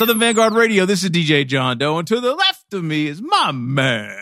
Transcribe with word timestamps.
Southern 0.00 0.18
Vanguard 0.18 0.54
Radio. 0.54 0.86
This 0.86 1.04
is 1.04 1.10
DJ 1.10 1.46
John 1.46 1.76
Doe, 1.76 1.98
and 1.98 2.08
to 2.08 2.22
the 2.22 2.32
left 2.32 2.72
of 2.72 2.82
me 2.82 3.06
is 3.06 3.20
my 3.20 3.52
man. 3.52 4.16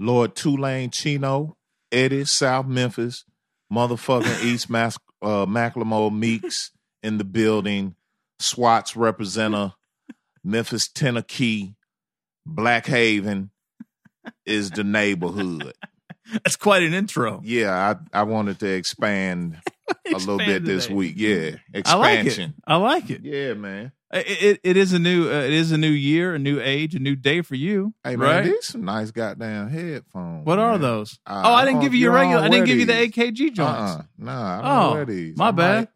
Lord 0.00 0.34
Tulane 0.34 0.90
Chino, 0.90 1.56
Eddie, 1.92 2.24
South 2.24 2.66
Memphis, 2.66 3.24
motherfucking 3.72 4.42
East 4.44 4.68
Mas- 4.68 4.98
uh, 5.22 5.46
Macklemore 5.46 6.12
Meeks 6.12 6.72
in 7.04 7.18
the 7.18 7.24
building, 7.24 7.94
SWAT's 8.40 8.96
representative, 8.96 9.76
Memphis 10.42 10.88
Tennessee, 10.88 11.76
Black 12.44 12.86
Haven 12.86 13.52
is 14.44 14.72
the 14.72 14.82
neighborhood. 14.82 15.74
That's 16.32 16.56
quite 16.56 16.82
an 16.82 16.94
intro. 16.94 17.40
Yeah, 17.44 17.96
I, 18.12 18.20
I 18.20 18.22
wanted 18.24 18.58
to 18.60 18.66
expand 18.72 19.58
a 20.06 20.10
little 20.12 20.38
bit 20.38 20.48
Expand 20.48 20.66
this 20.66 20.84
today. 20.84 20.94
week. 20.94 21.14
Yeah, 21.16 21.50
I 21.86 21.94
like 21.96 22.18
it. 22.20 22.26
expansion. 22.26 22.54
I 22.66 22.76
like 22.76 23.10
it. 23.10 23.22
Yeah, 23.24 23.54
man. 23.54 23.92
It, 24.14 24.42
it, 24.42 24.60
it 24.62 24.76
is 24.76 24.92
a 24.92 24.98
new 24.98 25.30
uh, 25.30 25.40
it 25.40 25.54
is 25.54 25.72
a 25.72 25.78
new 25.78 25.88
year, 25.88 26.34
a 26.34 26.38
new 26.38 26.60
age, 26.60 26.94
a 26.94 26.98
new 26.98 27.16
day 27.16 27.40
for 27.40 27.54
you. 27.54 27.94
Hey, 28.04 28.16
man, 28.16 28.18
right? 28.28 28.44
these 28.44 28.66
some 28.66 28.84
nice 28.84 29.10
goddamn 29.10 29.70
headphones. 29.70 30.44
What 30.44 30.58
are 30.58 30.76
those? 30.76 31.18
Uh, 31.26 31.42
oh, 31.46 31.54
I 31.54 31.64
didn't 31.64 31.80
give 31.80 31.94
you 31.94 32.00
your 32.00 32.12
regular. 32.12 32.42
I 32.42 32.48
didn't 32.48 32.66
give 32.66 32.78
you 32.78 32.84
the. 32.84 32.92
AKG 32.92 33.34
joints. 33.54 33.58
Uh-uh. 33.60 34.02
Nah, 34.18 34.58
I 34.58 34.62
don't 34.62 34.84
Oh, 34.90 34.94
wear 34.96 35.04
these. 35.06 35.36
my 35.38 35.48
I 35.48 35.50
bad. 35.52 35.78
Might, 35.78 35.88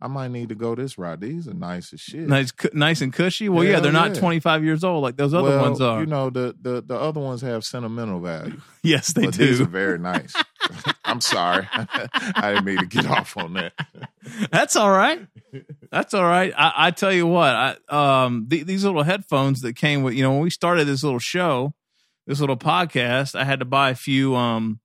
I 0.00 0.06
might 0.06 0.30
need 0.30 0.50
to 0.50 0.54
go 0.54 0.76
this 0.76 0.96
route. 0.96 1.20
These 1.20 1.48
are 1.48 1.54
nice 1.54 1.92
as 1.92 2.00
shit. 2.00 2.28
Nice, 2.28 2.52
nice 2.72 3.00
and 3.00 3.12
cushy. 3.12 3.48
Well, 3.48 3.64
yeah, 3.64 3.80
they're 3.80 3.90
not 3.90 4.14
yeah. 4.14 4.20
25 4.20 4.62
years 4.62 4.84
old 4.84 5.02
like 5.02 5.16
those 5.16 5.34
other 5.34 5.48
well, 5.48 5.62
ones 5.62 5.80
are. 5.80 6.00
You 6.00 6.06
know, 6.06 6.30
the, 6.30 6.54
the 6.60 6.82
the 6.82 6.96
other 6.96 7.18
ones 7.20 7.42
have 7.42 7.64
sentimental 7.64 8.20
value. 8.20 8.60
yes, 8.84 9.12
they 9.12 9.24
but 9.24 9.34
these 9.34 9.60
are 9.60 9.64
do. 9.64 9.70
very 9.70 9.98
nice. 9.98 10.34
I'm 11.04 11.20
sorry. 11.20 11.68
I 11.72 12.52
didn't 12.52 12.64
mean 12.64 12.78
to 12.78 12.86
get 12.86 13.06
off 13.06 13.36
on 13.36 13.54
that. 13.54 13.72
That's 14.52 14.76
all 14.76 14.90
right. 14.90 15.26
That's 15.90 16.14
all 16.14 16.24
right. 16.24 16.52
I, 16.56 16.72
I 16.76 16.90
tell 16.92 17.12
you 17.12 17.26
what, 17.26 17.54
I 17.54 17.76
um 17.88 18.46
the, 18.46 18.62
these 18.62 18.84
little 18.84 19.02
headphones 19.02 19.62
that 19.62 19.74
came 19.74 20.04
with 20.04 20.14
you 20.14 20.22
know 20.22 20.30
when 20.30 20.42
we 20.42 20.50
started 20.50 20.86
this 20.86 21.02
little 21.02 21.18
show, 21.18 21.74
this 22.24 22.38
little 22.38 22.56
podcast, 22.56 23.34
I 23.34 23.42
had 23.42 23.58
to 23.58 23.64
buy 23.64 23.90
a 23.90 23.96
few 23.96 24.36
um 24.36 24.78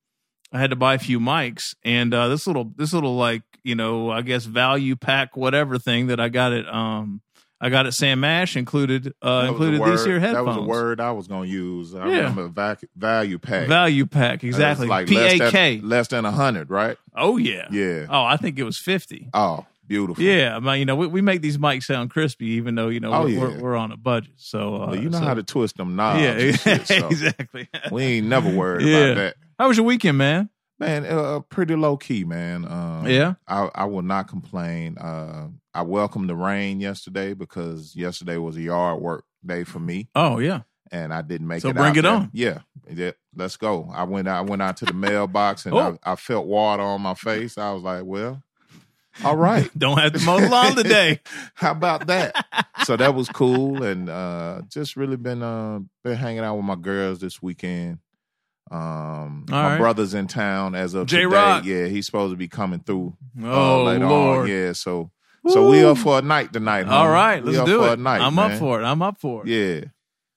I 0.54 0.60
had 0.60 0.70
to 0.70 0.76
buy 0.76 0.94
a 0.94 0.98
few 0.98 1.18
mics 1.20 1.74
and 1.84 2.14
uh 2.14 2.28
this 2.28 2.46
little 2.46 2.72
this 2.76 2.92
little 2.94 3.16
like 3.16 3.42
you 3.64 3.74
know 3.74 4.10
I 4.10 4.22
guess 4.22 4.44
value 4.44 4.94
pack 4.96 5.36
whatever 5.36 5.78
thing 5.78 6.06
that 6.06 6.20
I 6.20 6.28
got 6.30 6.52
at 6.52 6.66
um 6.72 7.20
I 7.60 7.70
got 7.70 7.86
at 7.86 7.94
Sam 7.94 8.22
Ash 8.24 8.56
included 8.56 9.14
uh 9.22 9.46
included 9.48 9.82
these 9.82 10.04
here 10.04 10.20
headphones. 10.20 10.46
That 10.46 10.60
was 10.60 10.66
a 10.66 10.68
word 10.68 11.00
I 11.00 11.12
was 11.12 11.26
going 11.28 11.48
to 11.48 11.54
use. 11.54 11.94
I 11.94 12.06
Yeah. 12.08 12.16
remember 12.18 12.48
vac- 12.48 12.84
value 12.96 13.38
pack. 13.38 13.68
Value 13.68 14.06
pack 14.06 14.44
exactly. 14.44 14.86
Like 14.86 15.08
P 15.08 15.16
less 15.16 15.38
than- 15.38 15.50
K. 15.50 15.80
Less 15.82 16.08
than 16.08 16.24
a 16.24 16.30
hundred, 16.30 16.70
right? 16.70 16.96
Oh 17.16 17.36
yeah. 17.36 17.66
Yeah. 17.70 18.06
Oh, 18.10 18.24
I 18.24 18.36
think 18.36 18.58
it 18.58 18.64
was 18.64 18.78
fifty. 18.78 19.30
Oh, 19.32 19.64
beautiful. 19.86 20.22
Yeah, 20.22 20.56
I 20.56 20.60
mean, 20.60 20.78
you 20.80 20.84
know, 20.84 20.96
we, 20.96 21.06
we 21.06 21.20
make 21.22 21.40
these 21.42 21.56
mics 21.58 21.84
sound 21.84 22.10
crispy, 22.10 22.46
even 22.48 22.74
though 22.74 22.88
you 22.88 23.00
know 23.00 23.12
Oh, 23.14 23.22
we're, 23.24 23.28
yeah. 23.30 23.40
we're, 23.40 23.60
we're 23.60 23.76
on 23.76 23.92
a 23.92 23.96
budget. 23.96 24.34
So, 24.36 24.74
uh, 24.76 24.86
Well, 24.88 24.96
you 24.96 25.08
know 25.10 25.18
so- 25.20 25.24
how 25.24 25.34
to 25.34 25.42
twist 25.42 25.76
them 25.78 25.96
knobs. 25.96 26.20
yeah, 26.20 26.52
shit, 26.52 26.86
so 26.86 27.06
exactly. 27.08 27.68
We 27.90 28.02
ain't 28.02 28.26
never 28.26 28.50
worried 28.50 28.86
Yeah. 28.88 28.96
about 28.98 29.14
that. 29.16 29.36
How 29.58 29.68
was 29.68 29.76
your 29.76 29.86
weekend, 29.86 30.18
man? 30.18 30.50
Man, 30.78 31.06
uh, 31.06 31.40
pretty 31.40 31.76
low 31.76 31.96
key, 31.96 32.24
man. 32.24 32.64
Um, 32.64 33.06
Yeah? 33.06 33.34
I, 33.46 33.70
I 33.74 33.84
will 33.84 34.02
not 34.02 34.28
complain. 34.28 34.98
Uh, 34.98 35.48
I 35.72 35.82
welcomed 35.82 36.28
the 36.28 36.34
rain 36.36 36.80
yesterday 36.80 37.34
because 37.34 37.94
yesterday 37.94 38.36
was 38.36 38.56
a 38.56 38.62
yard 38.62 39.00
work 39.00 39.24
day 39.44 39.64
for 39.64 39.78
me, 39.78 40.08
Oh 40.14 40.38
yeah, 40.38 40.62
and 40.90 41.12
I 41.12 41.22
didn't 41.22 41.46
make 41.48 41.62
So 41.62 41.68
it. 41.68 41.74
bring 41.74 41.86
out 41.90 41.96
it 41.96 42.02
there. 42.02 42.12
on. 42.12 42.30
Yeah, 42.32 42.58
yeah. 42.90 43.10
Let's 43.36 43.56
go. 43.56 43.90
I 43.92 44.04
went. 44.04 44.26
out 44.28 44.38
I 44.38 44.48
went 44.48 44.62
out 44.62 44.76
to 44.78 44.84
the 44.84 44.92
mailbox, 44.94 45.66
and 45.66 45.74
Oh. 45.74 45.98
I, 46.04 46.12
I 46.12 46.16
felt 46.16 46.46
water 46.46 46.82
on 46.82 47.00
my 47.02 47.14
face. 47.14 47.58
I 47.58 47.72
was 47.72 47.82
like, 47.82 48.04
well, 48.04 48.42
all 49.24 49.36
right. 49.36 49.68
don't 49.78 49.98
have 49.98 50.12
to 50.12 50.20
mow 50.24 50.40
the 50.40 50.48
lawn 50.48 50.74
today. 50.76 51.20
How 51.54 51.72
about 51.72 52.06
that? 52.08 52.46
so 52.84 52.96
that 52.96 53.14
was 53.14 53.28
cool, 53.28 53.82
and 53.82 54.08
uh, 54.08 54.62
just 54.68 54.96
really 54.96 55.16
been 55.16 55.42
uh, 55.42 55.80
been 56.04 56.16
hanging 56.16 56.40
out 56.44 56.56
with 56.56 56.64
my 56.64 56.76
girls 56.76 57.18
this 57.20 57.42
weekend. 57.42 57.98
Um, 58.74 59.46
All 59.52 59.62
my 59.62 59.68
right. 59.70 59.78
brother's 59.78 60.14
in 60.14 60.26
town 60.26 60.74
as 60.74 60.94
of 60.94 61.06
J-Rock. 61.06 61.62
today. 61.62 61.82
Yeah, 61.82 61.86
he's 61.88 62.06
supposed 62.06 62.32
to 62.32 62.36
be 62.36 62.48
coming 62.48 62.80
through 62.80 63.16
uh, 63.42 63.46
Oh 63.46 63.84
later 63.84 64.06
Lord! 64.08 64.40
on. 64.42 64.48
Yeah, 64.48 64.72
so 64.72 65.10
so 65.46 65.68
we 65.70 65.82
Woo. 65.84 65.90
up 65.90 65.98
for 65.98 66.18
a 66.18 66.22
night 66.22 66.52
tonight. 66.52 66.86
All 66.88 67.06
homie. 67.06 67.12
right, 67.12 67.44
we 67.44 67.50
let's 67.50 67.60
up 67.60 67.66
do 67.66 67.78
for 67.82 67.88
it. 67.90 67.98
A 67.98 68.02
night, 68.02 68.20
I'm 68.20 68.34
man. 68.34 68.52
up 68.52 68.58
for 68.58 68.80
it. 68.80 68.84
I'm 68.84 69.02
up 69.02 69.20
for 69.20 69.46
it. 69.46 69.48
Yeah. 69.48 69.84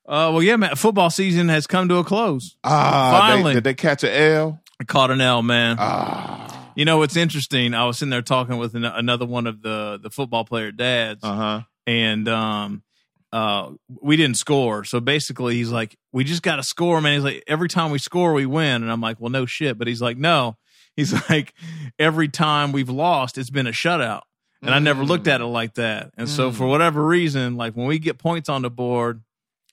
Uh, 0.05 0.31
well, 0.31 0.43
yeah, 0.43 0.55
man. 0.55 0.75
Football 0.75 1.09
season 1.09 1.49
has 1.49 1.65
come 1.67 1.89
to 1.89 1.95
a 1.97 2.03
close. 2.03 2.55
Ah, 2.63 3.17
Finally. 3.27 3.51
they, 3.51 3.53
did 3.55 3.63
they 3.65 3.73
catch 3.73 4.03
an 4.03 4.11
L? 4.11 4.61
I 4.79 4.83
caught 4.83 5.11
an 5.11 5.19
L, 5.19 5.41
man. 5.41 5.77
Ah, 5.79 6.71
you 6.75 6.85
know, 6.85 7.01
it's 7.01 7.15
interesting. 7.17 7.73
I 7.73 7.85
was 7.85 7.97
sitting 7.97 8.11
there 8.11 8.21
talking 8.21 8.57
with 8.57 8.75
an, 8.75 8.85
another 8.85 9.25
one 9.25 9.47
of 9.47 9.61
the 9.61 9.99
the 10.01 10.09
football 10.09 10.45
player 10.45 10.71
dads, 10.71 11.23
uh 11.23 11.35
huh. 11.35 11.61
and 11.87 12.27
um 12.29 12.83
uh 13.33 13.71
we 14.01 14.15
didn't 14.15 14.37
score. 14.37 14.83
So 14.85 14.99
basically 14.99 15.55
he's 15.55 15.69
like 15.71 15.97
we 16.13 16.23
just 16.23 16.41
got 16.43 16.55
to 16.57 16.63
score 16.63 17.01
man. 17.01 17.15
He's 17.15 17.23
like 17.23 17.43
every 17.47 17.67
time 17.69 17.91
we 17.91 17.97
score 17.99 18.33
we 18.33 18.45
win. 18.45 18.81
And 18.83 18.91
i'm 18.91 19.01
like 19.01 19.19
well 19.19 19.29
no 19.31 19.45
shit. 19.45 19.77
But 19.77 19.87
he's 19.87 20.01
like 20.01 20.17
no. 20.17 20.55
He's 20.97 21.13
like 21.29 21.53
every 21.99 22.27
time 22.27 22.71
we've 22.71 22.89
lost 22.89 23.37
it's 23.37 23.51
been 23.51 23.67
a 23.67 23.71
shutout. 23.71 24.21
And 24.63 24.71
i 24.73 24.79
never 24.79 25.03
looked 25.03 25.27
at 25.27 25.41
it 25.41 25.45
like 25.45 25.75
that. 25.75 26.11
And 26.17 26.27
so 26.27 26.49
Mm. 26.49 26.55
for 26.55 26.67
whatever 26.67 27.05
reason 27.05 27.55
like 27.55 27.73
when 27.75 27.85
we 27.85 27.99
get 27.99 28.17
points 28.17 28.49
on 28.49 28.63
the 28.63 28.71
board 28.71 29.21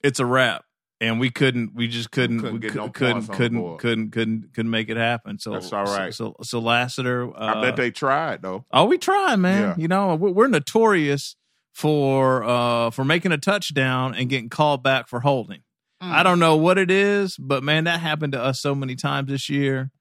it's 0.03 0.19
a 0.19 0.25
wrap. 0.25 0.63
And 1.01 1.19
we 1.19 1.29
couldn't 1.31 1.73
we 1.73 1.87
just 1.87 2.11
couldn't 2.11 2.39
couldn't 2.41 2.53
we 2.53 2.59
get 2.59 2.71
cou- 2.73 2.77
no 2.77 2.89
couldn't 2.89 3.13
points 3.25 3.29
on 3.29 3.33
the 3.33 3.37
couldn't 3.37 3.77
couldn't 3.79 4.11
couldn't 4.11 4.53
couldn't 4.53 4.69
make 4.71 4.89
it 4.89 4.97
happen. 4.97 5.39
So 5.39 5.51
That's 5.53 5.73
all 5.73 5.83
right. 5.85 6.13
so 6.13 6.35
so 6.43 6.59
lassiter 6.59 7.27
uh, 7.35 7.55
I 7.55 7.61
bet 7.61 7.75
they 7.75 7.89
tried 7.91 8.41
though. 8.43 8.65
Oh, 8.71 8.85
we 8.85 8.97
try, 8.99 9.35
man. 9.35 9.61
Yeah. 9.61 9.75
You 9.77 9.87
know, 9.87 10.13
we- 10.15 10.31
we're 10.31 10.47
notorious 10.47 11.35
for 11.75 12.41
uh 12.45 12.89
for 12.91 13.03
making 13.03 13.33
a 13.33 13.37
touchdown 13.37 14.15
and 14.15 14.29
getting 14.29 14.47
called 14.49 14.81
back 14.81 15.09
for 15.09 15.19
holding. 15.19 15.59
Mm. 16.01 16.09
I 16.11 16.23
don't 16.23 16.39
know 16.39 16.55
what 16.55 16.77
it 16.77 16.89
is, 16.89 17.35
but 17.37 17.63
man, 17.63 17.83
that 17.83 17.99
happened 17.99 18.31
to 18.31 18.41
us 18.41 18.61
so 18.61 18.73
many 18.73 18.95
times 18.95 19.29
this 19.29 19.49
year. 19.49 19.91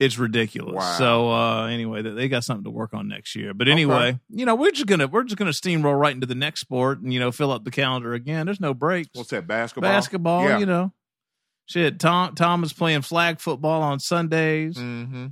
It's 0.00 0.18
ridiculous. 0.18 0.74
Wow. 0.74 0.96
So 0.98 1.30
uh 1.30 1.66
anyway, 1.66 2.00
they- 2.00 2.10
they 2.12 2.28
got 2.28 2.44
something 2.44 2.64
to 2.64 2.70
work 2.70 2.94
on 2.94 3.08
next 3.08 3.36
year. 3.36 3.52
But 3.52 3.68
anyway, 3.68 4.18
you 4.30 4.46
know, 4.46 4.54
we're 4.54 4.70
just 4.70 4.86
gonna 4.86 5.06
we're 5.06 5.24
just 5.24 5.36
gonna 5.36 5.50
steamroll 5.50 6.00
right 6.00 6.14
into 6.14 6.26
the 6.26 6.34
next 6.34 6.60
sport 6.60 7.02
and 7.02 7.12
you 7.12 7.20
know 7.20 7.30
fill 7.30 7.52
up 7.52 7.64
the 7.64 7.70
calendar 7.70 8.14
again. 8.14 8.46
There's 8.46 8.58
no 8.60 8.72
breaks. 8.72 9.10
What's 9.12 9.30
that 9.30 9.46
basketball? 9.46 9.90
Basketball, 9.90 10.48
Yeah. 10.48 10.58
you 10.60 10.66
know. 10.66 10.92
Shit, 11.66 12.00
Tom 12.00 12.34
Tom 12.34 12.64
is 12.64 12.72
playing 12.72 13.02
flag 13.02 13.38
football 13.38 13.82
on 13.82 14.00
Sundays. 14.00 14.76
Mm-hmm. 14.76 15.26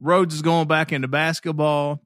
Rhodes 0.00 0.34
is 0.36 0.42
going 0.42 0.68
back 0.68 0.92
into 0.92 1.08
basketball. 1.08 2.00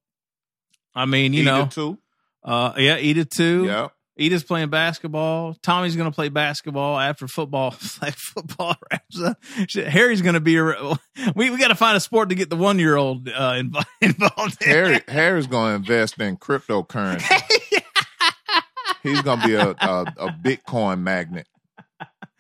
I 0.95 1.05
mean, 1.05 1.35
you 1.35 1.45
know, 1.45 1.67
too. 1.67 1.99
Uh, 2.49 2.73
yeah, 2.77 2.99
Edith 2.99 3.31
too. 3.31 3.65
Yep. 3.67 3.93
Edith's 4.21 4.43
playing 4.43 4.69
basketball. 4.69 5.55
Tommy's 5.63 5.95
going 5.95 6.11
to 6.11 6.15
play 6.15 6.29
basketball 6.29 6.99
after 6.99 7.29
football. 7.29 7.75
Like 8.03 8.15
football 8.15 8.75
wraps 8.91 9.21
up. 9.21 9.39
Shit, 9.69 9.87
Harry's 9.89 10.23
going 10.23 10.35
to 10.35 10.41
be. 10.41 10.57
A, 10.57 10.99
we 11.37 11.51
we 11.51 11.59
got 11.59 11.69
to 11.69 11.75
find 11.77 11.97
a 11.97 12.01
sport 12.01 12.29
to 12.31 12.35
get 12.35 12.49
the 12.51 12.57
one 12.57 12.79
year 12.79 12.97
old 12.97 13.29
uh, 13.29 13.63
involved. 14.01 14.63
In. 14.63 14.69
Harry 14.71 15.01
Harry's 15.09 15.47
going 15.47 15.71
to 15.71 15.77
invest 15.77 16.21
in 16.21 16.37
cryptocurrency. 16.37 17.43
He's 19.03 19.23
going 19.23 19.41
to 19.41 19.47
be 19.47 19.55
a, 19.55 19.69
a 19.71 20.03
a 20.19 20.29
Bitcoin 20.43 21.01
magnet. 21.03 21.47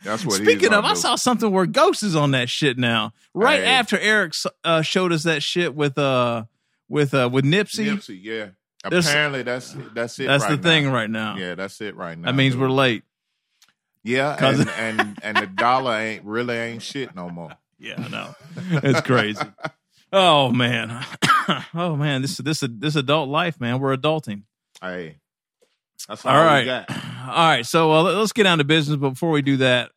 That's 0.05 0.25
what. 0.25 0.35
Speaking 0.37 0.73
of, 0.73 0.85
I 0.85 0.95
saw 0.95 1.15
something 1.17 1.51
where 1.51 1.67
Ghost 1.67 2.03
is 2.03 2.17
on 2.17 2.33
that 2.33 2.49
shit 2.49 2.79
now. 2.79 3.13
Right 3.35 3.61
Hey. 3.61 3.67
after 3.67 3.99
Eric 3.99 4.33
uh, 4.65 4.83
showed 4.83 5.13
us 5.13 5.23
that 5.25 5.43
shit 5.43 5.75
with 5.75 5.97
uh 5.99 6.45
with 6.89 7.15
uh 7.15 7.29
with 7.33 7.45
Nipsey. 7.45 7.87
Nipsey, 7.87 8.19
yeah. 8.23 8.49
Apparently, 8.85 9.43
that's 9.43 9.77
that's 9.95 10.19
it. 10.21 10.27
That's 10.27 10.45
right 10.45 10.57
the 10.57 10.63
thing 10.63 10.85
now. 10.87 10.93
right 10.95 11.11
now. 11.11 11.37
Yeah, 11.37 11.55
that's 11.55 11.81
it 11.81 11.97
right 11.97 12.17
now. 12.17 12.27
that 12.27 12.35
means 12.35 12.55
dude. 12.55 12.63
we're 12.63 12.71
late. 12.71 13.03
Yeah, 14.05 14.37
and, 14.45 14.69
and 14.71 15.19
and 15.23 15.37
the 15.37 15.47
dollar 15.47 15.95
ain't 15.99 16.25
really 16.25 16.57
ain't 16.57 16.83
shit 16.83 17.15
no 17.15 17.29
more. 17.31 17.51
Yeah, 17.81 17.95
I 17.97 18.09
know. 18.09 18.35
It's 18.83 19.01
crazy. 19.03 19.41
Oh 20.13 20.51
man. 20.51 21.05
oh 21.75 21.95
man, 21.95 22.23
this 22.23 22.37
this 22.39 22.65
this 22.69 22.97
adult 22.97 23.29
life, 23.29 23.61
man. 23.61 23.79
We're 23.79 23.97
adulting. 23.97 24.43
Hey, 24.81 25.19
that's 26.09 26.27
all, 26.27 26.33
All 26.35 26.41
we 26.41 26.47
right. 26.47 26.65
got. 26.67 26.91
All 27.29 27.49
right. 27.49 27.65
So 27.65 27.93
uh, 27.93 28.03
let- 28.03 28.17
let's 28.17 28.33
get 28.33 28.43
down 28.43 28.59
to 28.59 28.65
business. 28.65 28.97
But 28.97 29.11
before 29.11 29.31
we 29.31 29.43
do 29.43 29.59
that, 29.59 29.93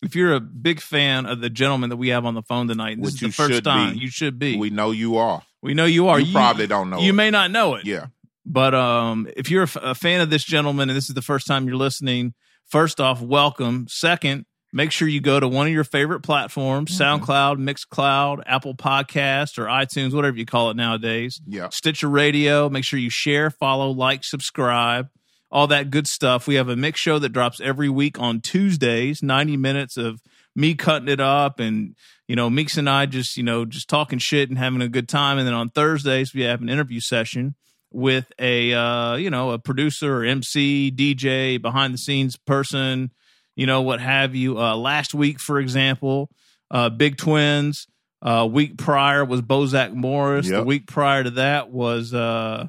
if 0.00 0.16
you're 0.16 0.32
a 0.32 0.40
big 0.40 0.80
fan 0.80 1.26
of 1.26 1.42
the 1.42 1.50
gentleman 1.50 1.90
that 1.90 1.98
we 1.98 2.08
have 2.08 2.24
on 2.24 2.32
the 2.32 2.40
phone 2.40 2.66
tonight, 2.66 2.96
this 2.96 3.12
Which 3.12 3.14
is 3.16 3.20
the 3.20 3.26
you 3.26 3.32
first 3.32 3.64
time 3.64 3.92
be. 3.92 3.98
you 4.00 4.08
should 4.08 4.38
be. 4.38 4.56
We 4.56 4.70
know 4.70 4.90
you 4.90 5.18
are. 5.18 5.42
We 5.60 5.74
know 5.74 5.84
you 5.84 6.08
are. 6.08 6.18
You 6.18 6.32
probably 6.32 6.66
don't 6.66 6.88
know 6.88 7.00
You 7.00 7.10
it. 7.10 7.14
may 7.14 7.30
not 7.30 7.50
know 7.50 7.74
it. 7.74 7.84
Yeah. 7.84 8.06
But 8.50 8.74
um, 8.74 9.28
if 9.36 9.50
you're 9.50 9.62
a, 9.62 9.66
f- 9.66 9.76
a 9.80 9.94
fan 9.94 10.20
of 10.22 10.30
this 10.30 10.42
gentleman 10.44 10.88
and 10.88 10.96
this 10.96 11.08
is 11.10 11.14
the 11.14 11.22
first 11.22 11.46
time 11.46 11.66
you're 11.68 11.76
listening, 11.76 12.32
first 12.66 12.98
off, 13.00 13.20
welcome. 13.20 13.86
Second, 13.90 14.46
make 14.72 14.90
sure 14.90 15.06
you 15.06 15.20
go 15.20 15.38
to 15.38 15.46
one 15.46 15.66
of 15.66 15.72
your 15.72 15.84
favorite 15.84 16.20
platforms 16.22 16.98
Mm-hmm. 16.98 17.22
SoundCloud, 17.24 17.56
Mixcloud, 17.58 18.42
Apple 18.46 18.74
Podcast, 18.74 19.58
or 19.58 19.64
iTunes, 19.66 20.14
whatever 20.14 20.36
you 20.38 20.46
call 20.46 20.70
it 20.70 20.76
nowadays. 20.76 21.40
Yeah. 21.46 21.68
Stitcher 21.70 22.08
Radio. 22.08 22.70
Make 22.70 22.84
sure 22.84 22.98
you 22.98 23.10
share, 23.10 23.50
follow, 23.50 23.90
like, 23.90 24.24
subscribe. 24.24 25.08
all 25.50 25.66
that 25.66 25.90
good 25.90 26.06
stuff. 26.06 26.46
We 26.46 26.54
have 26.54 26.68
a 26.70 26.76
mix 26.76 27.00
show 27.00 27.18
that 27.18 27.30
drops 27.30 27.60
every 27.60 27.88
week 27.90 28.18
on 28.18 28.40
Tuesdays, 28.40 29.22
90 29.22 29.56
minutes 29.58 29.96
of 29.98 30.20
me 30.56 30.74
cutting 30.74 31.08
it 31.08 31.20
up 31.20 31.60
and, 31.60 31.94
you 32.26 32.34
know, 32.36 32.50
Meeks 32.50 32.76
and 32.78 32.88
I 32.88 33.06
just, 33.06 33.36
you 33.36 33.42
know, 33.42 33.64
just 33.64 33.88
talking 33.88 34.18
shit 34.18 34.48
and 34.48 34.58
having 34.58 34.82
a 34.82 34.88
good 34.88 35.08
time. 35.08 35.38
And 35.38 35.46
then 35.46 35.54
on 35.54 35.68
Thursdays, 35.70 36.34
we 36.34 36.42
have 36.42 36.60
an 36.62 36.68
interview 36.68 37.00
session 37.00 37.54
with 37.90 38.30
a, 38.38 38.74
uh, 38.74 39.16
you 39.16 39.30
know, 39.30 39.50
a 39.50 39.58
producer 39.58 40.18
or 40.18 40.24
MC, 40.24 40.92
DJ, 40.94 41.60
behind 41.60 41.94
the 41.94 41.98
scenes 41.98 42.36
person, 42.36 43.10
you 43.56 43.66
know, 43.66 43.82
what 43.82 44.00
have 44.00 44.34
you. 44.34 44.58
Uh, 44.58 44.76
last 44.76 45.14
week, 45.14 45.40
for 45.40 45.58
example, 45.58 46.30
uh, 46.70 46.88
Big 46.88 47.16
Twins. 47.16 47.86
Uh, 48.20 48.48
week 48.50 48.76
prior 48.76 49.24
was 49.24 49.40
Bozack 49.40 49.92
Morris. 49.92 50.46
Yep. 50.46 50.56
The 50.56 50.64
week 50.64 50.86
prior 50.86 51.22
to 51.22 51.30
that 51.32 51.70
was 51.70 52.12
uh, 52.12 52.66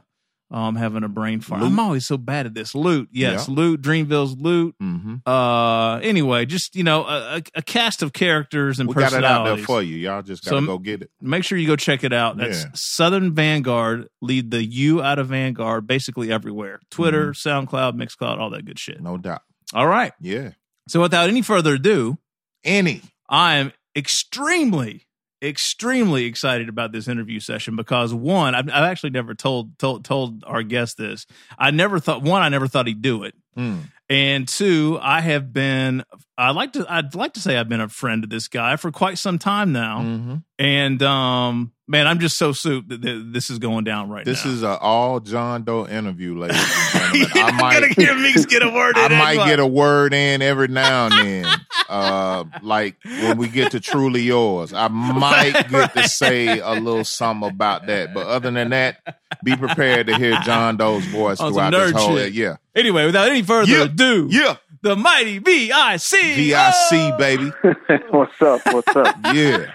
I'm 0.51 0.75
having 0.75 1.04
a 1.04 1.07
brain 1.07 1.42
fart. 1.42 1.62
Lute. 1.62 1.72
I'm 1.72 1.80
always 1.80 2.07
so 2.07 2.18
bad 2.18 2.48
at 2.48 2.54
this. 2.56 2.74
Lute, 2.74 3.10
yes, 3.12 3.48
Yeah. 3.48 3.54
Lute, 3.54 3.81
Dreamville's 3.81 4.36
Lute. 4.38 4.74
hmm 4.80 5.16
Uh, 5.25 5.98
anyway, 5.98 6.46
just 6.46 6.75
you 6.75 6.84
know, 6.84 7.06
a, 7.06 7.42
a, 7.56 7.62
cast 7.62 8.01
of 8.01 8.13
characters 8.13 8.80
and 8.80 8.90
We 8.90 8.96
got 8.96 9.13
it 9.13 9.24
out 9.24 9.44
there 9.46 9.56
personalities. 9.57 9.66
for 9.66 9.81
you. 9.84 9.98
Y'all 9.98 10.22
just 10.24 10.44
gotta 10.44 10.62
So- 10.62 10.66
go 10.66 10.78
get 10.80 11.04
it. 11.04 11.12
Make 11.22 11.44
sure 11.44 11.57
you 11.57 11.68
go 11.68 11.75
check 11.75 12.04
it 12.04 12.13
out. 12.13 12.38
That's 12.38 12.63
Yeah. 12.63 12.69
Southern 12.74 13.34
Vanguard. 13.36 14.07
Lead 14.22 14.50
the 14.50 14.63
U 14.63 15.04
out 15.04 15.19
of 15.19 15.28
Vanguard, 15.28 15.86
basically 15.86 16.31
everywhere. 16.31 16.80
Twitter, 16.90 17.31
Mm-hmm. 17.31 17.48
SoundCloud, 17.75 17.94
Mixcloud, 18.01 18.40
all 18.40 18.50
that 18.50 18.66
good 18.66 18.80
shit. 18.80 19.00
No 19.01 19.18
doubt. 19.18 19.42
All 19.74 19.88
right. 19.88 20.13
Yeah. 20.19 20.51
So 20.88 21.00
without 21.01 21.30
any 21.30 21.42
further 21.44 21.75
ado, 21.75 22.18
Any. 22.63 23.01
I 23.30 23.57
am 23.57 23.72
extremely, 23.96 25.06
extremely 25.41 26.25
excited 26.25 26.69
about 26.69 26.91
this 26.91 27.07
interview 27.07 27.39
session 27.39 27.75
because 27.75 28.13
one, 28.13 28.56
I've, 28.56 28.68
I've 28.68 28.83
actually 28.83 29.12
never 29.12 29.33
told 29.33 29.77
told 29.80 30.06
told 30.06 30.44
our 30.45 30.63
guest 30.63 30.97
this. 30.97 31.25
I 31.57 31.71
never 31.71 32.00
thought 32.00 32.21
one, 32.21 32.41
I 32.41 32.50
never 32.50 32.68
thought 32.68 32.88
he'd 32.88 33.01
do 33.01 33.24
it, 33.24 33.36
Mm. 33.59 33.79
and 34.09 34.47
two, 34.47 34.97
I 35.01 35.21
have 35.21 35.51
been. 35.53 36.03
I 36.38 36.51
like 36.51 36.73
to. 36.73 36.85
I'd 36.88 37.13
like 37.15 37.33
to 37.33 37.41
say 37.41 37.57
I've 37.57 37.67
been 37.69 37.81
a 37.81 37.89
friend 37.89 38.23
of 38.23 38.29
this 38.29 38.47
guy 38.47 38.77
for 38.77 38.91
quite 38.91 39.17
some 39.17 39.38
time 39.39 39.73
now, 39.73 40.01
hmm 40.01 40.35
and 40.57 41.01
um, 41.03 41.71
man, 41.88 42.06
I'm 42.07 42.19
just 42.19 42.38
so 42.38 42.51
soup 42.51 42.89
that 42.89 43.01
th- 43.01 43.23
this 43.27 43.50
is 43.50 43.59
going 43.59 43.85
down 43.85 44.09
right 44.09 44.25
This 44.25 44.44
now. 44.44 44.51
This 44.51 44.57
is 44.57 44.63
an 44.63 44.77
all 44.81 45.19
John 45.21 45.63
Doe 45.63 45.88
interview, 45.88 46.38
ladies 46.38 46.57
and 46.95 47.15
You're 47.15 47.27
gentlemen. 47.33 47.56
I 47.56 47.79
might, 47.79 47.94
hear 47.97 48.13
Meeks 48.15 48.45
get 48.45 48.61
a 48.63 48.69
word 48.69 48.97
in. 48.97 49.03
I 49.11 49.35
might 49.35 49.47
get 49.47 49.59
a 49.59 49.65
word 49.67 50.13
in 50.13 50.41
every 50.41 50.67
now 50.69 51.07
and 51.07 51.13
then. 51.27 51.45
Uh, 51.88 52.44
like 52.62 52.97
when 53.03 53.35
we 53.39 53.47
get 53.47 53.71
to 53.71 53.79
truly 53.79 54.21
yours, 54.21 54.73
I 54.73 54.89
might 54.89 55.69
get 55.71 55.91
to 55.95 56.07
say 56.07 56.59
a 56.59 56.73
little 56.73 57.03
something 57.03 57.50
about 57.50 57.88
that. 57.88 58.13
But 58.13 58.27
other 58.27 58.51
than 58.51 58.69
that, 58.69 58.97
be 59.44 59.55
prepared 59.57 60.05
to 60.05 60.15
hear 60.15 60.38
John 60.44 60.77
Doe's 60.77 61.03
voice 61.07 61.39
On 61.39 61.51
throughout 61.51 61.71
this 61.71 61.91
whole. 61.94 62.15
shit. 62.15 62.33
Yeah, 62.33 62.57
Anyway, 62.75 63.06
without 63.06 63.30
any 63.30 63.42
further 63.42 63.71
Yeah. 63.71 63.83
ado, 63.83 64.27
yeah, 64.30 64.56
the 64.81 64.95
mighty 64.95 65.39
VIC. 65.39 66.36
VIC 66.36 67.18
baby. 67.18 67.51
What's 68.12 68.42
up? 68.42 68.62
What's 68.74 68.95
up? 68.95 69.16
Yeah. 69.33 69.66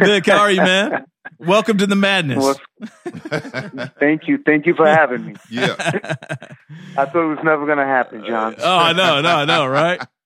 Vic, 0.00 0.26
how 0.26 0.38
are 0.38 0.50
you, 0.50 0.60
man? 0.60 1.04
Welcome 1.38 1.78
to 1.78 1.86
the 1.86 1.94
madness. 1.96 2.42
What's, 2.44 2.60
thank 4.00 4.26
you. 4.26 4.38
Thank 4.44 4.66
you 4.66 4.74
for 4.74 4.86
having 4.86 5.24
me. 5.26 5.34
yeah. 5.50 5.74
I 6.96 7.04
thought 7.06 7.24
it 7.24 7.34
was 7.36 7.38
never 7.44 7.64
going 7.66 7.78
to 7.78 7.84
happen, 7.84 8.24
John. 8.26 8.56
oh, 8.58 8.76
I 8.78 8.92
know, 8.92 9.20
no, 9.20 9.44
know, 9.44 9.66
right? 9.66 10.00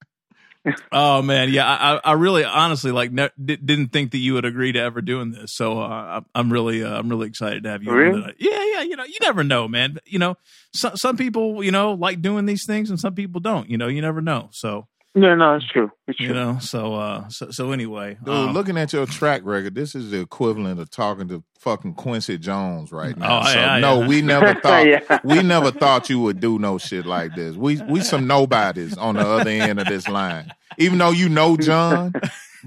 Oh 0.92 1.22
man, 1.22 1.52
yeah, 1.52 1.66
I, 1.66 2.00
I 2.04 2.12
really, 2.12 2.44
honestly, 2.44 2.92
like, 2.92 3.10
ne- 3.10 3.30
didn't 3.42 3.88
think 3.88 4.12
that 4.12 4.18
you 4.18 4.34
would 4.34 4.44
agree 4.44 4.70
to 4.72 4.78
ever 4.78 5.00
doing 5.00 5.32
this. 5.32 5.54
So 5.54 5.80
uh, 5.80 6.20
I'm- 6.34 6.52
really, 6.52 6.84
uh, 6.84 6.98
I'm 6.98 7.08
really 7.08 7.26
excited 7.26 7.64
to 7.64 7.70
have 7.70 7.82
you. 7.82 7.90
Really? 7.90 8.34
Yeah, 8.38 8.64
yeah. 8.64 8.82
You 8.82 8.96
know, 8.96 9.04
you 9.04 9.16
never 9.22 9.42
know, 9.42 9.66
man. 9.66 9.98
You 10.04 10.18
know, 10.18 10.36
some 10.74 10.96
some 10.96 11.16
people, 11.16 11.64
you 11.64 11.70
know, 11.72 11.94
like 11.94 12.22
doing 12.22 12.46
these 12.46 12.64
things, 12.66 12.90
and 12.90 13.00
some 13.00 13.14
people 13.14 13.40
don't. 13.40 13.68
You 13.70 13.78
know, 13.78 13.88
you 13.88 14.00
never 14.02 14.20
know. 14.20 14.50
So 14.52 14.86
No, 15.14 15.34
no, 15.34 15.56
it's 15.56 15.66
true. 15.68 15.90
It's 16.08 16.16
true. 16.16 16.28
you 16.28 16.32
know, 16.34 16.58
so 16.58 16.94
uh, 16.94 17.28
so 17.28 17.50
so 17.50 17.72
anyway, 17.72 18.16
Dude, 18.24 18.34
um, 18.34 18.52
looking 18.54 18.78
at 18.78 18.94
your 18.94 19.04
track 19.04 19.42
record, 19.44 19.74
this 19.74 19.94
is 19.94 20.10
the 20.10 20.20
equivalent 20.20 20.80
of 20.80 20.88
talking 20.90 21.28
to 21.28 21.44
fucking 21.60 21.94
Quincy 21.94 22.38
Jones 22.38 22.92
right 22.92 23.14
now. 23.16 23.40
Oh, 23.40 23.44
so 23.44 23.58
yeah, 23.58 23.78
no, 23.78 24.00
yeah. 24.00 24.06
we 24.08 24.22
never 24.22 24.54
thought 24.60 24.86
Yeah. 24.86 25.18
we 25.22 25.42
never 25.42 25.70
thought 25.70 26.08
you 26.08 26.18
would 26.20 26.40
do 26.40 26.58
no 26.58 26.78
shit 26.78 27.04
like 27.04 27.34
this. 27.34 27.56
We 27.56 27.82
we 27.82 28.00
some 28.00 28.26
nobodies 28.26 28.96
on 28.96 29.16
the 29.16 29.20
other 29.26 29.50
end 29.50 29.78
of 29.80 29.86
this 29.86 30.08
line. 30.08 30.50
Even 30.78 30.96
though 30.98 31.10
you 31.10 31.28
know 31.28 31.58
John, 31.58 32.14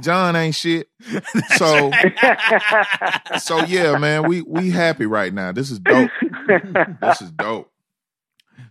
John 0.01 0.35
ain't 0.35 0.53
shit. 0.53 0.87
So 1.57 1.91
so 3.39 3.63
yeah, 3.65 3.97
man, 3.97 4.27
we 4.27 4.43
we 4.43 4.69
happy 4.69 5.07
right 5.07 5.33
now. 5.33 5.51
This 5.51 5.71
is 5.71 5.79
dope. 5.79 6.11
This 7.01 7.21
is 7.23 7.31
dope. 7.31 7.71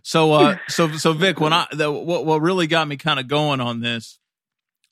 So, 0.03 0.33
uh, 0.33 0.57
so, 0.67 0.91
so 0.93 1.13
Vic, 1.13 1.39
when 1.39 1.53
I, 1.53 1.67
the, 1.71 1.91
what, 1.91 2.25
what 2.25 2.41
really 2.41 2.67
got 2.67 2.87
me 2.87 2.97
kind 2.97 3.19
of 3.19 3.27
going 3.27 3.61
on 3.61 3.81
this, 3.81 4.19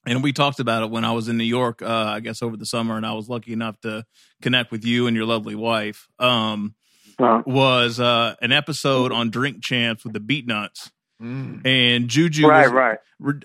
and 0.05 0.21
we 0.21 0.33
talked 0.33 0.59
about 0.59 0.83
it 0.83 0.89
when 0.89 1.05
I 1.05 1.11
was 1.11 1.27
in 1.29 1.37
New 1.37 1.43
York, 1.43 1.81
uh, 1.81 1.87
I 1.87 2.19
guess 2.19 2.41
over 2.41 2.57
the 2.57 2.65
summer, 2.65 2.97
and 2.97 3.05
I 3.05 3.13
was 3.13 3.29
lucky 3.29 3.53
enough 3.53 3.79
to 3.81 4.05
connect 4.41 4.71
with 4.71 4.83
you 4.83 5.07
and 5.07 5.15
your 5.15 5.25
lovely 5.25 5.55
wife, 5.55 6.07
um, 6.19 6.75
Uh, 7.19 7.43
was, 7.45 7.99
uh, 7.99 8.35
an 8.41 8.51
episode 8.51 9.11
on 9.11 9.29
Drink 9.29 9.63
Champs 9.63 10.03
with 10.03 10.13
the 10.13 10.19
Beatnuts. 10.19 10.91
Mm. 11.21 11.65
And 11.65 12.09
Juju, 12.09 12.47
right, 12.47 12.65
was, 12.65 12.73
right. 12.73 12.97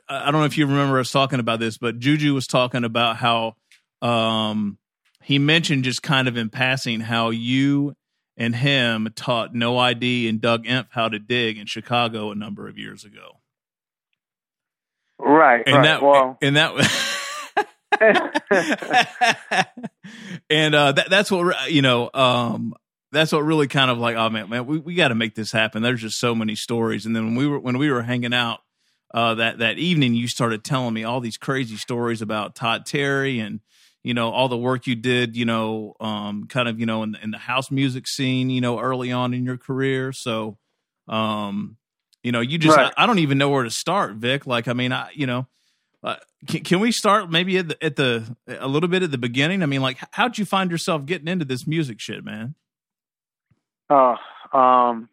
I 0.09 0.31
don't 0.31 0.41
know 0.41 0.47
if 0.47 0.57
you 0.57 0.67
remember 0.67 0.99
us 0.99 1.13
talking 1.13 1.39
about 1.39 1.61
this, 1.61 1.77
but 1.77 1.99
Juju 1.99 2.33
was 2.33 2.47
talking 2.47 2.83
about 2.83 3.19
how 3.19 3.57
um, 4.01 4.79
he 5.23 5.39
mentioned 5.39 5.85
just 5.85 6.03
kind 6.03 6.29
of 6.29 6.37
in 6.37 6.49
passing 6.49 7.01
how 7.01 7.29
you 7.31 7.95
and 8.39 8.57
him 8.57 9.09
taught 9.17 9.55
No 9.55 9.77
ID 9.77 10.29
and 10.29 10.41
Doug 10.41 10.67
Imp 10.67 10.89
how 10.93 11.09
to 11.09 11.19
dig 11.19 11.59
in 11.59 11.67
Chicago 11.67 12.31
a 12.31 12.35
number 12.35 12.69
of 12.69 12.79
years 12.79 13.05
ago. 13.05 13.41
Right, 15.19 15.65
And 15.67 15.77
right. 15.77 15.83
that, 15.83 16.03
well, 16.03 16.39
and 16.41 16.57
that, 16.57 16.73
and 20.49 20.75
uh, 20.75 20.93
that, 20.93 21.11
that's 21.11 21.31
what 21.31 21.71
you 21.71 21.83
know. 21.83 22.09
Um, 22.15 22.75
that's 23.11 23.33
what 23.33 23.41
really 23.41 23.67
kind 23.67 23.91
of 23.91 23.99
like, 23.99 24.17
oh 24.17 24.29
man, 24.29 24.51
man, 24.51 24.67
we, 24.67 24.79
we 24.79 24.95
got 24.95 25.09
to 25.09 25.15
make 25.15 25.35
this 25.35 25.51
happen. 25.51 25.83
There's 25.83 26.03
just 26.03 26.21
so 26.21 26.35
many 26.35 26.55
stories. 26.55 27.07
And 27.07 27.17
then 27.17 27.25
when 27.25 27.35
we 27.35 27.47
were 27.47 27.59
when 27.59 27.79
we 27.79 27.91
were 27.91 28.03
hanging 28.03 28.35
out 28.35 28.61
uh, 29.13 29.35
that 29.35 29.59
that 29.59 29.79
evening, 29.79 30.15
you 30.15 30.29
started 30.29 30.63
telling 30.63 30.95
me 30.95 31.03
all 31.03 31.21
these 31.21 31.39
crazy 31.39 31.77
stories 31.77 32.23
about 32.23 32.55
Todd 32.55 32.87
Terry 32.87 33.41
and 33.41 33.61
you 34.09 34.15
know 34.15 34.31
all 34.31 34.49
the 34.49 34.57
work 34.57 34.87
you 34.87 34.95
did. 34.97 35.37
You 35.37 35.45
know, 35.45 35.95
um, 36.01 36.47
kind 36.49 36.67
of 36.67 36.81
you 36.81 36.87
know 36.87 37.03
in, 37.03 37.13
the- 37.13 37.23
in 37.23 37.31
the 37.31 37.37
house 37.37 37.71
music 37.71 38.09
scene. 38.09 38.49
You 38.49 38.63
know, 38.63 38.81
early 38.81 39.13
on 39.13 39.35
in 39.35 39.45
your 39.45 39.59
career. 39.59 40.15
So, 40.15 40.57
um, 41.09 41.77
you 42.23 42.33
know, 42.33 42.41
you 42.41 42.57
just 42.57 42.75
Right. 42.75 42.91
I, 42.97 43.05
I 43.05 43.07
don't 43.07 43.19
even 43.19 43.37
know 43.37 43.51
where 43.51 43.65
to 43.65 43.71
start, 43.71 44.15
Vic. 44.15 44.47
Like, 44.47 44.67
I 44.67 44.73
mean, 44.73 44.93
I 44.93 45.11
you 45.13 45.27
know. 45.27 45.47
Uh, 46.03 46.17
can, 46.47 46.63
can 46.63 46.81
we 46.81 46.91
start 46.93 47.29
maybe 47.29 47.59
at 47.59 47.69
the, 47.69 47.85
at 47.85 47.97
the 47.97 48.25
a 48.47 48.69
little 48.69 48.89
bit 48.89 49.03
at 49.03 49.11
the 49.11 49.19
beginning? 49.19 49.63
I 49.63 49.67
mean, 49.67 49.83
like, 49.83 49.99
how'd 50.13 50.39
you 50.39 50.45
find 50.47 50.71
yourself 50.71 51.05
getting 51.05 51.27
into 51.29 51.45
this 51.45 51.67
music 51.67 52.01
shit, 52.01 52.25
man? 52.25 52.55
uh, 53.91 54.15
um, 54.57 55.09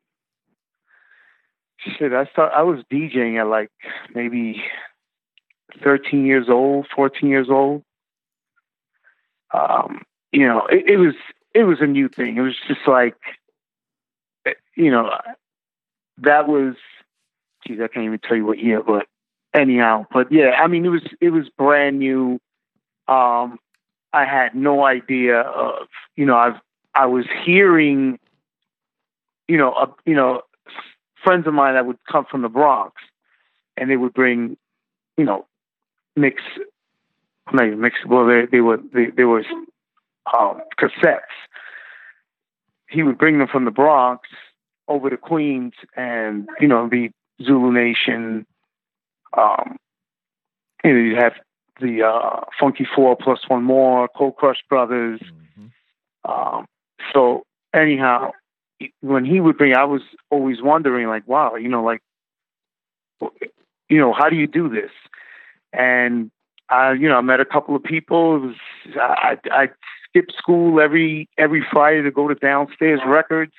shit, 1.98 2.14
I 2.14 2.26
start. 2.32 2.52
I 2.56 2.62
was 2.64 2.80
DJing 2.92 3.42
at 3.42 3.48
like 3.48 3.72
maybe 4.14 4.62
13 5.84 6.26
years 6.26 6.48
old, 6.50 6.88
14 6.96 7.30
years 7.30 7.48
old. 7.50 7.84
Um, 9.54 10.04
you 10.32 10.48
know, 10.48 10.66
it, 10.68 10.90
it 10.90 10.98
was 10.98 11.16
it 11.54 11.64
was 11.64 11.80
a 11.82 11.88
new 11.88 12.10
thing. 12.10 12.38
It 12.38 12.42
was 12.42 12.56
just 12.68 12.88
like, 12.88 13.16
you 14.76 14.92
know, 14.92 15.12
that 16.18 16.48
was. 16.48 16.76
Geez, 17.66 17.80
I 17.82 17.88
can't 17.88 18.06
even 18.06 18.20
tell 18.20 18.38
you 18.38 18.46
what 18.46 18.60
year, 18.60 18.84
but 18.84 19.08
anyhow, 19.54 20.06
but 20.12 20.32
yeah, 20.32 20.52
I 20.52 20.68
mean, 20.68 20.86
it 20.86 20.90
was 20.90 21.02
it 21.20 21.30
was 21.30 21.50
brand 21.58 21.98
new. 22.00 22.40
Um, 23.08 23.60
I 24.14 24.26
had 24.26 24.56
no 24.56 24.86
idea 24.86 25.42
of, 25.42 25.88
you 26.16 26.26
know, 26.26 26.38
I've 26.38 26.60
I 26.94 27.08
was 27.08 27.26
hearing, 27.44 28.20
you 29.48 29.58
know, 29.58 29.74
uh, 29.74 29.92
you 30.06 30.16
know, 30.16 30.42
friends 31.24 31.48
of 31.48 31.54
mine 31.54 31.74
that 31.74 31.86
would 31.86 31.98
come 32.10 32.26
from 32.30 32.42
the 32.42 32.50
Bronx, 32.50 32.94
and 33.78 33.90
they 33.90 33.98
would 33.98 34.14
bring, 34.14 34.58
you 35.18 35.26
know, 35.26 35.46
mix, 36.16 36.42
not 37.54 37.66
even 37.68 37.82
mix. 37.82 37.98
Well, 38.06 38.26
they 38.26 38.46
they 38.52 38.62
were 38.62 38.80
they, 38.94 39.08
they 39.08 39.24
were 39.24 39.44
um, 40.38 40.62
cassettes. 40.80 41.20
He 42.90 43.04
would 43.04 43.18
bring 43.18 43.40
them 43.40 43.48
from 43.48 43.66
the 43.66 43.72
Bronx 43.72 44.28
over 44.88 45.10
to 45.10 45.18
Queens, 45.18 45.74
and 45.96 46.48
you 46.60 46.68
know, 46.68 46.88
be 46.88 47.12
Zulu 47.44 47.72
Nation. 47.72 48.46
Um, 49.38 49.78
you 50.84 50.94
know, 50.94 51.00
you 51.00 51.16
have 51.16 51.34
the 51.82 52.04
uh, 52.04 52.42
Funky 52.60 52.88
Four 52.96 53.16
plus 53.16 53.40
one 53.48 53.64
more, 53.64 54.08
Cold 54.16 54.36
Crush 54.38 54.64
Brothers. 54.70 55.20
Mhm. 55.22 55.72
Um, 56.24 56.66
so 57.14 57.44
anyhow, 57.74 58.32
when 59.02 59.26
he 59.26 59.40
would 59.40 59.58
bring, 59.58 59.76
I 59.76 59.84
was 59.86 60.02
always 60.30 60.62
wondering, 60.62 61.08
like, 61.08 61.28
wow, 61.28 61.56
you 61.56 61.70
know, 61.70 61.84
like, 61.84 62.02
you 63.90 63.98
know, 63.98 64.14
how 64.14 64.30
do 64.30 64.36
you 64.36 64.48
do 64.48 64.70
this? 64.70 64.92
And 65.74 66.32
I, 66.70 66.94
you 66.94 67.08
know, 67.08 67.18
I 67.18 67.22
met 67.22 67.40
a 67.40 67.46
couple 67.46 67.76
of 67.76 67.84
people. 67.84 68.36
It 68.36 68.40
was 68.40 68.56
I, 69.00 69.38
I 69.52 69.70
skipped 70.08 70.34
school 70.38 70.80
every 70.80 71.30
every 71.38 71.66
Friday 71.72 72.02
to 72.02 72.12
go 72.12 72.28
to 72.28 72.36
Downstairs 72.36 73.02
Records. 73.06 73.54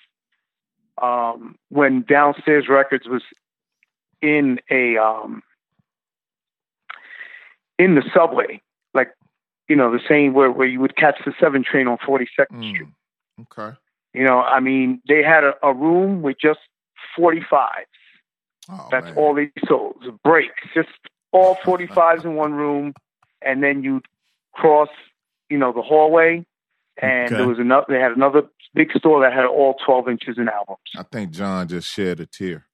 Um, 1.00 1.56
when 1.68 2.02
Downstairs 2.08 2.68
Records 2.68 3.06
was 3.06 3.22
in 4.22 4.58
a 4.70 4.96
um 4.96 5.42
in 7.78 7.94
the 7.94 8.02
subway, 8.14 8.60
like 8.94 9.12
you 9.68 9.76
know 9.76 9.92
the 9.92 10.00
same 10.08 10.32
where 10.32 10.50
where 10.50 10.66
you 10.66 10.80
would 10.80 10.96
catch 10.96 11.18
the 11.24 11.34
seven 11.38 11.62
train 11.62 11.86
on 11.86 11.98
Forty 12.04 12.26
Second 12.36 12.58
Street. 12.58 12.88
Mm. 13.38 13.42
Okay. 13.42 13.76
You 14.14 14.24
know, 14.24 14.40
I 14.40 14.60
mean, 14.60 15.02
they 15.06 15.22
had 15.22 15.44
a, 15.44 15.54
a 15.62 15.74
room 15.74 16.22
with 16.22 16.36
just 16.40 16.60
forty 17.14 17.42
fives. 17.48 17.86
Oh, 18.70 18.88
That's 18.90 19.04
man. 19.06 19.16
all 19.16 19.34
they 19.34 19.52
sold. 19.68 20.02
Breaks, 20.24 20.62
just 20.74 20.88
all 21.36 21.58
forty 21.64 21.86
fives 21.86 22.24
in 22.24 22.34
one 22.34 22.52
room, 22.54 22.94
and 23.42 23.62
then 23.62 23.82
you 23.82 24.02
cross, 24.52 24.88
you 25.50 25.58
know, 25.58 25.72
the 25.72 25.82
hallway, 25.82 26.44
and 27.00 27.26
Okay. 27.26 27.36
there 27.36 27.46
was 27.46 27.58
another. 27.58 27.86
They 27.88 28.00
had 28.00 28.12
another 28.12 28.42
big 28.74 28.90
store 28.96 29.20
that 29.22 29.32
had 29.32 29.44
all 29.44 29.74
twelve 29.84 30.08
inches 30.08 30.38
in 30.38 30.48
albums. 30.48 30.78
I 30.96 31.02
think 31.04 31.30
John 31.32 31.68
just 31.68 31.88
shed 31.88 32.20
a 32.20 32.26
tear. 32.26 32.66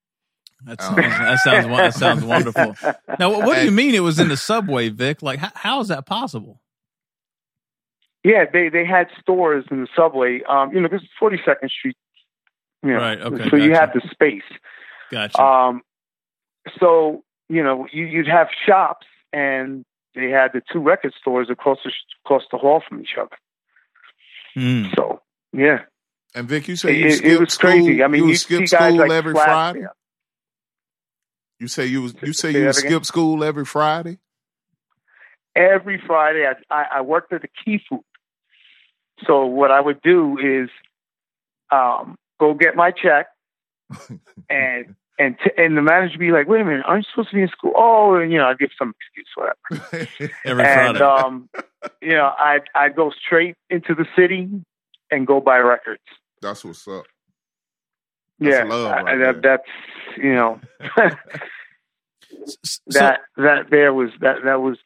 That 0.64 0.78
Oh. 0.80 0.84
sounds, 0.94 1.18
that 1.18 1.38
sounds 1.40 1.66
that 1.66 1.94
sounds 1.94 2.24
wonderful. 2.24 2.76
Now, 3.18 3.30
what, 3.30 3.44
what 3.44 3.54
do 3.56 3.64
you 3.64 3.70
mean 3.72 3.94
it 3.94 4.00
was 4.00 4.18
in 4.18 4.28
the 4.28 4.38
subway, 4.38 4.88
Vic? 4.88 5.22
Like, 5.22 5.38
how, 5.38 5.50
how 5.54 5.80
is 5.80 5.88
that 5.88 6.06
possible? 6.06 6.60
Yeah, 8.24 8.44
they 8.50 8.68
they 8.68 8.84
had 8.86 9.08
stores 9.20 9.64
in 9.70 9.80
the 9.82 9.88
subway. 9.96 10.40
Um, 10.48 10.72
you 10.72 10.80
know, 10.80 10.88
because 10.88 11.06
Forty 11.18 11.38
Second 11.44 11.70
Street. 11.70 11.96
You 12.84 12.92
know, 12.92 12.98
Right, 12.98 13.20
okay, 13.20 13.48
So 13.50 13.56
you 13.56 13.70
gotcha. 13.70 13.80
had 13.80 13.90
the 13.94 14.08
space. 14.10 14.42
Gotcha. 15.10 15.40
Um, 15.40 15.82
so 16.80 17.22
you 17.48 17.62
know, 17.62 17.86
you, 17.92 18.04
you'd 18.06 18.28
have 18.28 18.48
shops, 18.66 19.06
and 19.32 19.84
they 20.14 20.30
had 20.30 20.52
the 20.52 20.62
two 20.72 20.80
record 20.80 21.12
stores 21.20 21.48
across 21.50 21.78
the 21.84 21.92
across 22.24 22.42
the 22.50 22.58
hall 22.58 22.82
from 22.86 23.00
each 23.00 23.16
other. 23.20 23.36
Mm. 24.56 24.94
So 24.96 25.20
yeah, 25.52 25.80
And 26.34 26.48
Vic, 26.48 26.68
you 26.68 26.76
say 26.76 26.96
you 26.96 27.06
it- 27.06 27.24
it 27.24 27.40
was 27.40 27.54
school. 27.54 27.70
crazy. 27.70 28.02
I 28.02 28.08
mean, 28.08 28.24
you 28.24 28.28
you 28.30 28.36
skip 28.36 28.68
school 28.68 28.96
like 28.96 29.10
every 29.10 29.32
Friday. 29.34 29.80
yeah. 29.80 29.86
You 31.58 31.68
say 31.68 31.86
you 31.86 32.02
was 32.02 32.14
you 32.22 32.32
say 32.32 32.52
Say 32.52 32.58
you 32.58 32.66
would 32.66 32.74
that 32.74 32.78
again? 32.78 32.90
skip 32.90 33.04
school 33.06 33.44
every 33.44 33.64
Friday. 33.64 34.18
every 35.54 36.00
Friday 36.06 36.46
I, 36.46 36.54
I, 36.74 36.84
I 36.96 37.00
worked 37.02 37.32
at 37.32 37.42
the 37.42 37.48
Key 37.64 37.80
Food. 37.88 38.00
So 39.26 39.46
what 39.46 39.70
I 39.70 39.80
would 39.80 40.00
do 40.02 40.38
is 40.38 40.68
um, 41.70 42.16
go 42.40 42.54
get 42.54 42.74
my 42.74 42.90
check 42.90 43.26
and 44.50 44.96
and 45.22 45.36
t- 45.38 45.50
and 45.56 45.76
the 45.76 45.82
manager 45.82 46.14
would 46.14 46.20
be 46.20 46.32
like, 46.32 46.48
"Wait 46.48 46.60
a 46.60 46.64
minute, 46.64 46.84
aren't 46.86 47.04
you 47.04 47.10
supposed 47.12 47.30
to 47.30 47.36
be 47.36 47.42
in 47.42 47.48
school?" 47.48 47.72
Oh, 47.76 48.14
and 48.16 48.32
you 48.32 48.38
know, 48.38 48.46
I'd 48.46 48.58
give 48.58 48.70
some 48.78 48.92
excuse 49.00 49.28
whatever. 49.34 50.08
Every 50.44 50.64
and 50.64 50.96
Friday. 50.98 51.00
um, 51.00 51.48
you 52.02 52.10
know, 52.14 52.32
I'd 52.38 52.62
I'd 52.74 52.96
go 52.96 53.10
straight 53.10 53.54
into 53.70 53.94
the 53.94 54.06
city 54.16 54.48
and 55.10 55.26
go 55.26 55.40
buy 55.40 55.58
records. 55.58 56.02
That's 56.40 56.64
what's 56.64 56.86
up. 56.88 57.04
That's 58.38 58.56
yeah, 58.56 58.64
love 58.64 58.90
I- 58.90 59.02
right 59.02 59.18
that, 59.18 59.42
there. 59.42 59.56
that's 59.58 60.18
you 60.24 60.34
know 60.34 60.60
S- 62.46 62.56
so, 62.90 62.98
that 62.98 63.20
that 63.36 63.70
there 63.70 63.92
was 63.94 64.10
that 64.20 64.36
that 64.44 64.60
was 64.60 64.78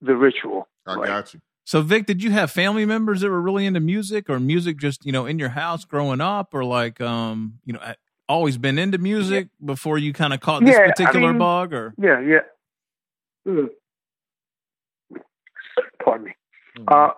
the 0.00 0.16
ritual. 0.16 0.68
I 0.86 0.94
Right. 0.94 1.06
got 1.06 1.34
you. 1.34 1.40
so, 1.64 1.82
Vic, 1.82 2.06
did 2.06 2.22
you 2.22 2.30
have 2.30 2.50
family 2.50 2.86
members 2.86 3.20
that 3.20 3.30
were 3.30 3.40
really 3.40 3.66
into 3.66 3.80
music, 3.80 4.30
or 4.30 4.38
music 4.40 4.76
just 4.78 5.04
you 5.04 5.12
know 5.12 5.26
in 5.26 5.38
your 5.38 5.50
house 5.50 5.84
growing 5.84 6.20
up, 6.20 6.54
or 6.54 6.64
like 6.64 7.00
um, 7.00 7.58
you 7.64 7.72
know, 7.72 7.80
a- 7.82 7.96
always 8.28 8.58
been 8.58 8.78
into 8.78 8.98
music 8.98 9.48
before 9.64 9.98
you 9.98 10.12
kind 10.12 10.32
of 10.34 10.40
caught 10.40 10.64
this 10.64 10.74
Yeah, 10.74 10.84
I 10.84 10.88
particular 10.88 11.28
mean- 11.30 11.38
bug, 11.38 11.72
or 11.72 11.94
Yeah, 11.98 12.20
yeah. 12.20 12.40
Mm. 13.46 13.68
Pardon 16.02 16.26
me. 16.26 16.32
Mm-hmm. 16.78 16.88
Uh, 16.88 17.10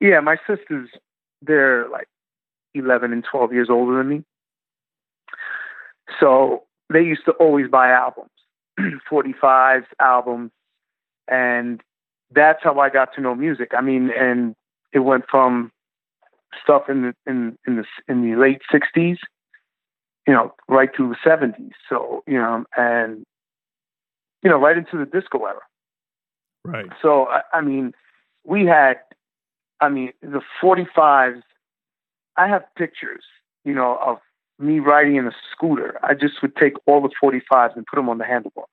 yeah, 0.00 0.20
my 0.20 0.36
sisters, 0.46 0.88
they're 1.42 1.88
like 1.88 2.08
11 2.74 3.12
and 3.12 3.24
12 3.30 3.52
years 3.52 3.68
older 3.70 3.98
than 3.98 4.08
me. 4.08 4.24
So 6.20 6.64
they 6.92 7.02
used 7.02 7.24
to 7.26 7.32
always 7.32 7.68
buy 7.70 7.90
albums, 7.90 8.30
45s, 9.10 9.84
albums. 10.00 10.50
And 11.28 11.80
that's 12.34 12.60
how 12.62 12.78
I 12.80 12.90
got 12.90 13.14
to 13.14 13.20
know 13.20 13.34
music. 13.34 13.70
I 13.76 13.80
mean, 13.80 14.10
and 14.18 14.54
it 14.92 15.00
went 15.00 15.24
from 15.30 15.70
stuff 16.62 16.88
in 16.88 17.02
the, 17.02 17.14
in, 17.26 17.56
in 17.66 17.76
the, 17.76 17.84
in 18.08 18.22
the 18.30 18.36
late 18.36 18.60
60s, 18.72 19.18
you 20.26 20.32
know, 20.32 20.54
right 20.68 20.90
through 20.94 21.08
the 21.10 21.16
70s. 21.28 21.72
So, 21.88 22.22
you 22.26 22.38
know, 22.38 22.64
and, 22.76 23.24
you 24.42 24.50
know, 24.50 24.58
right 24.58 24.76
into 24.76 24.96
the 24.98 25.06
disco 25.06 25.44
era. 25.44 25.60
right? 26.64 26.90
So 27.00 27.26
I, 27.28 27.42
I 27.52 27.60
mean, 27.60 27.92
we 28.44 28.66
had, 28.66 28.98
I 29.80 29.88
mean, 29.88 30.12
the 30.22 30.42
45s. 30.62 31.42
I 32.36 32.48
have 32.48 32.64
pictures, 32.76 33.24
you 33.64 33.74
know, 33.74 33.98
of 34.04 34.18
me 34.58 34.78
riding 34.78 35.16
in 35.16 35.26
a 35.26 35.32
scooter. 35.50 35.98
I 36.02 36.14
just 36.14 36.40
would 36.40 36.56
take 36.56 36.74
all 36.86 37.00
the 37.02 37.10
45s 37.22 37.76
and 37.76 37.86
put 37.86 37.96
them 37.96 38.08
on 38.08 38.18
the 38.18 38.24
handlebars. 38.24 38.68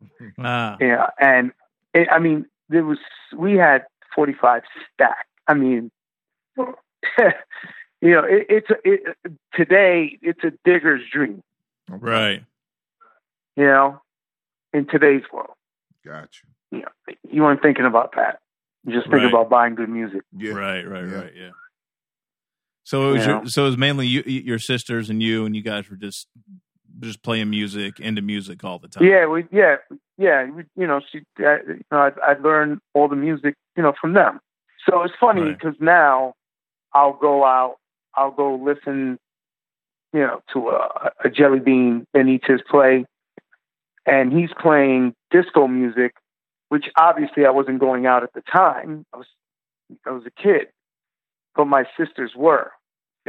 Ah, 0.38 0.76
Yeah, 0.80 1.06
and 1.18 1.52
it, 1.94 2.08
I 2.10 2.18
mean, 2.18 2.46
there 2.68 2.84
was 2.84 2.98
we 3.36 3.54
had 3.54 3.84
45 4.14 4.62
stack. 4.92 5.26
I 5.48 5.54
mean, 5.54 5.90
you 8.04 8.12
know, 8.12 8.22
it, 8.24 8.46
it's 8.48 8.70
a, 8.70 8.74
it, 8.84 9.16
today 9.54 10.18
it's 10.22 10.44
a 10.44 10.52
digger's 10.64 11.02
dream. 11.12 11.42
Right. 11.88 12.44
You 13.56 13.64
know, 13.64 14.00
in 14.72 14.86
today's 14.86 15.22
world, 15.32 15.50
Got 16.04 16.28
you. 16.70 16.78
you 16.78 16.84
know, 16.84 17.14
you 17.30 17.42
weren't 17.42 17.62
thinking 17.62 17.84
about 17.86 18.14
that. 18.16 18.40
You 18.86 18.92
just 18.92 19.04
think 19.10 19.22
Right. 19.22 19.28
about 19.32 19.48
buying 19.48 19.74
good 19.74 19.88
music. 19.88 20.22
Yeah. 20.36 20.52
Right, 20.52 20.82
right, 20.86 21.04
Yeah. 21.04 21.14
right. 21.14 21.32
Yeah. 21.34 21.50
So 22.84 23.08
it 23.08 23.12
was 23.12 23.26
Yeah. 23.26 23.32
your, 23.40 23.46
so 23.46 23.62
it 23.62 23.66
was 23.68 23.78
mainly 23.78 24.06
you, 24.06 24.22
your 24.26 24.58
sisters 24.58 25.08
and 25.08 25.22
you, 25.22 25.46
and 25.46 25.56
you 25.56 25.62
guys 25.62 25.88
were 25.88 25.96
just 25.96 26.28
just 27.00 27.24
playing 27.24 27.50
music, 27.50 27.98
into 27.98 28.22
music 28.22 28.62
all 28.62 28.78
the 28.78 28.86
time. 28.88 29.04
Yeah, 29.04 29.26
we 29.26 29.46
yeah 29.50 29.76
yeah 30.16 30.48
we, 30.48 30.62
you 30.76 30.86
know 30.86 31.00
she 31.10 31.22
I, 31.38 31.56
you 31.66 31.80
know 31.90 31.98
I 31.98 32.10
I 32.32 32.34
learned 32.38 32.78
all 32.92 33.08
the 33.08 33.16
music 33.16 33.54
you 33.76 33.82
know 33.82 33.94
from 34.00 34.12
them. 34.12 34.38
So 34.88 35.02
it's 35.02 35.14
funny 35.18 35.42
Right. 35.42 35.58
because 35.58 35.74
now 35.80 36.34
I'll 36.92 37.14
go 37.14 37.44
out, 37.44 37.76
I'll 38.16 38.30
go 38.30 38.54
listen, 38.56 39.18
you 40.12 40.20
know, 40.20 40.40
to 40.52 40.68
a, 40.70 41.10
a 41.24 41.28
Jellybean 41.28 42.04
Benitez 42.14 42.64
play, 42.70 43.04
and 44.06 44.32
he's 44.32 44.50
playing 44.60 45.14
disco 45.30 45.66
music, 45.66 46.14
which 46.68 46.86
obviously 46.96 47.46
I 47.46 47.50
wasn't 47.50 47.78
going 47.80 48.06
out 48.06 48.22
at 48.22 48.32
the 48.34 48.42
time. 48.42 49.04
I 49.12 49.16
was 49.18 49.26
I 50.06 50.10
was 50.10 50.24
a 50.26 50.30
kid, 50.42 50.68
but 51.54 51.66
my 51.66 51.84
sisters 51.98 52.32
were. 52.36 52.70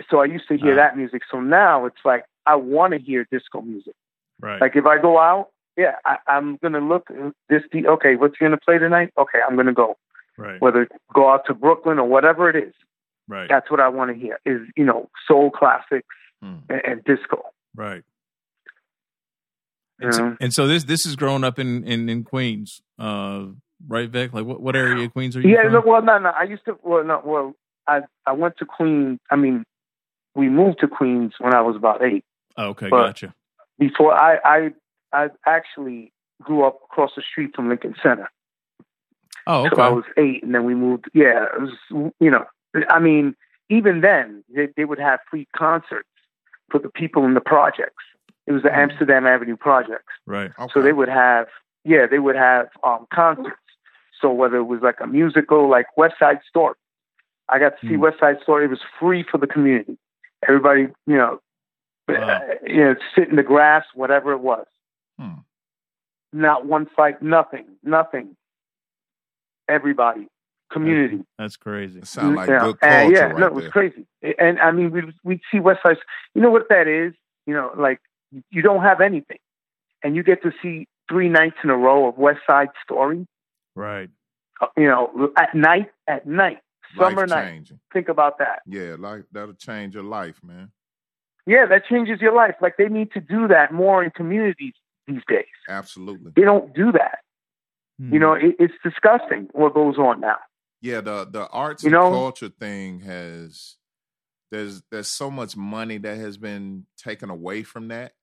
So 0.10 0.20
I 0.20 0.26
used 0.26 0.48
to 0.50 0.58
hear 0.58 0.74
Ah. 0.74 0.76
that 0.78 0.98
music. 0.98 1.22
So 1.32 1.40
now 1.40 1.86
it's 1.86 2.04
like 2.04 2.26
I 2.46 2.56
want 2.56 2.94
to 2.94 3.00
hear 3.00 3.26
disco 3.32 3.62
music. 3.62 3.94
Right. 4.42 4.60
Like 4.60 4.76
if 4.76 4.86
I 4.86 5.00
go 5.02 5.18
out, 5.20 5.50
yeah, 5.78 5.96
I, 6.06 6.18
I'm 6.28 6.58
gonna 6.58 6.80
look 6.82 7.08
this. 7.50 7.64
Okay, 7.74 8.16
what's 8.16 8.36
he 8.38 8.46
gonna 8.46 8.58
play 8.58 8.78
tonight? 8.78 9.12
Okay, 9.18 9.40
I'm 9.48 9.56
gonna 9.56 9.74
go. 9.74 9.96
right. 10.38 10.60
Whether 10.62 10.88
go 11.14 11.30
out 11.30 11.46
to 11.48 11.54
Brooklyn 11.54 11.98
or 12.00 12.08
whatever 12.08 12.50
it 12.50 12.56
is, 12.58 12.74
Right. 13.28 13.50
that's 13.50 13.70
what 13.72 13.80
I 13.80 13.90
want 13.90 14.12
to 14.14 14.18
hear. 14.20 14.40
Is 14.46 14.62
you 14.76 14.86
know 14.86 15.10
soul 15.28 15.52
classics 15.52 16.08
Hmm. 16.44 16.56
and, 16.70 16.82
and 16.86 17.04
disco. 17.06 17.42
Right. 17.76 18.04
And 20.00 20.14
so, 20.14 20.38
and 20.42 20.54
so 20.54 20.68
this 20.68 20.84
this 20.84 21.06
is 21.06 21.16
growing 21.16 21.44
up 21.44 21.58
in 21.58 21.84
in, 21.86 22.10
in 22.10 22.24
Queens, 22.26 22.82
uh, 23.00 23.46
right, 23.88 24.10
Vic? 24.10 24.34
Like 24.34 24.46
what 24.46 24.62
what 24.62 24.76
area 24.76 25.06
of 25.06 25.14
Queens 25.14 25.38
are 25.38 25.42
you 25.42 25.50
Yeah, 25.56 25.64
from? 25.64 25.74
no, 25.74 25.84
well, 25.86 26.02
no, 26.02 26.18
no. 26.20 26.30
I 26.30 26.44
used 26.44 26.66
to. 26.66 26.78
Well, 26.84 27.04
no, 27.06 27.22
well, 27.24 27.54
I 27.88 28.02
I 28.26 28.34
went 28.34 28.58
to 28.58 28.66
Queens. 28.66 29.20
I 29.32 29.38
mean, 29.38 29.64
we 30.36 30.50
moved 30.50 30.80
to 30.82 30.88
Queens 30.90 31.34
when 31.40 31.54
I 31.56 31.62
was 31.62 31.78
about 31.78 32.04
eight. 32.04 32.26
oh, 32.58 32.68
okay, 32.70 32.90
but- 32.90 33.06
gotcha. 33.08 33.34
Before 33.80 34.14
I 34.14 34.38
I 34.44 34.70
I 35.14 35.28
actually 35.46 36.12
grew 36.42 36.66
up 36.66 36.80
across 36.84 37.12
the 37.16 37.22
street 37.22 37.52
from 37.56 37.70
Lincoln 37.70 37.96
Center. 38.04 38.30
Oh, 39.48 39.70
So 39.74 39.82
I 39.82 39.90
was 39.90 40.04
eight, 40.18 40.44
and 40.44 40.54
then 40.54 40.66
we 40.66 40.76
moved. 40.76 41.06
Yeah, 41.14 41.46
it 41.56 41.62
was, 41.62 42.12
you 42.20 42.32
know, 42.32 42.46
I 42.90 43.00
mean, 43.00 43.36
even 43.70 44.02
then 44.02 44.44
they, 44.54 44.68
they 44.76 44.86
would 44.86 45.00
have 45.00 45.20
free 45.30 45.48
concerts 45.56 46.10
for 46.70 46.80
the 46.80 46.90
people 46.90 47.26
in 47.26 47.34
the 47.34 47.42
projects. 47.42 48.04
It 48.48 48.52
was 48.52 48.64
the 48.64 48.70
Mm. 48.70 48.78
Amsterdam 48.78 49.26
Avenue 49.26 49.56
projects, 49.58 50.14
Right. 50.26 50.52
Okay. 50.60 50.72
so 50.74 50.82
they 50.82 50.94
would 50.94 51.10
have, 51.10 51.48
yeah, 51.84 52.06
they 52.06 52.20
would 52.20 52.36
have 52.36 52.68
um, 52.84 53.08
concerts. 53.14 53.56
So 54.22 54.32
whether 54.32 54.58
it 54.58 54.64
was 54.66 54.82
like 54.82 55.00
a 55.02 55.08
musical, 55.08 55.68
like 55.70 55.88
West 55.98 56.16
Side 56.20 56.40
Story, 56.48 56.76
I 57.50 57.60
got 57.60 57.80
to 57.80 57.88
see 57.88 57.96
Mm. 57.96 58.00
West 58.00 58.20
Side 58.20 58.38
Story. 58.42 58.66
It 58.66 58.70
was 58.70 58.82
free 59.00 59.24
for 59.30 59.38
the 59.38 59.48
community. 59.48 59.98
Everybody, 60.48 60.88
you 61.08 61.18
know, 61.18 61.40
Wow. 62.08 62.16
uh, 62.16 62.40
you 62.66 62.84
know, 62.84 62.96
sit 63.16 63.30
in 63.30 63.36
the 63.36 63.44
grass, 63.44 63.84
whatever 63.96 64.32
it 64.32 64.40
was. 64.40 64.68
Hmm. 65.18 65.40
Not 66.34 66.66
one 66.68 66.86
fight, 66.96 67.22
nothing, 67.22 67.66
nothing. 67.84 68.36
Everybody, 69.68 70.28
community. 70.80 71.20
That's 71.40 71.58
crazy. 71.58 72.00
It 72.00 72.08
sound 72.08 72.36
like 72.36 72.50
Yeah. 72.50 72.60
good 72.60 72.80
culture 72.80 73.12
yeah, 73.14 73.26
right 73.26 73.38
no, 73.40 73.48
it 73.48 73.54
was 73.54 73.64
there. 73.66 73.72
crazy. 73.72 74.06
And 74.40 74.60
I 74.60 74.72
mean, 74.72 74.92
we 74.92 75.02
we'd 75.24 75.42
see 75.52 75.60
West 75.60 75.82
Side. 75.84 75.98
You 76.34 76.42
know 76.42 76.50
what 76.52 76.68
that 76.70 76.88
is? 76.88 77.14
You 77.48 77.54
know, 77.54 77.72
like 77.78 78.00
you 78.52 78.62
don't 78.62 78.82
have 78.84 79.02
anything, 79.02 79.40
and 80.04 80.16
you 80.16 80.24
get 80.24 80.42
to 80.44 80.52
see 80.62 80.88
three 81.10 81.30
nights 81.30 81.58
in 81.64 81.70
a 81.70 81.78
row 81.78 82.08
of 82.08 82.18
West 82.18 82.42
Side 82.48 82.70
Story. 82.84 83.28
Right. 83.76 84.10
uh, 84.62 84.68
You 84.78 84.88
know, 84.88 85.32
at 85.38 85.54
night, 85.54 85.92
at 86.08 86.26
night, 86.26 86.60
summer 86.98 87.26
night. 87.28 87.72
Think 87.94 88.10
about 88.10 88.38
that. 88.40 88.62
Yeah, 88.66 88.96
like 88.98 89.24
that'll 89.32 89.54
change 89.70 89.94
your 89.96 90.04
life, 90.20 90.40
man. 90.44 90.72
Yeah, 91.46 91.66
that 91.68 91.86
changes 91.86 92.22
your 92.22 92.34
life. 92.34 92.56
Like 92.62 92.78
they 92.78 92.90
need 92.90 93.12
to 93.12 93.20
do 93.22 93.48
that 93.50 93.72
more 93.72 94.04
in 94.04 94.10
communities. 94.12 94.74
these 95.08 95.22
days. 95.28 95.46
Absolutely. 95.70 96.32
They 96.36 96.42
don't 96.42 96.74
do 96.74 96.92
that. 96.92 97.20
Hmm. 98.00 98.12
You 98.14 98.20
know, 98.20 98.34
it, 98.34 98.56
it's 98.58 98.74
disgusting 98.84 99.48
what 99.54 99.76
goes 99.76 99.98
on 100.00 100.20
now. 100.20 100.38
Yeah, 100.86 101.02
the 101.02 101.26
the 101.32 101.48
arts 101.50 101.84
You 101.84 101.90
and 101.90 101.96
culture 102.12 102.50
thing 102.50 103.02
has 103.02 103.78
there's 104.52 104.84
there's 104.92 105.08
so 105.10 105.32
much 105.32 105.58
money 105.58 105.98
that 106.00 106.18
has 106.18 106.38
been 106.38 106.86
taken 106.98 107.30
away 107.32 107.64
from 107.64 107.90
that 107.90 108.14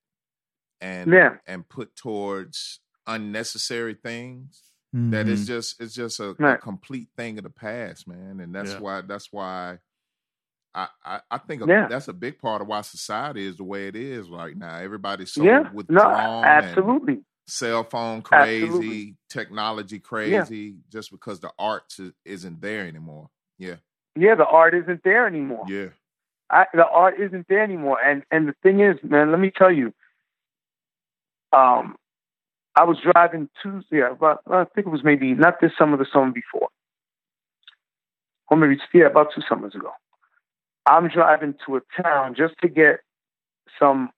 and 0.81 1.13
Yeah. 1.13 1.39
and 1.47 1.69
put 1.69 1.97
towards 1.97 2.81
unnecessary 3.07 3.95
things 3.95 4.63
that 5.11 5.27
Mhm. 5.27 5.31
Mm-hmm. 5.31 5.33
it's 5.33 5.47
just 5.47 5.81
it's 5.83 5.95
just 5.95 6.21
a, 6.21 6.31
a 6.31 6.55
complete 6.59 7.11
thing 7.17 7.39
of 7.39 7.45
the 7.45 7.51
past, 7.51 8.09
man. 8.09 8.41
And 8.41 8.55
that's 8.55 8.73
Yeah. 8.73 8.81
why 8.81 9.03
that's 9.03 9.33
why 9.33 9.79
I, 10.75 10.89
I, 11.05 11.21
I 11.31 11.39
think 11.39 11.63
a, 11.63 11.67
Yeah. 11.69 11.89
that's 11.89 12.09
a 12.09 12.15
big 12.15 12.39
part 12.41 12.63
of 12.63 12.69
why 12.69 12.83
society 12.83 13.47
is 13.47 13.59
the 13.59 13.65
way 13.65 13.89
it 13.89 13.97
is 13.97 14.31
right 14.31 14.57
now. 14.57 14.77
Everybody's 14.79 15.33
so 15.33 15.45
yeah, 15.45 15.61
no, 15.61 15.73
withdrawn, 15.75 16.45
and 16.63 16.65
absolutely. 16.69 17.22
Cell 17.47 17.85
phone 17.85 18.23
crazy, 18.23 18.63
Absolutely. 18.65 19.17
technology 19.29 19.99
crazy, 19.99 20.77
just 20.91 21.11
because 21.11 21.41
the 21.41 21.51
art 21.59 21.95
is, 21.99 22.13
isn't 22.25 22.61
there 22.61 22.87
anymore. 22.87 23.31
Yeah, 23.59 23.77
Yeah, 24.17 24.35
the 24.35 24.47
art 24.47 24.75
isn't 24.75 25.03
there 25.05 25.27
anymore. 25.27 25.65
yeah. 25.69 25.89
I, 26.51 26.67
the 26.75 26.87
art 26.87 27.19
isn't 27.19 27.47
there 27.49 27.63
anymore. 27.63 27.99
And 28.05 28.25
and 28.31 28.47
the 28.49 28.55
thing 28.63 28.81
is, 28.81 28.97
man, 29.03 29.31
let 29.31 29.41
me 29.41 29.51
tell 29.57 29.73
you. 29.73 29.93
Um, 31.53 31.97
I 32.75 32.85
was 32.85 32.99
driving 33.03 33.49
Tuesday. 33.63 34.01
About 34.01 34.41
I 34.51 34.65
think 34.65 34.87
it 34.87 34.91
was 34.91 35.05
maybe 35.05 35.35
not 35.35 35.61
this 35.61 35.73
summer, 35.79 35.97
the 35.97 36.07
summer 36.13 36.31
before, 36.33 36.69
or 38.51 38.57
maybe 38.57 38.79
yeah, 38.95 39.07
about 39.07 39.29
two 39.35 39.43
summers 39.49 39.75
ago. 39.75 39.93
I'm 40.87 41.09
driving 41.09 41.55
to 41.67 41.77
a 41.77 42.03
town 42.03 42.35
just 42.35 42.55
to 42.63 42.69
get 42.69 43.01
some 43.79 44.11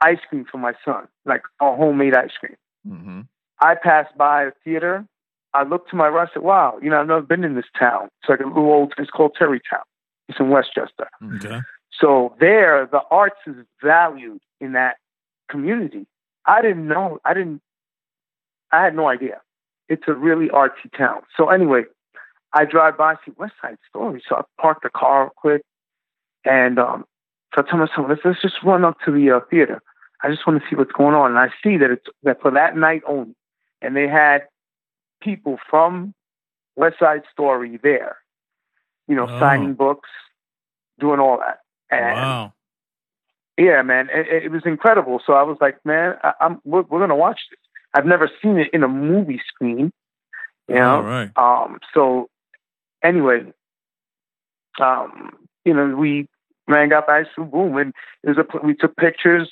ice 0.00 0.18
cream 0.28 0.44
for 0.50 0.58
my 0.58 0.74
son, 0.84 1.08
like 1.24 1.42
a 1.60 1.74
homemade 1.74 2.14
ice 2.14 2.32
cream. 2.38 2.56
Mm-hmm. 2.86 3.20
I 3.60 3.74
passed 3.74 4.16
by 4.16 4.44
a 4.44 4.50
theater. 4.64 5.06
I 5.54 5.62
looked 5.62 5.90
to 5.90 5.96
my 5.96 6.08
right. 6.08 6.28
I 6.28 6.32
said, 6.32 6.42
"Wow, 6.42 6.78
you 6.82 6.90
know, 6.90 7.00
I've 7.00 7.06
never 7.06 7.22
been 7.22 7.44
in 7.44 7.54
this 7.54 7.70
town. 7.78 8.08
It's 8.20 8.28
like 8.28 8.40
a 8.40 8.46
little 8.46 8.72
old. 8.72 8.92
It's 8.98 9.10
called 9.10 9.36
Tarrytown. 9.38 9.84
It's 10.28 10.38
in 10.40 10.50
Westchester." 10.50 11.08
Okay. 11.36 11.60
So 11.92 12.34
there, 12.40 12.88
the 12.90 13.00
arts 13.10 13.36
is 13.46 13.54
valued 13.82 14.40
in 14.60 14.72
that 14.72 14.96
community. 15.48 16.06
I 16.44 16.60
didn't 16.60 16.88
know. 16.88 17.20
I 17.24 17.34
didn't. 17.34 17.62
I 18.72 18.84
had 18.84 18.96
no 18.96 19.08
idea. 19.08 19.40
It's 19.88 20.02
a 20.08 20.14
really 20.14 20.48
artsy 20.48 20.90
town. 20.96 21.22
So 21.36 21.50
anyway, 21.50 21.84
I 22.52 22.64
drive 22.64 22.96
by, 22.96 23.14
see 23.24 23.32
West 23.36 23.54
Side 23.62 23.76
Story. 23.88 24.22
So 24.28 24.36
I 24.36 24.42
park 24.60 24.78
the 24.82 24.90
car 24.90 25.30
quick, 25.36 25.62
and 26.44 26.78
um, 26.78 27.04
so 27.54 27.62
I 27.62 27.70
tell 27.70 27.78
myself, 27.78 28.06
let's, 28.08 28.20
let's 28.24 28.42
just 28.42 28.56
run 28.64 28.84
up 28.84 28.98
to 29.04 29.12
the 29.12 29.30
uh, 29.30 29.40
theater. 29.50 29.80
I 30.22 30.30
just 30.30 30.46
want 30.46 30.60
to 30.62 30.68
see 30.68 30.76
what's 30.76 30.92
going 30.92 31.14
on. 31.14 31.30
And 31.30 31.38
I 31.38 31.48
see 31.62 31.76
that 31.76 31.90
it's 31.90 32.06
that 32.22 32.40
for 32.40 32.50
that 32.50 32.76
night 32.76 33.02
only, 33.06 33.34
and 33.82 33.96
they 33.96 34.08
had 34.08 34.42
people 35.20 35.58
from 35.68 36.14
West 36.76 36.98
Side 36.98 37.22
Story 37.32 37.78
there. 37.82 38.16
You 39.06 39.16
know, 39.16 39.28
Oh. 39.28 39.38
signing 39.38 39.74
books, 39.74 40.08
doing 40.98 41.20
all 41.20 41.38
that. 41.38 41.60
And 41.90 42.16
Wow. 42.16 42.52
yeah, 43.58 43.82
man, 43.82 44.08
it, 44.12 44.44
it 44.44 44.50
was 44.50 44.62
incredible. 44.64 45.20
So 45.24 45.34
I 45.34 45.42
was 45.42 45.58
like, 45.60 45.76
man, 45.84 46.16
I, 46.22 46.32
I'm 46.40 46.60
we're, 46.64 46.82
we're 46.82 47.00
gonna 47.00 47.14
watch 47.16 47.40
this. 47.50 47.58
I've 47.92 48.06
never 48.06 48.28
seen 48.42 48.58
it 48.58 48.68
in 48.72 48.82
a 48.82 48.88
movie 48.88 49.40
screen, 49.46 49.92
you 50.68 50.74
know. 50.74 50.96
All 50.96 51.02
right. 51.02 51.30
Um, 51.36 51.78
so 51.92 52.28
anyway, 53.02 53.44
um, 54.80 55.36
you 55.64 55.74
know, 55.74 55.94
we 55.94 56.28
rang 56.68 56.92
up 56.92 57.08
Ice 57.08 57.26
Cream 57.34 57.50
Boom, 57.50 57.76
and 57.76 57.92
it 58.22 58.28
was 58.30 58.38
a 58.38 58.66
we 58.66 58.74
took 58.74 58.96
pictures, 58.96 59.50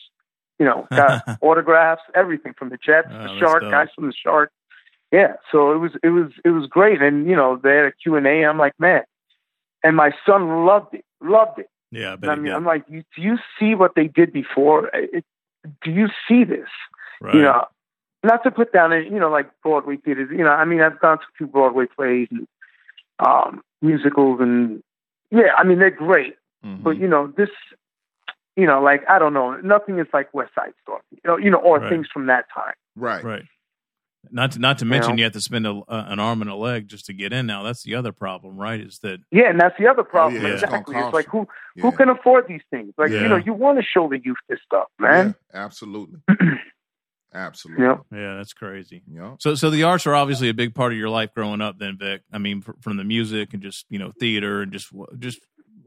you 0.58 0.66
know, 0.66 0.86
got 0.90 1.22
autographs, 1.40 2.02
everything 2.14 2.54
from 2.58 2.70
the 2.70 2.76
Jets, 2.78 3.08
Oh, 3.10 3.22
the 3.22 3.38
Shark, 3.38 3.62
dope. 3.62 3.70
guys 3.70 3.88
from 3.94 4.06
the 4.06 4.14
Shark. 4.14 4.50
Yeah, 5.10 5.34
so 5.50 5.72
it 5.72 5.76
was 5.76 5.92
it 6.02 6.08
was 6.08 6.32
it 6.44 6.50
was 6.50 6.66
great, 6.68 7.02
and 7.02 7.26
you 7.28 7.36
know, 7.36 7.60
they 7.62 7.76
had 7.76 7.84
a 7.86 7.92
Q 7.92 8.16
and 8.16 8.26
A. 8.26 8.44
I'm 8.44 8.58
like, 8.58 8.72
man, 8.78 9.02
and 9.84 9.94
my 9.96 10.12
son 10.26 10.64
loved 10.64 10.94
it, 10.94 11.04
loved 11.20 11.58
it. 11.58 11.68
Yeah, 11.90 12.16
I 12.22 12.26
I 12.26 12.36
mean. 12.36 12.52
I'm 12.52 12.64
like, 12.64 12.84
you, 12.88 13.02
do 13.14 13.20
you 13.20 13.36
see 13.58 13.74
what 13.74 13.94
they 13.94 14.06
did 14.08 14.32
before? 14.32 14.90
It, 14.94 15.24
do 15.82 15.90
you 15.90 16.08
see 16.26 16.44
this? 16.44 16.68
Right. 17.20 17.34
You 17.34 17.42
know, 17.42 17.66
not 18.24 18.42
to 18.44 18.50
put 18.50 18.72
down, 18.72 18.92
you 18.92 19.20
know, 19.20 19.30
like 19.30 19.50
Broadway 19.62 19.98
theaters. 19.98 20.30
You 20.32 20.44
know, 20.44 20.50
I 20.50 20.64
mean, 20.64 20.80
I've 20.80 20.98
gone 21.00 21.18
to 21.18 21.24
a 21.24 21.36
few 21.36 21.46
Broadway 21.46 21.84
plays 21.94 22.28
and 22.30 22.46
um, 23.18 23.60
musicals, 23.82 24.40
and 24.40 24.82
yeah, 25.30 25.52
I 25.58 25.64
mean, 25.64 25.78
they're 25.78 25.90
great. 25.90 26.36
Mm-hmm. 26.64 26.82
But 26.82 26.98
you 26.98 27.08
know, 27.08 27.32
this, 27.36 27.50
you 28.56 28.66
know, 28.66 28.82
like 28.82 29.02
I 29.08 29.18
don't 29.18 29.34
know, 29.34 29.56
nothing 29.60 29.98
is 29.98 30.06
like 30.12 30.32
West 30.34 30.52
Side 30.54 30.72
Story. 30.82 31.00
You 31.12 31.20
know, 31.26 31.36
you 31.38 31.50
know, 31.50 31.58
or 31.58 31.78
Right. 31.78 31.88
things 31.90 32.06
from 32.12 32.26
that 32.26 32.46
time. 32.54 32.74
right, 32.96 33.22
Right. 33.24 33.42
Not 34.30 34.52
to 34.52 34.60
not 34.60 34.78
to 34.78 34.84
You 34.84 34.90
mention 34.92 35.10
know? 35.12 35.16
you 35.18 35.24
have 35.24 35.32
to 35.32 35.40
spend 35.40 35.66
a, 35.66 35.70
uh, 35.88 36.04
an 36.06 36.20
arm 36.20 36.42
and 36.42 36.50
a 36.50 36.54
leg 36.54 36.86
just 36.86 37.06
to 37.06 37.12
get 37.12 37.32
in. 37.32 37.44
Now 37.46 37.64
that's 37.64 37.82
the 37.82 37.96
other 37.96 38.12
problem, 38.12 38.56
right? 38.56 38.80
Is 38.80 39.00
that 39.02 39.18
Yeah, 39.32 39.50
and 39.50 39.58
that's 39.60 39.76
the 39.78 39.88
other 39.88 40.04
problem. 40.04 40.44
Oh, 40.44 40.48
yeah, 40.48 40.54
exactly. 40.54 40.94
cost 40.94 41.06
It's 41.06 41.14
like 41.14 41.26
who 41.26 41.48
Yeah. 41.74 41.82
who 41.82 41.96
can 41.96 42.08
afford 42.08 42.46
these 42.46 42.62
things? 42.70 42.94
Like 42.96 43.10
Yeah. 43.10 43.22
you 43.22 43.28
know, 43.28 43.36
you 43.36 43.52
want 43.52 43.78
to 43.80 43.84
show 43.84 44.08
the 44.08 44.20
youth 44.22 44.36
this 44.48 44.60
stuff, 44.64 44.86
man. 45.00 45.34
Yeah, 45.52 45.60
absolutely, 45.64 46.20
absolutely. 47.34 47.82
You 47.84 47.88
know, 47.88 48.06
yeah, 48.12 48.36
that's 48.36 48.52
crazy. 48.52 49.02
Yeah. 49.10 49.34
So 49.40 49.54
so 49.54 49.70
the 49.70 49.82
arts 49.84 50.06
are 50.06 50.14
obviously 50.14 50.48
a 50.48 50.54
big 50.54 50.74
part 50.74 50.92
of 50.92 50.98
your 50.98 51.08
life 51.08 51.30
growing 51.34 51.60
up. 51.60 51.78
Then 51.78 51.96
Vic, 51.98 52.22
I 52.32 52.38
mean, 52.38 52.60
fr- 52.62 52.72
from 52.80 52.98
the 52.98 53.04
music 53.04 53.52
and 53.54 53.62
just 53.62 53.86
you 53.90 53.98
know 53.98 54.12
theater 54.20 54.62
and 54.62 54.72
just 54.72 54.92
just 55.18 55.40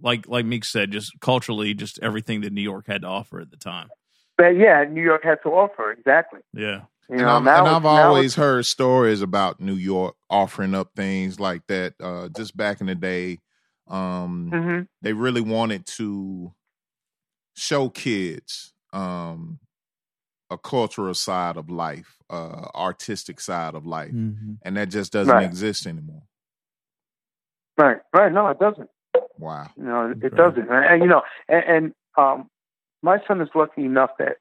like 0.05 0.27
like 0.29 0.45
Meek 0.45 0.63
said, 0.63 0.91
just 0.91 1.11
culturally, 1.19 1.73
just 1.73 1.99
everything 2.01 2.41
that 2.41 2.53
New 2.53 2.61
York 2.61 2.85
had 2.87 3.01
to 3.01 3.07
offer 3.07 3.39
at 3.41 3.51
the 3.51 3.57
time. 3.57 3.89
but 4.37 4.51
yeah, 4.55 4.85
New 4.89 5.03
York 5.03 5.23
had 5.25 5.39
to 5.43 5.49
offer 5.49 5.91
exactly. 5.91 6.39
Yeah. 6.53 6.83
You 7.09 7.17
and 7.17 7.21
know, 7.21 7.29
I've, 7.35 7.47
and 7.47 7.67
I've 7.67 7.85
always 7.85 8.33
heard 8.35 8.65
stories 8.65 9.21
about 9.21 9.59
New 9.59 9.75
York 9.75 10.15
offering 10.29 10.73
up 10.73 10.91
things 10.95 11.39
like 11.39 11.67
that. 11.67 11.93
Uh, 12.01 12.29
just 12.29 12.55
back 12.57 12.81
in 12.81 12.87
the 12.87 12.95
day, 12.95 13.41
um, 13.87 14.47
it's- 14.51 14.63
mhm. 14.63 14.87
they 15.03 15.13
really 15.13 15.41
wanted 15.41 15.85
to 15.97 16.53
show 17.55 17.89
kids 17.89 18.73
um, 18.91 19.59
a 20.49 20.57
cultural 20.57 21.13
side 21.13 21.57
of 21.57 21.69
life, 21.69 22.17
uh, 22.29 22.67
artistic 22.75 23.39
side 23.39 23.75
of 23.75 23.85
life, 23.85 24.11
and 24.63 24.75
that 24.77 24.89
just 24.89 25.11
doesn't 25.13 25.33
Right. 25.33 25.45
exist 25.45 25.85
anymore. 25.85 26.23
Right, 27.77 27.97
right. 28.13 28.31
No, 28.31 28.47
it 28.47 28.57
doesn't. 28.59 28.89
Wow. 29.39 29.67
You 29.77 29.83
know, 29.83 30.11
it 30.21 30.35
doesn't. 30.35 30.69
And, 30.69 30.85
and, 30.85 31.01
you 31.03 31.07
know, 31.09 31.21
and, 31.47 31.63
and 31.65 31.93
um, 32.17 32.49
my 33.01 33.19
son 33.27 33.41
is 33.41 33.49
lucky 33.55 33.83
enough 33.85 34.11
that 34.19 34.37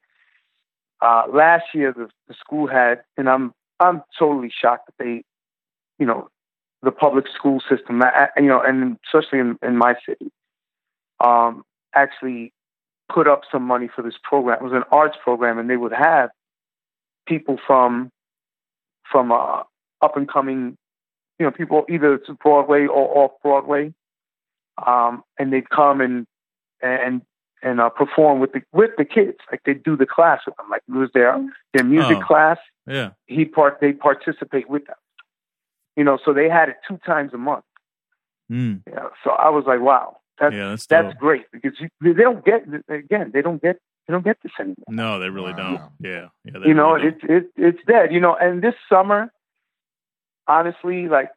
uh, 1.01 1.25
last 1.33 1.65
year 1.75 1.93
the, 1.93 2.09
the 2.29 2.35
school 2.35 2.67
had, 2.67 3.03
and 3.17 3.29
I'm 3.29 3.53
I'm 3.81 4.03
totally 4.19 4.51
shocked 4.51 4.87
that 4.87 5.05
they, 5.05 5.25
you 5.99 6.07
know, 6.07 6.29
the 6.83 6.93
public 6.93 7.27
school 7.35 7.61
system, 7.69 8.03
I- 8.03 8.29
you 8.37 8.47
know, 8.47 8.61
and 8.61 8.97
especially 9.07 9.41
in, 9.41 9.59
in 9.63 9.77
my 9.77 9.95
city, 10.07 10.31
um, 11.21 11.65
actually 11.95 12.53
put 13.13 13.27
up 13.29 13.43
some 13.51 13.63
money 13.65 13.89
for 13.95 14.03
this 14.03 14.15
program. 14.23 14.59
It 14.61 14.65
was 14.65 14.73
an 14.73 14.85
arts 14.91 15.17
program, 15.23 15.59
and 15.59 15.69
they 15.69 15.77
would 15.77 15.93
have 15.93 16.31
people 17.27 17.59
from 17.67 18.11
from 19.11 19.33
uh, 19.33 19.63
up 20.01 20.17
and 20.17 20.29
coming, 20.29 20.77
you 21.39 21.47
know, 21.47 21.51
people 21.51 21.85
either 21.89 22.19
to 22.19 22.35
Broadway 22.35 22.87
or 22.87 23.25
off 23.25 23.33
Broadway, 23.43 23.93
um, 24.85 25.23
and 25.39 25.53
they'd 25.53 25.69
come 25.71 26.01
and 26.01 26.27
and 26.83 27.23
and 27.63 27.81
uh, 27.81 27.89
perform 27.89 28.41
with 28.41 28.53
the 28.53 28.63
with 28.73 28.91
the 28.99 29.05
kids. 29.05 29.39
Like 29.51 29.63
they 29.65 29.75
do 29.75 29.97
the 29.97 30.07
class 30.07 30.41
with 30.47 30.57
them. 30.57 30.67
Like 30.71 30.83
it 30.89 30.93
was 30.93 31.11
their 31.15 31.39
their 31.73 31.85
music 31.85 32.19
Oh. 32.19 32.27
class. 32.27 32.59
Yeah. 32.87 33.11
He 33.27 33.45
part 33.45 33.79
they 33.81 33.93
participate 33.93 34.69
with 34.69 34.87
them. 34.87 34.97
You 35.97 36.05
know, 36.05 36.19
so 36.25 36.33
they 36.35 36.49
had 36.49 36.69
it 36.69 36.77
two 36.87 36.99
times 37.07 37.33
a 37.33 37.39
month. 37.39 37.65
Mm. 38.51 38.83
You 38.87 38.95
know, 38.95 39.11
so 39.23 39.31
I 39.31 39.49
was 39.49 39.65
like, 39.67 39.81
wow, 39.81 40.19
that's 40.39 40.55
Yeah, 40.55 40.71
that's 40.71 40.87
that's 40.87 41.15
great 41.15 41.47
because 41.53 41.73
you, 41.81 41.89
they 42.03 42.23
don't 42.23 42.45
get 42.45 42.65
again 42.89 43.31
they 43.33 43.41
don't 43.41 43.63
get 43.63 43.79
they 44.07 44.13
don't 44.13 44.25
get 44.25 44.37
this 44.43 44.53
anymore. 44.61 44.85
No, 44.89 45.19
they 45.19 45.31
really 45.31 45.55
don't. 45.55 45.81
Yeah. 45.99 46.29
Yeah. 46.45 46.59
They 46.61 46.69
you 46.69 46.75
know, 46.75 46.93
really 46.95 47.09
it's 47.09 47.21
it's 47.23 47.51
it's 47.57 47.79
dead. 47.87 48.13
You 48.13 48.21
know, 48.21 48.37
and 48.39 48.61
this 48.61 48.75
summer, 48.91 49.33
honestly, 50.47 51.09
like, 51.09 51.31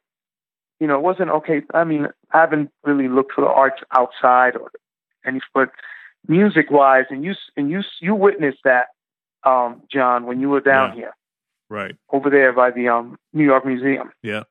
you 0.79 0.87
know, 0.87 0.95
it 0.95 1.01
wasn't 1.01 1.29
okay. 1.29 1.61
I 1.73 1.83
mean, 1.83 2.07
I 2.31 2.39
haven't 2.39 2.69
really 2.83 3.07
looked 3.07 3.33
for 3.33 3.41
the 3.41 3.47
arts 3.47 3.81
outside 3.95 4.55
or 4.55 4.71
any, 5.25 5.41
but 5.53 5.71
music 6.27 6.69
wise, 6.71 7.05
and 7.09 7.23
you 7.23 7.33
and 7.55 7.69
you 7.69 7.81
you 7.99 8.13
witnessed 8.15 8.59
that, 8.63 8.87
um, 9.43 9.81
John, 9.91 10.25
when 10.25 10.39
you 10.39 10.49
were 10.49 10.61
down 10.61 10.89
Yeah. 10.89 10.95
here 10.95 11.13
right. 11.69 11.95
over 12.11 12.29
there 12.29 12.53
by 12.53 12.71
the 12.71 12.87
um 12.89 13.17
New 13.33 13.43
York 13.45 13.65
Museum. 13.65 14.11
Yeah. 14.21 14.43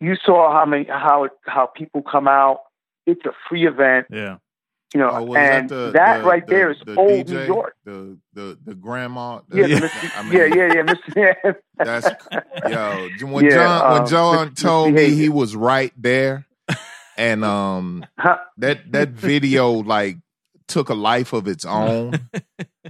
You 0.00 0.16
saw 0.16 0.52
how 0.52 0.64
many 0.66 0.84
how 0.84 1.28
how 1.46 1.66
people 1.66 2.02
come 2.02 2.28
out. 2.28 2.60
It's 3.06 3.24
a 3.26 3.32
free 3.48 3.66
event, 3.66 4.06
Yeah. 4.10 4.38
You 4.94 5.00
know, 5.00 5.10
Oh, 5.12 5.22
was 5.24 5.36
and 5.38 5.68
that, 5.68 5.74
the, 5.74 5.90
that 5.92 6.18
the- 6.22 6.28
right 6.28 6.46
the- 6.46 6.54
there 6.54 6.70
is 6.70 6.78
the 6.86 6.94
old 6.96 7.26
DJ, 7.26 7.30
New 7.30 7.44
York. 7.54 7.74
The 7.84 8.18
the 8.32 8.58
the 8.64 8.74
grandma. 8.74 9.40
Yeah, 9.52 9.66
the- 9.66 9.74
the 9.74 9.80
Mr. 9.88 10.10
I 10.16 10.22
mean, 10.22 10.32
yeah, 10.32 10.44
yeah, 10.44 10.74
yeah, 10.74 10.82
Mr. 10.82 11.34
Yeah. 11.44 11.52
That's 11.76 12.70
yo. 12.70 13.08
When 13.26 13.44
Yeah, 13.44 13.50
John 13.54 13.92
when 13.92 14.00
um, 14.02 14.06
John 14.08 14.54
told 14.54 14.94
me 14.94 15.10
he 15.10 15.28
was 15.28 15.56
right 15.56 15.92
there, 15.96 16.46
and 17.16 17.44
um 17.56 18.04
Huh? 18.18 18.38
that 18.58 18.92
that 18.92 19.08
video 19.10 19.70
like 19.72 20.18
took 20.68 20.88
a 20.88 20.94
life 20.94 21.32
of 21.34 21.46
its 21.48 21.64
own. 21.66 22.14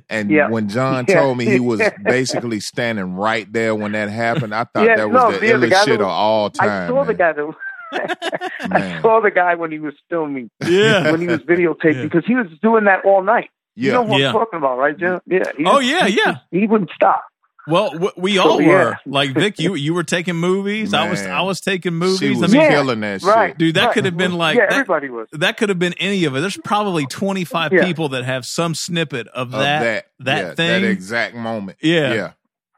And 0.09 0.31
Yeah. 0.31 0.49
when 0.49 0.69
John 0.69 1.07
Yeah. 1.09 1.21
told 1.23 1.39
me 1.39 1.45
he 1.47 1.59
was 1.59 1.81
basically 2.05 2.61
standing 2.61 3.15
right 3.15 3.53
there 3.53 3.75
when 3.75 3.93
that 3.93 4.11
happened, 4.11 4.55
I 4.55 4.63
thought 4.65 4.87
Yeah, 4.87 4.97
that 4.97 5.11
was 5.11 5.23
no, 5.33 5.39
the 5.39 5.47
yeah, 5.47 5.57
the 5.57 5.67
illest 5.69 5.85
shit 5.85 6.01
of 6.01 6.07
all 6.07 6.51
time. 6.51 6.69
I 6.85 6.87
saw 6.89 7.03
the 7.03 7.07
man. 7.13 7.17
guy 7.17 7.33
that. 7.33 7.55
I 7.95 9.01
saw 9.03 9.21
the 9.21 9.31
guy 9.31 9.55
when 9.55 9.71
he 9.73 9.79
was 9.79 9.95
filming, 10.11 10.51
Yeah. 10.67 11.11
when 11.11 11.21
he 11.21 11.27
was 11.27 11.41
videotaping, 11.41 11.95
Yeah. 11.97 12.03
because 12.05 12.25
he 12.27 12.35
was 12.35 12.47
doing 12.63 12.85
that 12.85 13.05
all 13.05 13.23
night. 13.23 13.51
You 13.77 13.91
know 13.93 14.03
what 14.03 14.21
Yeah. 14.21 14.29
I'm 14.29 14.33
talking 14.35 14.59
about, 14.59 14.79
right, 14.79 14.97
Jim? 14.97 15.21
Yeah. 15.27 15.43
he 15.57 15.65
Oh 15.65 15.77
was- 15.79 15.87
yeah, 15.89 16.07
yeah. 16.07 16.37
He 16.51 16.67
wouldn't 16.67 16.91
stop. 16.95 17.25
Well, 17.67 17.93
w- 17.93 18.13
we 18.19 18.35
So, 18.37 18.43
all 18.43 18.61
yeah. 18.61 18.69
were. 18.69 18.99
Like 19.07 19.31
Vic, 19.33 19.59
you 19.59 19.75
you 19.75 19.95
were 19.95 20.05
taking 20.05 20.37
movies. 20.37 20.93
I 20.93 21.09
was 21.09 21.25
I 21.25 21.41
was 21.41 21.61
taking 21.63 21.93
She 21.93 21.97
movies. 21.97 22.37
I 22.39 22.41
was 22.43 22.53
mean, 22.53 22.69
killing 22.69 23.01
that 23.01 23.23
Right. 23.23 23.49
shit. 23.51 23.59
Dude, 23.59 23.75
that 23.77 23.87
right. 23.87 23.95
could 23.95 24.05
have 24.05 24.19
been 24.19 24.35
like 24.35 24.59
yeah, 24.59 24.67
that- 24.67 24.73
everybody 24.73 25.09
was. 25.09 25.29
that 25.33 25.57
could 25.57 25.71
have 25.71 25.79
been 25.79 25.95
any 25.95 26.25
of 26.27 26.37
it. 26.37 26.41
There's 26.41 26.59
probably 26.59 27.07
25 27.07 27.73
Yeah. 27.73 27.85
people 27.87 28.11
that 28.11 28.25
have 28.25 28.45
some 28.45 28.75
snippet 28.75 29.29
of 29.29 29.47
Of 29.55 29.61
that, 29.63 29.81
that, 29.83 30.05
that 30.21 30.37
yeah, 30.45 30.55
thing. 30.55 30.83
that 30.83 30.89
exact 30.91 31.35
moment. 31.37 31.79
Yeah. 31.81 32.13
yeah, 32.13 32.31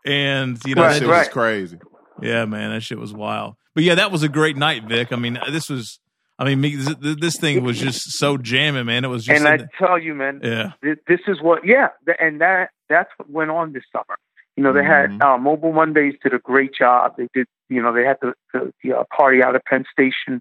and 0.04 0.56
you 0.64 0.76
know, 0.76 0.82
that 0.82 0.86
Right, 0.86 0.92
that- 0.94 0.98
shit 1.00 1.08
right. 1.08 1.18
was 1.18 1.28
crazy. 1.28 1.78
yeah, 2.22 2.44
man, 2.44 2.70
that 2.70 2.80
shit 2.82 2.98
was 3.00 3.12
wild. 3.12 3.56
But 3.76 3.84
yeah, 3.84 3.94
that 3.96 4.10
was 4.10 4.22
a 4.24 4.28
great 4.28 4.56
night, 4.56 4.84
Vic. 4.84 5.12
I 5.12 5.16
mean, 5.16 5.38
this 5.52 5.68
was, 5.68 6.00
I 6.38 6.44
mean, 6.46 6.62
me, 6.62 6.76
this, 6.76 7.16
this 7.20 7.36
thing 7.38 7.62
was 7.62 7.78
just 7.78 8.12
so 8.18 8.38
jamming, 8.38 8.86
man. 8.86 9.04
It 9.04 9.08
was 9.08 9.24
just, 9.26 9.38
And 9.38 9.46
I 9.46 9.56
in- 9.62 9.68
tell 9.78 9.98
you, 9.98 10.14
man, 10.14 10.40
yeah, 10.42 10.72
Th- 10.82 10.96
this 11.06 11.20
is 11.28 11.42
what 11.42 11.64
yeah 11.66 11.88
and 12.18 12.40
that 12.40 12.70
that's 12.88 13.10
what 13.18 13.28
went 13.30 13.50
on 13.50 13.72
this 13.74 13.82
summer 13.92 14.16
you 14.56 14.62
know 14.64 14.72
they 14.72 14.82
had 14.84 15.10
Mhm. 15.10 15.22
uh, 15.22 15.36
mobile 15.36 15.72
mondays 15.72 16.14
did 16.22 16.32
a 16.32 16.38
great 16.38 16.72
job 16.74 17.14
they 17.18 17.28
did 17.34 17.46
you 17.68 17.82
know 17.82 17.92
they 17.92 18.04
had 18.04 18.16
the, 18.22 18.32
the, 18.54 18.72
the 18.82 18.92
uh, 18.94 19.04
party 19.14 19.42
out 19.42 19.54
of 19.56 19.62
penn 19.64 19.84
station 19.92 20.40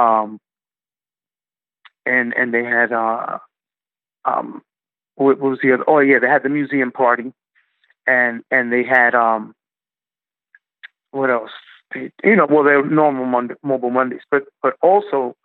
um 0.00 0.40
and 2.06 2.32
and 2.36 2.52
they 2.54 2.64
had 2.64 2.90
uh 2.92 3.38
um 4.24 4.62
what, 5.16 5.38
what 5.38 5.50
was 5.50 5.58
the 5.62 5.72
other 5.74 5.84
oh 5.86 5.98
yeah 6.00 6.18
they 6.18 6.26
had 6.26 6.42
the 6.42 6.48
museum 6.48 6.90
party 6.90 7.32
and 8.06 8.42
and 8.50 8.72
they 8.72 8.82
had 8.82 9.14
um 9.14 9.54
what 11.12 11.30
else 11.30 11.52
you 11.94 12.36
know 12.36 12.46
well 12.48 12.64
they're 12.64 12.84
normal 12.84 13.26
Monday, 13.26 13.54
mobile 13.62 13.90
mondays 13.90 14.20
but 14.30 14.44
but 14.62 14.74
also 14.82 15.36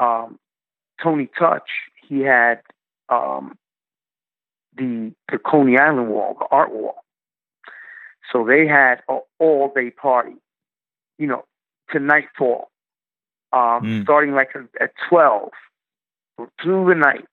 um 0.00 0.38
tony 1.02 1.28
touch 1.38 1.68
he 2.10 2.20
had 2.20 2.60
um, 3.08 3.56
the 4.76 5.12
the 5.30 5.38
Coney 5.38 5.78
Island 5.78 6.08
wall, 6.10 6.36
the 6.38 6.46
art 6.50 6.72
wall. 6.72 7.04
So 8.32 8.44
they 8.44 8.66
had 8.66 9.02
an 9.08 9.20
all 9.38 9.72
day 9.74 9.90
party, 9.90 10.34
you 11.18 11.26
know, 11.26 11.44
to 11.90 11.98
nightfall, 11.98 12.70
um, 13.52 13.82
Mm. 13.82 14.02
starting 14.04 14.32
like 14.34 14.54
at 14.80 14.92
twelve 15.08 15.52
through 16.62 16.88
the 16.88 16.94
night, 16.94 17.26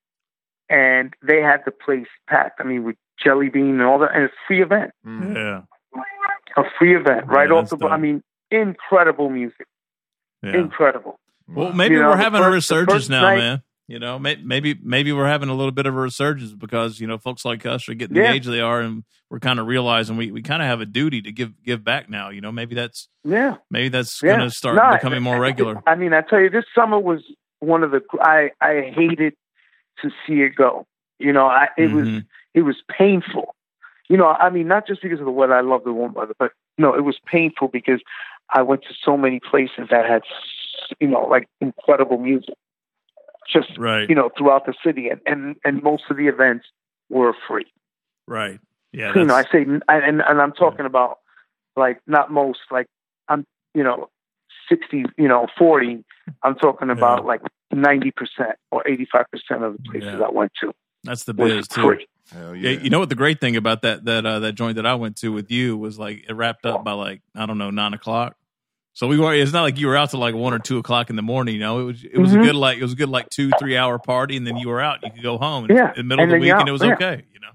and 0.70 1.14
they 1.22 1.42
had 1.42 1.64
the 1.66 1.72
place 1.72 2.08
packed. 2.28 2.60
I 2.60 2.64
mean, 2.64 2.84
with 2.84 2.98
jelly 3.18 3.50
bean 3.50 3.80
and 3.80 3.84
all 3.84 4.00
that, 4.00 4.14
and 4.14 4.24
it's 4.24 4.34
a 4.34 4.48
free 4.48 4.62
event, 4.62 4.92
Mm. 5.06 5.36
yeah, 5.36 5.62
a 6.56 6.70
free 6.78 6.96
event 6.96 7.28
right 7.28 7.50
Yeah, 7.50 7.56
off 7.56 7.70
that's 7.70 7.82
the. 7.82 7.88
I 7.88 7.98
mean, 7.98 8.24
incredible 8.52 9.30
music, 9.30 9.68
yeah. 10.44 10.58
incredible. 10.58 11.20
Well, 11.48 11.72
maybe 11.74 11.96
You 11.96 12.02
we're 12.02 12.18
having 12.18 12.42
a 12.42 12.44
first- 12.44 12.70
the 12.70 12.76
resurgence 12.76 13.10
now, 13.10 13.22
night- 13.22 13.38
man. 13.38 13.62
You 13.90 14.00
know, 14.00 14.20
maybe 14.20 14.76
maybe 14.84 15.14
we're 15.14 15.28
having 15.30 15.48
a 15.48 15.54
little 15.54 15.72
bit 15.72 15.86
of 15.86 15.96
a 15.96 15.98
resurgence 15.98 16.52
because 16.52 17.00
you 17.00 17.08
know 17.08 17.18
folks 17.18 17.46
like 17.46 17.66
us 17.66 17.88
are 17.88 17.94
getting 17.94 18.18
Yeah. 18.18 18.24
the 18.32 18.36
age 18.36 18.46
they 18.46 18.60
are, 18.60 18.82
and 18.82 19.06
we're 19.30 19.40
kind 19.40 19.60
of 19.62 19.66
realizing 19.68 20.18
we, 20.18 20.30
we 20.30 20.42
kind 20.42 20.62
of 20.62 20.68
have 20.68 20.82
a 20.82 20.86
duty 20.86 21.22
to 21.22 21.32
give 21.32 21.54
give 21.64 21.86
back 21.86 22.10
now. 22.10 22.28
You 22.28 22.42
know, 22.42 22.52
maybe 22.52 22.76
that's 22.76 23.08
Yeah. 23.24 23.56
maybe 23.72 23.88
that's 23.88 24.22
Yeah. 24.22 24.36
going 24.36 24.50
to 24.50 24.54
start 24.54 24.76
No, 24.76 24.92
becoming 24.92 25.24
more 25.24 25.40
regular. 25.40 25.82
I 25.88 25.96
mean, 25.96 26.12
I 26.14 26.20
tell 26.20 26.42
you, 26.42 26.50
this 26.50 26.66
summer 26.76 27.00
was 27.00 27.22
one 27.60 27.82
of 27.82 27.92
the. 27.92 28.02
I 28.20 28.52
I 28.60 28.92
hated 28.94 29.36
to 30.02 30.10
see 30.28 30.42
it 30.42 30.56
go. 30.58 30.86
You 31.18 31.32
know, 31.32 31.46
I 31.48 31.70
it 31.78 31.90
was 31.94 32.10
Mhm. 32.10 32.26
it 32.54 32.64
was 32.64 32.76
painful. 32.90 33.56
You 34.10 34.18
know, 34.18 34.28
I 34.28 34.50
mean, 34.50 34.68
not 34.68 34.86
just 34.86 35.02
because 35.02 35.20
of 35.22 35.26
the 35.26 35.32
weather. 35.32 35.54
I 35.56 35.62
love 35.62 35.86
the 35.86 35.94
warm 35.94 36.14
weather, 36.14 36.34
but 36.38 36.52
no, 36.78 36.94
it 36.94 37.06
was 37.06 37.20
painful 37.26 37.70
because 37.70 38.02
I 38.54 38.62
went 38.62 38.84
to 38.84 38.94
so 39.04 39.18
many 39.18 39.40
places 39.40 39.88
that 39.90 40.06
had, 40.10 40.24
you 41.00 41.08
know, 41.08 41.22
like 41.22 41.48
incredible 41.62 42.18
music, 42.18 42.56
just 43.52 43.78
right, 43.78 44.10
you 44.10 44.16
know, 44.16 44.30
throughout 44.38 44.66
the 44.66 44.74
city, 44.86 45.10
and 45.10 45.22
and 45.26 45.56
and 45.64 45.84
most 45.84 46.04
of 46.10 46.18
the 46.18 46.28
events 46.28 46.66
were 47.10 47.34
free. 47.48 47.68
right, 48.28 48.60
yeah. 48.92 49.14
you 49.16 49.26
know, 49.26 49.36
I 49.36 49.44
say, 49.52 49.64
and 49.64 49.84
and 49.88 50.22
I'm 50.22 50.54
talking 50.54 50.86
about 50.86 51.20
like 51.76 52.00
not 52.08 52.32
most, 52.32 52.60
like 52.72 52.88
I'm, 53.28 53.46
you 53.74 53.84
know, 53.84 54.10
sixty, 54.70 55.06
you 55.18 55.28
know, 55.28 55.48
forty. 55.58 56.04
I'm 56.44 56.56
talking 56.56 56.90
about 56.90 57.26
like 57.26 57.42
ninety 57.72 58.12
percent 58.12 58.58
or 58.72 58.88
eighty 58.88 59.08
five 59.12 59.26
percent 59.32 59.64
of 59.64 59.78
the 59.78 59.84
places 59.84 60.16
Yeah. 60.20 60.26
I 60.28 60.32
went 60.32 60.52
to 60.62 60.74
that's 61.04 61.24
the 61.24 61.34
was 61.34 61.52
biz 61.52 61.68
too. 61.68 61.82
free. 61.82 62.08
Hell 62.32 62.56
Yeah, 62.56 62.72
yeah. 62.72 62.80
you 62.82 62.90
know 62.90 63.00
what 63.00 63.10
the 63.10 63.16
great 63.16 63.40
thing 63.40 63.56
about 63.56 63.82
that 63.84 64.06
that 64.06 64.26
uh, 64.26 64.40
that 64.40 64.54
joint 64.54 64.76
that 64.76 64.86
I 64.86 64.96
went 64.96 65.18
to 65.18 65.32
with 65.32 65.52
you 65.52 65.78
was 65.78 65.98
like 65.98 66.26
it 66.28 66.34
wrapped 66.34 66.66
up 66.66 66.84
by 66.84 66.94
like 66.94 67.22
I 67.36 67.46
don't 67.46 67.58
know 67.58 67.70
nine 67.70 67.94
o'clock. 67.94 68.36
So 68.98 69.06
we 69.06 69.20
were. 69.20 69.32
It's 69.32 69.54
not 69.54 69.62
like 69.62 69.78
you 69.78 69.86
were 69.86 69.96
out 69.96 70.10
till 70.10 70.20
like 70.20 70.34
one 70.34 70.56
or 70.56 70.60
two 70.60 70.80
o'clock 70.80 71.12
in 71.12 71.16
the 71.16 71.22
morning. 71.22 71.54
You 71.54 71.60
know, 71.62 71.80
it 71.82 71.84
was 71.84 72.04
it 72.04 72.18
was 72.18 72.34
a 72.34 72.38
Mhm. 72.38 72.44
good 72.46 72.56
like 72.56 72.80
it 72.80 72.82
was 72.82 72.94
a 72.94 72.96
good 72.96 73.10
like 73.10 73.30
two 73.30 73.52
three 73.60 73.78
hour 73.78 74.00
party, 74.00 74.38
and 74.38 74.48
then 74.48 74.58
you 74.58 74.70
were 74.70 74.82
out. 74.82 75.04
You 75.04 75.12
could 75.12 75.22
go 75.22 75.38
home. 75.38 75.66
And 75.66 75.78
Yeah, 75.78 75.90
in 75.92 75.98
the 75.98 76.04
middle 76.04 76.24
and 76.24 76.34
of 76.34 76.40
the 76.40 76.42
week, 76.48 76.52
and 76.54 76.68
it 76.68 76.72
was 76.72 76.82
yeah. 76.82 76.94
okay. 76.96 77.22
You 77.32 77.40
know, 77.40 77.52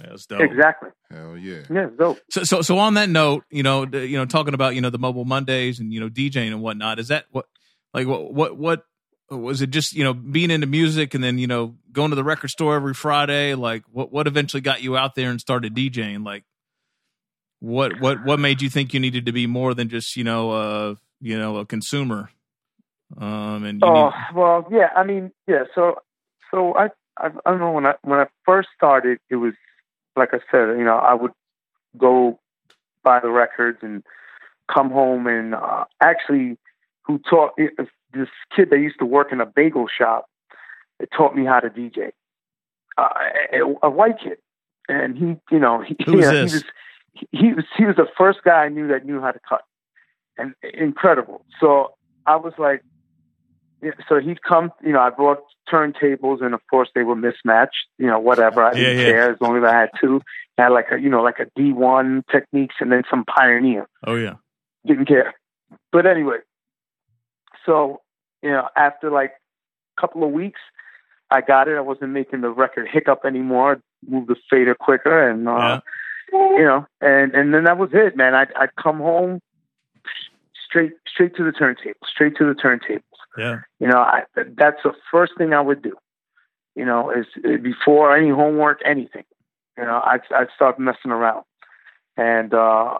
yeah, 0.00 0.14
it's 0.14 0.26
dope. 0.26 0.40
Exactly. 0.40 0.88
Hell 1.08 1.36
yeah. 1.38 1.60
Yeah, 1.70 1.86
dope. 1.96 2.18
So, 2.30 2.42
so, 2.42 2.62
so 2.62 2.78
on 2.78 2.94
that 2.94 3.08
note, 3.08 3.44
you 3.48 3.62
know, 3.62 3.84
the- 3.86 4.06
you 4.08 4.18
know, 4.18 4.26
talking 4.26 4.54
about 4.54 4.74
you 4.74 4.80
know 4.80 4.90
the 4.90 4.98
mobile 4.98 5.24
Mondays 5.24 5.78
and 5.78 5.92
you 5.92 6.00
know 6.00 6.08
DJing 6.08 6.48
and 6.48 6.62
whatnot. 6.62 6.98
Is 6.98 7.08
that 7.08 7.26
what, 7.30 7.46
like, 7.94 8.08
what, 8.08 8.34
what, 8.34 8.56
what 8.58 8.82
was 9.30 9.62
it? 9.62 9.70
Just 9.70 9.94
you 9.94 10.02
know, 10.02 10.14
being 10.14 10.50
into 10.50 10.66
music 10.66 11.14
and 11.14 11.22
then 11.22 11.38
you 11.38 11.46
know 11.46 11.76
going 11.92 12.10
to 12.10 12.16
the 12.16 12.24
record 12.24 12.48
store 12.50 12.74
every 12.74 12.92
Friday. 12.94 13.54
Like, 13.54 13.84
what, 13.92 14.10
what 14.12 14.26
eventually 14.26 14.62
got 14.62 14.82
you 14.82 14.96
out 14.96 15.14
there 15.14 15.30
and 15.30 15.40
started 15.40 15.76
DJing? 15.76 16.24
Like, 16.26 16.42
what, 17.60 18.00
what, 18.00 18.24
what 18.24 18.38
made 18.38 18.62
you 18.62 18.70
think 18.70 18.94
you 18.94 19.00
needed 19.00 19.26
to 19.26 19.32
be 19.32 19.46
more 19.46 19.74
than 19.74 19.88
just 19.88 20.16
you 20.16 20.24
know, 20.24 20.50
uh, 20.50 20.94
you 21.20 21.38
know, 21.38 21.56
a 21.56 21.66
consumer? 21.66 22.30
Um, 23.16 23.64
and 23.64 23.80
you 23.82 23.88
Oh 23.88 24.04
need, 24.04 24.12
well, 24.34 24.66
yeah. 24.70 24.90
I 24.94 25.04
mean, 25.04 25.32
yeah. 25.46 25.64
So, 25.74 25.96
so 26.50 26.74
I, 26.74 26.88
I, 27.16 27.30
I 27.46 27.50
don't 27.50 27.60
know 27.60 27.72
when 27.72 27.86
I 27.86 27.94
when 28.02 28.20
I 28.20 28.26
first 28.44 28.68
started, 28.76 29.18
it 29.30 29.36
was 29.36 29.54
like 30.16 30.30
I 30.34 30.38
said, 30.50 30.76
you 30.78 30.84
know, 30.84 30.96
I 30.96 31.14
would 31.14 31.32
go 31.96 32.38
buy 33.02 33.20
the 33.20 33.30
records 33.30 33.78
and 33.82 34.02
come 34.72 34.90
home 34.90 35.26
and 35.26 35.54
uh, 35.54 35.84
actually, 36.02 36.58
who 37.02 37.18
taught 37.18 37.52
this 37.56 38.28
kid 38.54 38.70
that 38.70 38.78
used 38.78 38.98
to 38.98 39.06
work 39.06 39.32
in 39.32 39.40
a 39.40 39.46
bagel 39.46 39.86
shop, 39.88 40.26
it 41.00 41.08
taught 41.16 41.34
me 41.34 41.44
how 41.44 41.60
to 41.60 41.70
DJ. 41.70 42.12
Uh, 42.96 43.08
a, 43.52 43.86
a 43.86 43.90
white 43.90 44.18
kid, 44.22 44.38
and 44.88 45.16
he, 45.16 45.36
you 45.50 45.60
know, 45.60 45.82
he, 45.82 45.96
Who 46.04 46.16
was 46.16 46.26
you 46.26 46.32
know, 46.32 46.42
this? 46.42 46.52
he 46.52 46.56
was 46.56 46.64
he 47.32 47.52
was 47.52 47.64
he 47.76 47.84
was 47.84 47.96
the 47.96 48.06
first 48.16 48.40
guy 48.44 48.64
I 48.64 48.68
knew 48.68 48.88
that 48.88 49.04
knew 49.04 49.20
how 49.20 49.30
to 49.32 49.40
cut, 49.48 49.62
and 50.36 50.54
incredible. 50.74 51.44
So 51.60 51.94
I 52.26 52.36
was 52.36 52.52
like, 52.58 52.82
so 54.08 54.18
he'd 54.20 54.42
come, 54.42 54.72
you 54.82 54.92
know, 54.92 55.00
I 55.00 55.10
brought 55.10 55.38
turntables 55.72 56.42
and 56.42 56.54
of 56.54 56.60
course 56.70 56.88
they 56.94 57.02
were 57.02 57.14
mismatched, 57.16 57.86
you 57.98 58.06
know, 58.06 58.18
whatever. 58.18 58.62
I 58.64 58.74
didn't 58.74 58.98
Yeah, 58.98 59.02
yeah. 59.04 59.10
care 59.12 59.30
as 59.32 59.40
long 59.40 59.56
as 59.56 59.64
I 59.64 59.72
had 59.72 59.90
two. 60.00 60.20
I 60.58 60.62
had 60.64 60.72
like 60.72 60.86
a, 60.90 60.98
you 61.00 61.08
know, 61.08 61.22
like 61.22 61.38
a 61.38 61.46
D1 61.58 62.22
Technics 62.30 62.74
and 62.80 62.90
then 62.90 63.02
some 63.10 63.24
Pioneer. 63.24 63.86
oh 64.06 64.14
yeah, 64.16 64.34
Didn't 64.86 65.06
care. 65.06 65.34
But 65.92 66.06
anyway, 66.06 66.38
so, 67.66 68.00
you 68.42 68.50
know, 68.50 68.68
after 68.76 69.10
like 69.10 69.32
a 69.96 70.00
couple 70.00 70.24
of 70.24 70.30
weeks, 70.30 70.60
I 71.30 71.40
got 71.42 71.68
it. 71.68 71.76
I 71.76 71.80
wasn't 71.80 72.10
making 72.12 72.40
the 72.40 72.50
record 72.50 72.88
hiccup 72.90 73.20
anymore. 73.24 73.80
Moved 74.08 74.28
the 74.28 74.36
fader 74.50 74.74
quicker 74.74 75.28
and, 75.30 75.48
uh, 75.48 75.80
you 76.32 76.64
know, 76.64 76.86
and, 77.00 77.34
and 77.34 77.54
then 77.54 77.64
that 77.64 77.78
was 77.78 77.90
it, 77.92 78.16
man. 78.16 78.34
I'd, 78.34 78.52
I'd 78.54 78.74
come 78.82 78.98
home 78.98 79.40
straight, 80.68 80.92
straight 81.06 81.34
to 81.36 81.44
the 81.44 81.52
turntable, 81.52 81.94
straight 82.06 82.36
to 82.36 82.46
the 82.46 82.54
turntable. 82.54 83.02
yeah, 83.36 83.60
You 83.80 83.88
know, 83.88 83.98
I, 83.98 84.22
that's 84.56 84.82
the 84.84 84.92
first 85.10 85.32
thing 85.38 85.52
I 85.52 85.60
would 85.60 85.82
do. 85.82 85.94
You 86.74 86.84
know, 86.84 87.10
is 87.10 87.26
is 87.42 87.60
before 87.60 88.16
any 88.16 88.30
homework, 88.30 88.80
anything. 88.84 89.24
You 89.76 89.84
know, 89.84 90.00
I'd 90.04 90.20
I'd 90.34 90.46
start 90.54 90.78
messing 90.78 91.10
around, 91.10 91.42
and 92.16 92.54
uh, 92.54 92.98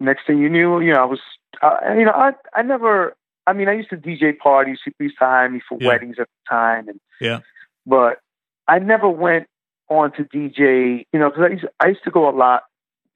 next 0.00 0.26
thing 0.26 0.38
you 0.38 0.48
knew, 0.48 0.80
you 0.80 0.92
know, 0.92 1.00
I 1.02 1.04
was, 1.04 1.20
uh, 1.62 1.76
you 1.96 2.04
know, 2.04 2.12
I 2.12 2.32
I 2.54 2.62
never. 2.62 3.14
I 3.46 3.52
mean, 3.52 3.68
I 3.68 3.72
used 3.74 3.90
to 3.90 3.96
DJ 3.96 4.36
parties. 4.38 4.78
People 4.84 5.04
used 5.04 5.18
to 5.18 5.24
hire 5.24 5.48
me 5.48 5.60
for 5.68 5.78
Yeah. 5.80 5.88
weddings 5.88 6.16
at 6.18 6.26
the 6.28 6.50
time, 6.50 6.88
and 6.88 7.00
Yeah. 7.20 7.40
But 7.86 8.18
I 8.66 8.78
never 8.80 9.08
went 9.08 9.46
on 9.98 10.12
to 10.12 10.24
DJ. 10.24 11.06
You 11.12 11.18
know, 11.20 11.30
because 11.30 11.44
I 11.44 11.48
used 11.48 11.64
I 11.80 11.88
used 11.88 12.04
to 12.04 12.10
go 12.10 12.28
a 12.28 12.34
lot 12.36 12.64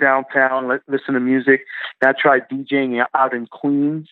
downtown, 0.01 0.69
li- 0.69 0.79
listen 0.89 1.15
to 1.15 1.21
music. 1.21 1.65
And 2.01 2.09
I 2.11 2.21
tried 2.21 2.49
DJing 2.51 3.05
out 3.15 3.35
in 3.35 3.47
Queens 3.47 4.09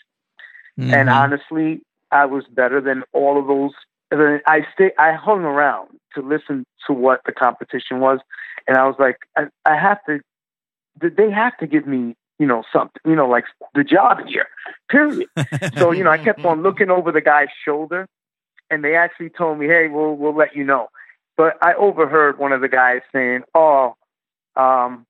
and 0.76 1.08
Mhm. 1.08 1.14
honestly, 1.14 1.80
I 2.10 2.24
was 2.24 2.44
better 2.48 2.80
than 2.80 3.04
all 3.12 3.38
of 3.38 3.46
those. 3.46 3.72
and 4.10 4.20
then 4.20 4.40
I 4.46 4.64
stay, 4.72 4.92
I 4.98 5.12
hung 5.12 5.44
around 5.44 5.88
to 6.14 6.20
listen 6.20 6.64
to 6.86 6.92
what 6.92 7.20
the 7.26 7.32
competition 7.32 7.98
was, 8.00 8.20
and 8.68 8.76
I 8.76 8.86
was 8.86 8.94
like, 8.98 9.16
I, 9.36 9.46
I 9.64 9.76
have 9.76 9.98
to. 10.06 10.20
They 11.00 11.30
have 11.30 11.56
to 11.58 11.66
give 11.66 11.86
me, 11.86 12.14
you 12.38 12.46
know, 12.46 12.62
something, 12.72 13.00
you 13.04 13.16
know, 13.16 13.28
like 13.28 13.44
the 13.74 13.82
job 13.82 14.18
here. 14.26 14.46
Period. 14.88 15.28
So 15.78 15.90
you 15.90 16.04
know, 16.04 16.10
I 16.10 16.18
kept 16.18 16.44
on 16.44 16.62
looking 16.62 16.90
over 16.90 17.10
the 17.10 17.20
guy's 17.20 17.48
shoulder, 17.64 18.06
and 18.70 18.84
they 18.84 18.94
actually 18.94 19.30
told 19.30 19.58
me, 19.58 19.66
"Hey, 19.66 19.88
we'll 19.88 20.14
we'll 20.14 20.36
let 20.36 20.54
you 20.54 20.62
know." 20.64 20.88
But 21.36 21.54
I 21.62 21.74
overheard 21.74 22.38
one 22.38 22.52
of 22.52 22.60
the 22.60 22.68
guys 22.68 23.00
saying, 23.12 23.42
"Oh, 23.54 23.96
um, 24.56 25.06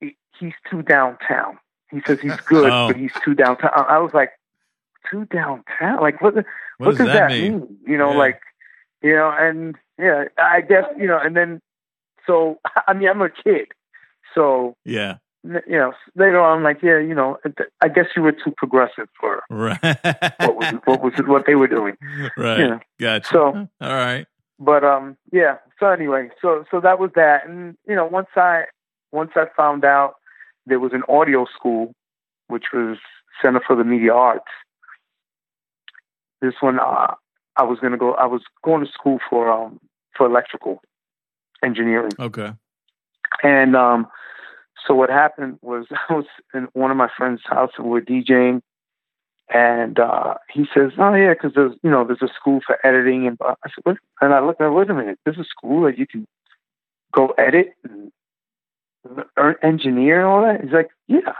he's 0.00 0.54
too 0.70 0.82
downtown." 0.82 1.58
He 1.90 2.00
says 2.06 2.20
he's 2.20 2.36
good, 2.46 2.70
Oh. 2.70 2.88
but 2.88 2.96
he's 2.96 3.12
too 3.24 3.34
downtown. 3.34 3.70
I 3.74 3.98
was 3.98 4.12
like, 4.14 4.30
"Too 5.10 5.24
downtown? 5.26 6.00
Like 6.00 6.20
what? 6.22 6.34
What, 6.34 6.44
what, 6.78 6.96
does, 6.96 7.06
that, 7.08 7.30
mean? 7.30 7.58
mean? 7.60 7.78
You 7.86 7.98
know, 7.98 8.12
Yeah. 8.12 8.16
like, 8.18 8.40
you 9.02 9.14
know, 9.16 9.30
and 9.36 9.76
yeah, 9.98 10.24
I 10.38 10.60
guess 10.60 10.84
you 10.96 11.06
know, 11.06 11.18
and 11.18 11.36
then 11.36 11.60
so 12.26 12.58
I 12.86 12.92
mean, 12.94 13.08
I'm 13.08 13.20
a 13.22 13.28
kid, 13.30 13.68
so 14.34 14.76
Yeah. 14.84 15.16
you 15.44 15.60
know, 15.68 15.92
later 16.14 16.40
on, 16.40 16.58
I'm 16.58 16.64
like, 16.64 16.82
yeah, 16.82 16.98
you 16.98 17.14
know, 17.14 17.38
I 17.80 17.88
guess 17.88 18.06
you 18.16 18.22
were 18.22 18.32
too 18.32 18.52
progressive 18.56 19.08
for 19.20 19.42
Right. 19.50 19.78
what 20.40 20.56
was 20.56 20.74
what 20.84 21.02
was 21.02 21.12
what 21.26 21.46
they 21.46 21.54
were 21.54 21.68
doing. 21.68 21.96
right. 22.36 22.60
Yeah. 22.60 22.78
Gotcha. 22.98 23.28
So- 23.30 23.68
all 23.80 23.94
right. 23.94 24.26
But 24.58 24.84
um, 24.84 25.16
yeah. 25.32 25.56
So 25.78 25.86
anyway, 25.86 26.30
so 26.42 26.64
so 26.70 26.80
that 26.80 26.98
was 26.98 27.10
that, 27.14 27.46
and 27.46 27.76
you 27.86 27.94
know, 27.94 28.06
once 28.06 28.28
I 28.36 28.64
once 29.12 29.30
I 29.36 29.44
found 29.56 29.84
out 29.84 30.14
there 30.66 30.80
was 30.80 30.92
an 30.92 31.02
audio 31.08 31.46
school, 31.54 31.92
which 32.48 32.66
was 32.72 32.98
Center 33.42 33.60
for 33.64 33.76
the 33.76 33.84
Media 33.84 34.12
Arts. 34.12 34.44
This 36.40 36.54
one, 36.60 36.78
uh, 36.78 37.14
I 37.56 37.62
was 37.64 37.78
gonna 37.80 37.98
go. 37.98 38.14
I 38.14 38.26
was 38.26 38.42
going 38.64 38.84
to 38.84 38.92
school 38.92 39.18
for 39.30 39.50
um 39.50 39.80
for 40.16 40.26
electrical 40.26 40.82
engineering. 41.64 42.12
Okay. 42.18 42.52
And 43.42 43.76
um, 43.76 44.08
so 44.86 44.94
what 44.94 45.10
happened 45.10 45.58
was 45.62 45.86
I 46.08 46.14
was 46.14 46.26
in 46.54 46.68
one 46.72 46.90
of 46.90 46.96
my 46.96 47.08
friend's 47.16 47.42
house 47.44 47.70
and 47.78 47.88
we're 47.88 48.00
DJing, 48.00 48.60
and 49.52 49.98
uh, 49.98 50.34
he 50.52 50.66
says, 50.74 50.92
"Oh 50.98 51.14
yeah, 51.14 51.32
because 51.34 51.52
there's 51.54 51.72
you 51.82 51.90
know 51.90 52.04
there's 52.04 52.22
a 52.22 52.32
school 52.34 52.60
for 52.66 52.78
editing." 52.86 53.26
And 53.26 53.38
I 53.42 53.54
said, 53.64 53.84
what? 53.84 53.96
and 54.20 54.34
I 54.34 54.40
looked 54.44 54.60
at, 54.60 54.68
wait 54.72 54.90
a 54.90 54.94
minute, 54.94 55.18
there's 55.24 55.38
a 55.38 55.44
school 55.44 55.82
that 55.84 55.98
you 55.98 56.06
can 56.06 56.26
go 57.14 57.28
edit 57.38 57.74
and 57.84 58.12
engineer 59.62 60.18
and 60.20 60.26
all 60.28 60.42
that. 60.42 60.62
He's 60.62 60.72
like, 60.72 60.90
yeah. 61.06 61.32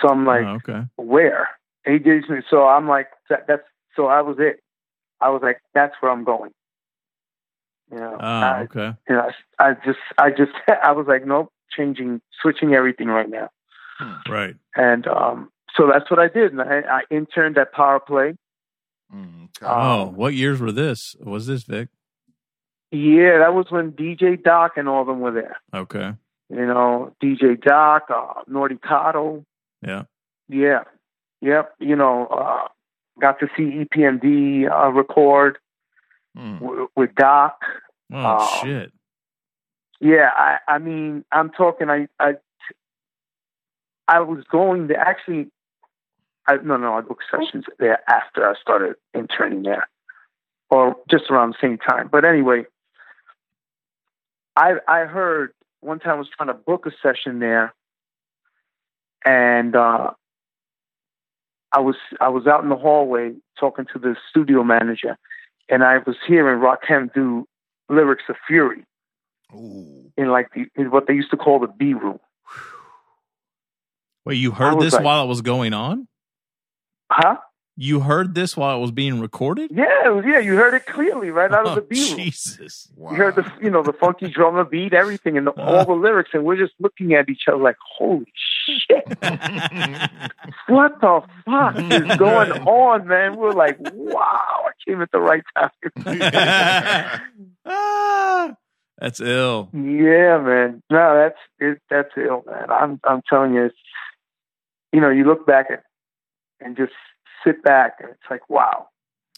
So 0.00 0.08
I'm 0.08 0.24
like, 0.24 0.44
Oh, 0.44 0.54
okay. 0.66 0.84
where? 0.96 1.48
And 1.84 1.94
he 1.94 1.98
gives 2.00 2.28
me. 2.28 2.38
So 2.48 2.64
I'm 2.66 2.88
like, 2.88 3.08
that, 3.28 3.46
that's. 3.46 3.62
So 3.96 4.06
I 4.06 4.22
was 4.22 4.36
it. 4.38 4.60
I 5.20 5.28
was 5.30 5.42
like, 5.42 5.60
that's 5.74 5.94
where 6.00 6.10
I'm 6.10 6.24
going. 6.24 6.50
You 7.92 7.98
know, 7.98 8.16
Oh, 8.18 8.24
I- 8.26 8.62
okay. 8.62 8.92
you 9.08 9.14
know, 9.14 9.30
I, 9.58 9.68
I 9.70 9.74
just, 9.84 9.98
I 10.18 10.30
just, 10.30 10.52
I 10.82 10.92
was 10.92 11.06
like, 11.06 11.26
nope, 11.26 11.52
changing, 11.76 12.20
switching 12.40 12.74
everything 12.74 13.08
right 13.08 13.28
now. 13.28 13.50
Right. 14.28 14.56
And 14.74 15.06
um, 15.06 15.50
so 15.76 15.88
that's 15.92 16.10
what 16.10 16.18
I 16.20 16.28
did. 16.28 16.52
And 16.52 16.60
I, 16.62 16.80
I 16.80 17.00
interned 17.10 17.58
at 17.58 17.72
Power 17.72 18.00
Play. 18.00 18.34
Mm. 19.14 19.48
Oh, 19.62 20.02
Um, 20.08 20.14
what 20.16 20.34
years 20.34 20.60
were 20.60 20.72
this? 20.72 21.14
Was 21.20 21.46
this 21.46 21.64
Vic? 21.64 21.88
Yeah, 22.90 23.38
that 23.38 23.54
was 23.54 23.66
when 23.70 23.92
DJ 23.92 24.40
Doc 24.42 24.72
and 24.76 24.88
all 24.88 25.00
of 25.00 25.06
them 25.08 25.20
were 25.20 25.32
there. 25.32 25.56
Okay. 25.74 26.12
You 26.48 26.66
know, 26.66 27.12
DJ 27.22 27.60
Doc, 27.60 28.04
uh, 28.08 28.42
Nordy 28.48 28.78
Cotto. 28.78 29.44
Yeah. 29.82 30.04
Yeah. 30.48 30.84
Yep. 31.40 31.74
You 31.80 31.96
know, 31.96 32.26
uh, 32.26 32.68
got 33.20 33.40
to 33.40 33.48
see 33.56 33.84
EPMD 33.84 34.70
uh, 34.70 34.90
record 34.92 35.58
Mm. 36.36 36.58
w- 36.60 36.88
with 36.96 37.14
Doc. 37.14 37.60
Oh 38.12 38.16
Um, 38.16 38.48
shit. 38.62 38.92
Yeah, 40.00 40.30
I, 40.36 40.58
I 40.66 40.78
mean, 40.78 41.24
I'm 41.30 41.50
talking. 41.50 41.88
I, 41.90 42.08
I, 42.18 42.34
I 44.08 44.20
was 44.20 44.44
going 44.50 44.88
to 44.88 44.96
actually. 44.96 45.48
I 46.46 46.56
no, 46.56 46.76
no, 46.76 46.94
I 46.94 47.00
booked 47.00 47.24
sessions 47.30 47.64
there 47.78 47.98
after 48.08 48.48
I 48.48 48.54
started 48.60 48.96
interning 49.14 49.62
there, 49.62 49.88
or 50.70 50.96
just 51.10 51.24
around 51.30 51.50
the 51.50 51.66
same 51.66 51.78
time. 51.78 52.08
But 52.10 52.24
anyway, 52.24 52.64
I 54.56 54.74
I 54.86 55.00
heard 55.00 55.52
one 55.80 56.00
time 56.00 56.16
I 56.16 56.18
was 56.18 56.28
trying 56.36 56.48
to 56.48 56.54
book 56.54 56.86
a 56.86 56.90
session 57.02 57.38
there, 57.38 57.74
and 59.24 59.74
uh, 59.74 60.10
I 61.72 61.80
was 61.80 61.96
I 62.20 62.28
was 62.28 62.46
out 62.46 62.62
in 62.62 62.68
the 62.68 62.76
hallway 62.76 63.32
talking 63.58 63.86
to 63.92 63.98
the 63.98 64.16
studio 64.30 64.62
manager, 64.62 65.16
and 65.68 65.82
I 65.82 65.98
was 65.98 66.16
hearing 66.26 66.60
Rakim 66.60 67.12
do 67.12 67.46
lyrics 67.88 68.24
of 68.28 68.36
Fury 68.46 68.84
Ooh. 69.54 70.12
in 70.16 70.28
like 70.28 70.48
the 70.54 70.66
in 70.76 70.90
what 70.90 71.06
they 71.06 71.14
used 71.14 71.30
to 71.30 71.36
call 71.36 71.58
the 71.58 71.68
B 71.68 71.94
room. 71.94 72.20
Wait, 74.24 74.36
you 74.36 74.52
heard 74.52 74.80
this 74.80 74.94
like- 74.94 75.04
while 75.04 75.24
it 75.24 75.28
was 75.28 75.42
going 75.42 75.74
on? 75.74 76.06
Huh? 77.10 77.36
You 77.76 78.00
heard 78.00 78.36
this 78.36 78.56
while 78.56 78.76
it 78.76 78.80
was 78.80 78.92
being 78.92 79.18
recorded? 79.20 79.72
Yeah, 79.74 80.22
yeah. 80.24 80.38
You 80.38 80.54
heard 80.54 80.74
it 80.74 80.86
clearly 80.86 81.30
right 81.30 81.50
out 81.50 81.66
of 81.66 81.72
Oh, 81.72 81.74
the 81.74 81.80
beat. 81.80 82.16
Jesus. 82.16 82.88
Wow. 82.94 83.10
You 83.10 83.16
heard 83.16 83.34
the 83.34 83.52
you 83.60 83.68
know 83.68 83.82
the 83.82 83.92
funky 83.92 84.28
drummer 84.28 84.64
beat, 84.64 84.92
everything, 84.94 85.36
and 85.36 85.48
the, 85.48 85.50
all 85.60 85.84
the 85.84 85.92
lyrics, 85.92 86.30
and 86.34 86.44
we're 86.44 86.56
just 86.56 86.74
looking 86.78 87.14
at 87.14 87.28
each 87.28 87.42
other 87.48 87.56
like, 87.56 87.76
"Holy 87.98 88.32
shit! 88.66 89.04
What 90.68 91.00
the 91.00 91.20
fuck 91.44 91.76
is 91.76 92.16
going 92.16 92.52
on, 92.52 93.08
man?" 93.08 93.36
We're 93.36 93.50
like, 93.52 93.76
"Wow, 93.80 94.20
I 94.66 94.70
came 94.88 95.02
at 95.02 95.10
the 95.10 95.20
right 95.20 95.42
time." 95.56 95.70
ah, 97.66 98.54
that's 98.98 99.20
ill. 99.20 99.68
yeah, 99.72 100.38
man. 100.38 100.82
No, 100.90 101.16
that's 101.16 101.38
it, 101.58 101.80
that's 101.90 102.10
ill, 102.16 102.44
man. 102.46 102.70
I'm 102.70 103.00
I'm 103.04 103.20
telling 103.28 103.54
you, 103.54 103.64
it's, 103.64 103.76
you 104.92 105.00
know, 105.00 105.10
you 105.10 105.24
look 105.24 105.44
back 105.46 105.66
at 105.72 105.82
and 106.60 106.76
just 106.76 106.92
sit 107.44 107.62
back, 107.62 107.96
and 108.00 108.10
it's 108.10 108.30
like, 108.30 108.48
wow. 108.48 108.88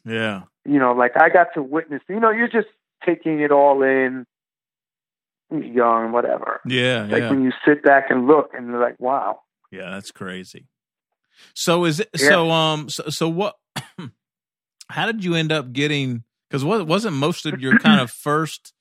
Yeah. 0.05 0.43
you 0.65 0.79
know, 0.79 0.93
like 0.93 1.13
I 1.21 1.29
got 1.31 1.49
to 1.55 1.63
witness, 1.63 2.01
you 2.09 2.21
know, 2.21 2.31
you're 2.31 2.47
just 2.49 2.69
taking 3.05 3.41
it 3.41 3.51
all 3.51 3.83
in, 3.83 4.25
young, 5.51 6.13
whatever. 6.13 6.61
Yeah. 6.67 7.07
Like 7.11 7.23
yeah. 7.23 7.31
when 7.31 7.43
you 7.43 7.53
sit 7.65 7.83
back 7.83 8.07
and 8.11 8.27
look 8.27 8.53
and 8.55 8.69
you're 8.69 8.81
like, 8.81 8.99
wow. 9.01 9.41
Yeah, 9.71 9.91
that's 9.91 10.11
crazy. 10.13 10.67
So 11.55 11.85
is 11.85 12.01
it 12.01 12.09
Yeah. 12.19 12.29
so 12.29 12.51
um 12.51 12.89
so, 12.89 13.09
so 13.09 13.29
what 13.29 13.57
how 14.89 15.07
did 15.07 15.25
you 15.25 15.35
end 15.35 15.53
up 15.53 15.73
getting 15.73 16.25
cuz 16.51 16.65
what 16.65 16.87
wasn't 16.87 17.17
most 17.17 17.47
of 17.47 17.61
your 17.61 17.79
kind 17.79 18.01
of 18.01 18.11
first 18.27 18.73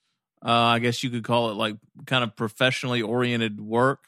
uh 0.43 0.49
I 0.49 0.79
guess 0.79 1.03
you 1.03 1.09
could 1.09 1.23
call 1.23 1.49
it 1.49 1.55
like 1.55 1.75
kind 2.05 2.23
of 2.23 2.35
professionally 2.35 3.01
oriented 3.01 3.59
work 3.59 4.05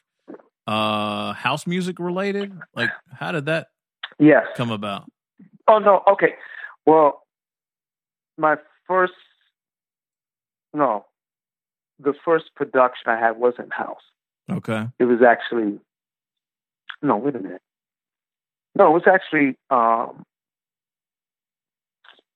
uh 0.65 1.33
house 1.33 1.67
music 1.67 1.99
related? 1.99 2.57
Like 2.75 2.91
how 3.11 3.31
did 3.31 3.45
that 3.45 3.67
Yes. 4.19 4.45
come 4.55 4.71
about? 4.71 5.09
Oh, 5.67 5.79
no. 5.79 6.03
Okay. 6.11 6.35
Well, 6.85 7.23
my 8.37 8.55
first, 8.87 9.13
no, 10.73 11.05
the 11.99 12.13
first 12.25 12.45
production 12.55 13.03
I 13.07 13.19
had 13.19 13.37
wasn't 13.37 13.73
house. 13.73 14.01
Okay. 14.49 14.87
It 14.99 15.05
was 15.05 15.19
actually, 15.21 15.79
no, 17.01 17.17
wait 17.17 17.35
a 17.35 17.39
minute. 17.39 17.61
No, 18.75 18.87
it 18.87 18.93
was 18.93 19.07
actually, 19.07 19.57
um, 19.69 20.23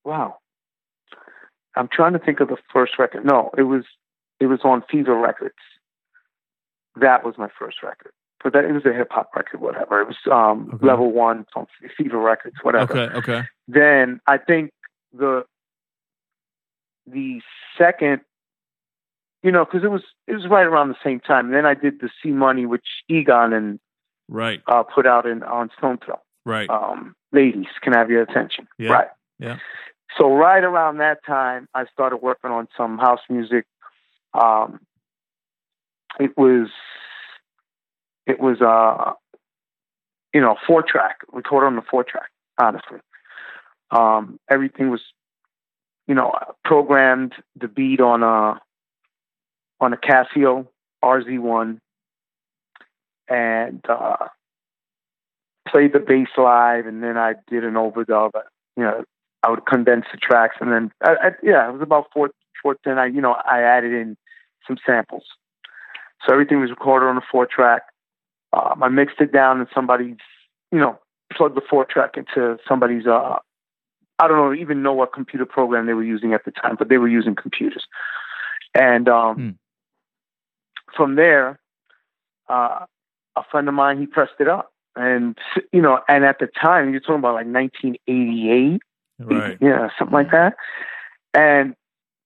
wow. 0.04 0.38
I'm 1.76 1.88
trying 1.92 2.14
to 2.14 2.20
think 2.20 2.42
of 2.42 2.50
the 2.50 2.58
first 2.74 3.00
record. 3.00 3.26
No, 3.26 3.52
it 3.58 3.64
was, 3.64 3.84
it 4.40 4.48
was 4.48 4.60
on 4.64 4.84
Fever 4.92 5.16
Records. 5.18 5.56
That 7.00 7.24
was 7.24 7.36
my 7.38 7.48
first 7.58 7.78
record. 7.84 8.12
But 8.44 8.54
that 8.54 8.66
it 8.66 8.72
was 8.72 8.86
a 8.86 8.94
hip 8.94 9.10
hop 9.12 9.30
record, 9.36 9.62
whatever. 9.62 10.02
It 10.02 10.08
was 10.08 10.18
um, 10.32 10.72
Okay. 10.74 10.86
level 10.86 11.12
one 11.12 11.46
on 11.56 11.68
Fever 11.98 12.18
Records, 12.18 12.56
whatever 12.64 12.92
Okay, 12.98 13.16
okay. 13.18 13.44
then 13.68 14.20
I 14.28 14.38
think 14.38 14.72
the 15.14 15.46
the 17.06 17.42
second, 17.78 18.22
you 19.44 19.52
know, 19.52 19.66
because 19.66 19.84
it 19.84 19.92
was 19.92 20.04
it 20.28 20.34
was 20.34 20.48
right 20.48 20.66
around 20.66 20.90
the 20.90 20.96
same 21.04 21.20
time. 21.20 21.46
And 21.48 21.54
then 21.54 21.66
I 21.66 21.74
did 21.74 22.00
the 22.00 22.10
C 22.22 22.30
Money, 22.30 22.66
which 22.66 22.86
Egon 23.10 23.54
and 23.54 23.80
Right. 24.28 24.62
uh, 24.68 24.84
put 24.84 25.06
out 25.06 25.26
in 25.26 25.44
on 25.44 25.70
Stones 25.78 26.00
Throw. 26.06 26.20
Right. 26.46 26.70
Um, 26.70 27.16
Ladies, 27.34 27.68
can 27.82 27.94
I 27.94 28.00
have 28.00 28.10
your 28.10 28.22
attention? 28.24 28.68
Yeah. 28.78 28.92
Right. 28.92 29.08
Yeah. 29.40 29.58
So 30.18 30.34
right 30.34 30.64
around 30.64 30.98
that 30.98 31.24
time, 31.26 31.68
I 31.74 31.86
started 31.86 32.18
working 32.18 32.52
on 32.52 32.68
some 32.76 32.98
house 32.98 33.22
music. 33.30 33.66
Um, 34.34 34.80
it 36.20 36.38
was 36.38 36.68
it 38.26 38.40
was 38.40 38.62
uh 38.62 39.14
you 40.34 40.42
know 40.42 40.56
four 40.68 40.84
track. 40.84 41.18
Recorded 41.32 41.68
on 41.68 41.76
the 41.76 41.82
four 41.90 42.04
track 42.04 42.30
honestly. 42.60 43.00
Um 43.92 44.40
everything 44.50 44.90
was 44.90 45.02
you 46.08 46.16
know 46.16 46.34
programmed 46.64 47.34
the 47.56 47.68
beat 47.68 48.02
on 48.02 48.24
a 48.24 48.60
on 49.80 49.94
a 49.94 49.98
casio 49.98 50.68
rz1 51.04 51.80
and 53.28 53.84
uh 53.90 54.28
played 55.68 55.94
the 55.94 56.00
bass 56.00 56.28
live 56.38 56.86
and 56.86 57.02
then 57.02 57.18
i 57.18 57.34
did 57.48 57.64
an 57.64 57.74
overdub 57.74 58.32
you 58.78 58.84
know 58.84 59.04
i 59.42 59.50
would 59.50 59.66
condense 59.66 60.06
the 60.12 60.18
tracks 60.18 60.58
and 60.60 60.72
then 60.72 60.92
I, 61.02 61.12
I, 61.12 61.32
yeah 61.42 61.68
it 61.68 61.72
was 61.72 61.82
about 61.82 62.08
four 62.14 62.30
four 62.62 62.78
then 62.86 63.00
i 63.00 63.08
you 63.08 63.22
know 63.22 63.34
i 63.34 63.62
added 63.62 63.94
in 63.94 64.16
some 64.68 64.78
samples. 64.86 65.24
So 66.26 66.34
everything 66.34 66.60
was 66.60 66.70
recorded 66.70 67.08
on 67.08 67.18
a 67.18 67.22
four 67.32 67.46
track 67.46 67.84
um, 68.54 68.84
I 68.84 68.90
mixed 68.90 69.20
it 69.20 69.32
down 69.32 69.60
and 69.60 69.68
somebody's, 69.74 70.18
you 70.72 70.80
know, 70.80 71.00
plugged 71.34 71.56
the 71.56 71.62
four 71.70 71.86
track 71.86 72.18
into 72.18 72.58
somebody's 72.68 73.08
uh, 73.08 73.38
I 74.20 74.28
don't 74.28 74.38
know 74.38 74.54
even 74.54 74.84
know 74.84 74.94
what 74.94 75.14
computer 75.14 75.46
program 75.46 75.86
they 75.88 75.94
were 75.94 76.04
using 76.04 76.34
at 76.34 76.46
the 76.46 76.52
time, 76.52 76.76
but 76.78 76.90
they 76.90 76.98
were 76.98 77.08
using 77.08 77.36
computers. 77.36 77.86
And 78.76 79.10
um, 79.10 79.36
Hmm. 79.36 79.50
from 80.96 81.16
there, 81.16 81.60
uh, 82.50 82.86
a 83.36 83.44
friend 83.50 83.68
of 83.68 83.74
mine 83.74 84.00
he 84.00 84.06
pressed 84.06 84.40
it 84.40 84.48
up, 84.48 84.74
and 84.96 85.38
you 85.72 85.82
know, 85.82 86.02
and 86.08 86.26
at 86.26 86.40
the 86.40 86.48
time 86.48 86.92
you're 86.92 87.00
talking 87.00 87.16
about 87.16 87.36
like 87.36 87.48
1988, 87.48 88.82
Right. 89.20 89.58
yeah, 89.62 89.90
something 89.98 90.14
like 90.14 90.32
that. 90.32 90.56
And 91.34 91.76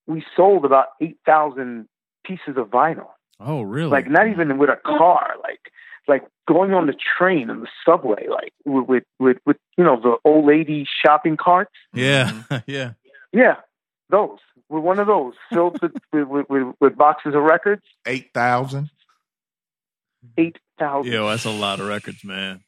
we 0.07 0.25
sold 0.35 0.65
about 0.65 0.87
eight 1.01 1.17
thousand 1.25 1.87
pieces 2.25 2.57
of 2.57 2.69
vinyl. 2.69 3.09
Oh, 3.39 3.61
really? 3.61 3.91
Like 3.91 4.09
not 4.09 4.27
even 4.27 4.57
with 4.57 4.69
a 4.69 4.77
car, 4.83 5.35
like 5.43 5.71
like 6.07 6.23
going 6.47 6.73
on 6.73 6.87
the 6.87 6.93
train 7.17 7.49
and 7.49 7.61
the 7.63 7.67
subway, 7.85 8.27
like 8.29 8.53
with 8.65 8.87
with 8.87 9.03
with, 9.19 9.37
with 9.45 9.57
you 9.77 9.83
know 9.83 9.99
the 10.01 10.17
old 10.23 10.45
lady 10.45 10.85
shopping 11.05 11.37
carts. 11.37 11.71
yeah, 11.93 12.31
mm-hmm. 12.31 12.55
yeah. 12.71 12.91
Yeah, 13.33 13.55
those. 14.09 14.39
With 14.69 14.83
one 14.83 14.97
of 14.99 15.07
those 15.07 15.33
filled 15.51 15.79
with 16.13 16.27
with, 16.27 16.49
with, 16.49 16.75
with 16.79 16.95
boxes 16.97 17.35
of 17.35 17.43
records, 17.43 17.83
Eight 18.05 18.29
thousand. 18.33 18.89
eight 20.37 20.57
thousand. 20.79 21.11
Yo, 21.11 21.27
that's 21.29 21.45
a 21.45 21.51
lot 21.51 21.79
of 21.79 21.87
records, 21.87 22.23
man. 22.23 22.61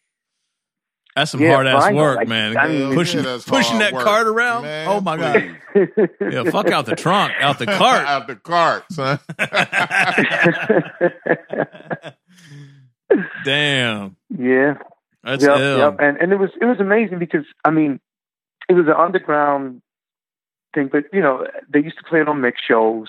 That's 1.15 1.31
some 1.31 1.41
Yeah, 1.41 1.53
hard 1.55 1.65
ass 1.65 1.91
work, 1.93 2.17
like, 2.17 2.27
man. 2.27 2.55
I 2.57 2.67
mean, 2.67 2.93
pushing 2.93 3.23
Yeah, 3.23 3.39
pushing 3.47 3.79
that 3.79 3.91
work, 3.93 4.03
cart 4.03 4.27
around. 4.27 4.63
man, 4.63 4.87
oh 4.87 5.01
my 5.01 5.17
god. 5.17 5.57
Yeah, 6.21 6.43
fuck 6.51 6.69
out 6.69 6.85
the 6.85 6.95
trunk, 6.95 7.33
out 7.39 7.57
the 7.59 7.65
cart. 7.65 8.05
out 8.07 8.27
the 8.27 8.35
cart, 8.35 8.83
son. 8.91 9.19
Damn. 13.43 14.15
yeah. 14.29 14.75
That's 15.23 15.43
yep, 15.43 15.59
ill. 15.59 15.77
yep. 15.79 15.97
And 15.99 16.17
and 16.17 16.31
it 16.31 16.37
was 16.37 16.51
it 16.61 16.65
was 16.65 16.79
amazing 16.79 17.19
because 17.19 17.45
I 17.65 17.71
mean, 17.71 17.99
it 18.69 18.73
was 18.73 18.85
an 18.87 18.93
underground 18.93 19.81
thing, 20.73 20.89
but 20.91 21.05
you 21.11 21.21
know 21.21 21.45
they 21.69 21.79
used 21.79 21.97
to 21.97 22.03
play 22.03 22.21
it 22.21 22.27
on 22.29 22.41
mix 22.41 22.61
shows. 22.65 23.07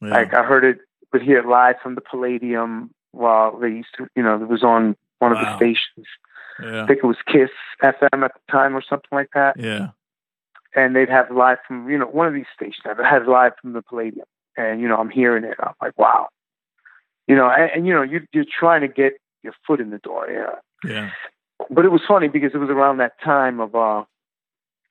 Yeah. 0.00 0.08
Like 0.10 0.34
I 0.34 0.42
heard 0.42 0.64
it, 0.64 0.78
would 1.12 1.22
hear 1.22 1.38
it 1.38 1.46
live 1.46 1.76
from 1.82 1.94
the 1.94 2.00
Palladium 2.00 2.90
while 3.12 3.58
they 3.58 3.68
used 3.68 3.90
to, 3.98 4.08
you 4.16 4.22
know, 4.22 4.34
it 4.42 4.48
was 4.48 4.62
on 4.64 4.96
one 5.20 5.32
of 5.32 5.38
Wow. 5.38 5.44
the 5.52 5.56
stations. 5.56 6.06
yeah. 6.62 6.82
I 6.82 6.86
think 6.86 6.98
it 6.98 7.06
was 7.06 7.18
Kiss 7.26 7.50
FM 7.82 8.24
at 8.24 8.32
the 8.34 8.40
time 8.52 8.74
or 8.76 8.82
something 8.82 9.10
like 9.12 9.28
that. 9.34 9.56
Yeah. 9.58 9.88
And 10.74 10.96
they'd 10.96 11.10
have 11.10 11.30
live 11.30 11.58
from, 11.68 11.88
you 11.90 11.98
know, 11.98 12.06
one 12.06 12.26
of 12.26 12.34
these 12.34 12.46
stations 12.54 12.78
that 12.84 12.96
had 12.98 13.26
live 13.26 13.52
from 13.60 13.74
the 13.74 13.82
Palladium. 13.82 14.24
And, 14.56 14.80
you 14.80 14.88
know, 14.88 14.96
I'm 14.96 15.10
hearing 15.10 15.44
it. 15.44 15.56
I'm 15.60 15.74
like, 15.80 15.96
wow. 15.98 16.28
You 17.28 17.36
know, 17.36 17.48
and, 17.48 17.70
and 17.74 17.86
you 17.86 17.92
know, 17.94 18.02
you, 18.02 18.20
you're 18.32 18.44
trying 18.58 18.80
to 18.82 18.88
get 18.88 19.14
your 19.42 19.54
foot 19.66 19.80
in 19.80 19.90
the 19.90 19.98
door. 19.98 20.28
Yeah. 20.30 20.56
Yeah. 20.90 21.10
But 21.70 21.84
it 21.84 21.90
was 21.92 22.00
funny 22.06 22.28
because 22.28 22.52
it 22.54 22.58
was 22.58 22.70
around 22.70 22.98
that 22.98 23.12
time 23.22 23.60
of, 23.60 23.74
uh, 23.74 24.04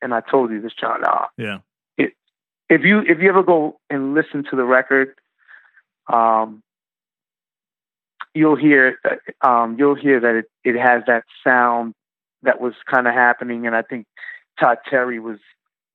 and 0.02 0.14
I 0.14 0.22
told 0.22 0.52
you 0.52 0.62
this, 0.62 0.74
John, 0.80 1.04
uh, 1.04 1.26
Yeah. 1.38 1.58
if 1.98 2.82
you 2.84 3.00
if 3.02 3.20
you 3.20 3.28
ever 3.30 3.44
go 3.44 3.78
and 3.90 4.14
listen 4.14 4.46
to 4.50 4.56
the 4.56 4.64
record, 4.64 5.14
um, 6.08 6.64
you'll 8.34 8.56
hear 8.56 8.98
um, 9.42 9.76
you'll 9.78 9.96
hear 9.96 10.20
that 10.22 10.36
it, 10.36 10.46
it 10.64 10.80
has 10.80 11.04
that 11.08 11.24
sound 11.44 11.94
that 12.44 12.62
was 12.62 12.74
kind 12.90 13.08
of 13.08 13.14
happening, 13.14 13.68
and 13.68 13.76
I 13.76 13.82
think 13.82 14.06
Todd 14.60 14.78
Terry 14.90 15.20
was 15.20 15.38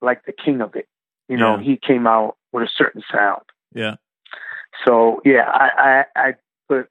like 0.03 0.25
the 0.27 0.33
king 0.33 0.61
of 0.61 0.77
it. 0.77 0.87
You 1.29 1.37
know, 1.39 1.57
Yeah. 1.57 1.63
he 1.63 1.77
came 1.77 2.07
out 2.07 2.37
with 2.53 2.65
a 2.65 2.69
certain 2.77 3.03
sound. 3.11 3.43
Yeah. 3.75 3.97
So 4.85 5.21
yeah, 5.25 5.49
I 5.49 6.05
I, 6.17 6.29
I 6.29 6.35
but 6.69 6.89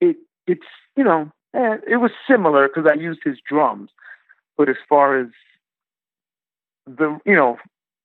it 0.00 0.16
it's 0.46 0.66
you 0.96 1.04
know 1.04 1.30
eh, 1.54 1.76
it 1.88 1.96
was 1.96 2.10
similar 2.28 2.68
because 2.68 2.90
I 2.90 2.94
used 2.94 3.20
his 3.24 3.38
drums, 3.46 3.90
but 4.56 4.68
as 4.68 4.76
far 4.88 5.18
as 5.18 5.28
the 6.86 7.18
you 7.24 7.34
know 7.34 7.58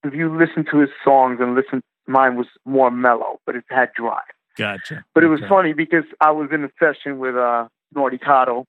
if 0.04 0.13
you 0.13 0.36
listen 0.38 0.65
to 0.71 0.80
his 0.80 0.89
songs 1.04 1.39
and 1.41 1.56
listen, 1.56 1.82
mine 2.08 2.36
was 2.36 2.48
more 2.65 2.91
mellow, 2.91 3.39
but 3.45 3.56
it 3.56 3.63
had 3.69 3.91
drive. 3.95 4.21
Gotcha. 4.58 5.04
But 5.13 5.24
it 5.24 5.28
was 5.28 5.39
Okay. 5.39 5.50
funny 5.50 5.74
because 5.74 6.06
I 6.21 6.32
was 6.32 6.50
in 6.52 6.63
a 6.63 6.69
session 6.80 7.17
with 7.19 7.36
uh 7.36 7.67
Norty 7.93 8.17
Cotto, 8.17 8.65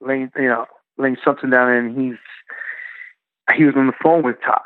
laying 0.00 0.30
you 0.36 0.48
know 0.48 0.66
laying 0.98 1.16
something 1.24 1.50
down, 1.50 1.70
and 1.70 1.98
he's 2.00 2.18
he 3.54 3.64
was 3.64 3.74
on 3.76 3.86
the 3.86 3.92
phone 4.02 4.22
with 4.22 4.40
Todd, 4.42 4.62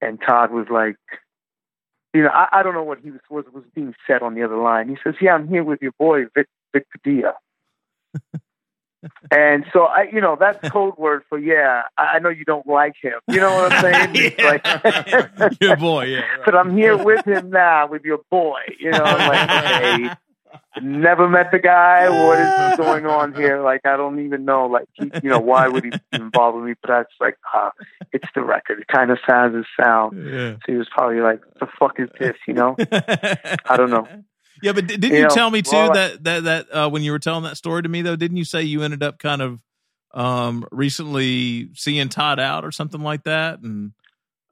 and 0.00 0.20
Todd 0.20 0.50
was 0.52 0.66
like, 0.70 0.96
you 2.14 2.22
know, 2.22 2.28
I, 2.28 2.48
I 2.52 2.62
don't 2.62 2.74
know 2.74 2.82
what 2.82 2.98
he 3.00 3.10
was, 3.10 3.20
was 3.30 3.44
was 3.52 3.64
being 3.74 3.94
said 4.06 4.22
on 4.22 4.34
the 4.34 4.42
other 4.42 4.56
line. 4.56 4.88
He 4.88 4.96
says, 5.02 5.14
"Yeah, 5.20 5.34
I'm 5.34 5.48
here 5.48 5.64
with 5.64 5.80
your 5.82 5.92
boy 5.92 6.24
Vic 6.34 6.46
Vic 6.72 6.86
Padilla." 6.90 7.34
and 9.30 9.64
so 9.72 9.84
I, 9.84 10.08
you 10.12 10.20
know, 10.20 10.36
that's 10.38 10.68
code 10.68 10.96
word 10.96 11.22
for 11.28 11.38
yeah. 11.38 11.82
I, 11.96 12.02
I 12.02 12.18
know 12.18 12.28
you 12.28 12.44
don't 12.44 12.66
like 12.66 12.94
him. 13.00 13.14
You 13.28 13.40
know 13.40 13.54
what 13.54 13.72
I'm 13.72 13.80
saying? 13.82 14.34
It's 14.38 14.38
like- 14.38 15.60
Your 15.60 15.76
boy, 15.76 16.04
yeah. 16.04 16.20
right. 16.20 16.40
but 16.44 16.54
I'm 16.54 16.76
here 16.76 16.96
with 16.96 17.26
him 17.26 17.50
now, 17.50 17.88
with 17.88 18.04
your 18.04 18.20
boy. 18.30 18.60
You 18.78 18.90
know, 18.90 19.02
I'm 19.02 19.28
like, 19.28 19.50
okay, 19.50 20.14
never 20.80 21.28
met 21.28 21.50
the 21.52 21.58
guy. 21.58 22.08
What 22.08 22.38
is 22.38 22.76
going 22.84 23.06
on 23.06 23.34
here? 23.34 23.62
Like, 23.62 23.82
I 23.84 23.96
don't 23.96 24.20
even 24.20 24.44
know. 24.44 24.66
Like, 24.66 24.88
he, 24.94 25.10
you 25.22 25.30
know, 25.30 25.38
why 25.38 25.68
would 25.68 25.84
he 25.84 25.90
be 25.90 25.98
involved 26.12 26.56
with 26.56 26.66
me? 26.66 26.74
But 26.80 26.88
that's 26.88 27.12
like, 27.20 27.36
uh, 27.54 27.70
it's 28.12 28.28
the 28.34 28.42
record. 28.42 28.80
It 28.80 28.88
kind 28.88 29.10
of 29.10 29.18
sounds 29.28 29.54
his 29.56 29.66
sound. 29.80 30.16
Yeah. 30.24 30.54
So 30.54 30.58
he 30.66 30.74
was 30.74 30.88
probably 30.90 31.20
like, 31.20 31.40
the 31.60 31.66
fuck 31.78 31.98
is 31.98 32.08
this? 32.18 32.36
You 32.46 32.54
know? 32.54 32.76
I 32.90 33.76
don't 33.76 33.90
know. 33.90 34.06
Yeah, 34.62 34.72
but 34.72 34.86
didn't 34.86 35.10
You 35.10 35.16
you, 35.16 35.22
know, 35.24 35.28
tell 35.28 35.50
me 35.50 35.60
too 35.62 35.76
well, 35.76 35.92
that 35.92 36.22
that 36.22 36.44
that 36.44 36.66
uh, 36.74 36.88
when 36.88 37.02
you 37.02 37.10
were 37.10 37.18
telling 37.18 37.42
that 37.44 37.56
story 37.56 37.82
to 37.82 37.88
me 37.88 38.02
though, 38.02 38.14
didn't 38.16 38.36
you 38.36 38.44
say 38.44 38.62
you 38.62 38.82
ended 38.82 39.02
up 39.02 39.18
kind 39.18 39.42
of 39.42 39.60
um 40.14 40.64
recently 40.70 41.70
seeing 41.74 42.08
Todd 42.08 42.38
out 42.38 42.64
or 42.64 42.70
something 42.70 43.00
like 43.00 43.24
that? 43.24 43.58
And 43.60 43.92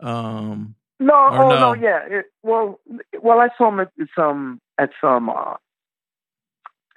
um 0.00 0.74
No, 0.98 1.14
oh 1.14 1.48
no? 1.50 1.60
no, 1.60 1.74
yeah. 1.74 2.00
It, 2.08 2.26
well, 2.42 2.80
well, 3.22 3.38
I 3.38 3.50
saw 3.56 3.68
him 3.68 3.78
at 3.78 3.92
some 4.16 4.60
at 4.78 4.90
some 5.00 5.30
uh, 5.30 5.54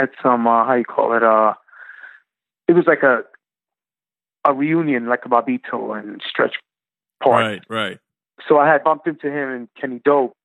at 0.04 0.12
some 0.22 0.48
uh, 0.48 0.66
how 0.66 0.76
you 0.76 0.84
call 0.84 1.16
it? 1.16 1.24
Uh, 1.24 1.54
it 2.68 2.74
was 2.74 2.86
like 2.86 3.04
a 3.04 3.24
a 4.46 4.54
reunion, 4.54 5.08
like 5.08 5.26
a 5.26 5.30
Bobito 5.30 5.98
and 5.98 6.22
Stretch 6.28 6.56
Park. 7.22 7.42
right, 7.42 7.62
right. 7.70 8.00
So 8.48 8.58
I 8.58 8.68
had 8.68 8.84
bumped 8.84 9.08
into 9.08 9.28
him 9.28 9.50
and 9.50 9.68
Kenny 9.80 10.02
Dope, 10.04 10.36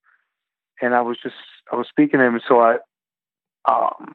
and 0.81 0.95
I 0.95 1.01
was 1.01 1.17
just 1.23 1.35
I 1.73 1.77
was 1.77 1.87
speaking 1.89 2.21
to 2.21 2.27
him, 2.27 2.35
and 2.35 2.43
so 2.47 2.61
I, 2.61 2.77
um, 3.69 4.15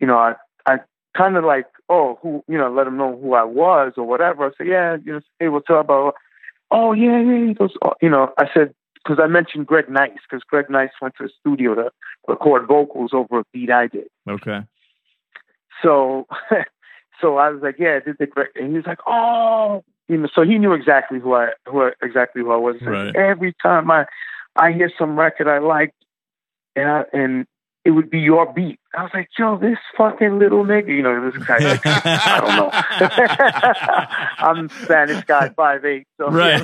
you 0.00 0.06
know, 0.06 0.16
I 0.16 0.34
I 0.66 0.78
kind 1.16 1.36
of 1.36 1.44
like 1.44 1.66
oh 1.88 2.18
who 2.22 2.42
you 2.48 2.58
know 2.58 2.70
let 2.70 2.86
him 2.86 2.96
know 2.96 3.18
who 3.20 3.34
I 3.34 3.44
was 3.44 3.92
or 3.96 4.04
whatever. 4.04 4.46
I 4.46 4.50
said 4.56 4.66
yeah, 4.66 4.96
you 5.04 5.12
know, 5.12 5.20
hey 5.38 5.48
what's 5.48 5.70
up? 5.70 5.86
Blah, 5.86 6.02
blah. 6.02 6.12
Oh 6.70 6.92
yeah, 6.92 7.20
yeah. 7.20 7.48
He 7.48 7.54
goes, 7.54 7.74
oh, 7.84 7.94
you 8.00 8.10
know, 8.10 8.32
I 8.38 8.46
said 8.52 8.74
because 9.02 9.18
I 9.22 9.26
mentioned 9.26 9.66
Greg 9.66 9.88
Nice 9.88 10.18
because 10.28 10.42
Greg 10.44 10.66
Nice 10.68 10.90
went 11.00 11.14
to 11.18 11.24
the 11.24 11.30
studio 11.40 11.74
to 11.74 11.90
record 12.28 12.66
vocals 12.66 13.10
over 13.12 13.40
a 13.40 13.44
beat 13.52 13.70
I 13.70 13.86
did. 13.86 14.08
Okay. 14.28 14.60
So, 15.82 16.26
so 17.20 17.36
I 17.36 17.50
was 17.50 17.62
like, 17.62 17.76
yeah, 17.78 17.96
I 17.96 18.04
did 18.04 18.16
the 18.18 18.26
Greg, 18.26 18.48
and 18.54 18.70
he 18.70 18.76
was 18.76 18.86
like, 18.86 19.00
oh, 19.06 19.84
you 20.08 20.16
know, 20.16 20.28
so 20.34 20.42
he 20.42 20.58
knew 20.58 20.72
exactly 20.72 21.20
who 21.20 21.34
I, 21.34 21.50
who 21.68 21.82
I, 21.82 21.90
exactly 22.02 22.42
who 22.42 22.50
I 22.50 22.56
was. 22.56 22.76
Right. 22.82 23.14
Every 23.14 23.54
time 23.62 23.90
I, 23.90 24.06
I 24.56 24.72
hear 24.72 24.90
some 24.98 25.18
record 25.18 25.48
I 25.48 25.58
like, 25.58 25.94
and 26.74 26.88
I, 26.88 27.04
and 27.12 27.46
it 27.84 27.92
would 27.92 28.10
be 28.10 28.18
your 28.18 28.52
beat. 28.52 28.78
I 28.94 29.02
was 29.02 29.10
like, 29.14 29.28
yo, 29.38 29.56
this 29.56 29.78
fucking 29.96 30.38
little 30.38 30.64
nigga, 30.64 30.88
you 30.88 31.02
know, 31.02 31.30
this 31.30 31.42
guy. 31.44 31.80
I 31.84 32.40
don't 32.40 32.56
know. 32.56 32.70
I'm 34.38 34.68
Spanish 34.84 35.24
guy, 35.24 35.48
five 35.50 35.84
eight. 35.84 36.06
So 36.18 36.28
Right. 36.30 36.62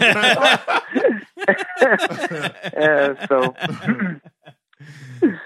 yeah, 2.77 3.27
so 3.29 3.55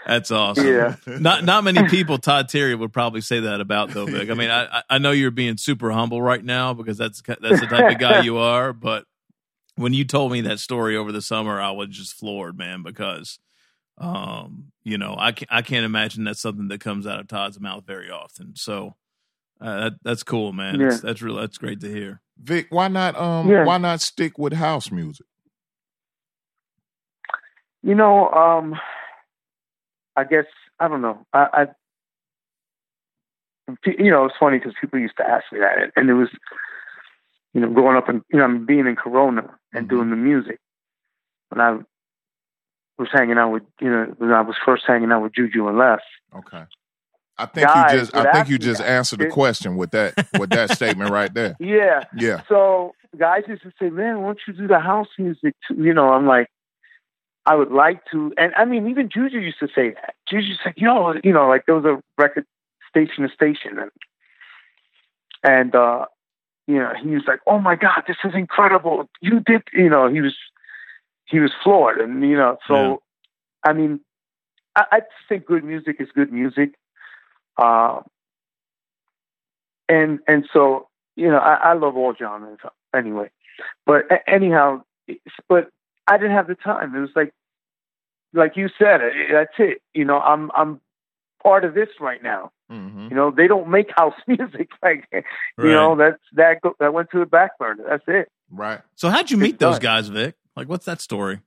That's 0.07 0.31
awesome. 0.31 0.66
yeah. 0.66 0.97
Not 1.07 1.45
not 1.45 1.64
many 1.64 1.83
people 1.85 2.19
Todd 2.19 2.49
Terry 2.49 2.75
would 2.75 2.93
probably 2.93 3.21
say 3.21 3.40
that 3.40 3.61
about 3.61 3.93
though, 3.93 4.07
Vic. 4.07 4.31
I 4.31 4.35
mean, 4.35 4.51
I 4.51 4.79
I- 4.79 4.83
I 4.90 4.99
know 4.99 5.11
you're 5.12 5.31
being 5.31 5.57
super 5.57 5.90
humble 5.90 6.21
right 6.21 6.45
now 6.45 6.75
because 6.75 6.99
that's 6.99 7.23
that's 7.40 7.61
the 7.61 7.66
type 7.66 7.88
of 7.88 7.99
guy 7.99 8.16
you 8.16 8.37
are, 8.38 8.73
but 8.73 9.05
when 9.77 9.93
you 9.95 10.05
told 10.05 10.33
me 10.33 10.40
that 10.43 10.59
story 10.59 10.97
over 10.97 11.12
the 11.12 11.23
summer, 11.23 11.61
I 11.61 11.71
was 11.71 11.88
just 11.90 12.14
floored, 12.14 12.59
man, 12.59 12.83
because 12.83 13.38
um, 13.99 14.73
you 14.83 14.97
know, 14.99 15.14
I 15.19 15.33
can't, 15.33 15.53
I 15.53 15.62
can't 15.62 15.85
imagine 15.85 16.25
that's 16.25 16.40
something 16.40 16.69
that 16.69 16.81
comes 16.81 17.07
out 17.07 17.21
of 17.21 17.29
Todd's 17.29 17.61
mouth 17.61 17.85
very 17.87 18.11
often. 18.11 18.57
So 18.57 18.97
uh, 19.61 19.81
that 19.81 19.93
that's 20.03 20.22
cool, 20.22 20.53
man. 20.53 20.78
That's, 20.78 21.01
that's 21.01 21.22
real. 21.22 21.37
That's 21.37 21.59
great 21.59 21.81
to 21.81 21.89
hear. 21.93 22.20
Vic, 22.43 22.66
why 22.70 22.89
not 22.89 23.16
um 23.16 23.49
Yeah. 23.49 23.64
why 23.64 23.78
not 23.78 24.01
stick 24.01 24.39
with 24.39 24.55
house 24.55 24.91
music? 24.91 25.26
You 27.83 27.95
know, 27.95 28.28
um, 28.31 28.74
I 30.17 30.25
guess 30.25 30.47
I 30.79 30.89
don't 30.89 31.03
know. 31.03 31.25
I, 31.33 31.47
I 31.53 31.67
you 33.87 34.11
know, 34.11 34.25
it's 34.25 34.35
funny 34.39 34.59
because 34.59 34.75
people 34.81 34.99
used 34.99 35.17
to 35.19 35.29
ask 35.29 35.45
me 35.53 35.61
that, 35.61 35.93
and 35.97 36.11
it 36.11 36.15
was, 36.15 36.29
you 37.55 37.61
know, 37.61 37.71
growing 37.71 37.97
up 37.97 38.09
and 38.09 38.23
you 38.33 38.39
know, 38.39 38.45
I'm 38.45 38.67
being 38.67 38.87
in 38.87 38.97
Corona 38.97 39.49
and 39.73 39.87
Mhm. 39.87 39.91
doing 39.91 40.11
the 40.11 40.17
music. 40.17 40.59
When 41.51 41.61
I 41.61 41.79
was 42.99 43.09
hanging 43.13 43.39
out 43.39 43.51
with, 43.51 43.63
you 43.81 43.91
know, 43.91 44.15
when 44.19 44.33
I 44.33 44.41
was 44.41 44.57
first 44.65 44.85
hanging 44.87 45.11
out 45.13 45.23
with 45.23 45.35
Juju 45.35 45.69
and 45.69 45.79
Les. 45.79 46.01
Okay. 46.35 46.65
I 47.39 47.47
think 47.47 47.69
Guys 47.69 47.93
you 47.93 47.99
just 48.01 48.17
I 48.17 48.33
think 48.33 48.49
you 48.49 48.59
just 48.59 48.83
answered 48.83 49.21
the 49.21 49.29
question 49.29 49.77
with 49.77 49.93
that 49.93 50.15
with 50.39 50.51
that 50.51 50.71
statement 50.77 51.11
right 51.11 51.33
there. 51.33 51.57
Yeah. 51.59 52.05
Yeah. 52.15 52.43
So 52.49 52.95
guys 53.17 53.45
used 53.49 53.63
to 53.63 53.73
say, 53.81 53.89
"Man, 53.89 54.21
why 54.21 54.29
don't 54.29 54.41
you 54.47 54.53
do 54.53 54.67
the 54.69 54.79
house 54.79 55.09
music?" 55.19 55.55
Too? 55.67 55.75
You 55.83 55.95
know, 55.95 56.11
I'm 56.11 56.27
like, 56.27 56.49
I 57.47 57.55
would 57.57 57.70
like 57.72 58.05
to, 58.12 58.32
and 58.36 58.53
I 58.57 58.64
mean, 58.64 58.88
even 58.88 59.09
Juju 59.09 59.38
used 59.38 59.59
to 59.61 59.68
say 59.74 59.91
that. 59.91 60.14
Juju 60.28 60.55
said, 60.62 60.74
"You 60.76 60.86
know, 60.86 61.14
you 61.24 61.32
know, 61.32 61.49
like 61.49 61.66
there 61.66 61.74
was 61.74 61.84
a 61.84 62.03
record 62.20 62.47
station 62.88 63.26
to 63.26 63.34
station, 63.34 63.78
and 63.78 63.91
and 65.43 65.74
uh, 65.74 66.05
you 66.66 66.76
know, 66.76 66.93
he 67.03 67.09
was 67.11 67.22
like, 67.26 67.41
"Oh 67.47 67.59
my 67.59 67.76
God, 67.76 68.03
this 68.07 68.18
is 68.24 68.34
incredible! 68.34 69.09
You 69.20 69.41
did, 69.41 69.62
you 69.72 69.88
know." 69.88 70.09
He 70.09 70.20
was 70.20 70.36
he 71.24 71.38
was 71.41 71.53
floored, 71.62 71.99
and 72.01 72.22
you 72.22 72.36
know, 72.36 72.59
so 72.66 72.74
Yeah. 72.74 72.97
I 73.70 73.72
mean, 73.72 74.01
I, 74.76 74.84
I 74.93 75.01
just 75.01 75.28
think 75.28 75.47
good 75.47 75.64
music 75.64 75.97
is 75.99 76.09
good 76.14 76.32
music, 76.32 76.74
uh, 77.57 78.01
and 79.88 80.20
and 80.28 80.47
so 80.53 80.88
you 81.16 81.28
know, 81.28 81.38
I, 81.38 81.55
I 81.55 81.72
love 81.72 81.97
all 81.97 82.14
genres 82.14 82.59
anyway. 82.95 83.30
But 83.86 84.05
anyhow, 84.26 84.82
it's- 85.07 85.45
but 85.49 85.70
I 86.07 86.16
didn't 86.16 86.32
have 86.32 86.48
the 86.48 86.55
time. 86.55 86.94
It 86.94 87.01
was 87.01 87.11
like, 87.14 87.32
like 88.32 88.57
you 88.57 88.68
said, 88.78 89.01
that's 89.32 89.55
it. 89.59 89.82
You 89.94 90.05
know, 90.05 90.18
I'm 90.18 90.51
I'm 90.57 90.80
part 91.42 91.64
of 91.64 91.74
this 91.74 91.88
right 92.01 92.22
now. 92.22 92.53
hmm 92.68 93.09
You 93.11 93.16
know, 93.16 93.30
they 93.30 93.46
don't 93.46 93.68
make 93.68 93.90
house 93.96 94.14
music 94.26 94.70
like 94.82 95.09
you 95.12 95.24
know 95.59 95.96
that's 95.96 96.22
that 96.34 96.61
go, 96.62 96.74
that 96.80 96.92
went 96.92 97.11
to 97.11 97.18
the 97.18 97.26
back 97.26 97.59
burner. 97.59 97.84
That's 97.88 98.05
it. 98.07 98.28
Right. 98.51 98.80
So 98.96 99.11
how'd 99.11 99.30
you 99.30 99.36
meet 99.36 99.55
It's 99.55 99.61
those 99.61 99.78
guys, 99.78 100.09
Vic? 100.09 100.34
Like, 100.57 100.68
what's 100.68 100.86
that 100.86 101.01
story? 101.01 101.40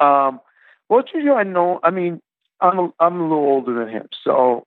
Um, 0.00 0.40
well, 0.88 1.02
Juju, 1.02 1.32
I 1.32 1.42
know. 1.42 1.80
I 1.82 1.90
mean, 1.90 2.20
I'm 2.60 2.78
a, 2.78 2.88
I'm 3.00 3.20
a 3.20 3.22
little 3.22 3.44
older 3.44 3.78
than 3.78 3.88
him, 3.88 4.08
so 4.24 4.66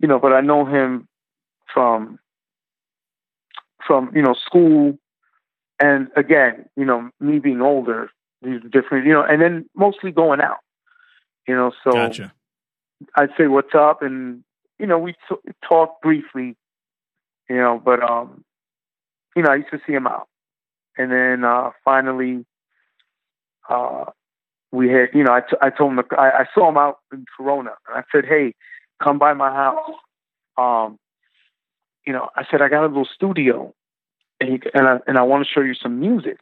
you 0.00 0.08
know, 0.08 0.18
but 0.18 0.32
I 0.32 0.40
know 0.40 0.64
him 0.64 1.08
from 1.72 2.18
from 3.86 4.12
you 4.14 4.22
know 4.22 4.34
school, 4.34 4.98
and 5.82 6.08
again, 6.16 6.66
you 6.76 6.84
know, 6.84 7.10
me 7.18 7.40
being 7.40 7.60
older, 7.60 8.08
these 8.40 8.60
different, 8.70 9.04
you 9.04 9.12
know, 9.12 9.24
and 9.24 9.42
then 9.42 9.68
mostly 9.74 10.12
going 10.12 10.40
out, 10.40 10.58
you 11.48 11.54
know. 11.56 11.72
So 11.82 11.90
Gotcha. 11.90 12.32
I'd 13.16 13.30
say 13.36 13.48
what's 13.48 13.74
up, 13.74 14.00
and 14.00 14.44
you 14.78 14.86
know, 14.86 14.98
we 14.98 15.14
t- 15.28 15.52
talk 15.68 16.00
briefly, 16.00 16.56
you 17.50 17.56
know, 17.56 17.82
but 17.84 18.00
um, 18.00 18.44
you 19.34 19.42
know, 19.42 19.50
I 19.50 19.56
used 19.56 19.70
to 19.72 19.80
see 19.84 19.92
him 19.92 20.06
out, 20.06 20.28
and 20.96 21.10
then 21.10 21.44
uh, 21.44 21.70
finally, 21.84 22.46
uh, 23.68 24.04
we 24.70 24.88
had, 24.88 25.08
you 25.12 25.24
know, 25.24 25.32
I, 25.32 25.40
t- 25.40 25.56
I 25.60 25.70
told 25.70 25.92
him, 25.92 26.04
to, 26.08 26.16
I, 26.16 26.42
I 26.42 26.44
saw 26.54 26.68
him 26.68 26.76
out 26.76 26.98
in 27.12 27.24
Corona, 27.36 27.72
and 27.88 27.98
I 27.98 28.04
said, 28.14 28.24
hey, 28.24 28.54
come 29.02 29.18
by 29.18 29.34
my 29.34 29.50
house. 29.50 29.90
Um, 30.56 30.96
you 32.06 32.12
know, 32.12 32.28
I 32.36 32.44
said 32.48 32.62
I 32.62 32.68
got 32.68 32.84
a 32.84 32.86
little 32.86 33.08
studio, 33.12 33.74
and 34.42 34.64
and 34.74 34.88
I 34.88 34.98
and 35.06 35.18
I 35.18 35.22
want 35.22 35.46
to 35.46 35.50
show 35.52 35.60
you 35.60 35.74
some 35.74 36.00
music. 36.00 36.38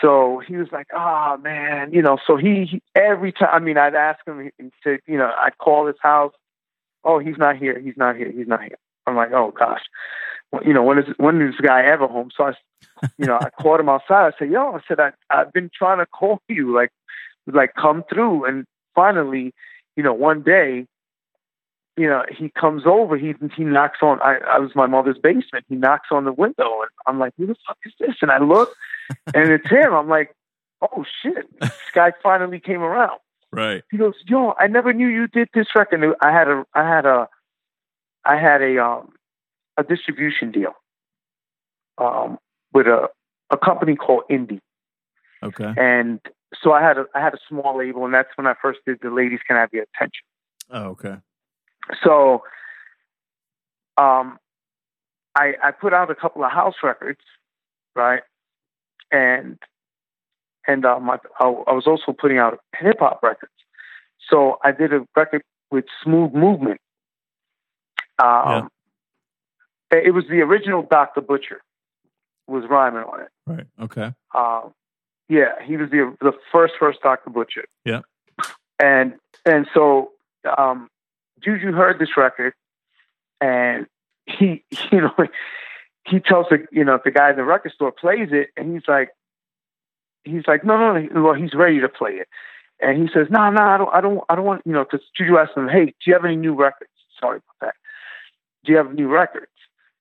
So 0.00 0.42
he 0.46 0.56
was 0.56 0.68
like, 0.72 0.88
"Ah, 0.94 1.36
man," 1.42 1.92
you 1.92 2.02
know. 2.02 2.18
So 2.26 2.36
he, 2.36 2.66
he 2.70 2.82
every 2.94 3.32
time. 3.32 3.48
I 3.52 3.58
mean, 3.58 3.78
I'd 3.78 3.94
ask 3.94 4.18
him 4.26 4.50
say, 4.84 4.98
you 5.06 5.16
know, 5.16 5.32
I'd 5.38 5.56
call 5.58 5.86
his 5.86 5.96
house. 6.00 6.34
Oh, 7.04 7.18
he's 7.18 7.38
not 7.38 7.56
here. 7.56 7.78
He's 7.78 7.96
not 7.96 8.16
here. 8.16 8.30
He's 8.30 8.48
not 8.48 8.62
here. 8.62 8.76
I'm 9.06 9.16
like, 9.16 9.32
oh 9.32 9.52
gosh, 9.56 9.82
well, 10.52 10.62
you 10.64 10.72
know, 10.72 10.82
when 10.82 10.98
is 10.98 11.06
when 11.18 11.40
is 11.40 11.52
this 11.52 11.60
guy 11.60 11.82
ever 11.82 12.06
home? 12.06 12.30
So 12.36 12.44
I, 12.44 13.08
you 13.18 13.26
know, 13.26 13.38
I 13.40 13.50
called 13.62 13.80
him 13.80 13.88
outside. 13.88 14.32
I 14.34 14.38
said, 14.38 14.50
yo, 14.50 14.74
I 14.74 14.80
said 14.86 15.00
I 15.00 15.12
I've 15.30 15.52
been 15.52 15.70
trying 15.76 15.98
to 15.98 16.06
call 16.06 16.40
you, 16.48 16.74
like, 16.74 16.90
like 17.46 17.74
come 17.74 18.04
through. 18.12 18.44
And 18.44 18.64
finally, 18.94 19.52
you 19.96 20.02
know, 20.02 20.12
one 20.12 20.42
day, 20.42 20.86
you 21.96 22.06
know, 22.06 22.24
he 22.30 22.50
comes 22.50 22.82
over. 22.86 23.16
He 23.16 23.34
he 23.56 23.64
knocks 23.64 23.98
on. 24.02 24.20
I 24.22 24.36
I 24.46 24.58
was 24.58 24.72
my 24.74 24.86
mother's 24.86 25.18
basement. 25.18 25.64
He 25.68 25.76
knocks 25.76 26.08
on 26.10 26.24
the 26.24 26.32
window, 26.32 26.82
and 26.82 26.90
I'm 27.06 27.18
like, 27.18 27.32
who 27.38 27.46
the 27.46 27.56
fuck 27.66 27.78
is 27.84 27.92
this? 27.98 28.16
And 28.22 28.30
I 28.30 28.38
look, 28.38 28.74
and 29.34 29.50
it's 29.50 29.68
him. 29.68 29.94
I'm 29.94 30.08
like, 30.08 30.34
oh 30.82 31.04
shit, 31.22 31.46
this 31.60 31.70
guy 31.94 32.12
finally 32.22 32.60
came 32.60 32.82
around. 32.82 33.18
Right. 33.52 33.82
He 33.90 33.96
goes, 33.96 34.14
"Yo, 34.26 34.54
I 34.58 34.66
never 34.66 34.92
knew 34.92 35.08
you 35.08 35.26
did 35.28 35.48
this 35.54 35.68
record." 35.74 36.04
I 36.20 36.32
had 36.32 36.48
a, 36.48 36.64
I 36.74 36.86
had 36.86 37.06
a, 37.06 37.28
I 38.24 38.36
had 38.36 38.60
a, 38.60 38.84
um, 38.84 39.12
a 39.78 39.82
distribution 39.84 40.50
deal, 40.50 40.72
um, 41.96 42.38
with 42.74 42.86
a, 42.86 43.08
a 43.50 43.56
company 43.56 43.96
called 43.96 44.24
Indie, 44.30 44.60
Okay. 45.42 45.72
and 45.78 46.20
so 46.62 46.72
I 46.72 46.82
had 46.82 46.98
a, 46.98 47.06
I 47.14 47.20
had 47.20 47.32
a 47.32 47.38
small 47.48 47.78
label, 47.78 48.04
and 48.04 48.12
that's 48.12 48.28
when 48.36 48.46
I 48.46 48.54
first 48.60 48.80
did 48.86 48.98
the 49.00 49.10
Ladies 49.10 49.40
Can 49.46 49.56
Have 49.56 49.70
Your 49.72 49.86
Attention. 49.94 50.24
Oh, 50.70 50.84
okay. 50.90 51.16
So, 52.02 52.42
um, 53.96 54.38
I 55.34 55.54
I 55.62 55.70
put 55.70 55.92
out 55.92 56.10
a 56.10 56.14
couple 56.14 56.44
of 56.44 56.50
house 56.50 56.76
records, 56.82 57.20
right, 57.94 58.22
and 59.10 59.58
and 60.66 60.84
um, 60.84 61.08
I, 61.08 61.18
I 61.40 61.46
was 61.46 61.86
also 61.86 62.12
putting 62.12 62.38
out 62.38 62.58
hip 62.78 62.96
hop 62.98 63.22
records. 63.22 63.52
So 64.28 64.58
I 64.64 64.72
did 64.72 64.92
a 64.92 65.06
record 65.14 65.42
with 65.70 65.84
Smooth 66.02 66.32
Movement. 66.32 66.80
Um, 68.18 68.68
it 69.90 70.12
was 70.14 70.24
the 70.28 70.40
original 70.40 70.82
Dr. 70.82 71.20
Butcher 71.20 71.60
was 72.48 72.64
rhyming 72.68 73.02
on 73.02 73.20
it. 73.20 73.28
Right. 73.46 73.66
Okay. 73.80 74.12
Um, 74.34 74.72
yeah, 75.28 75.52
he 75.64 75.76
was 75.76 75.90
the 75.90 76.16
the 76.20 76.32
first 76.52 76.74
first 76.78 77.00
Dr. 77.02 77.30
Butcher. 77.30 77.64
Yeah. 77.84 78.00
And 78.78 79.14
and 79.44 79.66
so 79.74 80.12
um, 80.56 80.88
Juju 81.42 81.72
heard 81.72 81.98
this 81.98 82.16
record, 82.16 82.54
and 83.40 83.86
he 84.26 84.64
you 84.92 85.00
know 85.00 85.12
he 86.06 86.20
tells 86.20 86.46
the 86.50 86.66
you 86.70 86.84
know 86.84 86.98
the 87.04 87.10
guy 87.10 87.30
in 87.30 87.36
the 87.36 87.44
record 87.44 87.72
store 87.72 87.92
plays 87.92 88.28
it, 88.32 88.48
and 88.56 88.72
he's 88.72 88.88
like 88.88 89.10
he's 90.24 90.46
like 90.46 90.64
no 90.64 90.76
no 90.78 91.00
no 91.00 91.22
well 91.22 91.34
he's 91.34 91.54
ready 91.54 91.80
to 91.80 91.88
play 91.88 92.12
it, 92.12 92.28
and 92.80 93.00
he 93.00 93.08
says 93.12 93.28
no 93.30 93.50
no 93.50 93.62
I 93.62 93.78
don't 93.78 93.94
I 93.94 94.00
don't 94.00 94.20
I 94.28 94.34
don't 94.34 94.44
want 94.44 94.62
you 94.64 94.72
know 94.72 94.84
because 94.84 95.06
Juju 95.16 95.38
asked 95.38 95.56
him 95.56 95.68
hey 95.68 95.86
do 95.86 95.92
you 96.06 96.12
have 96.14 96.24
any 96.24 96.36
new 96.36 96.54
records 96.54 96.90
sorry 97.20 97.38
about 97.38 97.66
that 97.68 97.74
do 98.64 98.72
you 98.72 98.78
have 98.78 98.94
new 98.94 99.08
records 99.08 99.50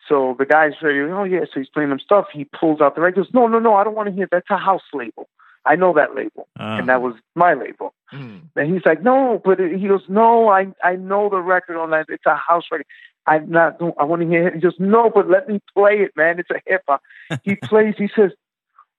so 0.07 0.35
the 0.37 0.45
guy's 0.45 0.73
ready. 0.81 0.99
Oh 0.99 1.23
yeah, 1.23 1.41
so 1.51 1.59
he's 1.59 1.69
playing 1.69 1.89
them 1.89 1.99
stuff. 1.99 2.25
He 2.31 2.45
pulls 2.45 2.81
out 2.81 2.95
the 2.95 3.01
record. 3.01 3.27
No, 3.33 3.47
no, 3.47 3.59
no, 3.59 3.73
I 3.73 3.83
don't 3.83 3.95
want 3.95 4.09
to 4.09 4.15
hear. 4.15 4.27
That's 4.31 4.49
a 4.49 4.57
house 4.57 4.83
label. 4.93 5.27
I 5.65 5.75
know 5.75 5.93
that 5.93 6.15
label, 6.15 6.47
Uh, 6.59 6.77
and 6.79 6.89
that 6.89 7.01
was 7.01 7.15
my 7.35 7.53
label. 7.53 7.93
Mm. 8.13 8.41
And 8.55 8.73
he's 8.73 8.85
like, 8.85 9.01
no, 9.01 9.41
but 9.43 9.59
he 9.59 9.87
goes, 9.87 10.03
no, 10.07 10.47
I 10.49 10.67
I 10.83 10.95
know 10.95 11.29
the 11.29 11.41
record 11.41 11.77
on 11.77 11.89
that. 11.91 12.05
It's 12.09 12.25
a 12.25 12.35
house 12.35 12.65
record. 12.71 12.85
I'm 13.27 13.49
not. 13.49 13.81
I 13.99 14.03
want 14.03 14.21
to 14.21 14.27
hear 14.27 14.47
it. 14.47 14.53
He 14.53 14.59
goes, 14.61 14.75
no, 14.79 15.09
but 15.09 15.27
let 15.29 15.49
me 15.49 15.59
play 15.75 15.95
it, 16.01 16.11
man. 16.15 16.37
It's 16.39 16.51
a 16.51 16.61
hip 16.67 16.83
hop. 16.87 17.01
He 17.43 17.55
plays. 17.63 17.95
He 17.97 18.09
says, 18.15 18.31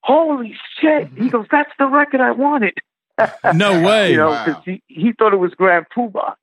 holy 0.01 0.57
shit. 0.81 1.09
He 1.17 1.29
goes, 1.29 1.47
that's 1.51 1.71
the 1.79 1.87
record 1.87 2.21
I 2.21 2.33
wanted. 2.33 2.75
no 3.55 3.81
way. 3.87 4.11
You 4.11 4.17
know, 4.19 4.31
Wow. 4.31 4.45
because 4.45 4.63
he, 4.65 4.83
he 4.89 5.13
thought 5.13 5.33
it 5.33 5.39
was 5.39 5.53
Grand 5.55 5.87
Poobah. 5.97 6.35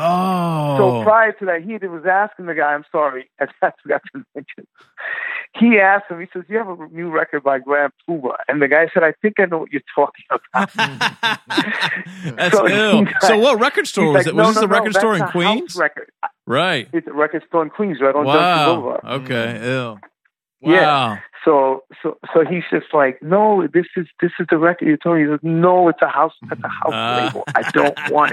Oh. 0.00 0.76
So 0.78 1.02
prior 1.02 1.32
to 1.32 1.44
that, 1.46 1.62
he 1.62 1.72
was 1.86 2.04
asking 2.08 2.46
the 2.46 2.54
guy, 2.54 2.72
I'm 2.74 2.84
sorry, 2.92 3.30
I 3.40 3.46
forgot 3.82 4.02
to 4.14 4.24
mention. 4.34 4.66
He 5.58 5.78
asked 5.78 6.04
him, 6.10 6.20
he 6.20 6.26
says, 6.32 6.44
You 6.48 6.58
have 6.58 6.68
a 6.68 6.88
new 6.88 7.10
record 7.10 7.42
by 7.42 7.58
Grand 7.58 7.92
Puba? 8.08 8.34
And 8.48 8.60
the 8.62 8.68
guy 8.68 8.88
said, 8.94 9.02
I 9.02 9.12
think 9.22 9.34
I 9.40 9.46
know 9.46 9.58
what 9.58 9.72
you're 9.72 9.82
talking 9.94 10.24
about. 10.30 10.70
That's 12.36 12.54
So 12.56 12.68
ill. 12.68 13.04
he's 13.04 13.14
So 13.22 13.38
what 13.38 13.60
record 13.60 13.86
store 13.86 14.06
was 14.12 14.14
like, 14.14 14.26
it? 14.26 14.34
no, 14.34 14.44
Was 14.44 14.54
this 14.54 14.62
no, 14.62 14.66
a 14.66 14.70
record 14.70 14.94
no, 14.94 15.00
store 15.00 15.14
in 15.16 15.22
a 15.22 15.30
Queens? 15.32 15.72
house 15.72 15.76
record. 15.80 16.10
Right. 16.46 16.88
It's 16.92 17.06
a 17.06 17.12
record 17.12 17.44
store 17.48 17.62
in 17.62 17.70
Queens, 17.70 17.98
right 18.00 18.14
on 18.14 18.24
Junction 18.24 18.40
Wow. 18.40 18.74
Boulevard. 18.80 19.04
Okay. 19.22 19.34
Mm-hmm. 19.58 19.64
Ill. 19.64 19.98
Yeah. 20.60 21.18
So, 21.44 21.84
so, 22.02 22.18
so 22.34 22.44
he's 22.44 22.64
just 22.70 22.92
like, 22.92 23.22
no, 23.22 23.66
this 23.72 23.86
is 23.96 24.06
this 24.20 24.32
is 24.40 24.46
the 24.50 24.58
record 24.58 24.88
you're 24.88 24.96
telling 24.98 25.18
me. 25.18 25.24
He 25.24 25.28
goes, 25.28 25.38
no, 25.42 25.88
it's 25.88 26.02
a 26.02 26.08
house, 26.08 26.32
it's 26.50 26.60
a 26.62 26.68
house 26.68 26.92
Ah. 26.92 27.24
label. 27.26 27.44
I 27.54 27.70
don't 27.70 27.98
want 28.10 28.32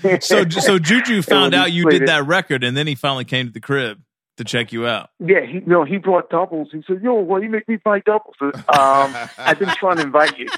it. 0.00 0.22
so 0.22 0.48
so 0.48 0.78
Juju 0.78 1.22
found 1.34 1.54
out 1.54 1.72
you 1.72 1.88
did 1.88 2.02
it- 2.02 2.06
that 2.06 2.26
record, 2.26 2.64
and 2.64 2.76
then 2.76 2.86
he 2.86 2.94
finally 2.94 3.24
came 3.24 3.46
to 3.46 3.52
the 3.52 3.60
crib 3.60 4.00
to 4.38 4.44
check 4.44 4.70
you 4.72 4.86
out. 4.86 5.08
Yeah, 5.18 5.46
he 5.46 5.60
no, 5.64 5.84
he 5.84 5.96
brought 5.98 6.28
doubles. 6.30 6.68
He 6.72 6.82
said, 6.86 7.00
"Yo, 7.02 7.14
why 7.14 7.40
you 7.40 7.48
make 7.48 7.66
me 7.68 7.78
buy 7.82 8.00
doubles?" 8.00 8.34
Um, 8.42 9.14
I've 9.38 9.58
been 9.58 9.68
trying 9.70 9.96
to 9.96 10.02
invite 10.02 10.36
you, 10.38 10.48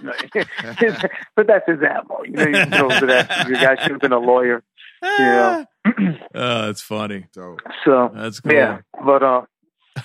but 1.37 1.47
that's 1.47 1.69
his 1.69 1.79
ammo. 1.83 2.23
You 2.25 2.33
know, 2.33 2.45
you 2.45 2.67
know 2.67 2.89
that 2.89 3.47
the 3.47 3.53
guy 3.55 3.77
should 3.83 3.93
have 3.93 4.01
been 4.01 4.13
a 4.13 4.19
lawyer. 4.19 4.63
Yeah. 5.03 5.65
oh, 5.87 6.67
that's 6.67 6.83
funny. 6.83 7.27
So 7.33 7.57
So 7.85 8.11
That's 8.15 8.41
cool. 8.41 8.53
yeah, 8.53 8.79
but 9.05 9.23
uh, 9.23 9.43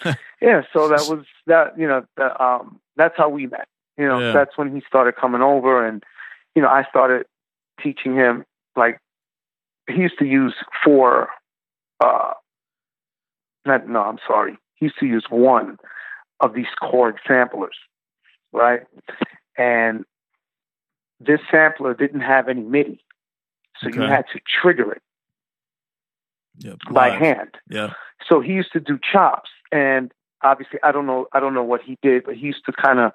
yeah. 0.42 0.62
So 0.74 0.88
that 0.90 1.08
was 1.10 1.26
that. 1.48 1.78
You 1.78 1.88
know, 1.88 2.06
the, 2.18 2.44
um, 2.44 2.80
that's 2.96 3.16
how 3.18 3.30
we 3.30 3.48
met. 3.48 3.68
You 3.98 4.08
know, 4.08 4.20
Yeah. 4.20 4.32
that's 4.32 4.58
when 4.58 4.74
he 4.74 4.82
started 4.88 5.16
coming 5.16 5.42
over, 5.42 5.86
and 5.86 6.04
you 6.56 6.62
know, 6.62 6.70
I 6.70 6.84
started 6.90 7.26
teaching 7.82 8.16
him. 8.16 8.46
Like 8.76 9.00
he 9.90 10.02
used 10.02 10.18
to 10.20 10.26
use 10.26 10.56
four. 10.84 11.30
Uh, 12.00 12.34
not, 13.66 13.88
no, 13.88 14.02
I'm 14.02 14.20
sorry. 14.28 14.58
He 14.76 14.88
used 14.88 15.00
to 15.00 15.06
use 15.06 15.26
one 15.30 15.78
of 16.42 16.54
these 16.54 16.68
chord 16.82 17.20
samplers, 17.26 17.78
right? 18.52 18.82
And 19.58 20.04
this 21.20 21.40
sampler 21.50 21.94
didn't 21.94 22.22
have 22.22 22.50
any 22.50 22.62
MIDI, 22.62 23.00
so 23.78 23.88
you 23.88 24.02
had 24.02 24.26
to 24.34 24.40
trigger 24.62 24.92
it 24.92 25.02
Yep. 26.60 26.78
by 26.92 27.10
Live. 27.10 27.20
hand. 27.20 27.50
Yeah. 27.70 27.94
So 28.28 28.40
he 28.40 28.54
used 28.54 28.72
to 28.74 28.80
do 28.80 29.00
chops, 29.12 29.50
and 29.72 30.12
obviously 30.44 30.80
I 30.84 30.92
don't 30.92 31.06
know 31.06 31.28
I 31.34 31.40
don't 31.40 31.54
know 31.54 31.64
what 31.64 31.82
he 31.82 31.98
did, 32.02 32.24
but 32.26 32.36
he 32.36 32.48
used 32.48 32.66
to 32.66 32.72
kind 32.72 33.00
of 33.00 33.12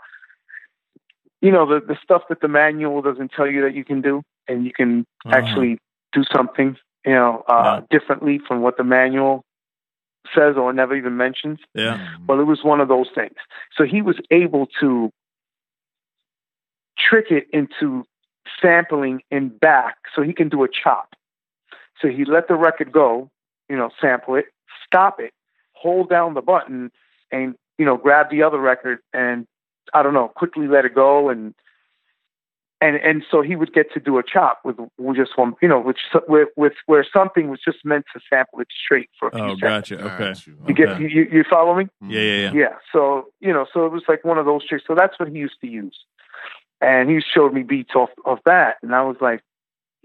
you 1.40 1.50
know 1.52 1.66
the 1.66 1.80
the 1.84 1.96
stuff 2.02 2.22
that 2.28 2.40
the 2.40 2.48
manual 2.48 3.00
doesn't 3.02 3.30
tell 3.32 3.46
you 3.46 3.62
that 3.62 3.74
you 3.74 3.84
can 3.84 4.00
do, 4.00 4.22
and 4.48 4.64
you 4.64 4.72
can 4.72 5.06
Uh-huh. 5.24 5.36
actually 5.36 5.78
do 6.12 6.24
something 6.34 6.76
you 7.06 7.12
know 7.12 7.44
uh, 7.48 7.80
differently 7.90 8.40
from 8.46 8.60
what 8.60 8.76
the 8.76 8.84
manual 8.84 9.44
says 10.34 10.56
or 10.56 10.72
never 10.72 10.94
even 10.96 11.16
mentions. 11.16 11.58
Yeah. 11.74 11.96
Well, 12.26 12.40
it 12.40 12.44
was 12.44 12.62
one 12.62 12.80
of 12.80 12.88
those 12.88 13.08
things. 13.14 13.36
So 13.74 13.84
he 13.84 14.02
was 14.02 14.16
able 14.30 14.66
to 14.80 15.10
trick 16.98 17.26
it 17.30 17.46
into 17.52 18.04
sampling 18.60 19.22
in 19.30 19.48
back 19.48 19.96
so 20.14 20.22
he 20.22 20.32
can 20.34 20.48
do 20.48 20.64
a 20.64 20.68
chop. 20.68 21.14
So 22.00 22.08
he 22.08 22.24
let 22.24 22.48
the 22.48 22.54
record 22.54 22.92
go, 22.92 23.30
you 23.68 23.76
know, 23.76 23.90
sample 24.00 24.34
it, 24.36 24.46
stop 24.86 25.20
it, 25.20 25.32
hold 25.72 26.08
down 26.08 26.34
the 26.34 26.42
button, 26.42 26.90
and, 27.30 27.54
you 27.78 27.84
know, 27.84 27.96
grab 27.96 28.30
the 28.30 28.42
other 28.42 28.58
record 28.58 28.98
and, 29.12 29.46
I 29.94 30.02
don't 30.02 30.14
know, 30.14 30.28
quickly 30.28 30.66
let 30.68 30.84
it 30.84 30.94
go 30.94 31.28
and 31.30 31.54
and 32.80 32.94
and 32.96 33.24
so 33.28 33.42
he 33.42 33.56
would 33.56 33.72
get 33.72 33.92
to 33.94 33.98
do 34.00 34.18
a 34.18 34.22
chop 34.22 34.60
with, 34.64 34.76
with 34.98 35.16
just 35.16 35.36
one, 35.36 35.54
you 35.60 35.66
know, 35.68 35.80
which 35.80 35.98
with, 36.28 36.48
with 36.56 36.74
where 36.86 37.04
something 37.12 37.48
was 37.48 37.58
just 37.64 37.78
meant 37.84 38.04
to 38.14 38.20
sample 38.30 38.60
it 38.60 38.68
straight 38.84 39.10
for 39.18 39.28
a 39.28 39.30
few 39.32 39.40
Oh, 39.40 39.54
seconds. 39.56 39.60
gotcha. 39.60 39.94
Okay. 39.98 40.18
Got 40.18 40.46
you. 40.46 40.56
You 40.68 40.74
get 40.74 40.88
Okay. 40.90 41.08
you, 41.08 41.28
you 41.32 41.44
follow 41.50 41.74
me? 41.74 41.88
Yeah, 42.06 42.20
yeah, 42.20 42.36
yeah. 42.42 42.52
Yeah. 42.54 42.74
So, 42.92 43.26
you 43.40 43.52
know, 43.52 43.66
so 43.72 43.84
it 43.84 43.90
was 43.90 44.02
like 44.08 44.24
one 44.24 44.38
of 44.38 44.46
those 44.46 44.64
tricks. 44.66 44.84
So 44.86 44.94
that's 44.94 45.18
what 45.18 45.28
he 45.28 45.38
used 45.38 45.60
to 45.62 45.66
use. 45.66 45.98
And 46.80 47.10
he 47.10 47.20
showed 47.20 47.52
me 47.52 47.64
beats 47.64 47.96
off 47.96 48.10
of 48.24 48.38
that. 48.46 48.76
And 48.82 48.94
I 48.94 49.02
was 49.02 49.16
like, 49.20 49.40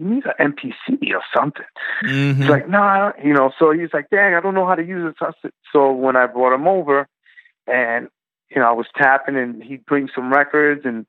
you 0.04 0.16
need 0.16 0.24
an 0.26 0.54
MPC 0.54 1.14
or 1.14 1.22
something. 1.36 1.66
Mhm. 2.04 2.36
He's 2.38 2.50
like, 2.50 2.68
no, 2.68 2.80
nah, 2.80 3.12
you 3.24 3.34
know, 3.34 3.52
so 3.58 3.72
he's 3.72 3.94
like, 3.94 4.10
dang, 4.10 4.34
I 4.34 4.40
don't 4.42 4.54
know 4.54 4.68
how 4.68 4.76
to 4.76 4.84
use 4.84 5.10
it. 5.10 5.16
So, 5.20 5.28
I 5.28 5.32
said- 5.42 5.52
so 5.72 5.92
when 5.92 6.16
I 6.16 6.28
brought 6.28 6.54
him 6.54 6.68
over 6.68 7.08
and, 7.68 8.10
you 8.50 8.58
know, 8.62 8.68
I 8.68 8.72
was 8.74 8.88
tapping 8.98 9.36
and 9.36 9.64
he'd 9.64 9.86
bring 9.86 10.10
some 10.14 10.32
records 10.32 10.82
and, 10.86 11.06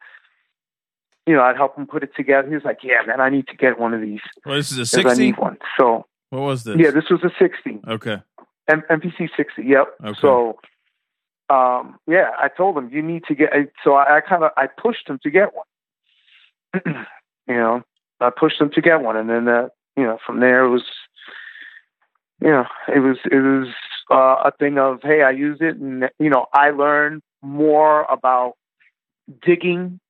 you 1.27 1.35
know, 1.35 1.43
I'd 1.43 1.57
help 1.57 1.77
him 1.77 1.87
put 1.87 2.03
it 2.03 2.15
together. 2.17 2.49
He 2.49 2.55
was 2.55 2.65
like, 2.65 2.79
yeah, 2.83 3.03
man, 3.07 3.21
I 3.21 3.31
need 3.31 3.47
to 3.49 3.57
get 3.57 3.79
one 3.79 3.95
of 3.95 4.01
these. 4.01 4.21
Well, 4.45 4.57
this 4.57 4.71
is 4.73 4.79
a 4.79 4.97
'cause 4.97 5.07
I 5.07 5.09
60? 5.11 5.25
need 5.25 5.39
one. 5.39 5.59
So, 5.79 6.07
What 6.31 6.43
was 6.43 6.65
this? 6.65 6.77
yeah, 6.79 6.91
this 6.91 7.09
was 7.11 7.23
a 7.25 7.31
60. 7.39 7.81
Okay. 7.89 8.21
M- 8.69 8.83
MPC 8.91 9.29
60. 9.37 9.63
Yep. 9.65 9.95
Okay. 10.05 10.19
So, 10.21 10.59
um, 11.51 11.99
yeah, 12.07 12.31
I 12.39 12.49
told 12.49 12.79
him 12.79 12.89
you 12.91 13.03
need 13.03 13.25
to 13.25 13.35
get. 13.35 13.51
So 13.83 13.95
I, 13.95 14.17
I 14.17 14.21
kind 14.23 14.43
of 14.45 14.51
I 14.57 14.67
pushed 14.67 15.09
him 15.09 15.19
to 15.23 15.31
get 15.31 15.51
one. 15.55 15.67
you 17.47 17.55
know, 17.55 17.83
I 18.21 18.31
pushed 18.31 18.61
him 18.61 18.71
to 18.71 18.81
get 18.81 19.01
one, 19.01 19.17
and 19.17 19.29
then 19.29 19.49
uh, 19.49 19.69
you 19.97 20.05
know 20.05 20.19
from 20.27 20.41
there 20.41 20.65
it 20.65 20.71
was, 20.71 20.85
you 22.41 22.49
know, 22.49 22.65
it 22.95 23.01
was 23.01 23.19
it 23.31 23.37
was 23.37 23.69
uh, 24.11 24.49
a 24.49 24.53
thing 24.59 24.79
of 24.79 25.01
hey, 25.03 25.23
I 25.23 25.31
use 25.31 25.59
it, 25.61 25.77
and 25.77 26.09
you 26.19 26.31
know, 26.31 26.47
I 26.53 26.71
learn 26.71 27.23
more 27.43 28.05
about 28.05 28.55
digging. 29.45 30.01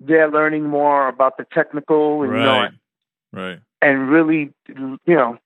They're 0.00 0.30
learning 0.30 0.64
more 0.64 1.08
about 1.08 1.36
the 1.36 1.46
technical, 1.52 2.22
and 2.22 2.32
you 2.32 2.38
know, 2.38 2.60
Right. 2.60 2.72
Right. 3.32 3.58
and 3.80 4.10
really, 4.10 4.52
you 4.68 4.98
know, 5.06 5.38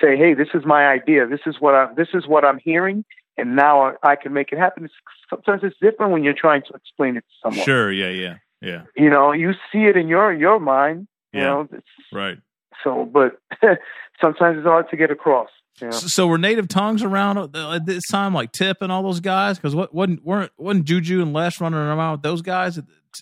say, 0.00 0.16
"Hey, 0.16 0.34
this 0.34 0.48
is 0.54 0.64
my 0.64 0.86
idea. 0.86 1.26
This 1.26 1.40
is 1.46 1.56
what 1.60 1.74
I 1.74 1.92
this 1.94 2.08
is 2.14 2.26
what 2.26 2.44
I'm 2.44 2.58
hearing, 2.58 3.04
and 3.36 3.56
now 3.56 3.94
I, 4.02 4.16
can 4.16 4.32
make 4.32 4.52
it 4.52 4.58
happen." 4.58 4.84
It's, 4.84 4.94
sometimes 5.28 5.62
it's 5.64 5.76
different 5.80 6.12
when 6.12 6.24
you're 6.24 6.32
trying 6.32 6.62
to 6.62 6.74
explain 6.74 7.16
it 7.16 7.20
to 7.20 7.34
someone. 7.42 7.64
Sure. 7.64 7.92
Yeah, 7.92 8.08
yeah. 8.08 8.36
Yeah. 8.62 8.82
You 8.96 9.10
know, 9.10 9.32
you 9.32 9.52
see 9.72 9.84
it 9.84 9.96
in 9.96 10.08
your 10.08 10.32
your 10.32 10.60
mind. 10.60 11.08
You 11.32 11.40
Yeah. 11.40 11.46
know, 11.46 11.68
it's, 11.72 11.86
Right. 12.12 12.38
so 12.84 13.04
but 13.04 13.38
sometimes 14.20 14.58
it's 14.58 14.66
hard 14.66 14.88
to 14.90 14.96
get 14.96 15.10
across. 15.10 15.48
You 15.80 15.86
know? 15.86 15.92
So, 15.92 16.06
so 16.06 16.26
were 16.26 16.38
native 16.38 16.68
tongues 16.68 17.02
around 17.02 17.38
at 17.56 17.86
this 17.86 18.06
time, 18.06 18.34
like 18.34 18.52
Tip 18.52 18.82
and 18.82 18.92
all 18.92 19.02
those 19.02 19.20
guys? 19.20 19.56
Because 19.58 19.74
what 19.74 19.94
wasn't 19.94 20.24
weren't 20.24 20.52
wasn't 20.58 20.84
Juju 20.84 21.22
and 21.22 21.32
Les 21.32 21.60
running 21.60 21.78
around 21.78 22.12
with 22.12 22.22
those 22.22 22.42
guys 22.42 22.78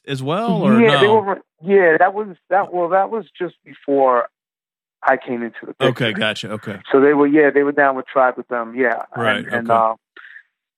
as 0.06 0.22
well, 0.22 0.62
or 0.62 0.80
yeah, 0.80 0.94
no? 0.94 1.00
they 1.00 1.08
were. 1.08 1.40
Yeah, 1.62 1.96
that 1.98 2.12
was 2.14 2.36
that. 2.48 2.72
Well, 2.72 2.88
that 2.88 3.10
was 3.10 3.26
just 3.38 3.54
before 3.64 4.28
I 5.02 5.16
came 5.16 5.42
into 5.42 5.58
the 5.62 5.74
picture. 5.74 5.84
okay, 5.90 6.12
gotcha. 6.12 6.50
Okay, 6.52 6.80
So 6.90 7.00
they 7.00 7.14
were, 7.14 7.26
yeah, 7.26 7.50
they 7.50 7.62
were 7.62 7.72
down 7.72 7.96
with 7.96 8.06
Tribe 8.06 8.34
with 8.36 8.48
them, 8.48 8.74
yeah. 8.74 9.04
Right, 9.16 9.44
And, 9.44 9.54
and 9.54 9.70
uh, 9.70 9.94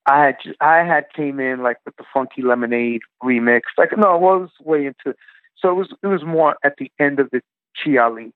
I 0.07 0.25
had, 0.27 0.37
I 0.61 0.79
had 0.85 1.07
came 1.15 1.41
in 1.41 1.63
like 1.63 1.79
with 1.85 1.97
the 1.97 2.05
Funky 2.13 2.43
Lemonade 2.43 3.01
remix, 3.23 3.63
like 3.79 3.97
no, 3.97 4.15
it 4.17 4.21
was 4.21 4.51
way 4.61 4.87
into. 4.87 5.17
So 5.63 5.71
it 5.71 5.75
was, 5.75 5.89
it 6.03 6.07
was 6.09 6.23
more 6.25 6.57
at 6.65 6.75
the 6.79 6.91
end 7.01 7.21
of 7.21 7.31
the 7.31 7.41
Chi-Ali. 7.83 8.33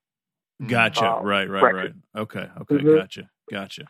gotcha. 0.65 1.05
Uh, 1.05 1.21
right, 1.21 1.49
right, 1.49 1.61
right. 1.61 1.73
record. 1.73 2.01
Okay, 2.15 2.47
okay, 2.61 2.75
Mhm. 2.75 2.97
gotcha, 2.97 3.29
gotcha. 3.51 3.83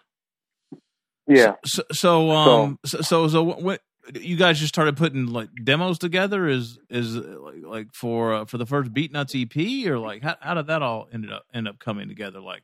Yeah, 1.28 1.56
So, 1.66 1.84
so 1.92 2.32
um, 2.32 2.80
so 2.86 3.02
so, 3.02 3.28
so 3.28 3.44
what? 3.44 3.82
You 4.14 4.38
guys 4.38 4.60
just 4.60 4.74
started 4.74 4.96
putting 4.96 5.26
like 5.26 5.50
demos 5.62 6.00
together? 6.00 6.48
Is 6.48 6.80
is 6.90 7.16
like 7.18 7.64
like 7.64 7.88
for 7.94 8.34
uh, 8.34 8.46
for 8.46 8.58
the 8.58 8.66
first 8.66 8.94
Beatnuts 8.94 9.36
EP, 9.36 9.92
or 9.92 10.00
like 10.00 10.24
how 10.24 10.38
how 10.40 10.54
did 10.54 10.68
that 10.68 10.82
all 10.82 11.10
ended 11.12 11.34
up 11.34 11.44
end 11.54 11.68
up 11.68 11.80
coming 11.80 12.08
together? 12.08 12.40
Like, 12.40 12.64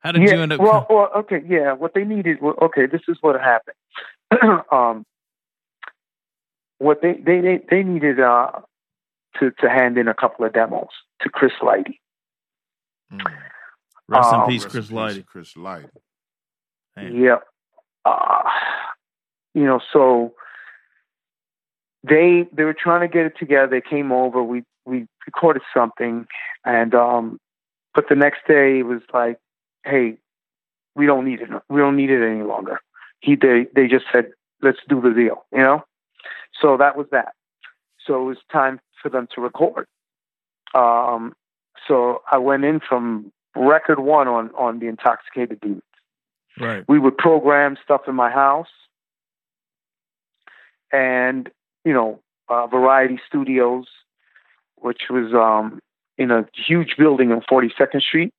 how 0.00 0.12
did 0.12 0.22
yeah. 0.22 0.36
you 0.36 0.40
end 0.42 0.52
up? 0.54 0.60
well, 0.60 0.86
well, 0.88 1.10
okay, 1.18 1.42
yeah. 1.46 1.74
What 1.74 1.92
they 1.94 2.04
needed, 2.04 2.38
well, 2.40 2.54
okay, 2.62 2.86
this 2.86 3.02
is 3.08 3.18
what 3.20 3.38
happened. 3.38 3.76
um, 4.72 5.04
what 6.78 7.02
they 7.02 7.12
they 7.12 7.40
they, 7.42 7.60
they 7.70 7.82
needed 7.82 8.20
uh 8.20 8.52
to 9.40 9.50
to 9.60 9.68
hand 9.68 9.98
in 9.98 10.08
a 10.08 10.14
couple 10.14 10.44
of 10.44 10.52
demos 10.52 10.88
to 11.22 11.28
Chris 11.28 11.52
Lighty. 11.60 11.98
Mm. 13.12 13.24
rest 14.08 14.32
in 14.32 14.40
um, 14.40 14.48
peace, 14.48 14.64
Chris 14.64 14.88
Lighty. 14.88 15.24
Chris 15.24 15.54
Lighty. 15.54 15.88
Man. 16.96 17.14
Yep. 17.14 17.44
Uh, 18.04 18.42
you 19.54 19.64
know, 19.64 19.80
so 19.92 20.34
they 22.02 22.46
they 22.52 22.64
were 22.64 22.74
trying 22.74 23.00
to 23.00 23.08
get 23.08 23.26
it 23.26 23.38
together. 23.38 23.66
They 23.66 23.80
came 23.80 24.12
over. 24.12 24.42
We 24.42 24.64
we 24.86 25.06
recorded 25.26 25.62
something, 25.74 26.26
and 26.64 26.94
um, 26.94 27.40
but 27.94 28.06
the 28.08 28.14
next 28.14 28.46
day 28.46 28.80
it 28.80 28.86
was 28.86 29.02
like, 29.12 29.38
hey, 29.84 30.18
we 30.94 31.06
don't 31.06 31.24
need 31.24 31.40
it. 31.40 31.48
We 31.68 31.80
don't 31.80 31.96
need 31.96 32.10
it 32.10 32.24
any 32.24 32.42
longer. 32.42 32.80
He 33.20 33.36
they 33.36 33.66
they 33.74 33.88
just 33.88 34.06
said, 34.12 34.30
let's 34.62 34.78
do 34.88 35.00
the 35.00 35.10
deal. 35.10 35.44
You 35.52 35.58
know, 35.58 35.84
so 36.60 36.76
that 36.76 36.96
was 36.96 37.06
that. 37.12 37.34
So 38.06 38.22
it 38.22 38.24
was 38.24 38.38
time 38.50 38.80
for 39.02 39.08
them 39.08 39.28
to 39.34 39.40
record. 39.40 39.86
Um, 40.74 41.34
so 41.86 42.22
I 42.30 42.38
went 42.38 42.64
in 42.64 42.80
from 42.80 43.32
record 43.56 43.98
one 44.00 44.28
on 44.28 44.50
on 44.56 44.78
the 44.78 44.86
Intoxicated 44.86 45.60
Demons 45.60 45.82
Right. 46.60 46.84
we 46.88 46.98
would 46.98 47.16
program 47.16 47.76
stuff 47.82 48.02
in 48.08 48.14
my 48.14 48.30
house 48.30 48.68
and 50.92 51.48
you 51.84 51.92
know 51.92 52.20
uh, 52.48 52.66
variety 52.66 53.20
studios 53.26 53.86
which 54.76 55.02
was 55.10 55.32
um 55.34 55.80
in 56.16 56.30
a 56.30 56.46
huge 56.54 56.96
building 56.98 57.30
on 57.30 57.42
42nd 57.42 58.00
street 58.00 58.32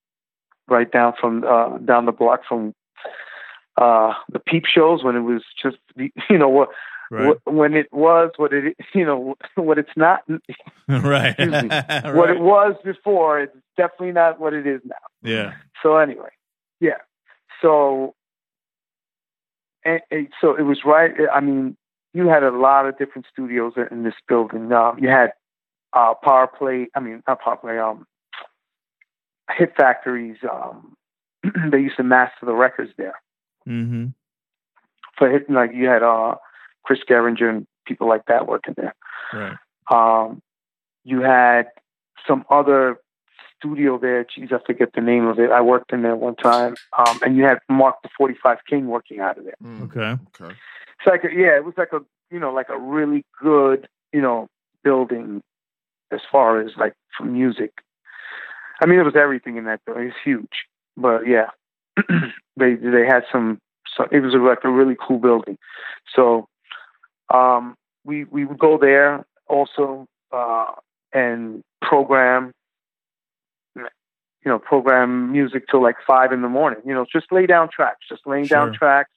right 0.67 0.91
down 0.91 1.13
from 1.19 1.43
uh 1.45 1.77
down 1.77 2.05
the 2.05 2.11
block 2.11 2.41
from 2.47 2.73
uh 3.77 4.13
the 4.31 4.39
peep 4.39 4.65
shows 4.65 5.03
when 5.03 5.15
it 5.15 5.21
was 5.21 5.43
just 5.61 5.77
you 6.29 6.37
know 6.37 6.49
what, 6.49 6.69
Right. 7.11 7.37
when 7.45 7.73
it 7.73 7.91
was 7.91 8.31
what 8.37 8.53
it 8.53 8.77
you 8.93 9.05
know 9.05 9.35
what 9.55 9.77
it's 9.79 9.89
not 9.95 10.21
right. 10.87 11.35
Right. 11.39 12.15
what 12.15 12.29
it 12.29 12.39
was 12.39 12.75
before 12.83 13.39
it's 13.39 13.55
definitely 13.77 14.11
not 14.11 14.39
what 14.39 14.53
it 14.53 14.67
is 14.67 14.81
now 14.85 14.95
yeah. 15.21 15.53
so 15.83 15.97
anyway, 15.97 16.29
yeah. 16.79 16.97
So, 17.61 18.15
and, 19.83 20.01
and 20.11 20.27
so 20.39 20.55
it 20.55 20.63
was 20.63 20.79
right. 20.85 21.11
I 21.33 21.39
mean, 21.39 21.77
you 22.13 22.27
had 22.27 22.43
a 22.43 22.51
lot 22.51 22.87
of 22.87 22.97
different 22.97 23.27
studios 23.31 23.73
in 23.91 24.03
this 24.03 24.13
building. 24.27 24.71
Um, 24.71 24.99
you 24.99 25.09
had 25.09 25.31
uh, 25.93 26.13
Power 26.23 26.47
Play. 26.47 26.87
I 26.95 26.99
mean, 26.99 27.21
not 27.27 27.41
Power 27.41 27.57
Play. 27.57 27.77
Um, 27.77 28.05
Hit 29.57 29.73
Factories. 29.77 30.37
Um, 30.49 30.95
they 31.71 31.79
used 31.79 31.97
to 31.97 32.03
master 32.03 32.45
the 32.45 32.53
records 32.53 32.91
there. 32.97 33.15
Mm-hmm. 33.67 34.07
For 35.17 35.29
hit, 35.29 35.49
like 35.49 35.71
you 35.73 35.87
had 35.87 36.01
uh, 36.01 36.35
Chris 36.83 36.99
Gehringer 37.09 37.49
and 37.49 37.67
people 37.85 38.07
like 38.07 38.25
that 38.27 38.47
working 38.47 38.75
there. 38.77 38.95
Right. 39.33 39.57
Um, 39.91 40.41
you 41.03 41.21
had 41.21 41.67
some 42.27 42.45
other 42.49 42.97
studio 43.57 43.97
there. 43.97 44.25
Geez, 44.25 44.49
I 44.51 44.59
forget 44.65 44.89
the 44.93 45.01
name 45.01 45.27
of 45.27 45.39
it. 45.39 45.51
I 45.51 45.61
worked 45.61 45.91
in 45.91 46.01
there 46.01 46.15
one 46.15 46.35
time. 46.35 46.75
Um, 46.97 47.19
and 47.23 47.35
you 47.35 47.43
had 47.43 47.59
Mark 47.69 47.95
the 48.03 48.09
45 48.17 48.59
King 48.69 48.87
working 48.87 49.19
out 49.19 49.37
of 49.37 49.45
there. 49.45 49.55
Mm. 49.63 49.83
Okay. 49.83 50.21
Okay. 50.41 50.55
It's 50.99 51.07
like, 51.07 51.23
a, 51.23 51.33
yeah, 51.33 51.55
it 51.55 51.65
was 51.65 51.75
like 51.77 51.93
a, 51.93 51.99
you 52.31 52.39
know, 52.39 52.53
like 52.53 52.69
a 52.69 52.77
really 52.77 53.25
good, 53.41 53.87
you 54.13 54.21
know, 54.21 54.47
building 54.83 55.41
as 56.11 56.21
far 56.31 56.59
as 56.61 56.71
like 56.77 56.93
for 57.17 57.25
music. 57.25 57.71
I 58.81 58.85
mean, 58.85 58.99
it 58.99 59.03
was 59.03 59.15
everything 59.15 59.57
in 59.57 59.65
that 59.65 59.81
building. 59.85 60.07
It's 60.07 60.15
huge, 60.23 60.65
but 60.95 61.27
yeah, 61.27 61.47
they 62.57 62.75
they 62.75 63.05
had 63.05 63.23
some. 63.31 63.59
So 63.97 64.05
it 64.11 64.21
was 64.21 64.33
like 64.35 64.63
a 64.63 64.69
really 64.69 64.95
cool 64.95 65.19
building. 65.19 65.57
So 66.15 66.47
um, 67.33 67.75
we 68.05 68.23
we 68.25 68.45
would 68.45 68.59
go 68.59 68.77
there 68.77 69.25
also 69.47 70.05
uh, 70.31 70.73
and 71.13 71.63
program, 71.81 72.51
you 73.75 73.83
know, 74.45 74.59
program 74.59 75.31
music 75.31 75.65
till 75.69 75.81
like 75.81 75.95
five 76.05 76.31
in 76.31 76.41
the 76.41 76.49
morning. 76.49 76.79
You 76.85 76.93
know, 76.93 77.05
just 77.11 77.31
lay 77.31 77.45
down 77.45 77.69
tracks, 77.69 78.05
just 78.07 78.25
laying 78.25 78.45
down 78.45 78.73
tracks, 78.73 79.11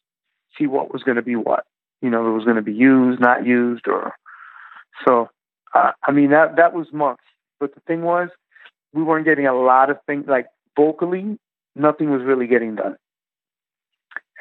see 0.59 0.67
what 0.67 0.93
was 0.93 1.03
going 1.03 1.17
to 1.17 1.23
be 1.23 1.37
what. 1.37 1.65
you 2.03 2.11
know, 2.11 2.27
it 2.27 2.33
was 2.33 2.45
going 2.45 2.57
to 2.57 2.63
be 2.63 2.75
used, 2.75 3.21
not 3.21 3.47
used, 3.47 3.87
or 3.87 4.13
so. 5.07 5.31
Uh, 5.73 5.93
I 6.07 6.11
mean, 6.11 6.31
that 6.31 6.57
that 6.57 6.75
was 6.75 6.93
months. 6.93 7.23
But 7.61 7.75
the 7.75 7.81
thing 7.87 8.03
was, 8.03 8.29
we 8.93 9.03
weren't 9.03 9.25
getting 9.25 9.47
a 9.47 9.55
lot 9.55 9.89
of 9.89 9.99
things 10.07 10.27
like 10.27 10.47
vocally. 10.77 11.39
Nothing 11.77 12.11
was 12.11 12.23
really 12.23 12.49
getting 12.49 12.75
done. 12.75 12.97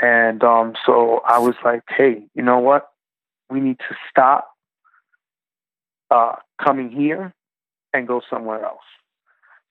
And 0.01 0.43
um, 0.43 0.73
so 0.85 1.21
I 1.25 1.37
was 1.37 1.53
like, 1.63 1.83
hey, 1.87 2.23
you 2.33 2.41
know 2.41 2.57
what? 2.57 2.89
We 3.51 3.59
need 3.59 3.77
to 3.89 3.95
stop 4.09 4.49
uh, 6.09 6.35
coming 6.63 6.89
here 6.89 7.33
and 7.93 8.07
go 8.07 8.21
somewhere 8.29 8.63
else. 8.63 8.79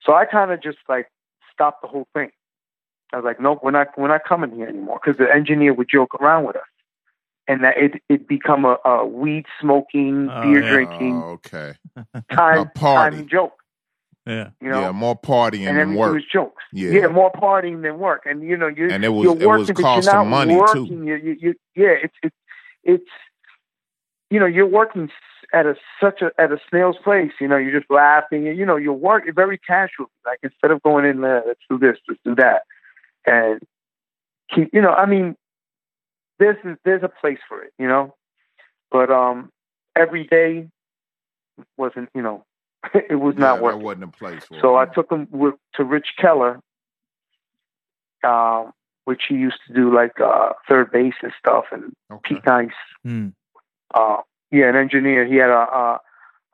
So 0.03 0.13
I 0.13 0.25
kind 0.25 0.51
of 0.51 0.61
just 0.61 0.77
like 0.87 1.07
stopped 1.53 1.81
the 1.81 1.87
whole 1.87 2.07
thing. 2.13 2.29
I 3.13 3.17
was 3.17 3.25
like, 3.25 3.39
nope, 3.41 3.59
we're 3.63 3.71
not 3.71 3.87
we're 3.97 4.07
not 4.07 4.21
coming 4.27 4.51
here 4.55 4.67
anymore 4.67 4.99
because 5.03 5.17
the 5.17 5.31
engineer 5.33 5.73
would 5.73 5.87
joke 5.89 6.15
around 6.15 6.45
with 6.45 6.55
us, 6.55 6.61
and 7.47 7.63
that 7.63 7.77
it 7.77 8.01
it 8.09 8.27
become 8.27 8.63
a, 8.65 8.77
a 8.85 9.05
weed 9.05 9.45
smoking, 9.59 10.29
Oh, 10.31 10.41
beer 10.43 10.63
yeah. 10.63 10.71
drinking 10.71 11.21
Oh, 11.23 11.31
okay. 11.31 11.73
time 12.31 12.59
A 12.59 12.65
party. 12.67 13.17
time 13.17 13.27
joke. 13.29 13.53
Yeah. 14.25 14.51
You 14.61 14.69
know, 14.69 14.81
yeah, 14.81 14.91
more 14.91 15.19
partying 15.19 15.67
and 15.67 15.77
than 15.77 15.77
everything 15.77 15.95
work. 15.99 16.13
was 16.13 16.23
jokes. 16.31 16.63
Yeah. 16.71 17.07
more 17.07 17.31
partying 17.33 17.81
than 17.81 17.97
work, 17.99 18.21
and 18.25 18.43
you 18.43 18.55
know 18.55 18.67
you 18.67 18.89
And 18.89 19.03
it 19.03 19.09
was- 19.09 19.25
you're 19.25 19.41
it 19.41 19.45
was 19.47 19.67
working, 19.69 19.73
but 19.75 19.81
costing 19.81 20.13
you're 20.13 20.23
not 20.23 20.29
money, 20.29 20.61
too. 20.73 20.85
You, 20.85 21.15
you, 21.15 21.37
you, 21.39 21.53
yeah, 21.75 21.95
it's 22.03 22.13
it's 22.23 22.35
it's 22.83 23.09
you 24.31 24.39
know 24.39 24.47
you're 24.47 24.65
working 24.65 25.11
at 25.53 25.65
a 25.65 25.75
such 26.01 26.21
a 26.21 26.31
at 26.41 26.51
a 26.51 26.57
snail's 26.69 26.95
pace. 27.05 27.33
You 27.39 27.47
know, 27.47 27.57
you're 27.57 27.77
just 27.79 27.91
laughing. 27.91 28.47
and 28.47 28.57
You 28.57 28.65
know, 28.65 28.77
you're 28.77 28.93
working 28.93 29.33
very 29.35 29.57
casually. 29.59 30.07
Like 30.25 30.39
instead 30.41 30.71
of 30.71 30.81
going 30.81 31.05
in 31.05 31.21
there, 31.21 31.43
let's 31.45 31.59
do 31.69 31.77
this, 31.77 31.97
let's 32.07 32.21
do 32.25 32.33
that, 32.35 32.63
and 33.27 33.61
keep. 34.53 34.69
You 34.73 34.81
know, 34.81 34.91
I 34.93 35.05
mean, 35.05 35.35
there's 36.39 36.57
there's 36.85 37.03
a 37.03 37.09
place 37.09 37.39
for 37.47 37.61
it. 37.63 37.73
You 37.77 37.87
know, 37.87 38.15
but 38.89 39.11
um, 39.11 39.51
every 39.95 40.25
day 40.25 40.67
wasn't. 41.77 42.09
You 42.15 42.21
know, 42.21 42.45
it 42.93 43.19
was 43.19 43.35
Yeah, 43.35 43.41
not 43.41 43.55
that 43.57 43.63
working. 43.63 43.81
wasn't 43.83 44.03
a 44.05 44.07
place 44.07 44.45
for 44.45 44.59
So 44.61 44.75
I 44.77 44.85
took 44.85 45.11
him 45.11 45.27
with, 45.31 45.55
to 45.75 45.83
Rich 45.83 46.13
Keller, 46.17 46.59
um, 48.23 48.71
which 49.05 49.23
he 49.27 49.35
used 49.35 49.59
to 49.67 49.73
do 49.73 49.93
like 49.93 50.19
uh, 50.21 50.53
3rd 50.69 50.91
Bass 50.91 51.13
and 51.21 51.33
stuff, 51.39 51.65
and 51.71 51.91
Okay. 52.11 52.35
Pete 52.35 52.45
Nice. 52.45 52.69
Hmm. 53.03 53.29
Uh, 53.93 54.17
yeah, 54.51 54.69
an 54.69 54.75
engineer. 54.75 55.25
He 55.25 55.35
had 55.35 55.49
a, 55.49 55.53
a, 55.73 55.99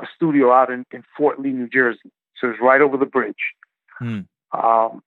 a 0.02 0.06
studio 0.16 0.52
out 0.54 0.70
in, 0.72 0.86
in 0.92 1.04
Fort 1.18 1.40
Lee, 1.40 1.52
New 1.52 1.68
Jersey. 1.68 2.12
So 2.40 2.50
it's 2.50 2.60
right 2.62 2.82
over 2.82 2.98
the 2.98 3.06
bridge. 3.06 3.36
Hmm. 4.00 4.22
Um, 4.52 5.02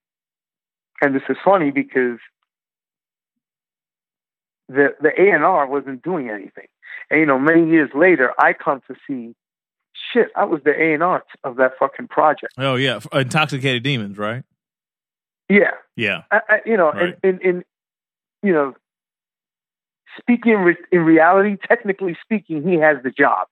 and 1.01 1.15
this 1.15 1.23
is 1.29 1.37
funny 1.43 1.71
because 1.71 2.19
the 4.67 4.89
the 5.01 5.09
A 5.19 5.31
and 5.33 5.43
R 5.43 5.67
wasn't 5.67 6.01
doing 6.03 6.29
anything. 6.29 6.67
And 7.09 7.19
you 7.19 7.25
know, 7.25 7.39
many 7.39 7.69
years 7.69 7.89
later, 7.93 8.31
I 8.39 8.53
come 8.53 8.81
to 8.87 8.95
see, 9.07 9.33
shit, 10.13 10.27
I 10.35 10.45
was 10.45 10.61
the 10.63 10.71
A 10.71 10.93
and 10.93 11.03
R 11.03 11.23
of 11.43 11.57
that 11.57 11.71
fucking 11.79 12.07
project. 12.07 12.53
Oh 12.57 12.75
yeah. 12.75 12.99
Intoxicated 13.13 13.83
demons, 13.83 14.17
right? 14.17 14.43
Yeah, 15.49 15.71
Yeah. 15.97 16.23
I, 16.31 16.39
I, 16.47 16.57
you 16.65 16.77
know, 16.77 16.91
Right. 16.93 17.15
in, 17.23 17.39
in, 17.39 17.41
in, 17.41 17.63
you 18.41 18.53
know, 18.53 18.73
speaking 20.19 20.53
in, 20.53 20.59
re- 20.59 20.77
in 20.91 21.01
reality, 21.01 21.57
technically 21.67 22.17
speaking, 22.23 22.67
he 22.67 22.75
has 22.75 22.97
the 23.03 23.11
job, 23.11 23.47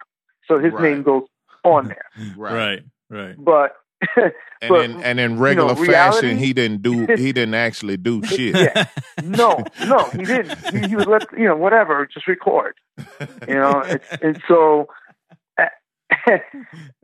so 0.48 0.60
his 0.60 0.74
Right. 0.74 0.84
name 0.94 1.04
goes 1.04 1.24
on 1.64 1.88
there. 1.88 2.06
Right. 2.38 2.54
Right. 2.56 2.84
Right. 3.10 3.36
But 3.38 3.76
And 4.62 4.70
But, 4.70 4.86
in 4.90 5.04
and 5.04 5.20
in 5.22 5.40
regular 5.40 5.74
reality- 5.74 5.92
fashion, 5.94 6.38
he 6.38 6.52
didn't 6.54 6.82
do. 6.82 7.06
He 7.18 7.32
didn't 7.32 7.54
actually 7.56 7.96
do 7.98 8.22
shit. 8.24 8.56
yeah, 8.56 8.86
no, 9.24 9.64
no, 9.88 10.04
he 10.10 10.24
didn't. 10.26 10.58
He, 10.74 10.88
he 10.90 10.96
would 10.98 11.08
let 11.08 11.24
you 11.38 11.46
know 11.46 11.56
whatever, 11.56 12.06
just 12.14 12.28
record. 12.28 12.76
You 13.48 13.56
know, 13.56 13.82
it's, 13.86 14.06
and 14.22 14.42
so 14.48 14.88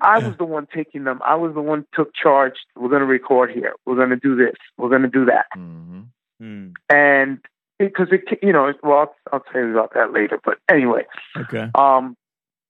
I 0.01 0.20
was 0.20 0.36
the 0.38 0.45
one 0.45 0.68
taking 0.74 1.03
them. 1.06 1.20
I 1.26 1.36
was 1.36 1.53
the 1.53 1.62
one 1.62 1.86
took 1.93 2.14
charge. 2.14 2.53
We're 2.76 2.89
going 2.89 3.01
to 3.01 3.06
record 3.06 3.51
here. 3.51 3.74
We're 3.86 3.95
going 3.95 4.10
to 4.10 4.16
do 4.18 4.36
this. 4.36 4.56
We're 4.78 4.89
going 4.89 5.03
to 5.03 5.08
do 5.08 5.26
that. 5.26 5.45
hmm 5.53 6.01
Hmm. 6.39 6.72
And 6.89 7.39
because 7.80 8.07
it, 8.11 8.21
you 8.41 8.51
know, 8.53 8.73
well, 8.84 8.99
I'll, 8.99 9.15
I'll 9.34 9.39
tell 9.51 9.61
you 9.61 9.71
about 9.71 9.93
that 9.95 10.13
later. 10.13 10.39
But 10.43 10.57
anyway, 10.69 11.05
Okay. 11.38 11.69
Um, 11.76 12.15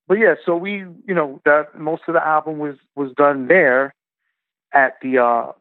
but 0.08 0.16
yeah, 0.20 0.36
so 0.46 0.56
we, 0.56 0.86
you 1.08 1.14
know, 1.16 1.42
that 1.46 1.80
most 1.80 2.04
of 2.08 2.14
the 2.14 2.26
album 2.26 2.60
was 2.60 2.76
was 2.96 3.12
done 3.18 3.48
there 3.48 3.94
at 4.74 4.94
the 5.02 5.18
uh, 5.20 5.52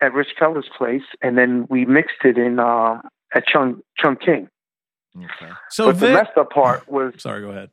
at 0.00 0.12
Rich 0.14 0.28
Keller's 0.38 0.68
place, 0.76 1.02
and 1.22 1.36
then 1.36 1.66
we 1.68 1.84
mixed 1.84 2.24
it 2.24 2.38
in 2.38 2.60
um, 2.60 3.02
at 3.34 3.44
Chung 3.46 3.82
Chung 3.98 4.16
King. 4.16 4.48
Okay. 5.16 5.52
So 5.70 5.86
but 5.86 5.98
the 5.98 6.06
Vic. 6.06 6.14
messed 6.14 6.36
up 6.38 6.50
part 6.50 6.88
was 6.88 7.14
Sorry. 7.18 7.40
Go 7.40 7.50
ahead. 7.50 7.70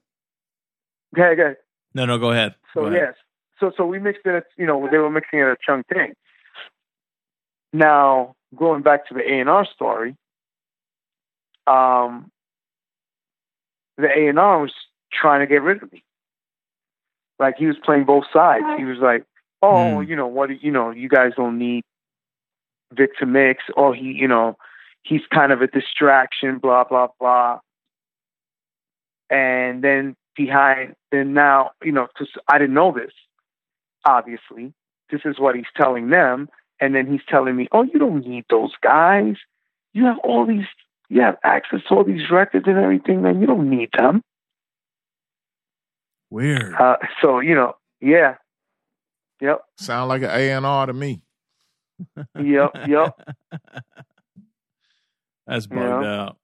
okay, 1.16 1.40
okay. 1.40 1.60
No. 1.94 2.06
No. 2.06 2.18
Go 2.18 2.32
ahead. 2.32 2.56
So 2.74 2.82
Go 2.82 2.88
ahead. 2.88 3.02
yes, 3.10 3.14
so 3.60 3.72
so 3.78 3.86
we 3.86 4.00
mixed 4.00 4.26
it. 4.26 4.34
At, 4.36 4.46
you 4.58 4.66
know, 4.66 4.88
they 4.92 4.98
were 4.98 5.12
mixing 5.12 5.40
it 5.40 5.44
at 5.44 5.60
Chung 5.62 5.84
King. 5.94 6.14
Now 7.74 8.36
going 8.56 8.82
back 8.82 9.08
to 9.10 9.14
the 9.14 9.22
A 9.22 9.40
and 9.40 9.50
R 9.50 9.66
story, 9.76 10.16
um, 11.68 12.32
the 13.98 14.08
A 14.08 14.28
and 14.28 14.40
R 14.40 14.60
was 14.62 14.74
trying 15.12 15.40
to 15.42 15.48
get 15.48 15.62
rid 15.62 15.82
of 15.82 15.92
me. 15.92 16.04
Like 17.40 17.58
he 17.58 17.66
was 17.66 17.78
playing 17.84 18.06
both 18.06 18.26
sides. 18.32 18.66
He 18.78 18.86
was 18.86 19.00
like, 19.00 19.26
"Oh, 19.62 20.00
Hmm. 20.02 20.10
you 20.10 20.16
know 20.16 20.28
what? 20.28 20.62
You 20.64 20.72
know, 20.72 20.92
you 20.92 21.10
guys 21.10 21.34
don't 21.36 21.58
need 21.58 21.84
Vic 22.94 23.18
to 23.18 23.26
mix, 23.26 23.64
or 23.76 23.94
he, 23.94 24.12
you 24.12 24.28
know, 24.28 24.58
he's 25.04 25.26
kind 25.34 25.52
of 25.52 25.62
a 25.62 25.68
distraction." 25.68 26.60
Blah 26.60 26.86
blah 26.86 27.08
blah. 27.20 27.60
And 29.30 29.84
then 29.84 30.16
behind, 30.36 30.96
then 31.12 31.34
now, 31.34 31.72
you 31.84 31.92
know, 31.92 32.08
because 32.08 32.30
I 32.48 32.58
didn't 32.58 32.76
know 32.76 32.92
this. 32.92 33.12
Obviously, 34.06 34.74
this 35.10 35.22
is 35.26 35.40
what 35.40 35.56
he's 35.56 35.66
telling 35.76 36.10
them, 36.10 36.48
and 36.80 36.94
then 36.94 37.08
he's 37.12 37.26
telling 37.28 37.56
me, 37.56 37.68
"Oh, 37.72 37.84
you 37.84 38.00
don't 38.00 38.26
need 38.26 38.46
those 38.50 38.74
guys. 38.82 39.36
You 39.94 40.06
have 40.06 40.20
all 40.20 40.46
these." 40.46 40.68
You 41.10 41.22
have 41.22 41.38
access 41.44 41.82
to 41.88 41.96
all 41.96 42.04
these 42.04 42.30
records 42.32 42.66
and 42.68 42.78
everything, 42.78 43.22
man. 43.22 43.40
You 43.42 43.48
don't 43.48 43.70
need 43.70 43.90
them. 43.98 44.22
Weird. 46.30 46.74
Uh, 46.74 46.98
so 47.22 47.40
you 47.40 47.56
know, 47.56 47.76
yeah, 48.02 48.36
yep, 49.40 49.62
Sound 49.78 50.10
like 50.10 50.24
an 50.24 50.32
A 50.32 50.52
and 50.52 50.66
R 50.66 50.86
to 50.88 50.94
me. 50.94 51.22
yep, 52.38 52.72
yep. 52.88 53.16
That's 55.48 55.68
bugged 55.68 56.04
Yeah. 56.04 56.22
out. 56.24 56.38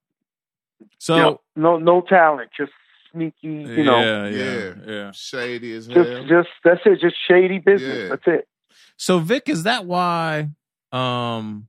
So. 0.98 1.16
yep. 1.16 1.36
No, 1.56 1.78
no 1.78 2.00
talent, 2.02 2.50
just 2.56 2.72
sneaky. 3.10 3.34
You 3.48 3.84
know, 3.84 4.00
yeah, 4.00 4.28
yeah, 4.28 4.44
Yeah. 4.54 4.74
yeah. 4.86 5.10
Shady 5.12 5.74
as 5.74 5.86
hell. 5.88 6.04
just, 6.04 6.28
just 6.28 6.48
that's 6.64 6.80
it. 6.86 7.00
Just 7.00 7.16
shady 7.28 7.58
business. 7.58 7.98
Yeah. 8.04 8.08
That's 8.10 8.22
it. 8.26 8.48
So 8.96 9.18
Vic, 9.18 9.48
is 9.48 9.64
that 9.64 9.84
why? 9.84 10.48
Um, 10.92 11.66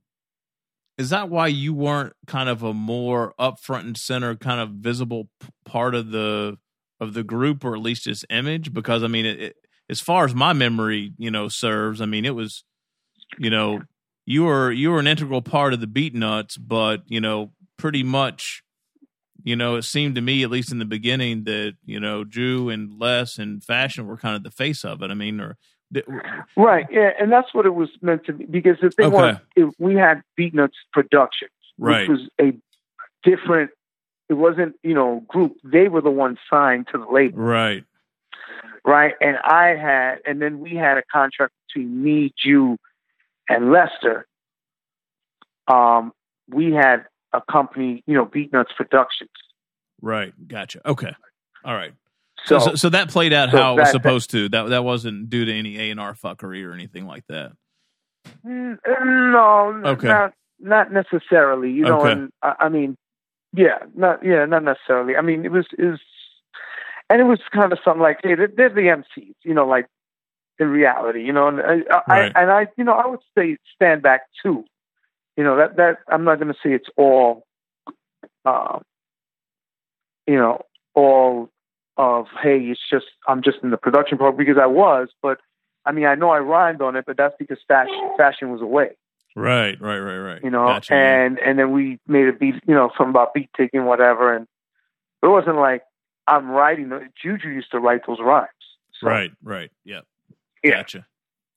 is 0.96 1.10
that 1.10 1.28
why 1.28 1.48
you 1.48 1.74
weren't 1.74 2.12
kind 2.26 2.48
of 2.48 2.62
a 2.62 2.72
more 2.72 3.34
up 3.38 3.60
front 3.60 3.86
and 3.86 3.96
center, 3.96 4.34
kind 4.36 4.60
of 4.60 4.70
visible 4.70 5.28
p- 5.40 5.48
part 5.64 5.94
of 5.94 6.10
the 6.10 6.56
of 7.00 7.14
the 7.14 7.24
group, 7.24 7.64
or 7.64 7.74
at 7.74 7.82
least 7.82 8.06
its 8.06 8.24
image? 8.30 8.72
Because 8.72 9.02
I 9.02 9.08
mean, 9.08 9.26
it, 9.26 9.40
it, 9.40 9.56
as 9.90 10.00
far 10.00 10.24
as 10.24 10.34
my 10.34 10.52
memory, 10.52 11.12
you 11.18 11.30
know, 11.30 11.48
serves, 11.48 12.00
I 12.00 12.06
mean, 12.06 12.24
it 12.24 12.34
was, 12.34 12.64
you 13.38 13.50
know, 13.50 13.82
you 14.24 14.44
were 14.44 14.70
you 14.70 14.90
were 14.90 15.00
an 15.00 15.06
integral 15.06 15.42
part 15.42 15.74
of 15.74 15.80
the 15.80 15.86
Beatnuts, 15.86 16.56
but 16.58 17.02
you 17.06 17.20
know, 17.20 17.52
pretty 17.76 18.02
much. 18.02 18.62
You 19.46 19.56
know, 19.56 19.74
it 19.76 19.82
seemed 19.82 20.14
to 20.14 20.22
me, 20.22 20.42
at 20.42 20.48
least 20.48 20.72
in 20.72 20.78
the 20.78 20.86
beginning, 20.86 21.44
that 21.44 21.74
you 21.84 22.00
know 22.00 22.24
Jew 22.24 22.70
and 22.70 22.98
Les 22.98 23.36
and 23.36 23.62
Fashion 23.62 24.06
were 24.06 24.16
kind 24.16 24.36
of 24.36 24.42
the 24.42 24.50
face 24.50 24.84
of 24.86 25.02
it. 25.02 25.10
I 25.10 25.14
mean, 25.14 25.38
or 25.38 25.58
Right. 26.56 26.86
Yeah, 26.90 27.10
and 27.20 27.30
that's 27.30 27.52
what 27.54 27.66
it 27.66 27.74
was 27.74 27.90
meant 28.02 28.24
to 28.26 28.32
be. 28.32 28.44
Because 28.44 28.76
the 28.80 28.90
thing 28.90 29.06
Okay. 29.06 29.16
was, 29.16 29.36
it, 29.56 29.74
we 29.78 29.94
had 29.94 30.22
Beatnuts 30.38 30.72
Productions, 30.92 31.50
Right. 31.78 32.08
which 32.08 32.18
was 32.18 32.28
a 32.40 32.52
different. 33.22 33.70
It 34.28 34.34
wasn't, 34.34 34.76
you 34.82 34.94
know, 34.94 35.22
group. 35.28 35.56
They 35.62 35.88
were 35.88 36.00
the 36.00 36.10
ones 36.10 36.38
signed 36.48 36.88
to 36.92 36.98
the 36.98 37.06
label, 37.06 37.38
right, 37.38 37.84
right? 38.84 39.14
And 39.20 39.36
I 39.36 39.76
had, 39.76 40.20
and 40.26 40.40
then 40.40 40.60
we 40.60 40.74
had 40.74 40.96
a 40.96 41.02
contract 41.12 41.52
between 41.68 42.02
me, 42.02 42.32
Jew, 42.42 42.78
and 43.48 43.70
Lester. 43.70 44.26
Um, 45.68 46.12
we 46.48 46.72
had 46.72 47.06
a 47.34 47.42
company, 47.50 48.02
you 48.06 48.14
know, 48.14 48.24
Beatnuts 48.24 48.74
Productions. 48.76 49.30
Right. 50.00 50.32
Gotcha. 50.48 50.86
Okay. 50.88 51.12
All 51.64 51.74
right. 51.74 51.92
So, 52.46 52.58
So, 52.58 52.74
so, 52.74 52.88
that 52.90 53.08
played 53.08 53.32
out 53.32 53.50
so 53.50 53.56
how 53.56 53.72
it 53.72 53.80
was 53.80 53.88
that- 53.88 53.92
supposed 53.92 54.30
to. 54.30 54.48
That 54.50 54.68
that 54.70 54.84
wasn't 54.84 55.30
due 55.30 55.44
to 55.44 55.52
any 55.52 55.78
A 55.78 55.90
and 55.90 56.00
R 56.00 56.14
fuckery 56.14 56.66
or 56.68 56.72
anything 56.72 57.06
like 57.06 57.24
that. 57.28 57.52
Mm, 58.46 58.78
no, 59.32 59.82
Okay. 59.92 60.08
not 60.08 60.32
not 60.58 60.92
necessarily. 60.92 61.70
You 61.70 61.84
know, 61.84 62.00
Okay. 62.00 62.12
and 62.12 62.30
I, 62.42 62.54
I 62.60 62.68
mean, 62.68 62.96
yeah, 63.52 63.78
not 63.94 64.24
yeah, 64.24 64.44
not 64.46 64.62
necessarily. 64.62 65.16
I 65.16 65.20
mean, 65.22 65.44
it 65.44 65.52
was 65.52 65.66
is, 65.78 66.00
and 67.10 67.20
it 67.20 67.24
was 67.24 67.38
kind 67.52 67.72
of 67.72 67.78
something 67.84 68.02
like, 68.02 68.20
hey, 68.22 68.34
they're, 68.34 68.48
they're 68.48 68.68
the 68.68 68.88
MCs. 68.88 69.34
You 69.42 69.54
know, 69.54 69.66
like 69.66 69.86
in 70.58 70.68
reality, 70.68 71.22
you 71.24 71.32
know, 71.32 71.48
and 71.48 71.60
I, 71.60 71.82
Right. 72.08 72.32
I 72.36 72.42
and 72.42 72.50
I, 72.50 72.66
you 72.76 72.84
know, 72.84 72.92
I 72.92 73.06
would 73.06 73.20
say 73.36 73.56
stand 73.74 74.02
back 74.02 74.22
too. 74.42 74.64
You 75.36 75.44
know 75.44 75.56
that 75.56 75.76
that 75.76 75.98
I'm 76.08 76.24
not 76.24 76.38
going 76.40 76.52
to 76.52 76.58
say 76.62 76.72
it's 76.72 76.88
all, 76.96 77.44
um, 78.44 78.82
you 80.26 80.36
know, 80.36 80.62
all 80.94 81.50
of 81.96 82.26
hey, 82.42 82.58
it's 82.58 82.80
just 82.90 83.06
I'm 83.28 83.42
just 83.42 83.58
in 83.62 83.70
the 83.70 83.76
production 83.76 84.18
part 84.18 84.36
because 84.36 84.56
I 84.60 84.66
was, 84.66 85.08
but 85.22 85.38
I 85.84 85.92
mean 85.92 86.06
I 86.06 86.14
know 86.14 86.30
I 86.30 86.38
rhymed 86.38 86.82
on 86.82 86.96
it, 86.96 87.04
but 87.06 87.16
that's 87.16 87.34
because 87.38 87.58
fashion 87.66 88.10
fashion 88.16 88.50
was 88.50 88.60
away. 88.60 88.90
Right, 89.36 89.80
right, 89.80 89.98
right, 89.98 90.18
right. 90.18 90.44
You 90.44 90.50
know, 90.50 90.66
Gotcha. 90.66 90.94
and 90.94 91.38
and 91.38 91.58
then 91.58 91.72
we 91.72 91.98
made 92.06 92.28
a 92.28 92.32
beat, 92.32 92.54
you 92.66 92.74
know, 92.74 92.90
something 92.96 93.10
about 93.10 93.34
beat 93.34 93.50
taking, 93.56 93.84
whatever, 93.84 94.34
and 94.34 94.46
it 95.22 95.26
wasn't 95.26 95.56
like 95.56 95.82
I'm 96.26 96.50
writing. 96.50 96.90
Juju 97.20 97.48
used 97.48 97.70
to 97.72 97.80
write 97.80 98.02
those 98.06 98.18
rhymes. 98.20 98.48
So, 99.00 99.08
right, 99.08 99.32
right. 99.42 99.70
Yep. 99.84 100.04
Yeah. 100.62 100.70
Gotcha. 100.70 101.06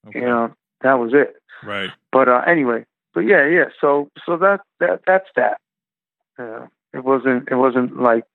Okay. 0.08 0.20
You 0.20 0.26
know, 0.26 0.54
that 0.82 0.96
was 0.96 1.12
it. 1.14 1.36
Right. 1.64 1.90
But 2.12 2.30
uh, 2.30 2.42
anyway, 2.48 2.86
but 3.14 3.22
yeah, 3.22 3.46
yeah. 3.48 3.66
So 3.80 4.10
so 4.26 4.38
that 4.38 4.62
that 4.80 5.02
that's 5.06 5.28
that. 5.36 5.60
Uh, 6.38 6.68
it 6.94 7.04
wasn't 7.04 7.48
it 7.50 7.56
wasn't 7.56 8.02
like 8.02 8.26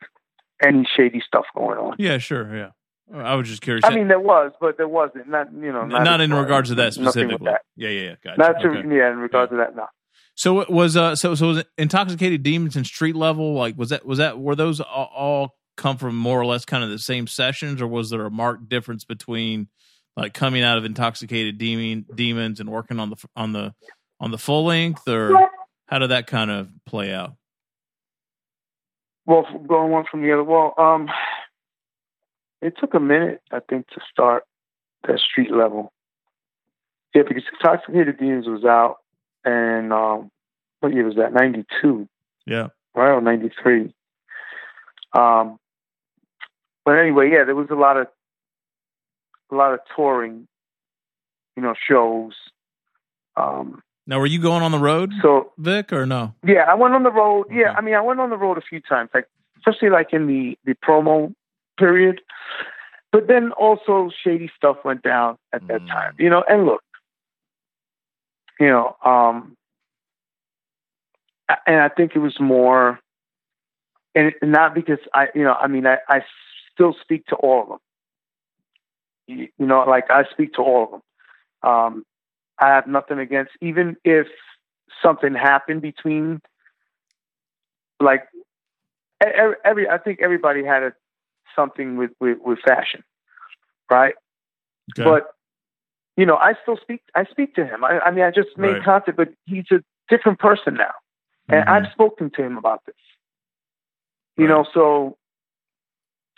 any 0.63 0.87
shady 0.97 1.23
stuff 1.27 1.45
going 1.55 1.79
on. 1.79 1.97
Yeah, 1.99 2.19
sure. 2.19 2.55
Yeah. 2.57 2.71
I 3.15 3.35
was 3.35 3.49
just 3.49 3.61
curious. 3.61 3.85
I 3.85 3.95
mean, 3.95 4.09
there 4.09 4.21
was, 4.21 4.53
but 4.61 4.77
there 4.79 4.89
wasn't. 4.89 5.29
Not 5.29 5.53
you 5.53 5.73
know, 5.73 5.85
not, 5.85 6.05
not, 6.05 6.21
in 6.21 6.31
far 6.31 6.41
regards 6.41 6.71
to 6.71 6.77
that 6.77 6.89
as- 6.89 6.99
nothing 6.99 7.29
with 7.29 7.37
specifically. 7.37 7.53
that. 7.53 7.63
Yeah, 7.77 7.89
yeah, 7.89 8.01
yeah. 8.01 8.15
Gotcha. 8.25 8.39
Not 8.39 8.61
to 8.63 8.69
Okay. 8.79 8.97
yeah, 8.97 9.11
in 9.11 9.19
regards 9.19 9.51
to 9.51 9.57
that. 9.59 9.77
No. 9.77 9.87
So 10.35 10.61
it 10.61 10.71
was 10.71 10.97
uh 10.97 11.15
so 11.15 11.35
so 11.35 11.49
was 11.49 11.59
it 11.59 11.67
intoxicated 11.77 12.43
demons 12.43 12.75
and 12.75 12.87
street 12.87 13.15
level 13.15 13.53
like 13.53 13.77
was 13.77 13.91
that 13.91 14.07
was 14.07 14.17
that 14.17 14.39
were 14.39 14.57
those 14.57 14.81
all, 14.81 15.11
all 15.15 15.55
come 15.77 15.99
from 15.99 16.17
more 16.17 16.41
or 16.41 16.47
less 16.47 16.65
kind 16.65 16.83
of 16.83 16.89
the 16.89 16.99
same 16.99 17.27
sessions 17.27 17.83
or 17.83 17.87
was 17.87 18.09
there 18.09 18.25
a 18.25 18.31
marked 18.31 18.69
difference 18.71 19.05
between 19.05 19.69
like 20.17 20.33
coming 20.33 20.63
out 20.63 20.79
of 20.79 20.87
intoxicated 20.87 21.59
demon 21.59 22.07
demons 22.15 22.61
and 22.61 22.71
working 22.71 22.99
on 22.99 23.11
the 23.11 23.17
on 23.37 23.53
the 23.53 23.75
on 24.21 24.31
the 24.31 24.39
full 24.39 24.65
length 24.65 25.07
or 25.07 25.51
how 25.87 25.99
did 25.99 26.11
that 26.11 26.27
kind 26.27 26.51
of 26.51 26.71
play 26.87 27.13
out? 27.13 27.35
Well, 29.27 29.47
going 29.67 29.91
one 29.91 30.05
from 30.11 30.23
the 30.23 30.33
other. 30.33 30.45
Well, 30.45 30.75
um, 30.79 31.09
it 32.61 32.75
took 32.79 32.95
a 32.95 33.01
minute, 33.01 33.41
I 33.53 33.61
think, 33.61 33.89
to 33.89 34.01
start 34.11 34.45
that 35.07 35.19
street 35.19 35.53
level. 35.53 35.93
Yeah, 37.15 37.23
because 37.29 37.45
Intoxicated 37.53 38.19
Demons 38.19 38.47
was 38.47 38.65
out, 38.65 38.97
and 39.45 39.93
um, 39.93 40.31
what 40.81 40.93
year 40.95 41.05
was 41.05 41.17
that? 41.17 41.33
Ninety 41.33 41.65
two, 41.81 42.09
Yeah. 42.47 42.69
right? 42.95 43.11
Or 43.11 43.21
ninety 43.21 43.51
three. 43.63 43.95
Um, 45.13 45.59
but 46.85 46.93
anyway, 46.93 47.31
yeah, 47.31 47.45
there 47.45 47.55
was 47.55 47.69
a 47.71 47.75
lot 47.75 47.97
of 47.97 48.07
a 49.51 49.55
lot 49.55 49.75
of 49.75 49.81
touring, 49.95 50.49
you 51.57 51.63
know, 51.63 51.75
shows. 51.89 52.33
Um, 53.37 53.83
Now 54.07 54.19
were 54.19 54.27
you 54.27 54.41
going 54.41 54.63
on 54.63 54.73
the 54.73 54.79
road, 54.79 55.13
so 55.23 55.53
Vic, 55.59 55.93
or 55.93 56.07
no? 56.07 56.35
yeah, 56.45 56.65
I 56.69 56.75
went 56.75 56.95
on 56.95 57.03
the 57.05 57.11
road. 57.11 57.47
Yeah, 57.51 57.71
Okay. 57.71 57.79
I 57.79 57.81
mean, 57.83 57.95
I 57.95 58.01
went 58.01 58.21
on 58.21 58.31
the 58.31 58.37
road 58.37 58.59
a 58.59 58.63
few 58.63 58.81
times, 58.81 59.11
like 59.15 59.27
especially 59.59 59.91
like 59.91 60.13
in 60.13 60.27
the 60.27 60.59
the 60.65 60.75
promo 60.75 61.35
period. 61.79 62.21
But 63.13 63.29
then 63.29 63.53
also 63.53 64.11
shady 64.25 64.51
stuff 64.57 64.79
went 64.85 65.03
down 65.03 65.37
at 65.53 65.67
that 65.69 65.83
Mm. 65.83 65.89
time, 65.89 66.15
you 66.19 66.31
know. 66.31 66.43
And 66.49 66.65
look, 66.65 66.83
you 68.59 68.69
know, 68.69 68.97
um, 69.05 69.55
and 71.67 71.81
I 71.81 71.89
think 71.89 72.17
it 72.17 72.21
was 72.21 72.41
more, 72.41 72.99
and 74.15 74.33
not 74.43 74.75
because 74.75 74.99
I, 75.13 75.29
you 75.35 75.45
know, 75.45 75.53
I 75.55 75.67
mean, 75.67 75.87
I, 75.87 75.99
I 76.09 76.25
still 76.73 76.95
speak 77.03 77.27
to 77.27 77.37
all 77.37 77.63
of 77.63 77.69
them. 77.69 77.79
You, 79.27 79.49
you 79.59 79.67
know, 79.67 79.85
like 79.85 80.11
I 80.11 80.25
speak 80.33 80.55
to 80.55 80.63
all 80.63 80.85
of 80.85 80.91
them. 80.91 81.03
Um, 81.71 82.05
I 82.63 82.69
have 82.69 82.87
nothing 82.87 83.19
against, 83.19 83.53
even 83.61 83.97
if 84.05 84.29
something 85.03 85.35
happened 85.35 85.83
between, 85.83 86.41
like, 88.01 88.25
every, 89.21 89.89
I 89.89 89.99
think 89.99 90.21
everybody 90.23 90.65
had 90.65 90.83
a, 90.83 90.93
something 91.57 91.97
with, 91.97 92.13
with, 92.21 92.39
with 92.41 92.61
fashion, 92.61 93.03
right? 93.91 94.15
Okay. 94.99 95.05
But 95.05 95.35
you 96.17 96.27
know, 96.27 96.37
I 96.37 96.55
still 96.63 96.77
speak. 96.77 97.01
I 97.15 97.25
speak 97.25 97.55
to 97.55 97.65
him. 97.65 97.85
I, 97.85 98.01
I 98.01 98.11
mean, 98.11 98.25
I 98.25 98.31
just 98.31 98.51
made 98.59 98.75
Right. 98.75 98.85
contact, 98.85 99.17
but 99.17 99.29
he's 99.47 99.65
a 99.71 99.83
different 100.09 100.39
person 100.39 100.75
now, 100.75 100.93
and 101.49 101.65
Mhm. 101.65 101.69
I've 101.69 101.93
spoken 101.93 102.31
to 102.31 102.43
him 102.43 102.59
about 102.59 102.85
this. 102.87 102.95
You 104.37 104.47
Right. 104.47 104.51
know, 104.51 104.65
so 104.75 105.17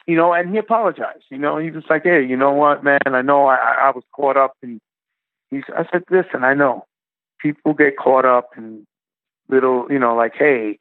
you 0.07 0.17
know, 0.17 0.33
and 0.33 0.51
he 0.51 0.59
apologized. 0.59 1.25
You 1.31 1.39
know, 1.39 1.59
he 1.59 1.71
was 1.71 1.85
like, 1.91 2.05
"Hey, 2.05 2.25
you 2.25 2.37
know 2.37 2.53
what, 2.53 2.85
man? 2.85 3.01
I 3.07 3.23
know 3.23 3.47
I, 3.47 3.57
I 3.57 3.91
was 3.91 4.05
caught 4.13 4.37
up." 4.37 4.53
And 4.63 4.81
he's, 5.55 5.65
I 5.77 5.87
said, 5.91 6.05
"Listen, 6.11 6.45
I 6.45 6.55
know 6.55 6.87
people 7.41 7.75
get 7.75 7.97
caught 7.97 8.25
up 8.25 8.51
in 8.57 8.87
little, 9.49 9.87
you 9.91 9.99
know, 9.99 10.15
like, 10.15 10.35
hey, 10.37 10.79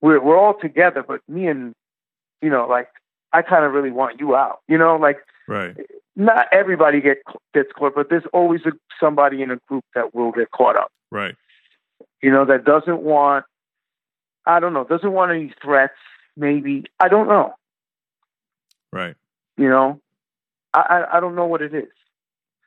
we're 0.00 0.20
we're 0.22 0.38
all 0.38 0.54
together, 0.60 1.04
but 1.06 1.20
me 1.28 1.46
and 1.46 1.74
you 2.42 2.50
know, 2.50 2.66
like, 2.66 2.88
I 3.32 3.42
kind 3.42 3.64
of 3.64 3.72
really 3.72 3.90
want 3.90 4.20
you 4.20 4.36
out. 4.36 4.60
You 4.68 4.78
know, 4.78 4.96
like." 4.96 5.18
right. 5.46 5.76
not 6.16 6.46
everybody 6.52 7.00
get 7.00 7.18
gets 7.54 7.70
caught, 7.72 7.94
but 7.94 8.08
there's 8.10 8.24
always 8.32 8.60
a, 8.66 8.72
somebody 8.98 9.42
in 9.42 9.50
a 9.50 9.56
group 9.68 9.84
that 9.94 10.14
will 10.14 10.32
get 10.32 10.50
caught 10.50 10.76
up. 10.76 10.90
Right. 11.10 11.36
You 12.22 12.30
know, 12.30 12.44
that 12.46 12.64
doesn't 12.64 13.02
want, 13.02 13.44
I 14.46 14.60
don't 14.60 14.72
know, 14.72 14.84
doesn't 14.84 15.12
want 15.12 15.32
any 15.32 15.54
threats. 15.62 15.94
Maybe 16.36 16.84
I 17.00 17.08
don't 17.08 17.28
know. 17.28 17.54
Right. 18.92 19.14
You 19.56 19.68
know, 19.68 20.00
I 20.74 20.80
I, 20.80 21.16
I 21.16 21.20
don't 21.20 21.34
know 21.34 21.46
what 21.46 21.62
it 21.62 21.74
is. 21.74 21.88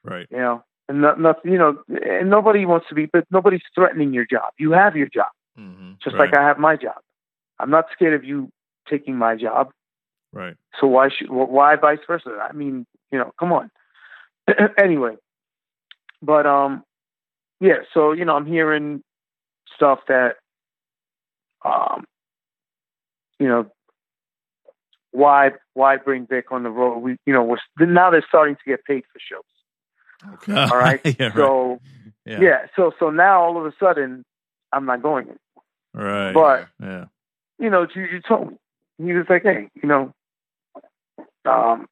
Right. 0.04 0.28
You 0.32 0.38
know, 0.38 0.64
and 0.90 1.02
not, 1.02 1.20
not 1.20 1.38
you 1.46 1.58
know, 1.58 1.78
and 2.06 2.30
nobody 2.30 2.66
wants 2.66 2.88
to 2.90 2.96
be, 2.96 3.06
but 3.06 3.26
nobody's 3.32 3.62
threatening 3.76 4.12
your 4.12 4.26
job. 4.26 4.52
You 4.58 4.72
have 4.72 4.98
your 4.98 5.08
job, 5.08 5.28
Mm-hmm. 5.58 5.94
just 6.04 6.16
Right. 6.16 6.32
like 6.32 6.38
I 6.38 6.46
have 6.46 6.58
my 6.58 6.76
job. 6.76 6.98
I'm 7.60 7.70
not 7.70 7.86
scared 7.94 8.14
of 8.14 8.24
you 8.24 8.52
taking 8.90 9.16
my 9.16 9.36
job. 9.36 9.72
Right. 10.34 10.56
So 10.80 10.88
why 10.88 11.10
should 11.10 11.30
why 11.30 11.76
vice 11.76 12.00
versa? 12.08 12.32
I 12.42 12.54
mean, 12.54 12.86
you 13.12 13.20
know, 13.20 13.32
come 13.40 13.54
on. 13.54 13.70
anyway, 14.78 15.16
but 16.22 16.46
um, 16.46 16.84
yeah. 17.60 17.82
So 17.94 18.12
you 18.12 18.26
know, 18.26 18.36
I'm 18.36 18.46
hearing 18.46 19.04
stuff 19.76 20.00
that 20.08 20.38
um, 21.64 22.06
you 23.40 23.48
know, 23.48 23.68
why 25.12 25.52
why 25.74 25.98
bring 25.98 26.26
Vic 26.26 26.52
on 26.52 26.64
the 26.64 26.70
road? 26.70 27.00
We 27.00 27.18
you 27.26 27.34
know 27.34 27.44
we're 27.44 27.58
now 27.86 28.10
they're 28.10 28.26
starting 28.28 28.56
to 28.56 28.62
get 28.66 28.86
paid 28.86 29.04
for 29.12 29.20
shows. 29.20 29.44
Okay. 30.34 30.54
All 30.54 30.68
right. 30.78 31.02
yeah. 31.04 31.28
Right. 31.28 31.36
So 31.36 31.80
yeah. 32.26 32.42
yeah. 32.42 32.66
So 32.76 32.92
so 33.00 33.10
now 33.10 33.42
all 33.42 33.58
of 33.58 33.66
a 33.66 33.74
sudden 33.80 34.24
I'm 34.72 34.86
not 34.86 35.02
going. 35.02 35.28
in. 35.30 35.40
Right. 36.00 36.34
But 36.34 36.68
yeah. 36.82 37.06
you 37.58 37.70
know, 37.70 37.88
you, 37.96 38.04
you 38.04 38.22
told 38.28 38.52
me. 38.52 38.58
He 39.02 39.14
was 39.14 39.26
like, 39.30 39.44
hey, 39.44 39.70
you 39.82 39.88
know, 39.88 40.14
um, 41.46 41.88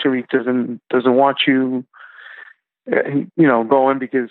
Tariq 0.00 0.28
doesn't 0.28 0.80
doesn't 0.88 1.14
want 1.14 1.38
you, 1.46 1.84
uh, 2.90 2.96
you 3.36 3.46
know, 3.46 3.62
going 3.64 3.98
because 3.98 4.30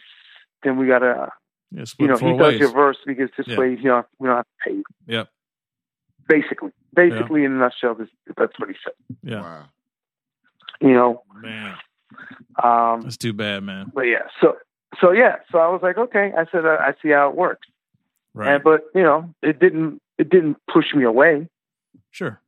then 0.63 0.77
we 0.77 0.87
gotta, 0.87 1.29
Yeah. 1.71 1.85
You 1.99 2.07
know, 2.07 2.17
four 2.17 2.31
he 2.31 2.37
does 2.37 2.59
your 2.59 2.71
verse 2.71 2.97
because 3.05 3.29
this 3.37 3.47
Yeah. 3.47 3.57
way, 3.59 3.75
you 3.75 3.83
know, 3.83 4.05
we 4.19 4.27
don't 4.27 4.37
have 4.37 4.45
to 4.45 4.69
pay 4.69 4.75
you. 4.75 4.83
Yep. 5.07 5.29
Basically, 6.27 6.71
basically, 6.95 7.43
in 7.43 7.51
a 7.53 7.55
nutshell, 7.57 7.95
this, 7.95 8.07
that's 8.37 8.57
what 8.57 8.69
he 8.69 8.75
said. 8.83 8.93
Yeah. 9.23 9.41
Wow. 9.41 9.65
You 10.81 10.93
know, 10.93 11.23
Man, 11.35 11.75
um, 12.63 13.01
that's 13.01 13.17
too 13.17 13.33
bad, 13.33 13.63
man. 13.63 13.91
but 13.93 14.01
yeah, 14.03 14.23
so 14.41 14.57
so 15.01 15.11
yeah, 15.11 15.37
so 15.51 15.57
I 15.59 15.67
was 15.69 15.81
like, 15.81 15.97
okay, 15.97 16.31
I 16.37 16.45
said, 16.51 16.65
I, 16.65 16.75
I 16.89 16.93
see 17.01 17.09
how 17.09 17.29
it 17.29 17.35
works, 17.35 17.67
Right. 18.33 18.55
and 18.55 18.63
but 18.63 18.81
you 18.95 19.03
know, 19.03 19.33
it 19.41 19.59
didn't 19.59 20.01
it 20.17 20.29
didn't 20.29 20.57
push 20.71 20.93
me 20.95 21.03
away. 21.03 21.47
sure. 22.11 22.39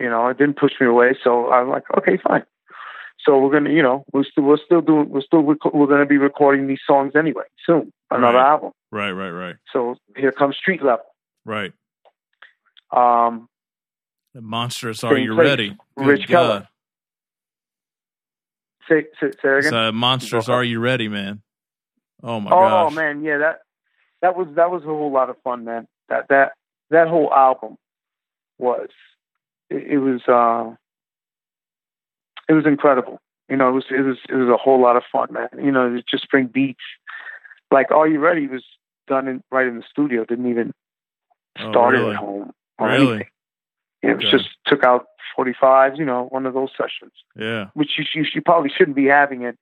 You 0.00 0.08
know, 0.08 0.28
it 0.28 0.38
didn't 0.38 0.56
push 0.58 0.72
me 0.80 0.86
away. 0.86 1.16
So 1.24 1.50
I'm 1.50 1.68
like, 1.68 1.82
okay, 1.98 2.18
fine. 2.18 2.44
So 3.24 3.36
we're 3.38 3.50
gonna, 3.50 3.70
you 3.70 3.82
know, 3.82 4.04
we're 4.12 4.22
still 4.24 4.44
we're 4.44 4.58
still 4.64 4.80
doing 4.80 5.08
we're 5.10 5.22
still 5.22 5.42
rec- 5.42 5.74
we're 5.74 5.88
gonna 5.88 6.06
be 6.06 6.18
recording 6.18 6.68
these 6.68 6.78
songs 6.86 7.12
anyway 7.16 7.42
soon, 7.66 7.92
another 8.10 8.38
Right. 8.38 8.50
album. 8.50 8.72
Right. 8.92 9.10
Right. 9.10 9.30
Right. 9.30 9.56
So 9.72 9.96
here 10.16 10.30
comes 10.30 10.56
Street 10.56 10.82
Level. 10.84 11.04
Right. 11.44 11.72
Um, 12.92 13.48
The 14.34 14.40
monstrous. 14.40 15.02
Are 15.04 15.16
you 15.18 15.34
place. 15.34 15.46
ready? 15.48 15.76
Good 15.96 16.06
Rich 16.06 16.28
Keller. 16.28 16.68
Say 18.88 19.04
say, 19.20 19.30
say 19.42 19.48
it 19.48 19.58
It's, 19.58 19.66
again. 19.68 19.78
uh, 19.78 19.92
monstrous. 19.92 20.48
Are 20.48 20.64
you 20.64 20.80
ready, 20.80 21.08
man? 21.08 21.42
Oh 22.22 22.40
my 22.40 22.50
god! 22.50 22.82
oh 22.86 22.88
gosh. 22.88 22.96
man, 22.96 23.22
yeah 23.22 23.38
that 23.38 23.58
that 24.22 24.36
was 24.36 24.48
that 24.56 24.70
was 24.70 24.82
a 24.82 24.86
whole 24.86 25.12
lot 25.12 25.30
of 25.30 25.36
fun, 25.44 25.64
man. 25.64 25.86
That 26.08 26.26
that 26.28 26.52
that 26.90 27.08
whole 27.08 27.32
album 27.32 27.76
was 28.58 28.88
it, 29.70 29.92
it 29.92 29.98
was 29.98 30.22
uh 30.28 30.74
it 32.48 32.54
was 32.54 32.66
incredible. 32.66 33.18
You 33.48 33.56
know, 33.56 33.68
it 33.68 33.72
was 33.72 33.84
it 33.90 34.00
was 34.00 34.16
it 34.28 34.34
was 34.34 34.48
a 34.48 34.56
whole 34.56 34.80
lot 34.80 34.96
of 34.96 35.02
fun, 35.12 35.28
man. 35.32 35.48
You 35.62 35.70
know, 35.70 35.88
to 35.94 36.02
just 36.10 36.28
bring 36.30 36.46
beats 36.46 36.80
like 37.70 37.90
"Are 37.92 38.08
You 38.08 38.18
Ready" 38.20 38.46
was 38.46 38.64
done 39.06 39.28
in, 39.28 39.42
right 39.50 39.66
in 39.66 39.76
the 39.76 39.84
studio. 39.90 40.24
Didn't 40.24 40.50
even 40.50 40.72
Oh, 41.60 41.70
start 41.72 41.94
it 41.94 41.98
really? 41.98 42.10
at 42.14 42.16
home 42.20 42.52
Really? 42.80 43.06
anything. 43.12 43.26
It 44.02 44.08
was 44.16 44.24
Okay. 44.24 44.30
just 44.30 44.48
took 44.66 44.84
out 44.84 45.06
forty 45.34 45.52
fives. 45.58 45.98
You 45.98 46.04
know, 46.04 46.24
one 46.30 46.46
of 46.46 46.54
those 46.54 46.70
sessions, 46.76 47.12
Yeah. 47.36 47.66
which 47.74 47.98
you, 47.98 48.04
you, 48.14 48.26
you 48.34 48.42
probably 48.42 48.70
shouldn't 48.70 48.96
be 48.96 49.06
having 49.06 49.42
it. 49.42 49.56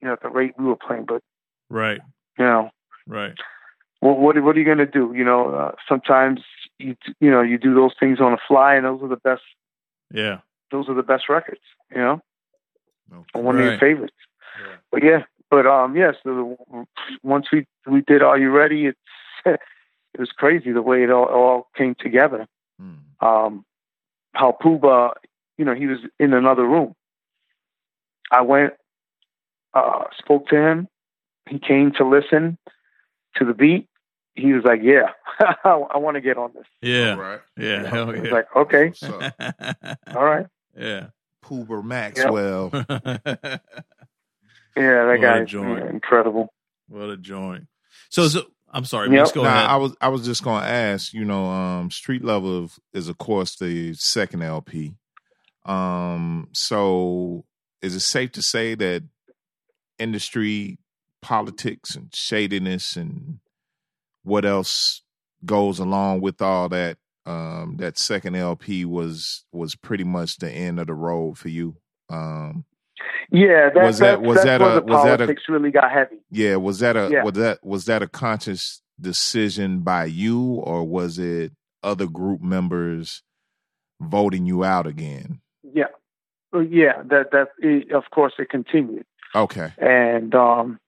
You 0.00 0.08
know, 0.08 0.14
at 0.14 0.22
the 0.22 0.28
rate 0.28 0.54
we 0.58 0.64
were 0.64 0.76
playing, 0.76 1.04
but 1.06 1.22
Right. 1.70 2.00
you 2.38 2.44
know, 2.44 2.70
Right. 3.06 3.34
what 4.00 4.18
what, 4.18 4.42
what 4.42 4.56
are 4.56 4.58
you 4.58 4.64
going 4.64 4.78
to 4.78 4.86
do? 4.86 5.12
You 5.14 5.24
know, 5.24 5.50
uh, 5.54 5.72
sometimes 5.88 6.40
you 6.78 6.96
you 7.20 7.30
know 7.30 7.42
you 7.42 7.58
do 7.58 7.74
those 7.74 7.92
things 7.98 8.20
on 8.20 8.32
the 8.32 8.38
fly, 8.48 8.74
and 8.74 8.84
those 8.86 9.02
are 9.02 9.08
the 9.08 9.16
best 9.16 9.42
Yeah. 10.12 10.38
those 10.70 10.88
are 10.88 10.94
the 10.94 11.02
best 11.02 11.28
records. 11.28 11.60
You 11.90 11.98
know, 11.98 12.22
No. 13.10 13.24
and 13.34 13.44
one 13.44 13.58
of 13.58 13.64
your 13.64 13.78
favorites. 13.78 14.16
Yeah. 14.58 14.76
But 14.90 15.02
yeah, 15.04 15.22
but 15.50 15.66
um, 15.66 15.96
yeah. 15.96 16.12
So 16.22 16.56
the, 16.70 16.86
once 17.22 17.46
we 17.52 17.66
we 17.86 18.00
did 18.02 18.22
Are 18.22 18.38
You 18.38 18.50
Ready? 18.50 18.86
It's 18.86 18.98
it 19.46 20.20
was 20.20 20.30
crazy 20.32 20.72
the 20.72 20.82
way 20.82 21.02
it 21.02 21.10
all, 21.10 21.26
all 21.26 21.68
came 21.76 21.94
together. 21.94 22.46
Mm. 22.80 22.98
Um, 23.20 23.64
how 24.34 24.56
Puba, 24.60 25.12
you 25.58 25.64
know, 25.64 25.74
he 25.74 25.86
was 25.86 25.98
in 26.18 26.32
another 26.32 26.64
room. 26.64 26.94
I 28.30 28.42
went, 28.42 28.74
uh, 29.74 30.04
spoke 30.18 30.48
to 30.48 30.56
him. 30.56 30.88
He 31.48 31.58
came 31.58 31.92
to 31.98 32.08
listen 32.08 32.58
to 33.36 33.44
the 33.44 33.52
beat. 33.54 33.88
He 34.34 34.52
was 34.52 34.64
like, 34.64 34.80
"Yeah, 34.82 35.10
I, 35.40 35.70
I 35.94 35.98
want 35.98 36.16
to 36.16 36.20
get 36.20 36.36
on 36.38 36.52
this." 36.54 36.66
Yeah. 36.82 37.12
All 37.12 37.18
right. 37.20 37.40
Yeah. 37.56 37.86
Hell 37.88 38.08
I 38.10 38.12
was 38.12 38.20
yeah. 38.24 38.32
like, 38.32 38.56
"Okay, 38.56 38.86
What's 38.88 39.02
all 40.16 40.24
right." 40.24 40.46
yeah. 40.76 41.06
Puba 41.44 41.84
Maxwell. 41.84 42.70
Yeah, 44.76 45.04
that 45.04 45.06
What 45.06 45.14
a 45.14 45.18
guy's 45.20 45.48
joint. 45.48 45.88
incredible. 45.90 46.52
what 46.88 47.08
a 47.08 47.16
joint. 47.16 47.68
So, 48.10 48.26
so 48.26 48.42
I'm 48.74 48.84
sorry. 48.84 49.10
Yep. 49.14 49.32
Go 49.34 49.42
Nah, 49.44 49.48
ahead. 49.50 49.66
I 49.70 49.76
was 49.76 49.96
I 50.00 50.08
was 50.08 50.24
just 50.26 50.42
gonna 50.42 50.66
ask, 50.66 51.14
you 51.14 51.24
know, 51.24 51.46
um, 51.46 51.90
Street 51.90 52.24
Level 52.24 52.68
is 52.92 53.08
of 53.08 53.16
course 53.18 53.56
the 53.56 53.94
second 53.94 54.42
LP. 54.42 54.94
Um, 55.64 56.48
so 56.52 57.44
is 57.80 57.94
it 57.94 58.00
safe 58.00 58.32
to 58.32 58.42
say 58.42 58.74
that 58.74 59.04
industry 59.98 60.78
politics 61.22 61.94
and 61.94 62.14
shadiness 62.14 62.96
and 62.96 63.38
what 64.24 64.44
else 64.44 65.02
goes 65.44 65.78
along 65.78 66.20
with 66.20 66.42
all 66.42 66.68
that, 66.70 66.98
um, 67.26 67.76
that 67.78 67.98
second 67.98 68.34
LP 68.34 68.84
was 68.84 69.44
was 69.52 69.74
pretty 69.76 70.04
much 70.04 70.36
the 70.38 70.50
end 70.50 70.80
of 70.80 70.88
the 70.88 70.94
road 70.94 71.38
for 71.38 71.48
you. 71.48 71.76
Um, 72.10 72.64
Yeah, 73.30 73.70
that, 73.74 73.84
Was 73.84 73.98
that- 73.98 74.18
that's, 74.18 74.22
was 74.28 74.34
that's 74.36 74.44
that 74.46 74.60
where 74.60 74.70
a- 74.78 74.80
the 74.80 74.82
was 74.86 75.04
that 75.04 75.14
a- 75.14 75.16
politics 75.18 75.42
really 75.48 75.70
got 75.70 75.90
heavy. 75.90 76.16
Yeah, 76.30 76.56
was 76.56 76.78
that 76.80 76.96
a 76.96 77.08
Yeah. 77.10 77.24
was 77.24 77.32
that 77.34 77.58
was 77.64 77.84
that 77.86 78.02
a 78.02 78.08
conscious 78.08 78.82
decision 79.00 79.80
by 79.80 80.04
you 80.04 80.40
or 80.40 80.84
was 80.86 81.18
it 81.18 81.52
other 81.82 82.06
group 82.06 82.40
members 82.40 83.22
voting 84.00 84.46
you 84.46 84.64
out 84.64 84.86
again? 84.86 85.40
Yeah, 85.62 85.84
yeah. 86.52 87.02
That 87.04 87.30
that 87.32 87.48
it, 87.58 87.90
of 87.92 88.04
course 88.12 88.34
it 88.38 88.48
continued, 88.48 89.04
Okay. 89.34 89.72
and 89.78 90.34
um, 90.34 90.78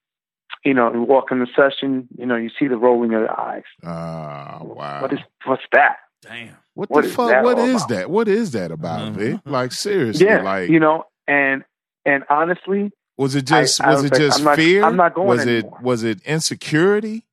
you 0.65 0.75
know, 0.75 0.93
you 0.93 1.03
walk 1.03 1.31
in 1.33 1.41
the 1.41 1.47
session, 1.57 2.09
you 2.17 2.27
know, 2.27 2.37
you 2.37 2.51
see 2.59 2.67
the 2.69 2.77
rolling 2.77 3.15
of 3.15 3.23
the 3.23 3.33
eyes. 3.41 3.63
Ah, 3.85 4.59
wow. 4.63 5.03
What 5.03 5.13
is 5.13 5.19
what's 5.45 5.63
that? 5.73 5.97
Damn. 6.23 6.57
what, 6.75 6.91
what 6.91 7.05
the 7.05 7.11
fuck 7.11 7.29
that 7.31 7.45
what 7.45 7.59
all 7.59 7.65
is 7.65 7.77
about? 7.85 7.89
that? 7.91 8.11
What 8.11 8.27
is 8.29 8.53
that 8.53 8.71
about, 8.71 9.13
Mhm. 9.13 9.17
Vic? 9.17 9.41
Like 9.45 9.73
seriously, 9.73 10.27
Yeah, 10.27 10.43
like 10.43 10.71
you 10.71 10.81
know, 10.81 11.05
and 11.29 11.65
and 12.07 12.25
honestly, 12.31 12.91
was 13.19 13.35
it 13.35 13.45
just 13.47 13.81
I 13.83 13.91
was 13.91 14.03
was 14.03 14.05
it 14.11 14.13
like, 14.15 14.21
just 14.23 14.39
I'm 14.39 14.45
not- 14.45 14.57
fear? 14.57 14.85
I'm 14.85 14.97
not 14.97 15.15
going 15.15 15.29
was 15.29 15.41
anymore. 15.47 15.79
it 15.79 15.83
was 15.85 16.03
it 16.05 16.21
insecurity? 16.23 17.25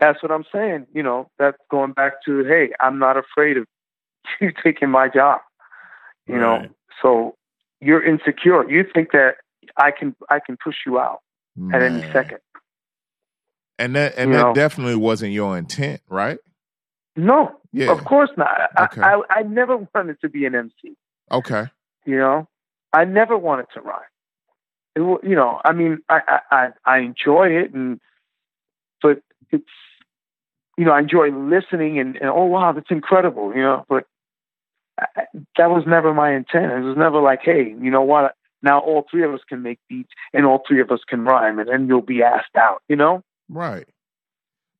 that's 0.00 0.20
what 0.22 0.32
I'm 0.32 0.44
saying. 0.52 0.86
You 0.92 1.02
know, 1.02 1.30
that's 1.38 1.56
going 1.70 1.92
back 1.92 2.14
to 2.26 2.44
hey, 2.44 2.70
I'm 2.80 2.98
not 2.98 3.16
afraid 3.16 3.56
of 3.58 3.66
you 4.40 4.52
taking 4.62 4.88
my 4.90 5.08
job. 5.08 5.40
You 6.26 6.38
know, 6.38 6.66
so 7.02 7.36
you're 7.80 8.02
insecure. 8.04 8.68
You 8.70 8.84
think 8.94 9.12
that 9.12 9.36
I 9.76 9.90
can 9.90 10.16
I 10.30 10.40
can 10.40 10.56
push 10.62 10.76
you 10.86 10.98
out 10.98 11.18
at 11.72 11.82
any 11.82 12.00
second. 12.12 12.38
And 13.78 13.94
that 13.96 14.14
and 14.16 14.30
You 14.30 14.36
that 14.36 14.42
know. 14.42 14.54
definitely 14.54 14.96
wasn't 14.96 15.32
your 15.32 15.56
intent, 15.58 16.00
right? 16.08 16.38
No, 17.16 17.52
Yeah. 17.72 17.92
of 17.92 18.04
course 18.04 18.30
not. 18.36 18.48
I, 18.76 18.84
Okay. 18.84 19.00
I, 19.02 19.20
I 19.30 19.42
never 19.42 19.76
wanted 19.94 20.20
to 20.22 20.28
be 20.28 20.46
an 20.46 20.54
MC. 20.54 20.96
Okay. 21.30 21.66
You 22.06 22.18
know, 22.18 22.48
I 22.94 23.04
never 23.04 23.36
wanted 23.36 23.66
to 23.74 23.80
rhyme. 23.80 24.00
It, 24.96 25.00
you 25.28 25.34
know, 25.34 25.60
I 25.64 25.72
mean, 25.72 25.98
I, 26.08 26.38
I, 26.50 26.68
I, 26.84 26.98
enjoy 26.98 27.48
it, 27.48 27.74
and 27.74 28.00
but 29.02 29.20
it's, 29.50 29.64
you 30.78 30.84
know, 30.84 30.92
I 30.92 31.00
enjoy 31.00 31.30
listening 31.30 31.98
and, 31.98 32.16
and 32.16 32.30
oh 32.30 32.44
wow, 32.44 32.72
that's 32.72 32.90
incredible. 32.90 33.52
You 33.54 33.62
know, 33.62 33.84
but 33.88 34.04
I- 34.98 35.26
that 35.58 35.70
was 35.70 35.84
never 35.86 36.14
my 36.14 36.34
intent. 36.34 36.72
It 36.72 36.80
was 36.80 36.96
never 36.96 37.20
like, 37.20 37.40
hey, 37.42 37.74
you 37.80 37.90
know 37.90 38.02
what? 38.02 38.34
Now 38.62 38.78
all 38.78 39.04
three 39.10 39.24
of 39.24 39.34
us 39.34 39.40
can 39.48 39.62
make 39.62 39.78
beats, 39.88 40.10
and 40.32 40.46
all 40.46 40.62
three 40.66 40.80
of 40.80 40.90
us 40.90 41.00
can 41.08 41.24
rhyme, 41.24 41.58
and 41.58 41.68
then 41.68 41.88
you'll 41.88 42.00
be 42.00 42.22
asked 42.22 42.56
out. 42.56 42.80
You 42.88 42.96
know? 42.96 43.22
Right. 43.48 43.88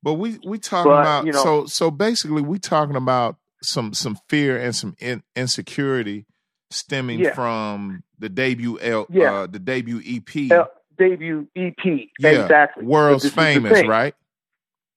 But 0.03 0.15
we 0.15 0.39
we 0.47 0.59
talking 0.59 0.93
But, 0.93 1.01
about 1.01 1.27
you 1.27 1.33
know- 1.33 1.43
so 1.43 1.67
so 1.67 1.91
basically 1.91 2.43
we 2.43 2.59
talking 2.61 2.97
about 2.97 3.37
some 3.63 3.93
some 3.95 4.17
fear 4.29 4.57
and 4.57 4.75
some 4.77 4.95
in, 5.01 5.23
insecurity 5.35 6.27
stemming 6.75 7.21
Yeah. 7.21 7.35
from 7.35 8.03
the 8.19 8.29
debut 8.29 8.79
L, 8.81 9.07
Yeah. 9.11 9.33
uh, 9.33 9.47
the 9.47 9.59
debut 9.59 10.01
EP. 10.05 10.51
Uh, 10.53 10.67
debut 10.99 11.47
EP, 11.57 12.11
yeah, 12.19 12.43
exactly. 12.43 12.85
world's 12.85 13.25
But 13.25 13.25
this 13.25 13.31
is 13.31 13.35
the 13.35 13.71
famous, 13.71 13.89
right? 13.89 14.15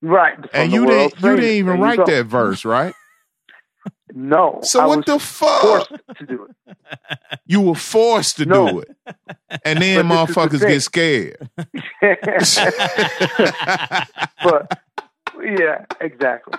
Right. 0.02 0.38
And 0.54 0.72
you 0.72 0.86
didn't 0.86 1.20
you 1.22 1.36
didn't 1.36 1.46
even 1.46 1.80
write 1.80 2.06
that 2.06 2.26
verse, 2.26 2.66
right? 2.66 2.94
No. 4.14 4.60
So 4.64 4.80
I 4.80 4.86
what 4.88 4.98
was 5.00 5.06
the 5.06 5.20
fuck? 5.20 5.62
forced 5.62 5.90
to 6.20 6.26
do 6.26 6.48
it. 6.50 6.76
You 7.46 7.62
were 7.62 7.76
forced 7.76 8.38
to 8.38 8.46
No. 8.46 8.70
do 8.70 8.80
it, 8.80 8.90
and 9.66 9.82
then 9.82 10.08
But 10.08 10.26
this 10.26 10.36
the 10.36 10.42
motherfuckers 10.42 10.62
get 10.68 10.82
scared. 10.82 11.50
but 14.44 14.82
yeah, 15.44 15.86
exactly. 16.02 16.54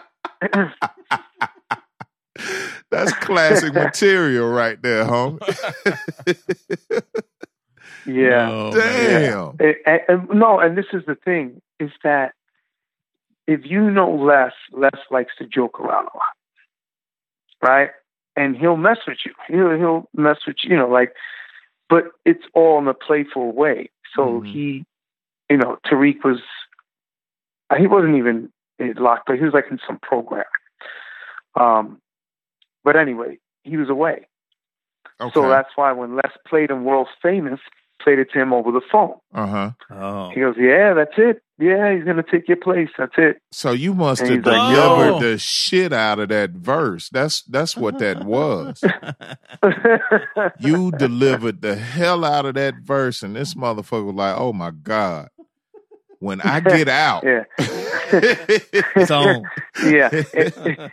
That's 2.90 3.12
classic 3.12 3.74
material 3.86 4.48
right 4.48 4.80
there, 4.82 5.04
homie. 5.04 5.38
yeah. 8.06 8.48
Oh, 8.50 8.72
man. 8.72 9.20
Damn. 9.20 9.48
And- 9.60 9.76
and- 9.86 10.00
and- 10.08 10.28
no, 10.40 10.58
and 10.60 10.76
this 10.76 10.86
is 10.92 11.02
the 11.06 11.14
thing: 11.14 11.60
is 11.78 11.90
that 12.04 12.32
if 13.46 13.60
you 13.64 13.90
know 13.90 14.10
Les, 14.14 14.52
Les 14.72 14.90
likes 15.10 15.32
to 15.38 15.46
joke 15.46 15.80
around 15.80 16.08
a 16.14 16.16
lot, 16.16 16.34
right? 17.62 17.90
And 18.36 18.56
he'll 18.56 18.76
mess 18.76 18.98
with 19.06 19.18
you. 19.24 19.32
He'll 19.48 19.76
he'll 19.76 20.08
mess 20.14 20.38
with 20.46 20.56
you, 20.62 20.70
you 20.70 20.76
know, 20.76 20.88
like, 20.88 21.12
but 21.88 22.04
it's 22.24 22.44
all 22.54 22.78
in 22.78 22.86
a 22.88 22.94
playful 22.94 23.52
way. 23.52 23.90
So 24.14 24.40
Mhm. 24.40 24.46
he, 24.52 24.84
you 25.50 25.56
know, 25.56 25.78
Tariq 25.86 26.24
was, 26.24 26.40
he 27.76 27.86
wasn't 27.86 28.16
even 28.16 28.50
locked, 28.78 29.26
but 29.26 29.36
he 29.36 29.44
was 29.44 29.52
like 29.54 29.66
in 29.70 29.78
some 29.86 29.98
program. 29.98 30.44
Um, 31.58 32.00
but 32.88 32.96
anyway, 32.96 33.38
he 33.64 33.76
was 33.76 33.90
away. 33.90 34.26
Okay. 35.20 35.30
So 35.34 35.48
that's 35.48 35.70
why 35.76 35.92
when 35.92 36.16
Les 36.16 36.32
played 36.46 36.70
in 36.70 36.84
World 36.84 37.08
Famous, 37.20 37.60
played 38.00 38.18
it 38.20 38.28
to 38.32 38.40
him 38.40 38.52
over 38.52 38.70
the 38.70 38.80
phone. 38.90 39.14
uh 39.34 39.46
huh. 39.46 39.70
Oh. 39.90 40.30
He 40.30 40.40
goes, 40.40 40.54
"Yeah, 40.58 40.94
that's 40.94 41.14
it. 41.18 41.42
Yeah, 41.58 41.92
he's 41.94 42.04
gonna 42.04 42.22
take 42.22 42.46
your 42.46 42.56
place. 42.56 42.88
That's 42.96 43.14
it." 43.18 43.42
So 43.50 43.72
you 43.72 43.92
must 43.94 44.20
And 44.22 44.30
have 44.30 44.38
he's 44.38 44.46
like, 44.46 44.74
delivered 44.76 45.20
the 45.24 45.38
shit 45.38 45.92
out 45.92 46.20
of 46.20 46.28
that 46.28 46.50
verse. 46.50 47.08
That's 47.10 47.42
that's 47.42 47.76
what 47.76 47.98
that 47.98 48.24
was. 48.24 48.82
You 50.60 50.92
delivered 50.92 51.60
the 51.62 51.74
hell 51.76 52.24
out 52.24 52.46
of 52.46 52.54
that 52.54 52.74
verse, 52.82 53.22
and 53.22 53.34
this 53.34 53.54
motherfucker 53.54 54.04
was 54.06 54.14
like, 54.14 54.36
"Oh 54.38 54.52
my 54.52 54.70
god, 54.70 55.28
when 56.20 56.40
I 56.40 56.60
get 56.60 56.88
out." 56.88 57.24
yeah, 57.24 57.44
So, 59.06 59.42
yeah. 59.84 60.08
And, 60.34 60.90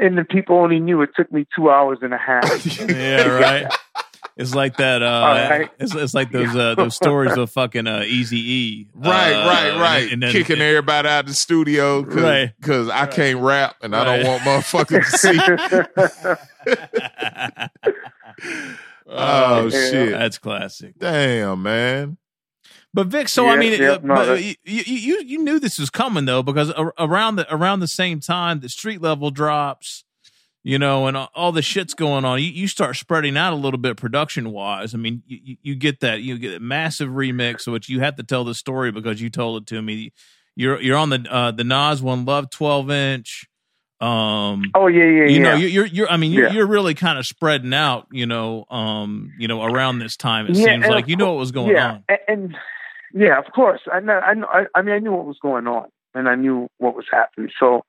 and 0.00 0.18
the 0.18 0.24
people 0.28 0.56
only 0.56 0.80
knew 0.80 1.02
it 1.02 1.10
took 1.16 1.30
me 1.32 1.46
two 1.54 1.70
hours 1.70 1.98
and 2.02 2.12
a 2.14 2.18
half. 2.18 2.66
yeah, 2.90 3.26
right. 3.28 3.66
It's 4.36 4.54
like 4.54 4.76
that. 4.76 5.02
Uh, 5.02 5.06
All 5.06 5.34
right. 5.34 5.70
it's, 5.78 5.94
it's 5.94 6.12
like 6.12 6.30
those 6.30 6.54
uh, 6.54 6.74
those 6.74 6.94
stories 6.94 7.36
of 7.38 7.50
fucking 7.50 7.86
uh, 7.86 8.02
Easy 8.06 8.36
E. 8.38 8.88
Right, 8.94 9.32
uh, 9.32 9.46
right, 9.48 9.80
right. 9.80 10.12
and 10.12 10.22
then- 10.22 10.30
Kicking 10.32 10.60
everybody 10.60 11.08
out 11.08 11.20
of 11.20 11.28
the 11.28 11.34
studio 11.34 12.02
because 12.02 12.88
Right. 12.88 13.02
I 13.02 13.06
can't 13.06 13.40
rap 13.40 13.76
and 13.82 13.96
I 13.96 14.04
don't 14.04 14.26
want 14.26 14.42
motherfuckers 14.42 15.10
to 15.10 15.18
see. 15.18 15.38
Oh 19.08 19.64
Yeah. 19.66 19.90
shit! 19.90 20.10
That's 20.10 20.38
classic. 20.38 20.94
Damn, 20.98 21.62
man. 21.62 22.18
But 22.96 23.08
Vic, 23.08 23.28
so 23.28 23.46
I 23.46 23.56
mean, 23.56 23.78
yeah, 23.78 23.90
uh, 23.92 23.98
no, 24.02 24.32
you, 24.32 24.54
you 24.64 25.22
you 25.22 25.44
knew 25.44 25.60
this 25.60 25.78
was 25.78 25.90
coming 25.90 26.24
though 26.24 26.42
because 26.42 26.72
around 26.98 27.36
the 27.36 27.54
around 27.54 27.80
the 27.80 27.86
same 27.88 28.20
time 28.20 28.60
the 28.60 28.70
street 28.70 29.02
level 29.02 29.30
drops, 29.30 30.02
you 30.64 30.78
know, 30.78 31.06
and 31.06 31.14
all- 31.14 31.52
the 31.52 31.60
shit's 31.60 31.92
going 31.92 32.24
on, 32.24 32.38
you, 32.40 32.46
you 32.48 32.66
start 32.66 32.96
spreading 32.96 33.36
out 33.36 33.52
a 33.52 33.56
little 33.56 33.76
bit 33.76 33.98
production 33.98 34.50
wise. 34.50 34.94
I 34.94 34.96
mean, 34.96 35.22
you, 35.26 35.56
you- 35.60 35.74
get 35.74 36.00
that 36.00 36.22
you 36.22 36.38
get 36.38 36.54
a 36.54 36.60
massive 36.60 37.10
remix, 37.10 37.70
which 37.70 37.90
you 37.90 38.00
have 38.00 38.16
to 38.16 38.22
tell 38.22 38.44
the 38.44 38.54
story 38.54 38.90
because 38.90 39.20
you 39.20 39.28
told 39.28 39.60
it 39.62 39.66
to 39.68 39.82
me. 39.82 40.14
You're 40.58 40.80
you're 40.80 40.96
on 40.96 41.10
the 41.10 41.26
uh, 41.30 41.50
the 41.50 41.64
Nas 41.64 42.00
One 42.00 42.24
Love 42.24 42.48
twelve 42.48 42.90
inch. 42.90 43.44
Um, 44.00 44.64
oh 44.74 44.86
yeah, 44.86 45.04
yeah, 45.04 45.24
you 45.24 45.28
yeah. 45.28 45.38
know, 45.42 45.54
you're, 45.56 45.68
you're, 45.68 45.86
you're 45.86 46.10
I 46.10 46.16
mean, 46.16 46.32
you're, 46.32 46.46
Yeah. 46.48 46.52
you're 46.54 46.66
really 46.66 46.94
kind 46.94 47.18
of 47.18 47.26
spreading 47.26 47.72
out, 47.74 48.06
you 48.10 48.24
know, 48.26 48.64
um, 48.70 49.32
you 49.38 49.48
know, 49.48 49.62
around 49.64 49.98
this 50.00 50.16
time. 50.16 50.46
It 50.46 50.56
Yeah, 50.56 50.64
seems 50.64 50.86
like 50.86 51.08
you 51.08 51.16
know 51.16 51.32
what 51.32 51.38
was 51.40 51.50
going 51.52 51.70
yeah, 51.76 51.92
on. 51.92 52.04
And, 52.08 52.18
and 52.28 52.56
yeah, 53.14 53.38
of 53.38 53.52
course. 53.54 53.80
I 53.92 54.00
know. 54.00 54.18
I 54.20 54.34
know. 54.34 54.46
I, 54.48 54.66
I 54.74 54.82
mean, 54.82 54.94
I 54.94 54.98
knew 54.98 55.12
what 55.12 55.26
was 55.26 55.38
going 55.40 55.66
on, 55.66 55.88
and 56.14 56.28
I 56.28 56.34
knew 56.34 56.68
what 56.78 56.94
was 56.96 57.06
happening. 57.10 57.50
So 57.58 57.84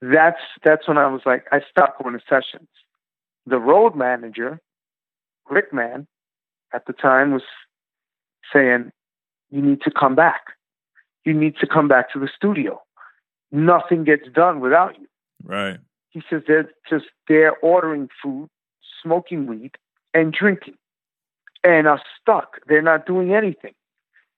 that's 0.00 0.40
that's 0.64 0.88
when 0.88 0.98
I 0.98 1.06
was 1.08 1.22
like, 1.24 1.46
I 1.52 1.60
stopped 1.70 2.02
going 2.02 2.18
to 2.18 2.24
sessions. 2.28 2.68
the 3.46 3.58
road 3.58 3.94
manager, 3.96 4.60
Rick 5.50 5.72
Man, 5.72 6.06
at 6.72 6.86
the 6.86 6.92
time 6.92 7.32
was 7.32 7.42
saying, 8.52 8.92
"You 9.50 9.62
need 9.62 9.80
to 9.82 9.90
come 9.90 10.14
back. 10.14 10.42
You 11.24 11.34
need 11.34 11.56
to 11.60 11.66
come 11.66 11.88
back 11.88 12.12
to 12.12 12.18
the 12.18 12.28
studio. 12.34 12.80
Nothing 13.50 14.04
gets 14.04 14.28
done 14.34 14.60
without 14.60 14.98
you." 14.98 15.06
Right. 15.44 15.78
He 16.10 16.22
says 16.28 16.42
they're 16.46 16.70
just 16.88 17.06
they're 17.28 17.56
ordering 17.62 18.08
food, 18.22 18.48
smoking 19.02 19.46
weed, 19.46 19.72
and 20.14 20.32
drinking, 20.32 20.74
and 21.64 21.86
are 21.86 22.00
stuck. 22.20 22.58
They're 22.66 22.82
not 22.82 23.06
doing 23.06 23.34
anything. 23.34 23.74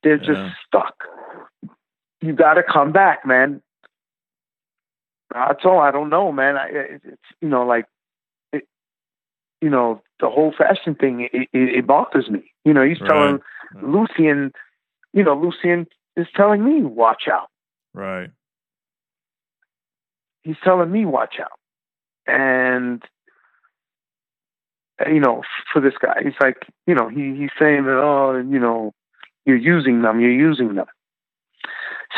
They're 0.02 0.18
just 0.18 0.40
stuck. 0.66 1.04
You 2.20 2.34
got 2.34 2.54
to 2.54 2.62
come 2.62 2.92
back, 2.92 3.26
man. 3.26 3.62
Told 5.62 5.76
him, 5.76 5.80
I 5.80 5.90
don't 5.90 6.10
know, 6.10 6.30
man. 6.30 6.56
I, 6.56 6.66
it, 6.68 7.00
it's 7.04 7.22
you 7.40 7.48
know 7.48 7.64
like, 7.64 7.86
it, 8.52 8.68
you 9.60 9.70
know 9.70 10.02
the 10.20 10.28
whole 10.28 10.54
fashion 10.56 10.94
thing. 10.94 11.28
It, 11.32 11.48
it, 11.52 11.78
it 11.78 11.86
bothers 11.86 12.28
me. 12.30 12.52
You 12.64 12.72
know, 12.72 12.84
he's 12.84 12.98
telling 12.98 13.40
Right. 13.74 13.84
Lucian, 13.84 14.52
you 15.12 15.24
know, 15.24 15.34
Lucian 15.34 15.86
is 16.16 16.26
telling 16.36 16.64
me 16.64 16.82
watch 16.82 17.24
out. 17.32 17.48
Right. 17.92 18.30
he's 20.42 20.56
telling 20.62 20.90
me 20.90 21.04
watch 21.04 21.36
out 21.40 21.58
and 22.26 23.02
you 25.08 25.20
know 25.20 25.42
for 25.72 25.80
this 25.80 25.94
guy. 26.00 26.22
He's 26.22 26.38
like 26.40 26.56
you 26.86 26.94
know 26.94 27.08
he 27.08 27.34
he's 27.36 27.50
saying 27.58 27.84
that 27.84 27.96
oh 27.98 28.36
you 28.36 28.58
know 28.58 28.92
you're 29.46 29.56
using 29.56 30.02
them 30.02 30.20
you're 30.20 30.30
using 30.32 30.74
them. 30.74 30.86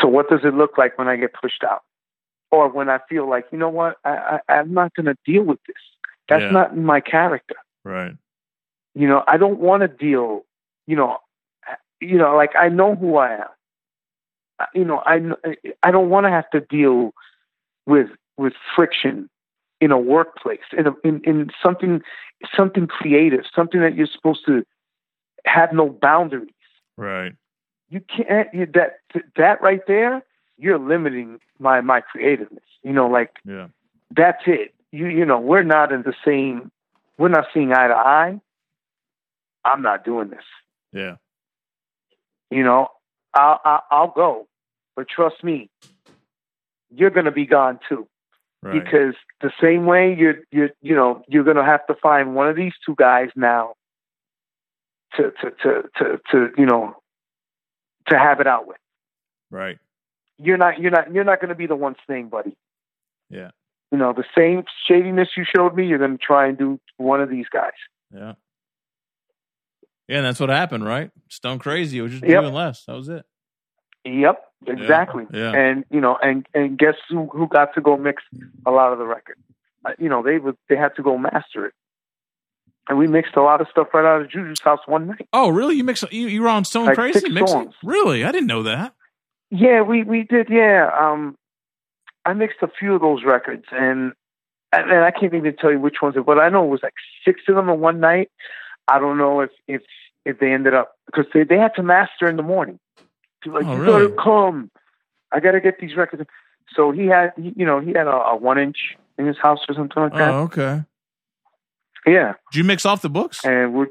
So 0.01 0.07
what 0.07 0.29
does 0.29 0.41
it 0.43 0.53
look 0.53 0.77
like 0.77 0.97
when 0.97 1.07
i 1.07 1.15
get 1.15 1.33
pushed 1.33 1.63
out? 1.63 1.81
Or 2.51 2.69
when 2.69 2.89
i 2.89 2.99
feel 3.09 3.29
like 3.29 3.45
you 3.51 3.57
know 3.57 3.69
what 3.69 3.97
i, 4.05 4.39
I 4.47 4.53
i'm 4.55 4.73
not 4.73 4.93
going 4.95 5.07
to 5.07 5.15
deal 5.25 5.43
with 5.43 5.59
this. 5.67 5.75
That's 6.29 6.43
Yeah. 6.43 6.51
not 6.51 6.71
in 6.73 6.83
my 6.85 6.99
character. 7.01 7.55
Right. 7.83 8.13
you 8.95 9.07
know 9.07 9.23
i 9.27 9.37
don't 9.37 9.59
want 9.59 9.81
to 9.81 9.87
deal 9.87 10.45
you 10.87 10.95
know 10.97 11.17
you 12.01 12.17
know 12.17 12.35
like 12.35 12.51
i 12.59 12.67
know 12.69 12.95
who 12.95 13.17
i 13.17 13.33
am. 13.33 13.47
You 14.73 14.85
know 14.85 15.01
i 15.05 15.21
i 15.83 15.91
don't 15.91 16.09
want 16.09 16.25
to 16.25 16.29
have 16.31 16.49
to 16.51 16.59
deal 16.61 17.13
with 17.85 18.09
with 18.37 18.53
friction 18.75 19.29
in 19.79 19.91
a 19.91 19.97
workplace 19.99 20.59
in 20.77 20.87
a, 20.87 20.93
in 21.03 21.21
in 21.23 21.49
something 21.63 22.01
something 22.55 22.87
creative 22.87 23.43
something 23.55 23.81
that 23.81 23.95
you're 23.95 24.07
supposed 24.07 24.45
to 24.45 24.63
have 25.45 25.71
no 25.73 25.89
boundaries 25.89 26.49
Right. 26.97 27.33
you 27.89 28.01
can't 28.01 28.51
you, 28.53 28.65
that 28.73 28.99
that 29.35 29.61
right 29.61 29.81
there 29.87 30.23
you're 30.57 30.79
limiting 30.79 31.39
my 31.59 31.81
my 31.81 32.01
creativeness 32.01 32.63
you 32.83 32.91
know 32.93 33.07
like 33.07 33.31
Yeah. 33.45 33.67
that's 34.15 34.43
it. 34.47 34.73
You 34.91 35.07
you 35.07 35.25
know, 35.25 35.39
we're 35.39 35.63
not 35.63 35.91
in 35.91 36.01
the 36.03 36.13
same 36.25 36.71
we're 37.17 37.29
not 37.29 37.45
seeing 37.53 37.73
eye 37.73 37.87
to 37.87 37.93
eye. 37.95 38.39
I'm 39.65 39.81
not 39.81 40.05
doing 40.05 40.29
this. 40.29 40.45
Yeah. 40.93 41.15
You 42.49 42.63
know, 42.63 42.87
I'll 43.33 43.59
I'll, 43.65 43.83
I'll 43.91 44.13
go, 44.15 44.47
but 44.95 45.07
trust 45.09 45.43
me, 45.43 45.69
you're 46.89 47.09
going 47.09 47.25
to 47.25 47.31
be 47.31 47.45
gone 47.45 47.79
too. 47.89 48.07
Right. 48.63 48.83
Because 48.83 49.13
the 49.41 49.51
same 49.61 49.85
way 49.85 50.15
you're 50.17 50.37
you 50.51 50.69
you 50.81 50.95
know 50.95 51.21
you're 51.27 51.43
going 51.43 51.57
to 51.57 51.63
have 51.63 51.85
to 51.87 51.95
find 51.95 52.33
one 52.35 52.47
of 52.49 52.55
these 52.55 52.73
two 52.85 52.95
guys 52.97 53.29
now 53.35 53.73
to 55.15 55.31
to 55.41 55.51
to 55.63 55.83
to, 55.97 56.19
to 56.31 56.47
you 56.57 56.65
know 56.65 56.95
to 58.07 58.17
have 58.17 58.39
it 58.39 58.47
out 58.47 58.67
with. 58.67 58.77
right. 59.51 59.77
You're 60.39 60.57
not 60.57 60.79
you're 60.79 60.91
not 60.91 61.11
you're 61.13 61.23
not 61.23 61.39
going 61.39 61.49
to 61.49 61.55
be 61.55 61.65
the 61.67 61.75
one 61.75 61.95
staying, 62.03 62.29
buddy. 62.29 62.55
Yeah. 63.29 63.51
You 63.91 63.97
know 63.97 64.13
the 64.13 64.25
same 64.37 64.63
shadiness 64.87 65.29
you 65.37 65.45
showed 65.55 65.75
me. 65.75 65.87
You're 65.87 65.97
going 65.99 66.17
to 66.17 66.23
try 66.23 66.47
and 66.47 66.57
do 66.57 66.79
one 66.97 67.21
of 67.21 67.29
these 67.29 67.47
guys. 67.51 67.71
Yeah. 68.13 68.33
Yeah, 70.07 70.17
and 70.17 70.25
that's 70.25 70.39
what 70.39 70.49
happened, 70.49 70.85
right? 70.85 71.11
Stone 71.29 71.59
crazy. 71.59 71.97
It 71.97 72.01
was 72.01 72.11
just 72.13 72.23
Yep. 72.23 72.41
doing 72.41 72.53
less. 72.53 72.85
That 72.85 72.93
was 72.95 73.09
it. 73.09 73.25
Yep, 74.07 74.41
exactly. 74.67 75.25
Yeah. 75.33 75.51
And 75.51 75.83
you 75.89 75.99
know, 75.99 76.17
and 76.21 76.47
and 76.53 76.77
guess 76.77 76.95
who 77.09 77.27
who 77.27 77.47
got 77.47 77.73
to 77.75 77.81
go 77.81 77.97
mix 77.97 78.23
a 78.65 78.71
lot 78.71 78.93
of 78.93 78.99
the 78.99 79.05
record? 79.05 79.37
Uh, 79.85 79.91
you 79.99 80.09
know, 80.09 80.23
they 80.23 80.37
would 80.37 80.57
they 80.69 80.75
had 80.75 80.95
to 80.95 81.03
go 81.03 81.17
master 81.17 81.65
it, 81.65 81.73
and 82.87 82.97
we 82.97 83.07
mixed 83.07 83.35
a 83.35 83.41
lot 83.41 83.59
of 83.59 83.67
stuff 83.69 83.87
right 83.93 84.05
out 84.05 84.21
of 84.21 84.29
Juju's 84.29 84.61
house 84.61 84.79
one 84.85 85.07
night. 85.07 85.27
Oh, 85.33 85.49
really? 85.49 85.75
You 85.75 85.83
mixed? 85.83 86.11
you, 86.11 86.27
you 86.27 86.41
were 86.41 86.49
on 86.49 86.63
Stone 86.63 86.85
Like 86.85 86.95
Crazy 86.95 87.29
mixing? 87.29 87.73
Really? 87.83 88.23
I 88.23 88.31
didn't 88.31 88.47
know 88.47 88.63
that. 88.63 88.93
Yeah, 89.49 89.81
we 89.81 90.03
we 90.03 90.23
did. 90.23 90.47
Yeah, 90.49 90.89
um, 90.97 91.35
I 92.25 92.33
mixed 92.33 92.61
a 92.61 92.67
few 92.67 92.95
of 92.95 93.01
those 93.01 93.23
records, 93.25 93.65
and 93.71 94.13
and, 94.71 94.91
and 94.91 95.03
I 95.03 95.11
can't 95.11 95.33
even 95.33 95.55
tell 95.55 95.71
you 95.71 95.79
which 95.79 96.01
ones, 96.01 96.15
but 96.25 96.39
I 96.39 96.49
know 96.49 96.65
it 96.65 96.69
was 96.69 96.81
like 96.83 96.93
six 97.25 97.41
of 97.47 97.55
them 97.55 97.69
in 97.69 97.79
one 97.79 97.99
night. 97.99 98.29
I 98.87 98.99
don't 98.99 99.17
know 99.17 99.41
if 99.41 99.51
if 99.67 99.81
if 100.25 100.39
they 100.39 100.51
ended 100.51 100.73
up 100.73 100.95
because 101.05 101.25
they 101.33 101.43
they 101.43 101.57
had 101.57 101.75
to 101.75 101.83
master 101.83 102.27
in 102.27 102.37
the 102.37 102.43
morning. 102.43 102.79
Like 103.45 103.65
Oh, 103.65 103.75
you 103.75 103.81
really? 103.81 104.07
gotta 104.09 104.21
come. 104.23 104.71
I 105.31 105.39
gotta 105.39 105.59
get 105.61 105.79
these 105.79 105.95
records. 105.95 106.23
So 106.75 106.91
he 106.91 107.05
had, 107.07 107.31
he, 107.37 107.53
you 107.55 107.65
know, 107.65 107.79
he 107.79 107.89
had 107.93 108.07
a, 108.07 108.11
a 108.11 108.35
one 108.35 108.57
inch 108.57 108.77
in 109.17 109.25
his 109.25 109.37
house 109.41 109.59
or 109.69 109.75
something 109.75 110.03
like 110.03 110.13
that. 110.13 110.29
Oh, 110.33 110.41
okay. 110.43 110.83
Yeah, 112.05 112.33
Did 112.51 112.57
you 112.59 112.63
mix 112.63 112.85
off 112.85 113.01
the 113.01 113.09
books? 113.09 113.43
and 113.43 113.73
we're. 113.73 113.87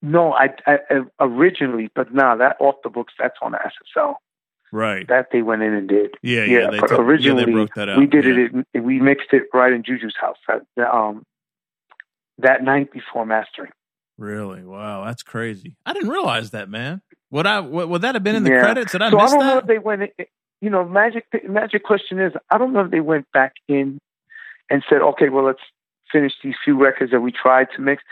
No, 0.00 0.32
I, 0.32 0.48
I 0.66 0.78
originally, 1.20 1.90
but 1.94 2.12
now 2.14 2.36
that 2.36 2.56
off 2.60 2.76
the 2.84 2.90
books, 2.90 3.14
that's 3.18 3.36
on 3.42 3.52
the 3.52 3.58
SSL. 3.58 4.14
Right. 4.70 5.06
That 5.08 5.28
they 5.32 5.42
went 5.42 5.62
in 5.62 5.72
and 5.72 5.88
did. 5.88 6.14
Yeah, 6.22 6.44
yeah. 6.44 6.70
yeah, 6.70 6.80
took- 6.80 6.90
yeah, 6.90 6.96
originally 6.98 7.44
they 7.46 7.52
broke 7.52 7.74
that 7.74 7.88
out. 7.88 7.98
we 7.98 8.06
did 8.06 8.24
yeah. 8.24 8.46
it. 8.60 8.66
In, 8.74 8.84
we 8.84 9.00
mixed 9.00 9.32
it 9.32 9.44
right 9.54 9.72
in 9.72 9.82
Juju's 9.82 10.14
house 10.20 10.36
that, 10.46 10.94
um 10.94 11.24
that 12.38 12.62
night 12.62 12.92
before 12.92 13.24
mastering. 13.26 13.72
Really? 14.18 14.62
Wow, 14.64 15.04
that's 15.04 15.22
crazy. 15.22 15.76
I 15.86 15.92
didn't 15.92 16.10
realize 16.10 16.50
that, 16.50 16.68
man. 16.68 17.02
Would 17.30 17.46
I? 17.46 17.60
Would, 17.60 17.88
would 17.88 18.02
that 18.02 18.14
have 18.14 18.24
been 18.24 18.36
in 18.36 18.44
the 18.44 18.50
Yeah. 18.50 18.60
credits? 18.60 18.92
Did 18.92 19.02
I 19.02 19.10
so 19.10 19.18
I 19.18 19.26
don't 19.28 19.40
know 19.40 19.58
if 19.58 19.66
they 19.66 19.78
went. 19.78 20.10
You 20.60 20.70
know, 20.70 20.84
magic. 20.84 21.26
Magic 21.48 21.84
question 21.84 22.18
is, 22.20 22.32
I 22.50 22.58
don't 22.58 22.72
know 22.72 22.80
if 22.80 22.90
they 22.90 23.00
went 23.00 23.26
back 23.32 23.52
in 23.68 23.98
and 24.70 24.82
said, 24.88 25.02
okay, 25.02 25.28
well, 25.28 25.44
let's 25.44 25.60
finish 26.10 26.32
these 26.42 26.54
few 26.64 26.76
records 26.76 27.12
that 27.12 27.20
we 27.20 27.30
tried 27.32 27.68
to 27.76 27.82
mix. 27.82 28.02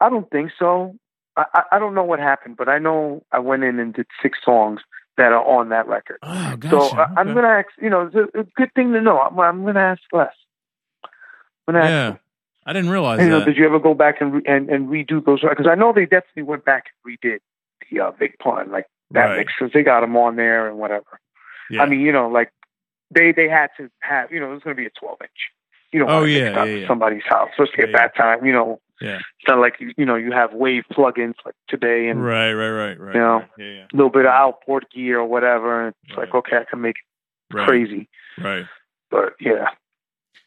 I 0.00 0.08
don't 0.10 0.30
think 0.30 0.52
so. 0.58 0.94
I, 1.36 1.62
I, 1.72 1.78
don't 1.78 1.94
know 1.94 2.04
what 2.04 2.18
happened, 2.18 2.56
but 2.56 2.68
I 2.68 2.78
know 2.78 3.22
I 3.32 3.40
went 3.40 3.62
in 3.64 3.78
and 3.78 3.92
did 3.92 4.06
six 4.22 4.38
songs 4.42 4.80
that 5.18 5.32
are 5.32 5.44
on 5.44 5.68
that 5.70 5.86
record. 5.86 6.18
oh, 6.22 6.56
gotcha. 6.56 6.70
So 6.70 6.96
I, 6.96 7.02
Okay. 7.12 7.24
going 7.32 7.44
to 7.44 7.48
ask. 7.50 7.66
You 7.80 7.90
know, 7.90 8.02
it's 8.06 8.14
a, 8.14 8.40
a 8.40 8.44
good 8.56 8.72
thing 8.74 8.92
to 8.92 9.00
know. 9.00 9.18
I'm, 9.20 9.38
I'm 9.40 9.62
going 9.62 9.74
to 9.74 9.80
ask 9.80 10.00
Les. 10.12 10.28
I'm 11.68 11.74
going 11.74 11.82
to 11.82 11.90
ask. 11.90 11.90
Yeah, 12.14 12.16
I 12.64 12.72
didn't 12.72 12.90
realize 12.90 13.20
You 13.20 13.28
know, 13.28 13.40
that. 13.40 13.46
did 13.46 13.56
you 13.56 13.66
ever 13.66 13.78
go 13.78 13.94
back 13.94 14.20
and 14.20 14.34
re- 14.34 14.42
and, 14.46 14.70
and 14.70 14.88
redo 14.88 15.24
those? 15.24 15.40
Because 15.42 15.66
I 15.66 15.74
know 15.74 15.92
they 15.92 16.04
definitely 16.06 16.44
went 16.44 16.64
back 16.64 16.84
and 17.04 17.18
redid 17.18 17.38
the 17.90 18.00
uh, 18.00 18.10
Big 18.18 18.38
Pun, 18.38 18.70
like 18.70 18.86
that 19.12 19.26
Right. 19.26 19.46
because 19.46 19.72
they 19.72 19.82
got 19.82 20.00
them 20.00 20.16
on 20.16 20.36
there 20.36 20.68
and 20.68 20.78
whatever. 20.78 21.20
Yeah. 21.70 21.82
I 21.82 21.86
mean, 21.88 22.00
you 22.00 22.12
know, 22.12 22.28
like 22.28 22.50
they 23.14 23.32
they 23.32 23.48
had 23.48 23.68
to 23.78 23.90
have, 24.00 24.30
you 24.32 24.40
know, 24.40 24.50
it 24.50 24.54
was 24.54 24.62
going 24.62 24.76
to 24.76 24.80
be 24.80 24.86
a 24.86 24.90
12 25.00 25.18
inch. 25.22 25.30
You 25.92 26.00
know, 26.00 26.06
Oh, 26.08 26.24
yeah, 26.24 26.64
yeah, 26.64 26.64
yeah. 26.64 26.88
somebody's 26.88 27.22
house, 27.28 27.48
especially 27.58 27.84
at 27.84 27.92
that 27.96 28.16
time. 28.16 28.44
You 28.44 28.52
know, 28.52 28.80
yeah. 29.00 29.16
it's 29.18 29.48
not 29.48 29.58
like 29.60 29.76
you, 29.78 29.92
you 29.96 30.04
know 30.04 30.16
you 30.16 30.32
have 30.32 30.52
wave 30.52 30.82
plugins 30.92 31.34
like 31.44 31.54
today 31.68 32.08
and 32.08 32.22
Right, 32.24 32.52
right, 32.52 32.70
right, 32.70 33.00
right. 33.00 33.14
You 33.14 33.20
know, 33.20 33.34
right. 33.36 33.48
Yeah, 33.58 33.64
yeah. 33.66 33.84
a 33.92 33.96
little 33.96 34.10
bit 34.10 34.26
of 34.26 34.32
outboard 34.32 34.86
gear 34.94 35.20
or 35.20 35.26
whatever. 35.26 35.86
And 35.86 35.94
it's 36.08 36.16
like, 36.18 36.34
okay, 36.34 36.56
I 36.56 36.64
can 36.68 36.80
make 36.80 36.96
it 36.96 37.56
Right, 37.56 37.68
crazy, 37.68 38.08
right. 38.38 38.66
but 39.10 39.34
yeah. 39.40 39.68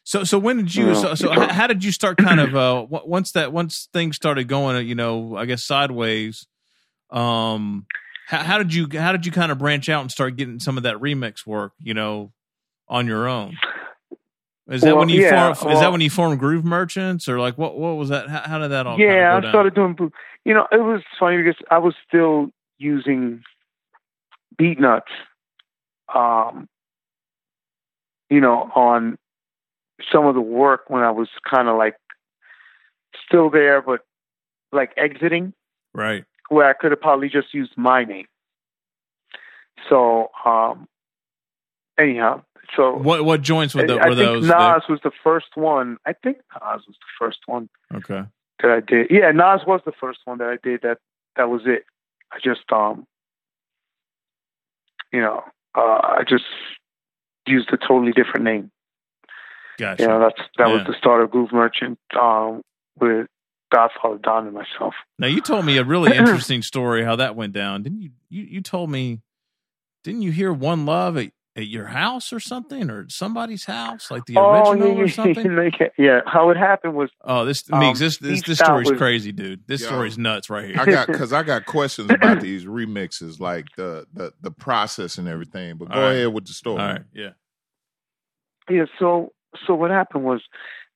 So, 0.04 0.24
so 0.24 0.38
when 0.38 0.56
did 0.58 0.74
you? 0.74 0.88
Yeah. 0.88 0.94
So, 0.94 1.14
so 1.14 1.32
h- 1.32 1.50
how 1.50 1.66
did 1.66 1.82
you 1.84 1.92
start? 1.92 2.18
Kind 2.18 2.40
of 2.40 2.54
uh, 2.54 2.86
once 3.06 3.32
that 3.32 3.52
once 3.52 3.88
things 3.92 4.16
started 4.16 4.48
going, 4.48 4.86
you 4.86 4.94
know, 4.94 5.36
I 5.36 5.46
guess 5.46 5.62
sideways. 5.64 6.46
Um, 7.10 7.86
how, 8.26 8.38
how 8.42 8.58
did 8.58 8.72
you? 8.72 8.88
How 8.98 9.12
did 9.12 9.26
you 9.26 9.32
kind 9.32 9.50
of 9.52 9.58
branch 9.58 9.88
out 9.88 10.02
and 10.02 10.10
start 10.10 10.36
getting 10.36 10.60
some 10.60 10.76
of 10.76 10.84
that 10.84 10.96
remix 10.96 11.46
work? 11.46 11.72
You 11.80 11.94
know, 11.94 12.32
on 12.88 13.06
your 13.06 13.28
own. 13.28 13.58
Is 14.68 14.82
that 14.82 14.90
Well, 14.90 15.00
when 15.00 15.08
you 15.08 15.22
yeah, 15.22 15.52
formed? 15.54 15.72
is 15.74 15.80
that 15.80 15.90
when 15.90 16.00
you 16.00 16.10
formed 16.10 16.38
Groove 16.38 16.64
Merchants, 16.64 17.28
or 17.28 17.40
like 17.40 17.58
what? 17.58 17.76
What 17.76 17.96
was 17.96 18.10
that? 18.10 18.28
How, 18.28 18.40
how 18.40 18.58
did 18.58 18.68
that 18.68 18.86
all? 18.86 18.98
yeah, 18.98 19.08
kind 19.08 19.20
of 19.20 19.26
I 19.26 19.34
go 19.34 19.40
down? 19.40 19.50
started 19.50 19.74
doing. 19.74 20.12
You 20.44 20.54
know, 20.54 20.66
it 20.70 20.80
was 20.80 21.02
funny 21.18 21.38
because 21.38 21.56
I 21.70 21.78
was 21.78 21.94
still 22.06 22.50
using 22.78 23.42
Beatnuts. 24.60 25.02
Um, 26.14 26.68
you 28.28 28.40
know, 28.40 28.70
on 28.74 29.18
some 30.12 30.26
of 30.26 30.34
the 30.34 30.40
work 30.40 30.84
when 30.88 31.02
I 31.02 31.10
was 31.10 31.28
kind 31.48 31.68
of 31.68 31.76
like 31.76 31.96
still 33.26 33.50
there, 33.50 33.82
but 33.82 34.00
like 34.72 34.92
exiting, 34.96 35.52
Right. 35.92 36.24
Where 36.50 36.68
I 36.68 36.74
could 36.74 36.90
have 36.90 37.00
probably 37.00 37.30
just 37.30 37.54
used 37.54 37.72
my 37.76 38.04
name. 38.04 38.26
So, 39.88 40.30
um, 40.44 40.86
anyhow, 41.98 42.42
so 42.76 42.96
What 42.96 43.24
what 43.24 43.40
joints 43.40 43.74
were, 43.74 43.86
the, 43.86 43.94
I 43.94 44.10
were 44.10 44.14
think 44.14 44.26
those? 44.26 44.46
Nas 44.46 44.82
was 44.88 45.00
the 45.02 45.12
first 45.24 45.56
one. 45.56 45.96
I 46.04 46.12
think 46.12 46.38
Nas 46.54 46.82
was 46.86 46.96
the 46.96 47.12
first 47.18 47.38
one? 47.46 47.68
Okay. 47.94 48.24
that 48.62 48.70
I 48.70 48.80
did. 48.80 49.06
Yeah, 49.10 49.30
Nas 49.30 49.62
was 49.66 49.80
the 49.86 49.92
first 49.98 50.20
one 50.24 50.38
that 50.38 50.48
I 50.48 50.58
did. 50.62 50.82
That 50.82 50.98
that 51.36 51.48
was 51.48 51.62
it. 51.64 51.84
I 52.32 52.38
just 52.42 52.70
um, 52.72 53.06
you 55.12 55.20
know, 55.20 55.42
uh, 55.74 55.80
I 55.80 56.24
just 56.28 56.44
used 57.46 57.72
a 57.72 57.76
totally 57.76 58.12
different 58.12 58.44
name. 58.44 58.70
Gotcha. 59.78 60.02
You 60.02 60.08
know, 60.08 60.20
that's 60.20 60.40
that 60.58 60.68
was 60.68 60.82
the 60.86 60.94
start 60.98 61.22
of 61.22 61.30
Groove 61.30 61.52
Merchant 61.52 61.98
um, 62.20 62.62
with 63.00 63.26
Godfather 63.70 64.18
Don 64.22 64.46
and 64.46 64.54
myself. 64.54 64.94
Now 65.18 65.26
you 65.28 65.40
told 65.40 65.64
me 65.64 65.76
a 65.78 65.84
really 65.84 66.16
interesting 66.16 66.62
story 66.62 67.04
how 67.04 67.16
that 67.16 67.36
went 67.36 67.52
down. 67.52 67.82
Didn't 67.82 68.02
you? 68.02 68.10
You, 68.28 68.42
you 68.44 68.60
told 68.60 68.90
me. 68.90 69.20
Didn't 70.02 70.22
you 70.22 70.32
hear 70.32 70.50
One 70.52 70.86
Love 70.86 71.18
at, 71.18 71.30
at 71.54 71.66
your 71.66 71.84
house 71.86 72.32
or 72.32 72.40
something, 72.40 72.88
or 72.88 73.06
somebody's 73.10 73.66
house, 73.66 74.10
like 74.10 74.24
the 74.24 74.38
oh 74.38 74.50
original 74.70 74.88
yeah, 74.88 74.94
or 74.94 75.04
yeah, 75.06 75.12
something? 75.12 75.52
yeah, 75.78 75.88
yeah. 75.98 76.20
How 76.26 76.48
it 76.48 76.56
happened 76.56 76.94
was 76.94 77.10
Oh, 77.22 77.44
this 77.44 77.62
Um, 77.70 77.80
Meeks, 77.80 77.98
this 77.98 78.16
this, 78.16 78.42
this 78.42 78.58
story's 78.58 78.90
was- 78.90 78.98
crazy, 78.98 79.30
dude. 79.30 79.66
This 79.66 79.82
Yo. 79.82 79.88
story's 79.88 80.16
nuts 80.16 80.48
right 80.48 80.64
here. 80.70 80.80
I 80.80 80.86
got 80.86 81.06
because 81.08 81.34
I 81.34 81.42
got 81.42 81.66
questions 81.66 82.10
about 82.10 82.40
these 82.40 82.64
remixes, 82.64 83.40
like 83.40 83.66
the 83.76 84.06
the 84.14 84.32
the 84.40 84.50
process 84.50 85.18
and 85.18 85.28
everything. 85.28 85.76
But 85.76 85.90
go 85.90 85.94
All 85.94 86.00
right. 86.00 86.12
ahead 86.12 86.28
with 86.32 86.46
the 86.46 86.54
story. 86.54 86.80
All 86.80 86.88
right, 86.92 87.02
yeah, 87.12 87.30
Yeah, 88.70 88.84
so 88.98 89.32
so 89.66 89.74
what 89.74 89.90
happened 89.90 90.24
was 90.24 90.40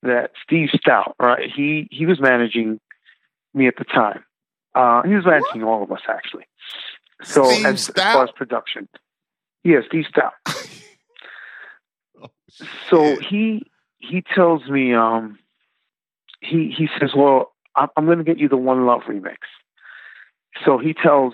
that 0.03 0.31
Steve 0.43 0.69
Stoute, 0.73 1.13
right? 1.19 1.49
He 1.55 1.87
he 1.91 2.05
was 2.05 2.19
managing 2.19 2.79
me 3.53 3.67
at 3.67 3.75
the 3.77 3.85
time. 3.85 4.23
Uh, 4.73 5.01
he 5.03 5.13
was 5.15 5.25
managing 5.25 5.63
all 5.63 5.83
of 5.83 5.91
us 5.91 6.01
actually. 6.07 6.45
So 7.23 7.45
Steve 7.45 7.65
as, 7.65 7.89
as 7.89 7.95
Stoute? 7.95 8.13
far 8.13 8.23
as 8.23 8.31
production, 8.35 8.87
yeah, 9.63 9.79
Steve 9.87 10.05
Stoute. 10.13 10.31
Oh, 12.21 12.29
So 12.89 13.17
he 13.29 13.63
he 13.97 14.21
tells 14.21 14.67
me, 14.69 14.93
um, 14.93 15.39
he 16.41 16.73
he 16.77 16.87
says, 16.99 17.11
"Well, 17.15 17.53
I'm, 17.75 17.89
I'm 17.97 18.05
going 18.05 18.19
to 18.19 18.23
get 18.23 18.39
you 18.39 18.47
the 18.49 18.57
One 18.57 18.85
Love 18.85 19.01
remix." 19.07 19.37
So 20.63 20.77
he 20.77 20.93
tells 20.93 21.33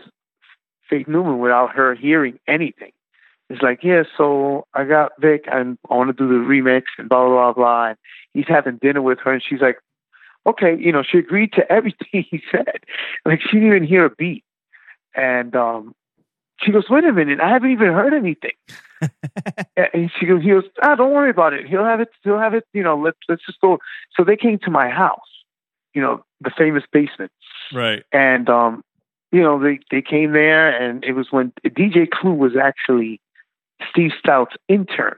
Faith 0.89 1.07
Newman 1.07 1.39
without 1.39 1.75
her 1.75 1.93
hearing 1.95 2.39
anything. 2.47 2.91
He's 3.51 3.61
like, 3.61 3.83
"Yeah, 3.83 4.03
so 4.17 4.65
I 4.73 4.83
got 4.83 5.11
Vic, 5.19 5.45
and 5.51 5.77
I 5.89 5.95
want 5.95 6.09
to 6.09 6.13
do 6.13 6.27
the 6.27 6.45
remix, 6.45 6.83
and 6.97 7.09
blah 7.09 7.27
blah 7.27 7.53
blah 7.53 7.53
blah." 7.53 7.87
And 7.89 7.97
he's 8.33 8.47
having 8.47 8.77
dinner 8.77 9.01
with 9.01 9.19
her, 9.19 9.33
and 9.33 9.43
she's 9.43 9.61
like, 9.61 9.77
"Okay," 10.45 10.77
you 10.77 10.91
know, 10.91 11.03
she 11.03 11.17
agreed 11.17 11.53
to 11.53 11.71
everything 11.71 12.25
he 12.29 12.41
said. 12.51 12.79
Like 13.25 13.41
she 13.41 13.57
didn't 13.57 13.67
even 13.67 13.83
hear 13.83 14.05
a 14.05 14.09
beat, 14.09 14.43
and 15.15 15.55
um, 15.55 15.93
she 16.61 16.71
goes, 16.71 16.89
"Wait 16.89 17.03
a 17.03 17.13
minute, 17.13 17.39
I 17.39 17.49
haven't 17.49 17.71
even 17.71 17.93
heard 17.93 18.13
anything." 18.13 18.53
and 19.93 20.11
she 20.19 20.25
goes, 20.25 20.43
he 20.43 20.49
goes, 20.49 20.63
ah, 20.83 20.95
don't 20.95 21.11
worry 21.11 21.29
about 21.29 21.53
it. 21.53 21.67
He'll 21.67 21.83
have 21.83 22.01
it. 22.01 22.09
He'll 22.23 22.37
have 22.37 22.53
it. 22.53 22.65
You 22.73 22.83
know, 22.83 22.97
let's 22.97 23.17
let's 23.27 23.45
just 23.45 23.59
go. 23.59 23.79
So 24.15 24.23
they 24.23 24.37
came 24.37 24.59
to 24.59 24.71
my 24.71 24.89
house, 24.89 25.19
you 25.93 26.01
know, 26.01 26.23
the 26.39 26.51
famous 26.55 26.83
basement, 26.91 27.31
right. 27.73 28.03
and 28.11 28.49
um, 28.49 28.83
you 29.31 29.41
know, 29.41 29.61
they 29.61 29.79
they 29.89 30.01
came 30.01 30.33
there, 30.33 30.69
and 30.69 31.03
it 31.03 31.13
was 31.13 31.27
when 31.31 31.51
DJ 31.65 32.09
Clue 32.09 32.33
was 32.33 32.53
actually 32.55 33.19
Steve 33.89 34.11
Stoute's 34.17 34.55
intern 34.67 35.15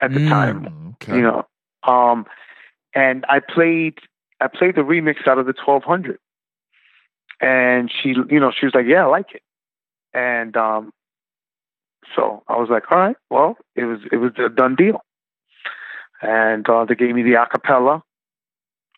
at 0.00 0.12
the 0.12 0.20
Mm. 0.20 0.28
time. 0.28 0.94
Okay. 0.94 1.16
You 1.16 1.22
know, 1.22 1.46
um, 1.82 2.26
and 2.94 3.24
I 3.28 3.40
played 3.40 3.98
I 4.40 4.48
played 4.48 4.74
the 4.74 4.82
remix 4.82 5.26
out 5.26 5.38
of 5.38 5.46
the 5.46 5.52
twelve 5.54 5.84
hundred, 5.84 6.18
and 7.40 7.90
she, 7.90 8.10
you 8.10 8.40
know, 8.40 8.50
she 8.50 8.66
was 8.66 8.74
like, 8.74 8.86
yeah, 8.86 9.04
I 9.04 9.06
like 9.06 9.34
it, 9.34 9.42
and 10.12 10.56
um, 10.56 10.92
so 12.14 12.42
I 12.48 12.56
was 12.56 12.68
like, 12.68 12.90
all 12.90 12.98
right, 12.98 13.16
well, 13.30 13.56
it 13.74 13.84
was 13.84 14.00
it 14.12 14.16
was 14.16 14.32
a 14.38 14.48
done 14.48 14.74
deal, 14.76 15.00
and 16.22 16.68
uh, 16.68 16.84
they 16.84 16.94
gave 16.94 17.14
me 17.14 17.22
the 17.22 17.32
acapella. 17.34 18.02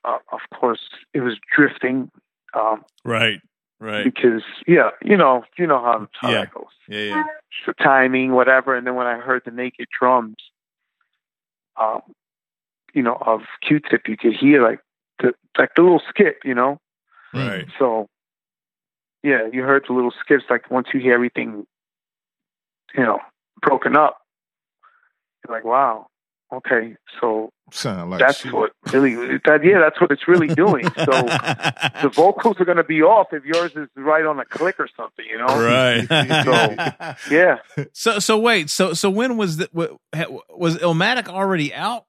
Uh, 0.04 0.18
of 0.32 0.40
course, 0.54 0.88
it 1.14 1.20
was 1.20 1.34
drifting 1.54 2.10
um, 2.54 2.84
Right. 3.04 3.40
Right. 3.80 4.02
because 4.04 4.42
yeah, 4.66 4.90
you 5.02 5.16
know, 5.16 5.44
you 5.56 5.66
know 5.66 5.78
how, 5.80 6.08
how 6.20 6.30
Yeah. 6.30 6.40
that 6.40 6.54
goes. 6.54 6.64
Yeah. 6.88 6.98
Yeah. 6.98 7.24
The 7.66 7.74
timing, 7.74 8.32
whatever. 8.32 8.74
And 8.76 8.86
then 8.86 8.94
when 8.96 9.06
I 9.06 9.18
heard 9.18 9.42
the 9.44 9.50
naked 9.52 9.86
drums, 9.98 10.36
um, 11.76 12.02
you 12.92 13.02
know, 13.02 13.16
of 13.20 13.42
Q-Tip, 13.62 14.08
you 14.08 14.16
could 14.16 14.34
hear 14.34 14.62
like 14.62 14.80
the 15.20 15.32
like 15.56 15.70
the 15.76 15.82
little 15.82 16.02
skip, 16.08 16.40
you 16.44 16.54
know. 16.54 16.80
Right. 17.32 17.66
So, 17.78 18.08
yeah, 19.22 19.48
you 19.52 19.62
heard 19.62 19.84
the 19.86 19.92
little 19.92 20.12
skips. 20.24 20.44
Like 20.50 20.70
once 20.70 20.88
you 20.92 21.00
hear 21.00 21.14
everything, 21.14 21.66
you 22.94 23.02
know, 23.02 23.20
broken 23.60 23.96
up, 23.96 24.18
you're 25.46 25.54
like, 25.56 25.64
wow, 25.64 26.06
okay. 26.52 26.96
So 27.20 27.50
Sound 27.70 28.10
like 28.10 28.20
that's 28.20 28.40
shit. 28.40 28.52
what 28.52 28.72
really 28.92 29.14
that 29.44 29.60
yeah, 29.62 29.78
that's 29.80 30.00
what 30.00 30.10
it's 30.10 30.26
really 30.26 30.48
doing. 30.48 30.84
So 30.98 31.22
the 32.02 32.10
vocals 32.14 32.56
are 32.60 32.64
going 32.64 32.76
to 32.78 32.84
be 32.84 33.02
off 33.02 33.28
if 33.32 33.44
yours 33.44 33.72
is 33.76 33.88
right 33.96 34.24
on 34.24 34.38
a 34.40 34.44
click 34.44 34.76
or 34.78 34.88
something, 34.96 35.24
you 35.30 35.38
know. 35.38 35.46
right. 35.46 36.06
So 36.08 37.34
yeah, 37.34 37.58
So 37.92 38.18
so 38.18 38.38
wait 38.38 38.70
so 38.70 38.94
so 38.94 39.10
when 39.10 39.36
was 39.36 39.58
the, 39.58 39.68
wa- 39.72 39.96
ha- 40.14 40.26
was 40.50 40.78
Illmatic 40.78 41.28
already 41.28 41.74
out? 41.74 42.04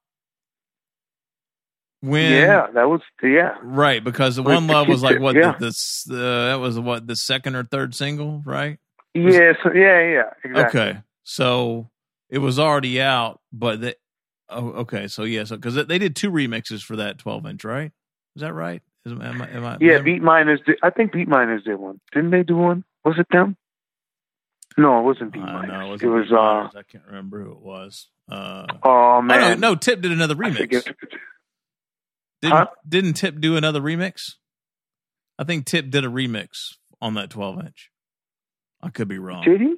When 2.01 2.31
yeah, 2.31 2.67
that 2.73 2.89
was 2.89 3.01
yeah. 3.21 3.57
right 3.61 4.01
because 4.01 4.37
the 4.37 4.43
one 4.43 4.67
love 4.67 4.87
was 4.87 5.03
like 5.03 5.19
what 5.19 5.35
yeah. 5.35 5.55
the, 5.59 5.65
this 5.65 6.05
uh, 6.09 6.15
that 6.15 6.59
was 6.59 6.79
what 6.79 7.05
the 7.05 7.15
second 7.15 7.55
or 7.55 7.63
third 7.65 7.93
single 7.93 8.41
right? 8.45 8.79
Yeah, 9.13 9.53
so 9.63 9.73
yeah, 9.73 10.01
yeah, 10.01 10.29
exactly. 10.43 10.81
Okay, 10.81 10.99
so 11.23 11.89
it 12.29 12.39
was 12.39 12.59
already 12.59 13.01
out, 13.01 13.41
but 13.51 13.81
the, 13.81 13.95
oh 14.49 14.69
okay 14.71 15.07
so 15.07 15.23
yeah 15.23 15.43
so 15.43 15.55
because 15.55 15.75
they 15.87 15.97
did 15.99 16.15
two 16.15 16.31
remixes 16.31 16.81
for 16.81 16.95
that 16.97 17.17
twelve 17.17 17.45
inch 17.45 17.63
right? 17.63 17.91
Is 18.35 18.41
that 18.41 18.53
right? 18.53 18.81
Is, 19.05 19.11
am 19.13 19.21
I, 19.21 19.49
am 19.49 19.65
I, 19.65 19.77
Yeah, 19.79 19.95
am 19.97 20.05
Beatminerz. 20.05 20.63
Did, 20.65 20.77
I 20.83 20.89
think 20.91 21.11
Beatminerz 21.13 21.63
did 21.63 21.75
one. 21.77 21.99
Didn't 22.13 22.31
they 22.31 22.43
do 22.43 22.57
one? 22.57 22.83
Was 23.03 23.15
it 23.17 23.27
them? 23.31 23.55
No, 24.77 24.99
it 24.99 25.03
wasn't 25.03 25.33
Beat 25.33 25.41
Uh, 25.41 25.45
Miners. 25.45 25.69
no, 25.69 25.93
it, 25.93 26.03
it 26.03 26.07
was 26.07 26.29
Miners. 26.29 26.71
uh 26.75 26.79
I 26.79 26.83
can't 26.83 27.05
remember 27.07 27.43
who 27.43 27.51
it 27.51 27.61
was. 27.61 28.07
Uh, 28.31 28.65
oh 28.83 29.21
man, 29.21 29.59
no, 29.59 29.69
no, 29.71 29.75
Tip 29.75 30.01
did 30.01 30.11
another 30.11 30.35
remix. 30.35 30.69
Didn't, 32.41 32.55
Huh? 32.55 32.67
didn't 32.87 33.13
Tip 33.13 33.39
do 33.41 33.57
another 33.57 33.81
remix? 33.81 34.35
I 35.37 35.43
think 35.43 35.65
Tip 35.65 35.89
did 35.89 36.05
a 36.05 36.09
remix 36.09 36.47
on 37.01 37.15
that 37.15 37.29
12 37.29 37.59
inch. 37.65 37.89
I 38.81 38.89
could 38.89 39.07
be 39.07 39.17
wrong. 39.19 39.43
Did 39.43 39.61
he? 39.61 39.75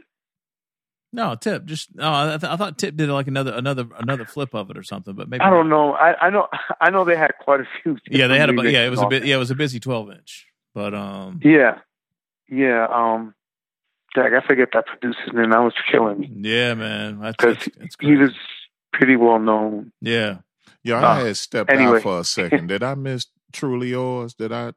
No, 1.13 1.35
Tip 1.35 1.65
just 1.65 1.93
no. 1.95 2.09
I, 2.11 2.37
th- 2.37 2.43
I 2.51 2.55
thought 2.55 2.77
Tip 2.77 2.95
did 2.95 3.09
like 3.09 3.27
another 3.27 3.53
another 3.53 3.85
another 3.99 4.25
flip 4.25 4.53
of 4.55 4.69
it 4.71 4.77
or 4.77 4.83
something, 4.83 5.13
but 5.13 5.27
maybe 5.27 5.41
I 5.41 5.49
don't 5.49 5.67
know. 5.69 5.93
I, 5.93 6.27
I 6.27 6.29
know. 6.29 6.47
I 6.81 6.89
know 6.89 7.03
they 7.03 7.17
had 7.17 7.31
quite 7.41 7.59
a 7.59 7.67
few. 7.83 7.97
Yeah, 8.09 8.27
they 8.27 8.39
had 8.39 8.49
a 8.49 8.71
yeah. 8.71 8.85
It 8.85 8.89
was 8.89 9.01
a 9.01 9.07
bit 9.07 9.25
yeah. 9.25 9.35
It 9.35 9.39
was 9.39 9.51
a 9.51 9.55
busy 9.55 9.79
12 9.79 10.11
inch, 10.11 10.47
but 10.73 10.93
um. 10.93 11.39
Yeah, 11.43 11.79
yeah. 12.49 12.87
Um, 12.89 13.33
Jack, 14.15 14.31
I 14.33 14.45
forget 14.45 14.69
that 14.73 14.85
producer's 14.87 15.33
name. 15.33 15.49
That 15.51 15.59
was 15.61 15.73
killing 15.91 16.19
me 16.19 16.29
yeah, 16.49 16.73
man, 16.75 17.19
because 17.19 17.57
that's, 17.57 17.69
that's 17.77 17.95
he 17.99 18.15
was 18.15 18.31
pretty 18.93 19.15
well 19.17 19.39
known. 19.39 19.91
yeah. 20.01 20.37
Yeah, 20.83 20.95
I 20.95 21.19
Uh, 21.21 21.25
had 21.25 21.37
stepped 21.37 21.71
anyway. 21.71 21.97
out 21.97 22.01
for 22.01 22.19
a 22.19 22.23
second. 22.23 22.67
Did 22.67 22.81
I 22.81 22.95
miss 22.95 23.27
Truly 23.53 23.89
Yours? 23.89 24.33
Did 24.33 24.51
I? 24.51 24.71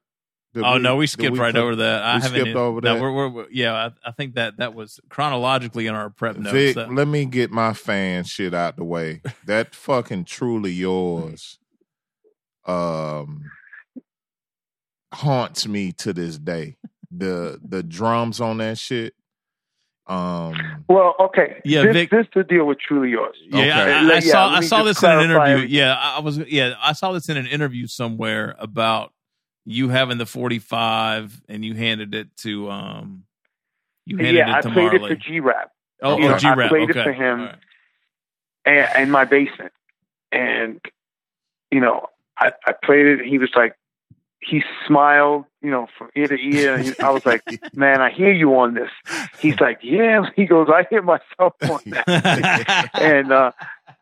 Did 0.55 0.63
Oh 0.65 0.79
no, 0.79 0.97
we 0.97 1.05
did 1.07 1.11
skipped 1.11 1.37
right 1.37 1.53
put- 1.55 1.61
over 1.61 1.77
that. 1.77 2.03
I 2.03 2.17
we 2.17 2.23
haven't 2.23 2.41
skipped 2.41 2.57
over 2.57 2.81
no, 2.81 2.95
that? 2.95 3.03
We're, 3.03 3.13
we're, 3.13 3.29
we're- 3.29 3.49
yeah, 3.53 3.75
I, 4.05 4.09
I 4.09 4.13
think 4.13 4.35
that 4.37 4.57
that 4.59 4.75
was 4.75 5.01
chronologically 5.11 5.87
in 5.87 5.95
our 5.95 6.09
prep 6.11 6.37
notes. 6.37 6.53
Vic, 6.53 6.75
that- 6.77 6.93
let 6.95 7.09
me 7.09 7.25
get 7.27 7.51
my 7.51 7.73
fan 7.75 8.25
shit 8.25 8.55
out 8.55 8.77
the 8.77 8.85
way. 8.85 9.21
That 9.47 9.75
fucking 9.75 10.25
truly 10.25 10.73
yours 10.73 11.59
um 12.67 13.43
haunts 15.13 15.67
me 15.67 15.93
to 15.93 16.13
this 16.13 16.39
day. 16.39 16.77
The 17.11 17.61
the 17.63 17.83
drums 17.83 18.41
on 18.41 18.59
that 18.59 18.79
shit. 18.79 19.15
Um 20.07 20.85
Well, 20.89 21.15
okay. 21.19 21.61
Yeah, 21.65 21.83
this, 21.85 21.93
Vic- 21.95 22.11
this 22.11 22.27
is 22.27 22.33
the 22.35 22.45
deal 22.45 22.67
with 22.67 22.79
Truly 22.79 23.11
Yours. 23.11 23.37
Yeah, 23.49 23.61
Okay. 23.61 23.71
I, 23.71 23.85
I, 23.85 24.01
I 24.01 24.15
yeah, 24.15 24.21
saw 24.21 24.49
I 24.51 24.61
saw 24.61 24.83
this 24.83 25.03
in 25.03 25.11
an 25.11 25.21
interview. 25.25 25.41
everything. 25.55 25.71
Yeah, 25.71 25.95
I 25.95 26.17
I 26.17 26.21
was 26.21 26.39
yeah, 26.39 26.75
I 26.83 26.93
saw 26.93 27.13
this 27.13 27.29
in 27.31 27.37
an 27.39 27.47
interview 27.47 27.87
somewhere 27.87 28.55
about 28.59 29.13
you 29.65 29.89
having 29.89 30.19
the 30.19 30.27
45 30.27 31.43
and 31.49 31.65
you 31.65 31.75
handed 31.75 32.15
it 32.15 32.37
to 32.39 32.71
um 32.71 33.25
you 34.07 34.17
handed 34.19 34.35
Yeah, 34.37 34.55
I 34.55 34.59
it 34.59 34.63
to 34.63 34.71
played 34.71 34.93
Marley. 34.93 35.13
it 35.13 35.19
for 35.19 35.25
G 35.29 35.41
Rap 35.41 35.71
oh, 36.03 36.19
You 36.19 36.25
oh, 36.25 36.29
know, 36.29 36.35
I 36.35 36.39
G-Rap. 36.39 36.69
played 36.71 36.91
it 36.91 36.97
okay. 36.97 37.05
for 37.05 37.13
him. 37.13 37.41
Right. 37.45 37.55
and 38.67 39.03
in 39.05 39.11
my 39.11 39.25
basement, 39.25 39.73
and 40.33 40.81
you 41.71 41.81
know, 41.81 42.07
I, 42.39 42.53
I 42.67 42.73
played 42.73 43.07
it. 43.07 43.25
He 43.27 43.39
was 43.39 43.51
like, 43.57 43.75
he 44.41 44.63
smiled, 44.87 45.45
you 45.63 45.71
know, 45.71 45.87
from 45.97 46.11
ear 46.15 46.27
to 46.29 46.35
ear. 46.35 46.79
He- 46.79 46.99
I 47.01 47.11
was 47.11 47.25
like, 47.25 47.43
man, 47.75 48.01
I 48.03 48.11
hear 48.11 48.31
you 48.33 48.55
on 48.59 48.75
this. 48.75 48.91
He's 49.41 49.59
like, 49.61 49.79
yeah. 49.83 50.27
He 50.37 50.45
goes, 50.47 50.69
I 50.73 50.85
hear 50.91 51.03
myself 51.03 51.55
on 51.63 51.81
that. 51.87 52.91
and 53.01 53.33
uh, 53.33 53.53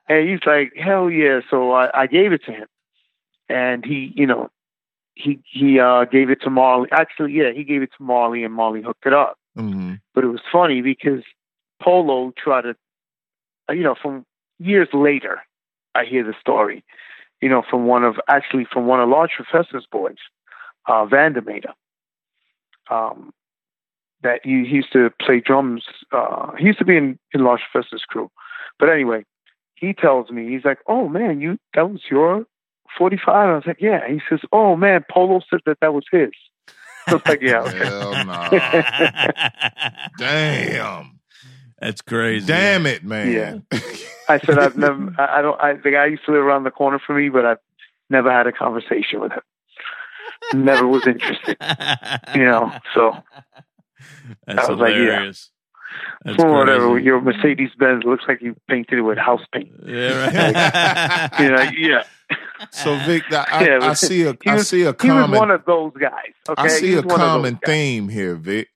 and 0.09 0.29
he's 0.29 0.41
like, 0.45 0.73
hell 0.77 1.09
yeah. 1.11 1.41
So 1.51 1.71
I, 1.73 2.03
I 2.03 2.07
gave 2.09 2.33
it 2.33 2.45
to 2.47 2.53
him, 2.53 2.67
and 3.49 3.85
he, 3.85 4.13
you 4.17 4.27
know, 4.27 4.51
he 5.15 5.41
he 5.45 5.79
uh, 5.79 6.05
gave 6.05 6.31
it 6.31 6.41
to 6.43 6.51
Marley. 6.51 6.89
Actually, 6.93 7.33
yeah, 7.33 7.53
he 7.55 7.65
gave 7.65 7.83
it 7.83 7.91
to 7.97 8.03
Marley, 8.03 8.45
and 8.45 8.55
Marley 8.55 8.83
hooked 8.83 9.07
it 9.07 9.13
up. 9.13 9.39
mhm. 9.57 10.01
But 10.15 10.25
it 10.25 10.29
was 10.29 10.41
funny 10.51 10.81
because 10.81 11.23
Polo 11.81 12.33
tried 12.37 12.63
to, 12.63 12.77
uh, 13.69 13.73
you 13.73 13.83
know, 13.83 13.95
from 14.01 14.25
years 14.59 14.89
later, 14.93 15.43
I 15.95 16.05
hear 16.05 16.25
the 16.25 16.35
story, 16.41 16.85
you 17.41 17.49
know, 17.49 17.63
from 17.69 17.87
one 17.87 18.05
of 18.05 18.19
actually 18.29 18.65
from 18.65 18.87
one 18.87 19.01
of 19.01 19.09
Large 19.09 19.33
Professor's 19.37 19.87
boys, 19.91 20.17
uh, 20.87 21.05
Vandermeter. 21.05 21.73
Um, 22.91 23.33
that 24.23 24.41
he, 24.45 24.65
he 24.65 24.77
used 24.77 24.93
to 24.93 25.11
play 25.21 25.41
drums. 25.41 25.85
Uh, 26.13 26.53
he 26.59 26.67
used 26.67 26.79
to 26.79 26.85
be 26.85 26.97
in, 26.97 27.19
in 27.35 27.45
Large 27.45 27.63
Professor's 27.71 28.05
crew, 28.07 28.31
but 28.79 28.89
anyway, 28.89 29.25
he 29.75 29.93
tells 29.93 30.31
me, 30.31 30.49
he's 30.49 30.65
like, 30.65 30.79
"Oh 30.87 31.09
man, 31.09 31.41
you 31.41 31.59
that 31.75 31.91
was 31.91 32.03
your 32.11 32.47
45." 32.97 33.35
I 33.35 33.55
was 33.55 33.65
like, 33.67 33.81
"Yeah." 33.81 34.07
He 34.09 34.21
says, 34.29 34.41
"Oh 34.53 34.77
man, 34.77 35.05
Polo 35.11 35.41
said 35.51 35.61
that 35.67 35.79
that 35.81 35.95
was 35.95 36.05
his." 36.11 36.31
I 37.07 37.15
was 37.15 37.23
like, 37.27 37.41
"Yeah." 37.43 37.63
Okay. 37.67 37.79
Hell 37.79 38.25
no. 38.25 38.49
Damn. 40.19 41.19
That's 41.81 42.01
crazy. 42.01 42.47
Damn 42.47 42.87
it, 42.87 43.03
man. 43.05 43.33
Yeah. 43.33 43.79
I 44.29 44.39
said, 44.39 44.59
"I've 44.59 44.77
never. 44.77 45.15
I 45.19 45.39
I 45.39 45.43
don't. 45.43 45.61
I, 45.61 45.75
the 45.75 45.91
guy 45.91 46.07
used 46.07 46.25
to 46.27 46.33
live 46.33 46.45
around 46.45 46.65
the 46.65 46.71
corner 46.71 47.01
from 47.05 47.17
me, 47.17 47.29
but 47.29 47.45
I've 47.45 47.59
never 48.09 48.31
had 48.31 48.47
a 48.47 48.53
conversation 48.53 49.21
with 49.21 49.33
him. 49.33 49.43
Never 50.55 50.87
was 50.87 51.07
interested. 51.07 51.57
You 52.35 52.45
know. 52.45 52.73
So 52.95 53.17
That's 54.47 54.69
I 54.69 54.71
was 54.71 54.81
like, 54.81 54.95
yeah. 54.95 55.33
Hilarious. 56.25 56.25
That's 56.25 56.37
for 56.43 56.53
whatever, 56.53 56.91
crazy. 56.93 57.05
your 57.07 57.21
Mercedes 57.21 57.71
Benz 57.79 58.05
looks 58.05 58.25
like 58.29 58.41
you 58.43 58.55
painted 58.69 58.99
it 58.99 59.03
with 59.03 59.19
house 59.19 59.43
paint. 59.53 59.71
Yeah, 59.87 60.27
right. 60.27 61.31
You 61.41 61.51
know, 61.51 61.63
yeah. 61.77 62.03
So 62.71 62.97
Vic, 63.07 63.25
I, 63.33 63.47
I, 63.51 63.65
Yeah, 63.65 63.79
I 63.83 63.93
see 63.95 64.23
a 64.23 64.33
he 64.43 64.51
I 64.51 64.55
was- 64.55 64.69
see 64.69 64.83
a 64.83 64.95
He 65.01 65.11
was 65.11 65.29
one 65.29 65.31
common 65.33 65.51
of 65.51 65.65
those 65.65 65.93
guys. 66.01 66.33
Okay, 66.49 66.63
I 66.63 66.69
see 66.69 66.93
a 66.95 66.97
was 66.97 67.05
one 67.07 67.15
of 67.15 67.19
those 67.21 67.29
common 67.29 67.59
theme 67.65 68.09
here, 68.09 68.37
Vic. 68.37 68.69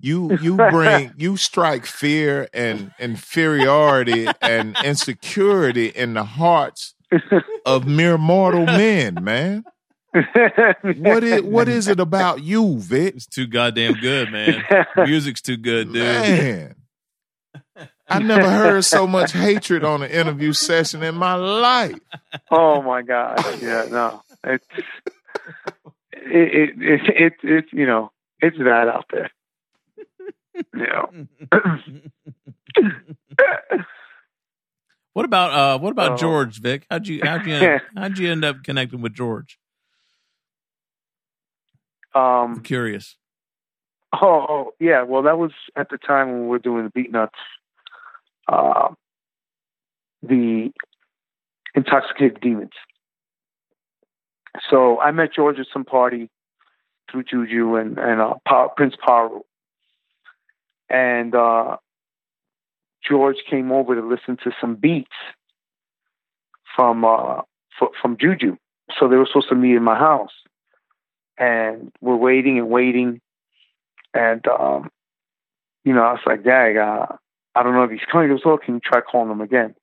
You 0.00 0.36
you 0.40 0.56
bring 0.56 1.12
you 1.16 1.36
strike 1.36 1.84
fear 1.84 2.48
and 2.54 2.92
inferiority 2.98 4.28
and 4.40 4.76
insecurity 4.84 5.86
in 5.88 6.14
the 6.14 6.24
hearts 6.24 6.94
of 7.66 7.86
mere 7.86 8.16
mortal 8.18 8.64
men, 8.66 9.18
man. 9.22 9.64
What 10.12 11.22
is 11.24 11.42
what 11.42 11.68
is 11.68 11.86
it 11.88 12.00
about 12.00 12.42
you, 12.42 12.78
Vic? 12.78 13.14
It's 13.16 13.26
too 13.26 13.46
goddamn 13.46 13.94
good, 13.94 14.32
man. 14.32 14.64
Music's 14.96 15.42
too 15.42 15.56
good, 15.58 15.92
dude. 15.92 16.02
Man. 16.02 16.74
I 18.08 18.18
never 18.20 18.48
heard 18.48 18.84
so 18.84 19.06
much 19.06 19.32
hatred 19.32 19.84
on 19.84 20.02
an 20.02 20.10
interview 20.10 20.52
session 20.54 21.02
in 21.02 21.14
my 21.14 21.34
life. 21.34 21.98
oh 22.50 22.80
my 22.82 23.02
god! 23.02 23.38
Yeah, 23.60 23.86
no, 23.90 24.22
it's 24.44 24.66
it 26.12 26.54
it 26.54 26.70
it, 26.78 27.00
it, 27.14 27.32
it 27.42 27.64
you 27.72 27.86
know 27.86 28.10
it's 28.40 28.56
that 28.58 28.88
out 28.88 29.04
there. 29.12 29.30
You 30.54 30.64
know. 30.74 31.26
What 35.12 35.24
about 35.24 35.52
uh 35.52 35.78
what 35.80 35.90
about 35.90 36.12
Oh. 36.12 36.16
George, 36.16 36.60
Vic? 36.60 36.86
How'd 36.90 37.06
you 37.08 37.20
how'd 37.24 37.46
you 37.46 37.78
how'd 37.96 38.18
you 38.18 38.30
end 38.30 38.44
up 38.44 38.62
connecting 38.62 39.00
with 39.00 39.14
George? 39.14 39.58
I'm 42.14 42.22
um. 42.22 42.60
curious. 42.62 43.16
Oh, 44.12 44.46
oh, 44.48 44.70
yeah. 44.80 45.02
Well, 45.02 45.22
that 45.22 45.38
was 45.38 45.52
at 45.76 45.90
the 45.90 45.98
time 45.98 46.28
when 46.30 46.42
we 46.42 46.48
were 46.48 46.58
doing 46.58 46.90
the 46.92 47.00
Beatnuts. 47.02 47.28
Uh, 48.48 48.94
the 50.22 50.72
Intoxicated 51.74 52.40
Demons. 52.40 52.70
So 54.70 54.98
I 55.00 55.10
met 55.10 55.34
George 55.34 55.58
at 55.58 55.66
some 55.72 55.84
party 55.84 56.30
through 57.10 57.24
Juju 57.24 57.76
and 57.76 57.98
and 57.98 58.20
uh, 58.20 58.34
Pa- 58.46 58.68
Prince 58.68 58.94
Paru, 59.04 59.42
and 60.88 61.34
uh, 61.34 61.76
George 63.06 63.36
came 63.48 63.70
over 63.70 63.94
to 63.94 64.06
listen 64.06 64.36
to 64.44 64.50
some 64.60 64.74
beats 64.74 65.12
from 66.74 67.04
uh, 67.04 67.42
f- 67.80 67.92
from 68.00 68.16
Juju. 68.18 68.56
So 68.98 69.08
they 69.08 69.16
were 69.16 69.26
supposed 69.26 69.50
to 69.50 69.54
meet 69.54 69.76
in 69.76 69.82
my 69.84 69.98
house, 69.98 70.32
and 71.38 71.92
we're 72.00 72.16
waiting 72.16 72.58
and 72.58 72.68
waiting, 72.68 73.20
and 74.14 74.46
um, 74.48 74.90
you 75.84 75.92
know 75.92 76.02
I 76.02 76.12
was 76.12 76.20
like, 76.26 76.44
Dad, 76.44 76.76
uh, 76.76 77.06
I 77.54 77.62
don't 77.62 77.74
know 77.74 77.84
if 77.84 77.90
he's 77.90 78.00
coming. 78.10 78.28
He 78.28 78.34
goes, 78.34 78.42
oh, 78.44 78.58
can 78.58 78.74
you 78.74 78.80
try 78.80 79.00
calling 79.00 79.30
him 79.30 79.40
again? 79.40 79.74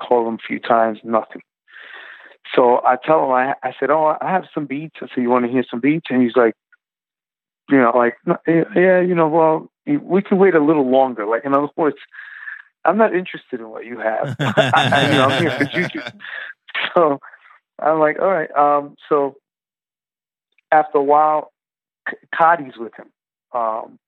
Call 0.00 0.26
him 0.28 0.34
a 0.34 0.46
few 0.46 0.58
times, 0.58 0.98
nothing. 1.04 1.42
So 2.54 2.80
I 2.84 2.96
tell 3.02 3.24
him, 3.24 3.30
I, 3.30 3.54
I 3.62 3.72
said, 3.78 3.90
oh, 3.90 4.16
I 4.20 4.30
have 4.30 4.44
some 4.52 4.66
beats. 4.66 4.96
I 5.00 5.06
said, 5.14 5.22
you 5.22 5.30
want 5.30 5.46
to 5.46 5.50
hear 5.50 5.64
some 5.70 5.80
beats? 5.80 6.06
And 6.10 6.22
he's 6.22 6.34
like, 6.34 6.54
you 7.70 7.78
know, 7.78 7.92
like, 7.94 8.16
yeah, 8.46 8.64
yeah, 8.74 9.00
you 9.00 9.14
know, 9.14 9.28
well, 9.28 9.70
we 9.86 10.22
can 10.22 10.38
wait 10.38 10.54
a 10.54 10.64
little 10.64 10.90
longer. 10.90 11.24
Like, 11.24 11.44
in 11.44 11.54
other 11.54 11.68
words, 11.76 11.96
I'm 12.84 12.98
not 12.98 13.14
interested 13.14 13.60
in 13.60 13.68
what 13.68 13.84
you 13.86 13.98
have. 14.00 14.36
I, 14.40 15.06
you 15.06 15.12
know, 15.12 15.26
I'm 15.26 15.42
here 15.42 15.58
for 15.58 15.64
Juju. 15.64 16.00
So 16.94 17.20
I'm 17.78 18.00
like, 18.00 18.18
all 18.18 18.30
right. 18.30 18.50
Um, 18.56 18.96
so 19.08 19.36
after 20.72 20.98
a 20.98 21.02
while, 21.02 21.52
K- 22.08 22.16
Cotty's 22.34 22.76
with 22.76 22.92
him. 22.98 23.10
Um, 23.54 23.98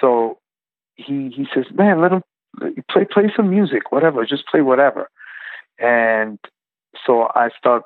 so 0.00 0.38
he 0.96 1.30
he 1.34 1.46
says, 1.54 1.66
man, 1.72 2.00
let 2.00 2.12
him 2.12 2.22
play 2.90 3.04
play 3.04 3.32
some 3.36 3.50
music, 3.50 3.92
whatever, 3.92 4.24
just 4.24 4.46
play 4.46 4.62
whatever. 4.62 5.08
And 5.78 6.38
so 7.06 7.28
I 7.34 7.50
start 7.56 7.84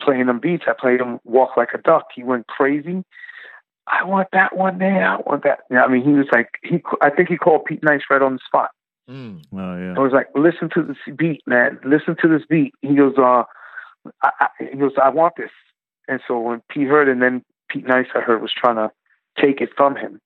playing 0.00 0.26
them 0.26 0.40
beats. 0.40 0.64
I 0.66 0.72
played 0.78 1.00
him 1.00 1.20
Walk 1.24 1.56
Like 1.56 1.70
a 1.74 1.78
Duck. 1.78 2.06
He 2.14 2.22
went 2.22 2.46
crazy. 2.46 3.04
I 3.86 4.04
want 4.04 4.28
that 4.32 4.56
one 4.56 4.78
there. 4.78 5.06
I 5.06 5.16
want 5.16 5.44
that. 5.44 5.60
Yeah, 5.70 5.84
I 5.84 5.88
mean, 5.88 6.02
he 6.04 6.12
was 6.12 6.26
like, 6.32 6.48
he. 6.62 6.82
I 7.02 7.10
think 7.10 7.28
he 7.28 7.36
called 7.36 7.66
Pete 7.66 7.82
Nice 7.82 8.00
right 8.10 8.22
on 8.22 8.34
the 8.34 8.40
spot. 8.46 8.70
Mm. 9.10 9.42
Oh 9.52 9.76
yeah. 9.76 9.94
I 9.96 10.00
was 10.00 10.12
like, 10.12 10.28
listen 10.34 10.70
to 10.74 10.82
this 10.82 10.96
beat, 11.16 11.42
man. 11.46 11.78
Listen 11.84 12.16
to 12.22 12.28
this 12.28 12.46
beat. 12.48 12.74
He 12.80 12.94
goes, 12.94 13.14
uh, 13.18 13.44
I, 14.22 14.30
I, 14.40 14.48
he 14.70 14.76
goes, 14.78 14.92
I 15.02 15.10
want 15.10 15.34
this. 15.36 15.50
And 16.08 16.20
so 16.28 16.38
when 16.38 16.62
Pete 16.70 16.86
heard, 16.88 17.08
and 17.08 17.20
then 17.22 17.42
Pete 17.68 17.86
Nice, 17.86 18.06
I 18.14 18.20
heard, 18.20 18.42
was 18.42 18.52
trying 18.52 18.76
to 18.76 18.90
take 19.40 19.60
it 19.60 19.70
from 19.76 19.96
him 19.96 20.20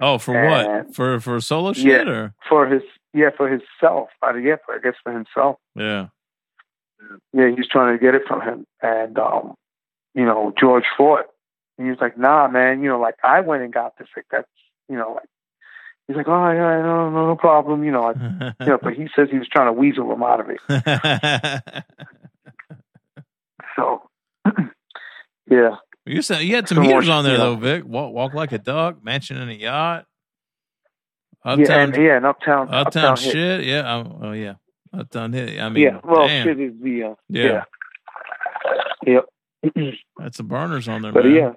Oh, 0.00 0.18
for 0.18 0.36
And- 0.36 0.86
what? 0.86 0.94
For 0.94 1.18
for 1.20 1.40
solo 1.40 1.72
shit 1.72 2.06
Yeah. 2.06 2.12
or 2.12 2.34
for 2.48 2.66
his, 2.66 2.82
yeah, 3.14 3.30
for 3.36 3.48
himself. 3.48 4.10
I 4.22 4.36
yeah, 4.38 4.56
for, 4.64 4.74
I 4.74 4.78
guess 4.78 4.94
for 5.02 5.12
himself. 5.12 5.56
yeah. 5.74 6.08
Yeah, 7.32 7.48
he 7.48 7.54
was 7.54 7.68
trying 7.70 7.96
to 7.96 8.02
get 8.04 8.14
it 8.14 8.22
from 8.26 8.40
him. 8.42 8.66
And, 8.82 9.18
um, 9.18 9.54
you 10.14 10.24
know, 10.24 10.52
George 10.58 10.84
fought. 10.98 11.26
And 11.78 11.86
he 11.86 11.90
was 11.90 12.00
like, 12.00 12.18
nah, 12.18 12.48
man, 12.48 12.82
you 12.82 12.88
know, 12.88 12.98
like 12.98 13.14
I 13.22 13.40
went 13.40 13.62
and 13.62 13.72
got 13.72 13.96
this. 13.98 14.08
Like 14.16 14.26
that's, 14.30 14.48
you 14.88 14.96
know, 14.96 15.12
like, 15.12 15.28
he's 16.08 16.16
like, 16.16 16.26
oh, 16.28 16.50
yeah, 16.50 16.82
no, 16.82 17.10
no, 17.10 17.26
no 17.28 17.36
problem. 17.36 17.84
You 17.84 17.92
know, 17.92 18.02
like, 18.02 18.16
you 18.60 18.66
know, 18.66 18.78
but 18.82 18.94
he 18.94 19.08
says 19.14 19.28
he 19.30 19.38
was 19.38 19.48
trying 19.48 19.66
to 19.68 19.72
weasel 19.72 20.10
him 20.12 20.22
out 20.22 20.40
of 20.40 20.50
it. 20.50 21.84
So, 23.76 24.08
yeah. 25.50 25.76
you 26.04 26.22
said 26.22 26.42
you 26.42 26.54
had 26.54 26.68
some 26.68 26.76
Some 26.76 26.84
heaters 26.84 27.08
on 27.08 27.24
there 27.24 27.34
shit, 27.34 27.40
though, 27.40 27.56
Vic. 27.56 27.84
Walk, 27.84 28.12
walk 28.12 28.34
like 28.34 28.52
a 28.52 28.58
duck, 28.58 29.02
mansion 29.04 29.36
in 29.38 29.48
a 29.48 29.52
yacht. 29.52 30.06
yeah, 31.44 31.52
Uptown, 31.52 31.94
and, 31.94 31.96
yeah, 32.04 32.16
and 32.16 32.26
uptown, 32.26 32.68
uptown, 32.72 33.16
hit. 33.16 33.32
shit. 33.32 33.64
Yeah. 33.64 33.94
Oh, 33.94 34.18
oh 34.28 34.32
yeah. 34.32 34.54
Uptown 34.92 35.32
hit. 35.32 35.60
I 35.60 35.68
mean, 35.68 35.82
yeah, 35.84 36.00
well, 36.04 36.26
damn, 36.26 36.44
shit 36.46 36.60
is 36.60 36.72
the 36.82 37.02
uh, 37.02 37.14
Yeah. 37.28 37.64
yeah, 39.06 39.20
yep. 39.74 39.94
that's 40.18 40.36
some 40.38 40.46
burners 40.48 40.88
on 40.88 41.02
there, 41.02 41.12
but 41.12 41.24
man. 41.24 41.34
yeah, 41.34 41.52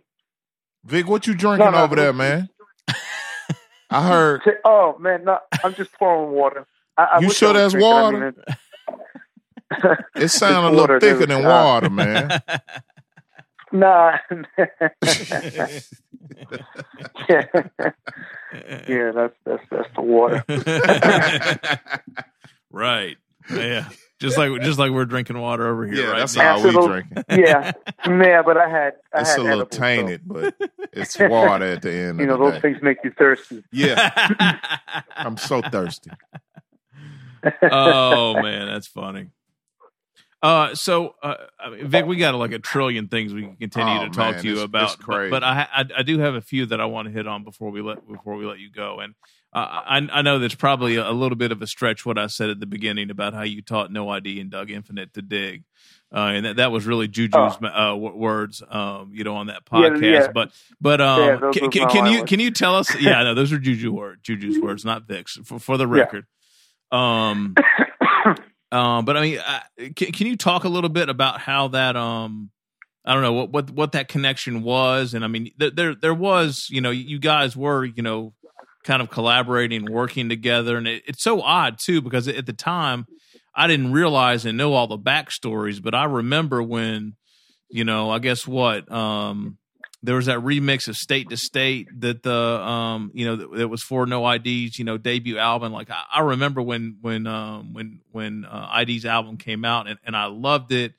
Vic, 0.86 1.08
what 1.08 1.26
you 1.28 1.34
drinking 1.36 1.66
No, 1.66 1.72
no, 1.72 1.84
over 1.84 1.96
there, 1.96 2.14
man? 2.14 2.50
I 3.90 4.08
heard 4.08 4.42
oh 4.66 4.98
man, 5.00 5.24
no, 5.26 5.40
I'm 5.64 5.74
just 5.74 5.92
pouring 5.94 6.32
water. 6.32 6.66
I, 6.98 7.04
I 7.04 7.20
You 7.20 7.28
wish 7.28 7.38
sure 7.38 7.50
I 7.50 7.54
that's 7.54 7.74
drinking. 7.74 7.92
I 7.92 8.02
water? 8.02 8.34
Mean, 9.72 9.82
it- 10.16 10.24
it 10.24 10.28
sounded 10.30 10.70
a 10.70 10.72
little 10.80 11.00
thicker 11.00 11.20
dude. 11.20 11.30
than 11.30 11.46
Uh, 11.46 11.50
water, 11.50 11.90
man. 11.90 12.42
Nah. 13.72 14.18
yeah, 14.28 14.66
yeah, 18.88 19.12
that's 19.14 19.36
that's 19.46 19.64
that's 19.70 19.90
the 19.96 20.02
water. 20.02 20.44
right. 22.72 23.16
Yeah. 23.54 23.90
Just 24.20 24.38
like 24.38 24.60
just 24.62 24.80
like 24.80 24.92
we're 24.92 25.06
drinking 25.06 25.40
water 25.40 25.68
over 25.68 25.86
here, 25.86 25.96
yeah, 26.04 26.10
right? 26.12 26.20
that's 26.20 26.36
Nick? 26.36 26.44
how 26.46 26.62
we 26.64 26.72
drinking. 26.72 27.24
Yeah, 27.30 27.72
yeah, 28.06 28.42
but 28.42 28.58
I 28.58 28.68
had 28.68 28.94
I 29.14 29.22
It's 29.22 29.30
had 29.30 29.40
a 29.40 29.44
little 29.44 29.62
edibles, 29.62 29.76
so, 29.76 29.82
tainted, 29.82 30.22
but 30.26 30.56
it's 30.92 31.18
water 31.20 31.66
at 31.66 31.82
the 31.84 31.94
end 31.94 32.20
you 32.20 32.26
know, 32.26 32.38
the 32.38 32.44
those 32.46 32.54
day. 32.56 32.62
things 32.62 32.82
make 32.82 32.98
you 33.04 33.12
thirsty. 33.18 33.64
Yeah, 33.72 34.10
I'm 35.16 35.38
so 35.38 35.62
thirsty. 35.62 36.12
oh 37.72 38.42
man, 38.42 38.68
that's 38.68 38.88
funny. 38.88 39.28
Uh, 40.42 40.74
so 40.74 41.16
uh, 41.22 41.36
I 41.60 41.70
mean, 41.70 41.88
Vic, 41.88 42.06
we 42.06 42.16
got 42.16 42.34
like 42.36 42.54
a 42.54 42.60
trillion 42.60 43.10
things 43.10 43.34
we 43.34 43.42
can 43.42 43.56
continue 43.58 44.00
Oh, 44.00 44.06
to 44.06 44.10
talk 44.10 44.36
man, 44.36 44.42
to 44.42 44.48
you 44.48 44.54
it's- 44.54 44.66
about, 44.66 44.84
it's 44.84 44.96
but, 44.96 45.06
crazy. 45.06 45.32
but 45.32 45.44
I, 45.44 45.68
I 45.74 45.86
I 45.98 46.04
do 46.04 46.20
have 46.20 46.36
a 46.36 46.42
few 46.42 46.66
that 46.68 46.80
I 46.80 46.86
want 46.86 47.08
to 47.08 47.12
hit 47.14 47.28
on 47.28 47.44
before 47.44 47.72
we 47.72 47.82
let 47.82 48.08
before 48.08 48.36
we 48.38 48.46
let 48.46 48.60
you 48.60 48.72
go. 48.72 49.00
And 49.02 49.16
uh, 49.52 49.60
I 49.60 50.08
I 50.14 50.22
know 50.22 50.40
that's 50.40 50.56
probably 50.56 50.96
a, 50.96 51.10
a 51.10 51.12
little 51.12 51.36
bit 51.36 51.52
of 51.52 51.62
a 51.62 51.68
stretch 51.68 52.06
what 52.06 52.18
I 52.18 52.28
said 52.28 52.50
at 52.50 52.62
the 52.62 52.66
beginning 52.68 53.10
about 53.12 53.34
how 53.34 53.42
you 53.42 53.62
taught 53.62 53.92
No 53.92 54.08
ID 54.10 54.40
and 54.40 54.50
Dug 54.50 54.72
Infinite 54.72 55.14
to 55.16 55.22
dig. 55.22 55.64
Uh, 56.12 56.32
and 56.34 56.46
that, 56.46 56.56
that 56.56 56.72
was 56.72 56.88
really 56.88 57.08
Juju's 57.08 57.36
uh, 57.62 57.90
w- 57.92 58.16
words, 58.16 58.64
um, 58.70 59.12
you 59.14 59.24
know, 59.24 59.36
on 59.36 59.48
that 59.48 59.64
podcast. 59.66 60.02
yeah. 60.02 60.28
But, 60.34 60.52
but, 60.82 61.00
um, 61.02 61.20
Yeah, 61.20 61.52
can, 61.52 61.70
can, 61.70 61.88
can 61.90 62.06
you, 62.12 62.24
can 62.24 62.40
you 62.40 62.50
tell 62.50 62.74
us? 62.76 63.00
Yeah, 63.00 63.22
no, 63.22 63.36
those 63.36 63.52
are 63.54 63.60
Juju 63.60 63.92
words, 63.92 64.20
Juju's 64.24 64.58
words, 64.60 64.84
not 64.84 65.04
Vic's 65.08 65.38
for, 65.46 65.60
for 65.60 65.78
the 65.78 65.88
Yeah. 65.88 65.94
record. 66.02 66.26
Um, 66.92 67.54
um, 68.72 69.06
but 69.06 69.18
I 69.18 69.22
mean, 69.22 69.40
uh, 69.40 69.60
can, 69.96 70.12
can 70.12 70.28
you 70.28 70.38
talk 70.38 70.64
a 70.64 70.70
little 70.70 70.90
bit 70.90 71.10
about 71.10 71.40
how 71.40 71.70
that, 71.70 71.96
um, 71.96 72.52
I 73.06 73.14
don't 73.14 73.24
know 73.24 73.34
what, 73.34 73.52
what, 73.52 73.72
what 73.72 73.92
that 73.94 74.08
connection 74.08 74.62
was. 74.62 75.14
And 75.14 75.24
I 75.24 75.28
mean, 75.28 75.52
there, 75.58 75.72
there, 75.72 75.96
there 75.96 76.14
was, 76.14 76.68
you 76.70 76.82
know, 76.82 76.92
you 76.92 77.20
guys 77.20 77.58
were, 77.58 77.84
you 77.84 78.04
know, 78.04 78.34
kind 78.84 79.02
of 79.02 79.10
collaborating, 79.10 79.92
working 79.92 80.30
together, 80.30 80.78
and 80.78 80.88
it, 80.88 81.04
it's 81.08 81.24
so 81.24 81.42
odd 81.42 81.80
too 81.80 82.02
because 82.02 82.28
at 82.28 82.46
the 82.46 82.54
time 82.54 83.08
I 83.56 83.68
didn't 83.68 83.92
realize 83.92 84.46
and 84.46 84.58
know 84.58 84.74
all 84.74 84.88
the 84.88 84.98
backstories, 84.98 85.82
but 85.82 85.96
I 85.96 86.06
remember 86.06 86.62
when, 86.62 87.16
you 87.70 87.84
know, 87.84 88.10
I 88.10 88.20
guess 88.20 88.48
what, 88.48 88.90
um, 88.92 89.58
there 90.02 90.16
was 90.16 90.28
that 90.28 90.40
remix 90.40 90.88
of 90.88 90.96
State 90.96 91.30
to 91.30 91.38
State 91.38 91.88
that 92.00 92.24
the, 92.24 92.34
um, 92.34 93.12
you 93.14 93.26
know, 93.26 93.36
that, 93.36 93.52
that 93.58 93.68
was 93.68 93.84
for 93.84 94.06
No 94.06 94.30
IDs, 94.30 94.80
you 94.80 94.86
know, 94.86 94.98
debut 94.98 95.38
album. 95.38 95.74
Like 95.74 95.90
I, 95.90 96.04
I 96.16 96.22
remember 96.22 96.62
when, 96.62 96.98
when, 97.02 97.28
um, 97.28 97.74
when, 97.74 98.00
when 98.12 98.46
uh, 98.46 98.70
ID's 98.82 99.06
album 99.06 99.38
came 99.38 99.66
out, 99.66 99.88
and, 99.88 100.00
and 100.06 100.16
I 100.16 100.26
loved 100.26 100.72
it, 100.72 100.94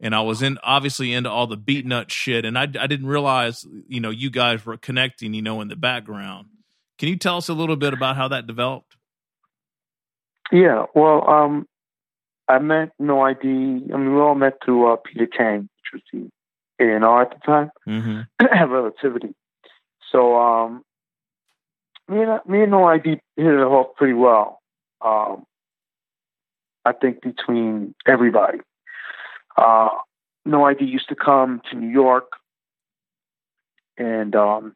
and 0.00 0.14
I 0.14 0.20
was 0.20 0.42
in 0.42 0.58
obviously 0.62 1.14
into 1.14 1.30
all 1.30 1.46
the 1.46 1.56
Beatnut 1.56 2.10
shit, 2.10 2.44
and 2.44 2.58
I, 2.58 2.62
I 2.62 2.86
didn't 2.86 3.06
realize, 3.06 3.64
you 3.88 4.00
know, 4.00 4.10
you 4.10 4.30
guys 4.30 4.66
were 4.66 4.76
connecting, 4.76 5.32
you 5.32 5.42
know, 5.42 5.62
in 5.62 5.68
the 5.68 5.76
background. 5.76 6.48
Can 6.98 7.08
you 7.08 7.16
tell 7.16 7.38
us 7.38 7.48
a 7.48 7.54
little 7.54 7.76
bit 7.76 7.94
about 7.94 8.16
how 8.16 8.28
that 8.28 8.46
developed? 8.46 8.96
Yeah, 10.52 10.84
well, 10.94 11.28
um, 11.28 11.66
I 12.48 12.58
met 12.58 12.92
No 12.98 13.22
ID. 13.22 13.48
I 13.48 13.48
mean, 13.48 14.14
we 14.14 14.20
all 14.20 14.34
met 14.34 14.58
through 14.64 14.92
uh, 14.92 14.96
Peter 14.96 15.26
Kang, 15.26 15.68
which 15.92 15.92
was 15.94 16.02
the 16.12 16.30
A&R 16.80 17.22
at 17.22 17.30
the 17.30 17.38
time, 17.44 17.70
Mm-hmm. 17.86 18.70
Relativity. 18.72 19.34
So, 20.12 20.36
um, 20.36 20.82
me 22.08 22.22
and 22.22 22.40
me 22.46 22.62
and 22.62 22.70
No 22.70 22.84
ID 22.84 23.20
hit 23.36 23.46
it 23.46 23.60
off 23.60 23.96
pretty 23.96 24.12
well. 24.12 24.60
Um, 25.00 25.44
I 26.84 26.92
think 26.92 27.20
between 27.20 27.94
everybody. 28.06 28.58
Uh, 29.56 29.88
no 30.44 30.64
ID 30.64 30.84
used 30.84 31.08
to 31.08 31.16
come 31.16 31.60
to 31.70 31.76
New 31.76 31.88
York, 31.88 32.30
and 33.98 34.36
um, 34.36 34.74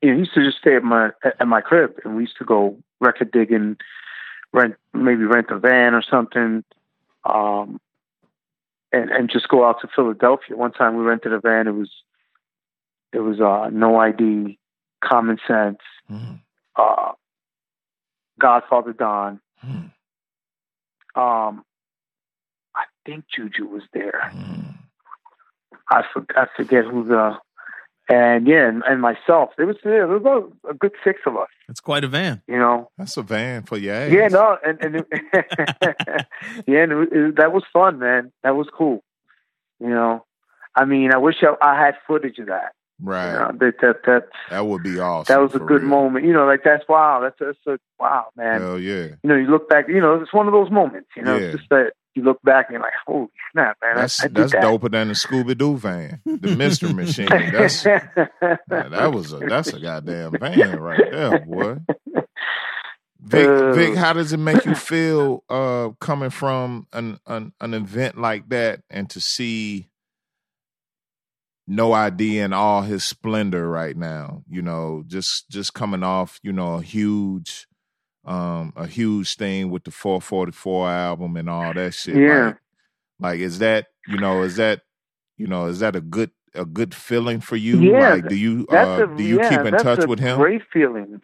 you 0.00 0.10
know, 0.10 0.14
he 0.14 0.20
used 0.20 0.34
to 0.34 0.44
just 0.44 0.58
stay 0.58 0.76
at 0.76 0.84
my 0.84 1.10
at 1.24 1.48
my 1.48 1.60
crib, 1.60 1.98
and 2.04 2.16
we 2.16 2.22
used 2.22 2.38
to 2.38 2.44
go 2.44 2.78
record 3.00 3.32
digging, 3.32 3.76
rent 4.52 4.76
maybe 4.92 5.24
rent 5.24 5.50
a 5.50 5.58
van 5.58 5.94
or 5.94 6.02
something, 6.02 6.62
um, 7.24 7.80
and 8.94 9.10
and 9.10 9.30
just 9.30 9.48
go 9.48 9.66
out 9.68 9.80
to 9.80 9.88
Philadelphia. 9.94 10.56
One 10.56 10.72
time 10.72 10.96
we 10.96 11.04
rented 11.04 11.32
a 11.32 11.40
van. 11.40 11.66
It 11.68 11.72
was 11.74 11.90
it 13.12 13.20
was 13.20 13.40
uh, 13.40 13.70
no 13.72 13.96
ID, 13.98 14.58
Common 15.02 15.38
Sense, 15.46 15.78
Mm, 16.10 16.40
uh, 16.76 17.12
Godfather 18.40 18.92
Don. 18.92 19.40
mm, 19.64 19.90
Um, 21.14 21.64
I 22.74 22.84
think 23.06 23.24
Juju 23.34 23.66
was 23.66 23.82
there. 23.92 24.30
mm. 24.34 24.74
I, 25.90 26.02
for, 26.12 26.24
I 26.36 26.46
forget 26.56 26.84
who 26.84 27.04
the 27.04 27.36
and 28.08 28.46
yeah, 28.46 28.68
and, 28.68 28.82
and 28.86 29.00
myself. 29.00 29.50
There 29.56 29.66
was 29.66 29.76
there 29.84 30.06
was 30.06 30.20
about 30.20 30.52
a 30.68 30.74
good 30.74 30.92
six 31.02 31.20
of 31.26 31.36
us. 31.36 31.48
It's 31.68 31.80
quite 31.80 32.04
a 32.04 32.08
van. 32.08 32.42
You 32.46 32.58
know. 32.58 32.90
That's 32.98 33.16
a 33.16 33.22
van 33.22 33.62
for 33.62 33.76
your 33.78 33.94
ass. 33.94 34.12
Yeah, 34.12 34.28
no, 34.28 34.56
and 34.64 34.78
and 34.84 34.96
it, 34.96 35.06
yeah, 36.66 36.82
and 36.82 36.92
it, 36.92 37.08
it, 37.12 37.36
that 37.36 37.52
was 37.52 37.64
fun, 37.72 37.98
man. 37.98 38.32
That 38.42 38.56
was 38.56 38.68
cool. 38.76 39.02
You 39.80 39.88
know, 39.90 40.24
I 40.74 40.84
mean, 40.84 41.12
I 41.12 41.18
wish 41.18 41.36
I, 41.42 41.54
I 41.66 41.78
had 41.80 41.94
footage 42.06 42.38
of 42.38 42.46
that. 42.46 42.72
Right. 43.00 43.32
You 43.32 43.38
know, 43.38 43.50
that 43.58 43.74
that 43.82 43.96
that 44.06 44.28
That 44.50 44.66
would 44.66 44.82
be 44.82 44.98
awesome. 45.00 45.32
that 45.34 45.40
was 45.40 45.54
a 45.54 45.58
good 45.58 45.80
real. 45.82 45.88
moment. 45.90 46.24
You 46.24 46.32
know, 46.32 46.46
like 46.46 46.62
that's 46.64 46.84
wow. 46.88 47.20
That's 47.20 47.36
that's 47.40 47.58
a 47.66 47.78
wow, 47.98 48.26
man. 48.36 48.60
Hell 48.60 48.78
yeah. 48.78 49.06
You 49.22 49.28
know, 49.30 49.34
you 49.36 49.46
look 49.48 49.68
back. 49.68 49.88
You 49.88 50.00
know, 50.00 50.20
it's 50.20 50.32
one 50.32 50.46
of 50.46 50.52
those 50.52 50.70
moments. 50.70 51.08
You 51.16 51.22
know, 51.22 51.36
Yeah. 51.36 51.46
it's 51.46 51.56
just 51.58 51.70
that 51.70 51.92
you 52.14 52.22
look 52.22 52.40
back 52.42 52.66
and 52.68 52.74
you're 52.74 52.82
like, 52.82 52.92
holy 53.06 53.28
snap, 53.52 53.76
man! 53.82 53.96
That's 53.96 54.22
I, 54.22 54.26
I 54.26 54.28
that's 54.28 54.52
that. 54.52 54.62
doper 54.62 54.90
than 54.90 55.08
the 55.08 55.14
Scooby 55.14 55.56
Doo 55.56 55.76
van, 55.76 56.20
the 56.24 56.54
Mystery 56.56 56.92
Machine. 56.94 57.26
That's 57.28 57.84
man, 57.84 57.98
that 58.68 59.12
was 59.12 59.32
a 59.32 59.38
that's 59.38 59.72
a 59.72 59.80
goddamn 59.80 60.32
van 60.38 60.78
right 60.80 61.00
there, 61.10 61.40
boy. 61.40 61.76
Vic, 63.20 63.48
Uh. 63.48 63.72
Vic, 63.72 63.94
how 63.94 64.12
does 64.12 64.32
it 64.32 64.36
make 64.38 64.64
you 64.66 64.74
feel 64.74 65.42
uh, 65.48 65.90
coming 66.00 66.30
from 66.30 66.86
an, 66.92 67.18
an 67.26 67.52
an 67.60 67.72
event 67.74 68.18
like 68.18 68.48
that 68.50 68.80
and 68.90 69.08
to 69.10 69.20
see 69.20 69.88
no 71.66 71.94
ID 71.94 72.38
in 72.40 72.52
all 72.52 72.82
his 72.82 73.02
splendor 73.02 73.66
right 73.68 73.96
now? 73.96 74.42
You 74.48 74.60
know, 74.60 75.04
just 75.06 75.48
just 75.48 75.72
coming 75.72 76.02
off, 76.02 76.38
you 76.42 76.52
know, 76.52 76.74
a 76.74 76.82
huge 76.82 77.66
um 78.24 78.72
a 78.76 78.86
huge 78.86 79.36
thing 79.36 79.70
with 79.70 79.84
the 79.84 79.90
444 79.90 80.90
album 80.90 81.36
and 81.36 81.50
all 81.50 81.74
that 81.74 81.94
shit. 81.94 82.16
Yeah. 82.16 82.46
Like, 82.46 82.56
like 83.20 83.40
is 83.40 83.58
that, 83.58 83.88
you 84.08 84.18
know, 84.18 84.42
is 84.42 84.56
that 84.56 84.82
you 85.36 85.46
know, 85.46 85.66
is 85.66 85.80
that 85.80 85.96
a 85.96 86.00
good 86.00 86.30
a 86.54 86.64
good 86.64 86.94
feeling 86.94 87.40
for 87.40 87.56
you? 87.56 87.80
Yeah, 87.80 88.14
like 88.14 88.28
do 88.28 88.36
you 88.36 88.66
uh, 88.72 89.08
a, 89.10 89.16
do 89.16 89.22
you 89.22 89.38
yeah, 89.38 89.48
keep 89.48 89.60
in 89.60 89.74
touch 89.74 90.06
with 90.06 90.20
him? 90.20 90.38
Great 90.38 90.62
feeling. 90.72 91.20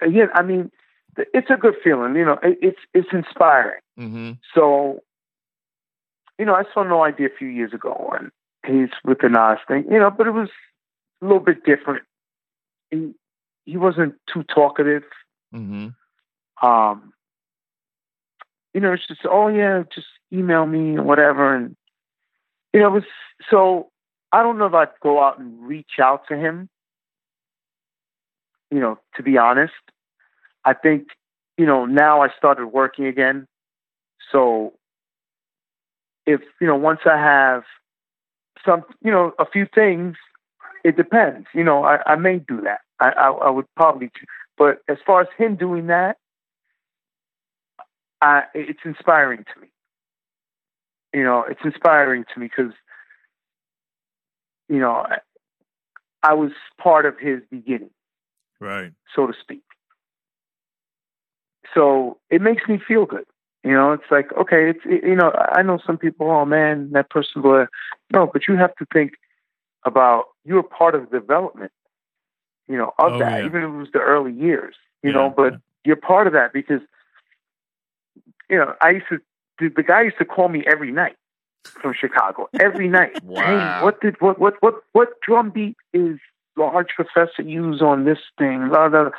Again, 0.00 0.28
I 0.34 0.42
mean, 0.42 0.70
it's 1.16 1.50
a 1.50 1.56
good 1.56 1.74
feeling. 1.82 2.14
You 2.14 2.24
know, 2.24 2.38
it, 2.42 2.58
it's 2.62 2.78
it's 2.92 3.08
inspiring. 3.12 3.80
Mm-hmm. 3.98 4.32
So, 4.54 5.00
you 6.38 6.44
know, 6.44 6.54
I 6.54 6.64
saw 6.72 6.82
No 6.82 7.02
ID 7.02 7.24
a 7.24 7.28
few 7.36 7.48
years 7.48 7.72
ago, 7.72 8.12
and 8.16 8.30
he's 8.66 8.90
with 9.04 9.18
the 9.18 9.28
Nas 9.28 9.58
thing. 9.66 9.84
You 9.90 9.98
know, 9.98 10.10
but 10.10 10.26
it 10.26 10.32
was 10.32 10.48
a 11.22 11.24
little 11.24 11.40
bit 11.40 11.64
different. 11.64 12.02
He 12.90 13.12
he 13.64 13.76
wasn't 13.76 14.14
too 14.32 14.44
talkative. 14.44 15.04
Mm-hmm. 15.54 15.88
Um, 16.64 17.12
you 18.72 18.80
know, 18.80 18.92
it's 18.92 19.06
just 19.06 19.20
oh 19.24 19.48
yeah, 19.48 19.82
just 19.94 20.06
email 20.32 20.66
me 20.66 20.96
or 20.96 21.02
whatever, 21.02 21.54
and 21.54 21.76
you 22.72 22.80
know, 22.80 22.88
it 22.88 22.92
was 22.92 23.04
so. 23.50 23.90
I 24.32 24.42
don't 24.42 24.58
know 24.58 24.66
if 24.66 24.74
I'd 24.74 24.88
go 25.00 25.22
out 25.22 25.38
and 25.38 25.62
reach 25.62 26.00
out 26.00 26.22
to 26.28 26.36
him. 26.36 26.68
You 28.70 28.80
know, 28.80 28.98
to 29.16 29.22
be 29.22 29.36
honest, 29.36 29.74
I 30.64 30.72
think 30.72 31.08
you 31.58 31.66
know 31.66 31.84
now 31.84 32.22
I 32.22 32.28
started 32.36 32.68
working 32.68 33.06
again, 33.06 33.46
so 34.32 34.72
if 36.26 36.40
you 36.60 36.66
know 36.66 36.76
once 36.76 37.00
I 37.04 37.18
have 37.18 37.62
some, 38.64 38.82
you 39.02 39.10
know, 39.10 39.32
a 39.38 39.44
few 39.46 39.66
things, 39.72 40.16
it 40.84 40.96
depends. 40.96 41.46
You 41.54 41.64
know, 41.64 41.84
I, 41.84 41.98
I 42.06 42.16
may 42.16 42.38
do 42.38 42.60
that. 42.62 42.80
I, 43.00 43.10
I 43.10 43.28
I 43.30 43.50
would 43.50 43.66
probably, 43.76 44.10
but 44.56 44.78
as 44.88 44.98
far 45.06 45.20
as 45.20 45.28
him 45.36 45.56
doing 45.56 45.86
that, 45.88 46.16
I, 48.24 48.44
it's 48.54 48.80
inspiring 48.86 49.44
to 49.54 49.60
me. 49.60 49.68
You 51.12 51.22
know, 51.24 51.44
it's 51.48 51.60
inspiring 51.62 52.24
to 52.32 52.40
me 52.40 52.46
because, 52.48 52.72
you 54.68 54.78
know, 54.78 54.92
I, 54.92 55.18
I 56.22 56.32
was 56.32 56.52
part 56.82 57.04
of 57.04 57.18
his 57.18 57.42
beginning, 57.50 57.90
Right. 58.60 58.92
so 59.14 59.26
to 59.26 59.34
speak. 59.38 59.62
So 61.74 62.16
it 62.30 62.40
makes 62.40 62.66
me 62.66 62.78
feel 62.78 63.04
good. 63.04 63.26
You 63.62 63.72
know, 63.72 63.92
it's 63.92 64.10
like, 64.10 64.32
okay, 64.32 64.70
it's, 64.70 64.80
it, 64.86 65.04
you 65.04 65.16
know, 65.16 65.30
I 65.32 65.60
know 65.62 65.78
some 65.86 65.98
people, 65.98 66.30
oh 66.30 66.46
man, 66.46 66.90
that 66.92 67.10
person, 67.10 67.42
blah. 67.42 67.66
no, 68.10 68.26
but 68.26 68.48
you 68.48 68.56
have 68.56 68.74
to 68.76 68.86
think 68.92 69.12
about 69.84 70.24
you're 70.46 70.62
part 70.62 70.94
of 70.94 71.10
the 71.10 71.20
development, 71.20 71.72
you 72.68 72.78
know, 72.78 72.92
of 72.98 73.12
Oh, 73.12 73.18
that, 73.18 73.40
yeah. 73.40 73.46
even 73.46 73.62
if 73.62 73.68
it 73.68 73.76
was 73.76 73.88
the 73.92 74.00
early 74.00 74.32
years, 74.32 74.76
you 75.02 75.10
Yeah, 75.10 75.16
know, 75.16 75.30
but 75.36 75.52
yeah. 75.52 75.58
you're 75.84 75.96
part 75.96 76.26
of 76.26 76.32
that 76.32 76.54
because, 76.54 76.80
you 78.50 78.56
know, 78.58 78.74
I 78.80 78.90
used 78.90 79.06
to, 79.10 79.18
the, 79.58 79.68
the 79.74 79.82
guy 79.82 80.02
used 80.02 80.18
to 80.18 80.24
call 80.24 80.48
me 80.48 80.64
every 80.66 80.92
night 80.92 81.16
from 81.64 81.94
Chicago, 81.98 82.48
every 82.60 82.88
night. 82.98 83.22
Wow. 83.24 83.42
Hey, 83.78 83.84
what 83.84 84.00
did, 84.00 84.20
what, 84.20 84.38
what, 84.38 84.54
what, 84.60 84.74
what 84.92 85.08
drum 85.26 85.50
beat 85.50 85.76
is 85.92 86.18
Large 86.56 86.88
Professor 86.96 87.42
use 87.42 87.80
on 87.82 88.04
this 88.04 88.18
thing? 88.38 88.68
Blah, 88.68 88.88
blah, 88.88 89.02
blah. 89.04 89.10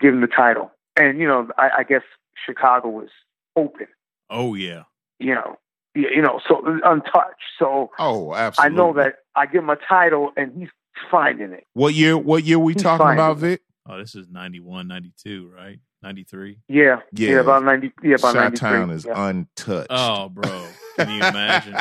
Give 0.00 0.14
him 0.14 0.20
the 0.20 0.26
title. 0.26 0.70
And, 0.96 1.18
you 1.18 1.26
know, 1.26 1.48
I, 1.58 1.70
I 1.78 1.82
guess 1.84 2.02
Chicago 2.46 2.88
was 2.88 3.08
open, 3.56 3.86
Oh 4.30 4.54
yeah. 4.54 4.84
you 5.18 5.34
know, 5.34 5.56
you 5.94 6.08
you 6.16 6.20
know, 6.22 6.40
so 6.48 6.62
untouched. 6.84 7.42
So 7.58 7.90
Oh, 7.98 8.34
absolutely. 8.34 8.74
I 8.74 8.76
know 8.76 8.92
that 8.94 9.16
I 9.36 9.46
give 9.46 9.62
him 9.62 9.70
a 9.70 9.76
title 9.76 10.32
and 10.36 10.52
he's 10.58 10.68
finding 11.10 11.52
it. 11.52 11.64
What 11.74 11.94
year? 11.94 12.18
What 12.18 12.42
year 12.44 12.58
we 12.58 12.72
He's 12.72 12.82
talking 12.82 13.06
about, 13.12 13.38
Vic? 13.38 13.62
Oh, 13.86 13.98
this 13.98 14.14
is 14.14 14.28
91, 14.30 14.88
92, 14.88 15.50
right? 15.54 15.78
93. 16.02 16.58
Yeah. 16.68 17.00
Yeah. 17.12 17.30
Yeah. 17.30 17.40
about 17.40 17.64
90. 17.64 17.92
Yeah, 18.02 18.14
about 18.14 18.34
Shot 18.34 18.56
Town 18.56 18.88
93. 18.88 18.94
is 18.94 19.04
yeah. 19.04 19.28
untouched. 19.28 19.86
Oh, 19.90 20.28
bro. 20.30 20.66
Can 20.98 21.10
you 21.10 21.16
imagine? 21.16 21.76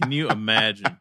Can 0.00 0.12
you 0.12 0.28
imagine? 0.30 0.98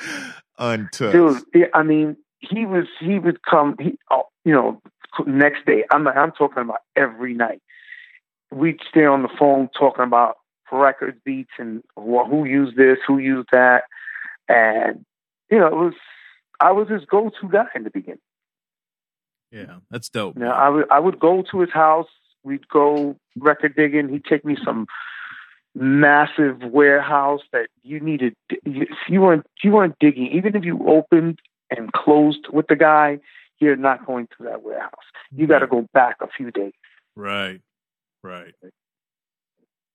untouched. 0.58 1.44
Dude, 1.52 1.68
I 1.74 1.82
mean, 1.82 2.16
he 2.38 2.64
was, 2.64 2.86
he 3.00 3.18
would 3.18 3.42
come, 3.42 3.76
he, 3.78 3.98
oh, 4.10 4.24
you 4.44 4.52
know, 4.52 4.80
next 5.26 5.66
day. 5.66 5.84
I'm, 5.90 6.08
I'm 6.08 6.32
talking 6.32 6.62
about 6.62 6.80
every 6.96 7.34
night. 7.34 7.60
We'd 8.50 8.80
stay 8.88 9.04
on 9.04 9.22
the 9.22 9.28
phone 9.38 9.68
talking 9.78 10.04
about 10.04 10.36
record 10.72 11.20
beats 11.24 11.52
and 11.58 11.82
wh- 11.96 12.28
who 12.28 12.44
used 12.44 12.76
this, 12.76 12.98
who 13.06 13.18
used 13.18 13.48
that. 13.52 13.84
And, 14.48 15.04
you 15.50 15.58
know, 15.58 15.66
it 15.66 15.74
was, 15.74 15.94
I 16.60 16.72
was 16.72 16.88
his 16.88 17.04
go-to 17.04 17.48
guy 17.48 17.66
in 17.74 17.84
the 17.84 17.90
beginning. 17.90 18.20
Yeah, 19.54 19.76
that's 19.88 20.08
dope. 20.08 20.36
Now, 20.36 20.50
I 20.50 20.68
would 20.68 20.90
I 20.90 20.98
would 20.98 21.20
go 21.20 21.42
to 21.52 21.60
his 21.60 21.70
house. 21.70 22.08
We'd 22.42 22.66
go 22.68 23.16
record 23.36 23.76
digging. 23.76 24.08
He'd 24.08 24.24
take 24.24 24.44
me 24.44 24.56
some 24.64 24.86
massive 25.76 26.60
warehouse 26.62 27.42
that 27.52 27.68
you 27.82 28.00
needed. 28.00 28.34
If 28.50 28.88
you 29.08 29.20
weren't 29.20 29.46
you 29.62 29.70
weren't 29.70 29.96
digging, 30.00 30.26
even 30.32 30.56
if 30.56 30.64
you 30.64 30.84
opened 30.88 31.38
and 31.70 31.92
closed 31.92 32.48
with 32.52 32.66
the 32.66 32.74
guy, 32.74 33.20
you're 33.60 33.76
not 33.76 34.04
going 34.04 34.26
to 34.36 34.44
that 34.44 34.62
warehouse. 34.64 34.90
You 35.30 35.46
got 35.46 35.60
to 35.60 35.68
go 35.68 35.86
back 35.94 36.16
a 36.20 36.26
few 36.28 36.50
days. 36.50 36.72
Right. 37.14 37.60
Right. 38.22 38.54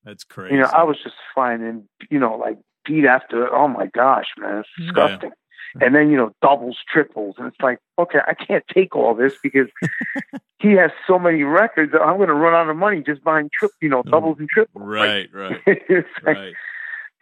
That's 0.06 0.23
crazy. 0.23 0.56
You 0.56 0.61
know, 0.61 0.69
I 0.73 0.84
was 0.84 0.98
just 1.03 1.15
finding, 1.36 1.90
you 2.10 2.19
know, 2.19 2.36
like 2.36 2.57
beat 2.86 3.06
after. 3.06 3.53
Oh 3.53 3.68
my 3.68 3.88
gosh, 3.88 4.27
man, 4.38 4.60
it's 4.60 4.69
disgusting. 4.77 5.31
Mm-hmm. 5.76 5.84
And 5.84 5.95
then 5.95 6.10
you 6.10 6.18
know, 6.18 6.31
doubles, 6.41 6.77
triples, 6.91 7.36
and 7.38 7.48
it's 7.48 7.61
like, 7.61 7.80
okay, 7.98 8.19
I 8.26 8.34
can't 8.34 8.65
take 8.73 8.95
all 8.95 9.14
this 9.14 9.34
because 9.41 9.68
he 10.60 10.73
has 10.73 10.91
so 11.07 11.19
many 11.19 11.44
records. 11.44 11.91
that 11.91 12.02
I'm 12.02 12.18
going 12.18 12.30
to 12.30 12.34
run 12.34 12.53
out 12.53 12.69
of 12.69 12.76
money 12.76 13.03
just 13.06 13.23
buying 13.23 13.49
trip, 13.57 13.72
you 13.81 13.90
know, 13.90 14.03
doubles 14.03 14.38
and 14.40 14.49
triples. 14.49 14.84
right, 14.84 15.30
right, 15.34 15.57
like, 15.68 16.38
right. 16.38 16.53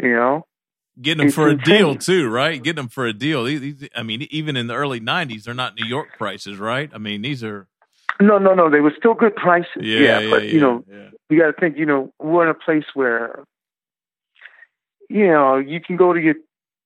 you 0.01 0.13
know, 0.13 0.45
Getting 0.99 1.19
them 1.19 1.27
It's 1.27 1.35
for 1.35 1.47
a 1.49 1.55
deal 1.55 1.95
too, 1.95 2.27
right? 2.27 2.61
Getting 2.61 2.83
them 2.83 2.89
for 2.89 3.05
a 3.05 3.13
deal. 3.13 3.43
These, 3.43 3.87
I 3.95 4.01
mean, 4.01 4.27
even 4.31 4.57
in 4.57 4.65
the 4.65 4.73
early 4.73 4.99
'90s, 4.99 5.43
they're 5.43 5.53
not 5.53 5.75
New 5.75 5.85
York 5.85 6.17
prices, 6.17 6.57
right? 6.57 6.89
I 6.91 6.97
mean, 6.97 7.21
these 7.21 7.43
are 7.43 7.67
no, 8.19 8.39
no, 8.39 8.53
no, 8.55 8.69
they 8.69 8.79
were 8.79 8.93
still 8.97 9.13
good 9.13 9.35
prices. 9.35 9.69
yeah, 9.81 10.19
yeah, 10.19 10.29
but 10.29 10.43
you 10.45 10.59
know, 10.59 10.83
yeah. 10.89 11.09
you 11.29 11.39
got 11.39 11.47
to 11.47 11.53
think, 11.53 11.77
you 11.77 11.85
know, 11.85 12.11
we're 12.19 12.43
in 12.43 12.49
a 12.49 12.53
place 12.53 12.85
where, 12.95 13.43
you 15.09 15.27
know, 15.27 15.57
you 15.57 15.79
can 15.79 15.97
go 15.97 16.13
to 16.13 16.19
your 16.19 16.35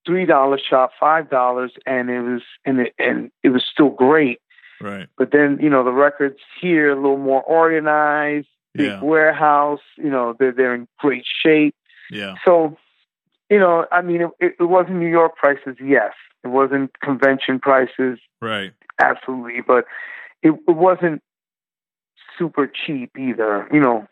three 0.06 0.26
dollar 0.26 0.58
shop, 0.60 0.92
five 1.00 1.30
dollars, 1.30 1.72
and 1.86 2.10
it 2.10 2.22
was 2.22 2.42
and 2.66 2.80
it 2.80 2.94
and 3.00 3.32
it 3.44 3.50
was 3.50 3.64
still 3.72 3.90
great. 3.90 4.40
right, 4.82 5.08
But 5.18 5.32
then, 5.32 5.60
you 5.62 5.70
know, 5.70 5.84
the 5.84 5.92
records 5.92 6.40
here 6.60 6.92
a 6.92 6.96
little 6.96 7.18
more 7.18 7.44
organized, 7.44 8.48
big 8.74 8.88
yeah, 8.88 9.02
warehouse. 9.04 9.82
You 9.98 10.10
know, 10.10 10.36
they're 10.40 10.52
they're 10.52 10.74
in 10.76 10.88
great 11.00 11.26
shape. 11.44 11.76
yeah, 12.10 12.36
So, 12.46 12.78
you 13.50 13.60
know, 13.60 13.86
I 13.92 14.02
mean, 14.02 14.22
it, 14.40 14.56
it 14.60 14.64
wasn't 14.64 14.96
New 14.98 15.10
York 15.10 15.36
prices, 15.36 15.76
yes. 15.84 16.14
It 16.44 16.48
wasn't 16.48 17.00
convention 17.02 17.60
prices, 17.60 18.18
right, 18.42 18.74
absolutely, 19.00 19.62
but 19.62 19.86
it, 20.42 20.54
it 20.68 20.76
wasn't 20.76 21.22
super 22.38 22.66
cheap 22.68 23.12
either. 23.18 23.68
You 23.72 23.80
know, 23.80 24.08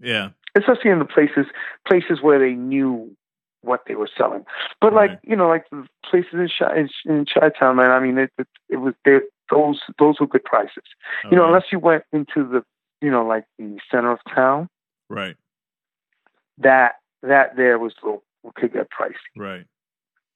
yeah, 0.00 0.30
especially 0.56 0.90
in 0.90 0.98
the 0.98 1.04
places 1.04 1.46
places 1.86 2.20
where 2.22 2.38
they 2.38 2.54
knew 2.54 3.14
what 3.64 3.82
they 3.86 3.94
were 3.94 4.08
selling. 4.16 4.44
But 4.80 4.92
like 4.94 5.18
you 5.22 5.36
know, 5.36 5.48
like 5.48 5.64
the 5.70 5.86
places 6.08 6.32
in 6.34 6.48
Chi 6.58 6.76
in, 6.76 6.88
in 7.06 7.26
Chi-town, 7.26 7.76
man. 7.76 7.90
I 7.90 8.00
mean, 8.00 8.18
it 8.18 8.30
it, 8.38 8.46
it 8.68 8.76
was 8.76 8.94
there. 9.04 9.22
Those 9.50 9.80
those 9.98 10.20
were 10.20 10.26
good 10.26 10.44
prices. 10.44 10.84
You 11.30 11.36
know, 11.36 11.46
unless 11.46 11.64
you 11.70 11.78
went 11.78 12.04
into 12.12 12.48
the 12.48 12.64
you 13.00 13.10
know 13.10 13.24
like 13.24 13.44
the 13.58 13.78
center 13.90 14.12
of 14.12 14.20
town, 14.34 14.68
right, 15.08 15.36
that 16.58 16.96
that 17.22 17.56
there 17.56 17.78
was 17.78 17.92
a 18.02 18.06
little 18.06 18.24
could 18.56 18.72
get 18.72 18.88
pricey. 18.90 19.14
right, 19.36 19.66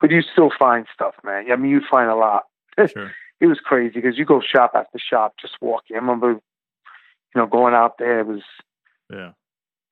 But 0.01 0.11
you 0.11 0.23
still 0.23 0.51
find 0.59 0.87
stuff, 0.93 1.15
man. 1.25 1.51
I 1.51 1.57
mean, 1.57 1.71
you 1.71 1.83
find 1.91 2.09
a 2.11 2.15
lot. 2.15 2.45
sure, 2.79 3.13
It 3.41 3.47
was 3.47 3.61
crazy 3.61 3.95
because 4.01 4.17
you 4.17 4.25
go 4.25 4.41
shop 4.41 4.73
after 4.75 4.99
shop, 4.99 5.35
just 5.41 5.55
walking. 5.61 5.97
I 5.97 6.01
remember, 6.01 6.31
you 6.31 6.41
know, 7.35 7.47
going 7.47 7.75
out 7.75 7.99
there. 7.99 8.21
It 8.21 8.27
was 8.27 8.43
yeah. 9.11 9.33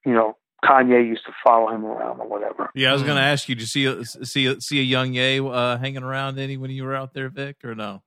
you 0.04 0.14
know 0.14 0.36
Kanye 0.64 1.06
used 1.06 1.24
to 1.26 1.32
follow 1.44 1.70
him 1.72 1.84
around 1.84 2.20
or 2.20 2.26
whatever. 2.28 2.70
Yeah, 2.74 2.90
I 2.90 2.92
was 2.94 3.02
going 3.02 3.16
to 3.16 3.22
ask 3.22 3.48
you. 3.48 3.54
Did 3.54 3.62
you 3.62 3.66
see 3.66 3.84
a, 3.86 4.04
see 4.04 4.46
a, 4.46 4.60
see 4.60 4.80
a 4.80 4.82
young 4.82 5.12
Ye 5.14 5.38
uh, 5.40 5.76
hanging 5.78 6.02
around 6.02 6.38
any 6.38 6.56
when 6.56 6.70
you 6.70 6.84
were 6.84 6.94
out 6.94 7.12
there, 7.14 7.28
Vic, 7.28 7.56
or 7.64 7.74
no? 7.74 8.02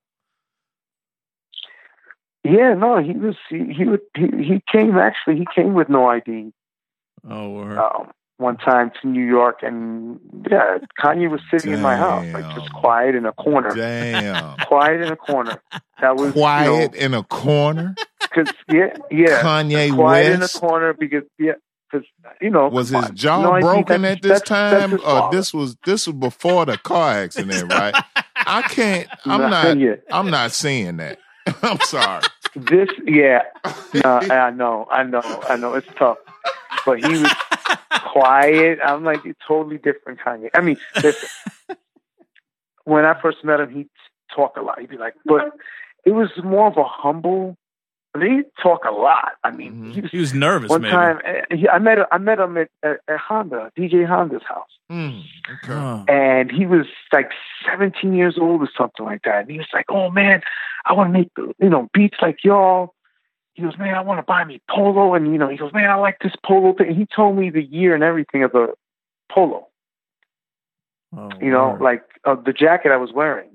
Yeah, 2.44 2.74
no, 2.74 2.98
he 3.02 3.12
was 3.14 3.36
he 3.50 3.74
he 3.78 3.86
would 3.86 4.00
he, 4.16 4.24
he 4.44 4.64
came 4.72 4.98
actually 4.98 5.36
he 5.36 5.46
came 5.54 5.74
with 5.74 5.90
no 5.90 6.08
ID 6.08 6.52
Oh, 7.30 7.50
word. 7.50 7.78
um, 7.78 8.12
one 8.38 8.56
time 8.56 8.92
to 9.02 9.08
New 9.08 9.26
York 9.26 9.60
and 9.62 10.20
yeah, 10.50 10.78
Kanye 11.00 11.30
was 11.30 11.42
sitting 11.52 11.74
in 11.74 11.82
my 11.82 11.98
house 11.98 12.26
like 12.34 12.56
just 12.56 12.72
quiet 12.74 13.14
in 13.16 13.26
a 13.26 13.34
corner, 13.34 13.76
Damn. 13.76 14.56
quiet 14.68 15.02
in 15.02 15.12
a 15.12 15.18
corner. 15.18 15.62
That 16.02 16.16
was 16.16 16.32
Quiet 16.32 16.96
in 16.96 17.14
a 17.14 17.24
corner. 17.24 17.94
because 18.22 18.52
yeah 18.72 18.96
yeah 19.12 19.44
Kanye 19.44 19.94
quiet 19.94 20.40
West. 20.40 20.56
in 20.56 20.64
a 20.64 20.68
corner 20.70 20.94
because 20.94 21.24
yeah 21.38 21.54
because 21.92 22.06
you 22.42 22.50
know 22.50 22.68
Was 22.70 22.90
his 22.90 23.04
uh, 23.06 23.10
jaw 23.14 23.52
ID, 23.54 23.62
broken 23.64 24.06
at 24.06 24.22
this 24.22 24.42
that's- 24.42 24.48
time, 24.90 25.00
or 25.06 25.32
this 25.32 25.54
was 25.54 25.76
this 25.86 26.08
was 26.08 26.16
before 26.16 26.66
the 26.66 26.78
car 26.78 27.12
accident, 27.14 27.72
right? 27.72 27.94
I 28.36 28.62
can't. 28.64 29.08
I'm 29.26 29.42
No, 29.42 29.50
not. 29.50 29.78
yeah. 29.80 29.96
I'm 30.12 30.30
not 30.30 30.52
seeing 30.52 30.98
that. 30.98 31.20
I'm 31.62 31.80
sorry. 31.82 32.24
This, 32.56 32.90
yeah, 33.06 33.44
no, 33.94 34.02
I 34.32 34.50
know, 34.52 34.88
I 34.92 35.04
know, 35.04 35.22
I 35.48 35.56
know. 35.56 35.74
It's 35.76 35.88
tough, 35.98 36.18
but 36.86 37.00
he 37.04 37.20
was 37.20 37.32
quiet. 38.12 38.80
I'm 38.84 39.04
like 39.04 39.24
it's 39.26 39.40
totally 39.48 39.78
different 39.78 40.20
Kanye. 40.20 40.50
I 40.56 40.62
mean, 40.62 40.78
listen, 41.02 41.30
when 42.86 43.06
I 43.06 43.20
first 43.22 43.44
met 43.44 43.60
him, 43.60 43.70
he'd 43.74 43.90
talk 44.36 44.58
a 44.58 44.62
lot. 44.62 44.80
He'd 44.80 44.90
be 44.90 44.98
like, 44.98 45.14
but 45.26 45.52
it 46.06 46.12
was 46.12 46.30
more 46.44 46.68
of 46.68 46.78
a 46.78 46.84
humble. 46.86 47.56
But 48.14 48.24
he'd 48.24 48.46
talk 48.62 48.86
a 48.86 48.92
lot. 48.92 49.34
I 49.44 49.52
mean, 49.52 49.74
Mhm. 49.74 49.94
he 49.94 50.02
was 50.02 50.12
he 50.12 50.18
was 50.18 50.34
nervous, 50.34 50.70
one 50.70 50.82
maybe. 50.82 50.92
time. 50.92 51.20
uh, 51.26 51.56
He, 51.56 51.70
I 51.70 51.78
met 51.80 52.00
I 52.12 52.18
met 52.18 52.40
him 52.40 52.58
at, 52.58 52.70
at, 52.82 53.00
at 53.08 53.20
Honda, 53.20 53.72
DJ 53.78 54.06
Honda's 54.08 54.42
house. 54.48 54.70
Mm, 54.92 55.22
okay. 55.64 56.12
And 56.12 56.52
he 56.52 56.66
was 56.66 56.88
like 57.14 57.30
17 57.70 58.14
years 58.14 58.38
old 58.40 58.62
or 58.64 58.70
something 58.76 59.06
like 59.06 59.22
that. 59.26 59.42
And 59.42 59.52
he 59.52 59.58
was 59.60 59.68
like, 59.74 59.86
"Oh 59.90 60.10
man, 60.10 60.42
I 60.86 60.94
want 60.94 61.10
to 61.14 61.20
make 61.20 61.30
you 61.38 61.70
know 61.70 61.88
beats 61.94 62.18
like 62.22 62.44
y'all." 62.44 62.96
He 63.54 63.62
goes, 63.62 63.78
"Man, 63.78 63.94
I 63.94 64.02
want 64.02 64.18
to 64.18 64.24
buy 64.24 64.44
me 64.44 64.60
polo," 64.70 65.14
and 65.14 65.32
you 65.32 65.38
know, 65.38 65.48
he 65.50 65.58
goes, 65.58 65.72
"Man, 65.74 65.90
I 65.90 65.96
like 65.96 66.18
this 66.24 66.34
polo 66.44 66.74
thing." 66.74 66.88
And 66.88 66.96
he 66.98 67.06
told 67.16 67.38
me 67.38 67.52
the 67.52 67.62
year 67.64 67.94
and 67.94 68.04
everything 68.04 68.42
of 68.44 68.52
the 68.54 68.74
polo. 69.32 69.68
oh, 71.16 71.30
You 71.42 71.52
know, 71.52 71.70
word. 71.72 71.82
like 71.82 72.04
of 72.24 72.44
the 72.46 72.54
jacket 72.54 72.92
I 72.92 72.98
was 72.98 73.12
wearing. 73.14 73.50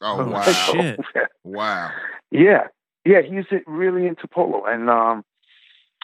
Oh 0.00 0.20
Oh, 0.20 0.24
wow. 0.30 0.42
shit. 0.72 0.98
Wow. 1.44 1.90
yeah, 2.30 2.68
yeah, 3.04 3.22
he's 3.22 3.44
really 3.66 4.06
into 4.06 4.26
polo, 4.28 4.64
and 4.66 4.88
um, 4.90 5.24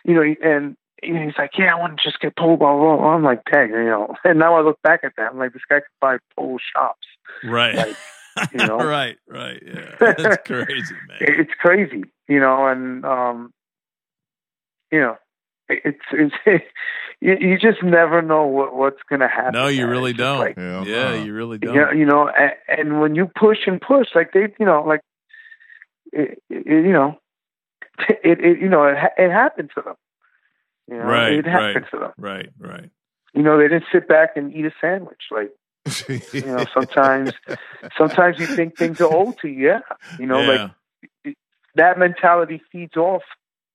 you 0.04 0.14
know, 0.14 0.22
and. 0.42 0.76
You 1.02 1.12
know, 1.12 1.26
he's 1.26 1.34
like, 1.36 1.50
yeah, 1.58 1.74
I 1.74 1.78
want 1.78 1.98
to 1.98 2.02
just 2.02 2.20
get 2.20 2.34
polo. 2.36 2.56
Blah, 2.56 2.74
blah, 2.74 2.96
blah. 2.96 3.08
I'm 3.08 3.22
like, 3.22 3.42
dang, 3.52 3.68
you 3.68 3.84
know. 3.84 4.14
And 4.24 4.38
now 4.38 4.56
I 4.56 4.62
look 4.62 4.80
back 4.80 5.00
at 5.04 5.12
that, 5.18 5.30
I'm 5.30 5.38
like, 5.38 5.52
this 5.52 5.60
guy 5.68 5.80
could 5.80 5.84
buy 6.00 6.16
polo 6.34 6.56
shops. 6.74 7.06
right, 7.44 7.74
like, 7.76 7.96
you 8.54 8.58
know. 8.66 8.78
right, 8.78 9.18
right. 9.28 9.62
Yeah, 9.64 9.94
that's 10.16 10.38
crazy, 10.46 10.94
man. 11.06 11.18
it's 11.20 11.52
crazy, 11.60 12.04
you 12.28 12.40
know, 12.40 12.66
and 12.66 13.04
um, 13.04 13.52
you 14.90 15.00
know, 15.00 15.16
it's 15.68 16.00
it's 16.12 16.64
you, 17.20 17.36
you 17.40 17.58
just 17.58 17.82
never 17.82 18.22
know 18.22 18.46
what 18.46 18.74
what's 18.74 19.02
going 19.06 19.20
to 19.20 19.28
happen. 19.28 19.52
No, 19.52 19.66
you 19.66 19.86
really 19.86 20.14
don't. 20.14 20.38
Like, 20.38 20.56
Yeah. 20.56 20.82
Yeah, 20.84 21.08
uh, 21.08 21.24
you 21.24 21.34
really 21.34 21.58
don't. 21.58 21.74
yeah, 21.74 21.92
you 21.92 22.06
know, 22.06 22.28
and, 22.28 22.52
and 22.68 23.00
when 23.02 23.14
you 23.14 23.30
push 23.38 23.58
and 23.66 23.80
push, 23.82 24.08
like 24.14 24.32
they, 24.32 24.48
you 24.58 24.64
know, 24.64 24.82
like 24.82 25.00
it, 26.12 26.42
it, 26.50 26.66
you 26.66 26.92
know, 26.92 27.18
it, 28.08 28.40
it 28.40 28.60
you 28.60 28.68
know 28.68 28.84
it, 28.84 28.96
it 29.16 29.30
happened 29.30 29.70
to 29.74 29.82
them. 29.82 29.94
You 30.88 30.98
know, 30.98 31.04
Right, 31.04 31.32
it 31.32 31.46
happened 31.46 31.84
right. 31.84 31.90
to 31.90 31.98
them. 31.98 32.12
Right, 32.16 32.50
right. 32.58 32.90
You 33.34 33.42
know, 33.42 33.58
they 33.58 33.64
didn't 33.68 33.84
sit 33.92 34.06
back 34.08 34.36
and 34.36 34.54
eat 34.54 34.64
a 34.64 34.72
sandwich. 34.80 35.22
Like 35.30 35.50
you 36.32 36.46
know, 36.46 36.64
sometimes 36.72 37.32
sometimes 37.96 38.38
you 38.38 38.46
think 38.46 38.76
things 38.76 39.00
are 39.00 39.12
old 39.12 39.38
to 39.42 39.48
you. 39.48 39.66
Yeah, 39.66 39.80
you 40.18 40.26
know, 40.26 40.40
like 40.40 41.34
that 41.74 41.98
mentality 41.98 42.62
feeds 42.72 42.96
off. 42.96 43.22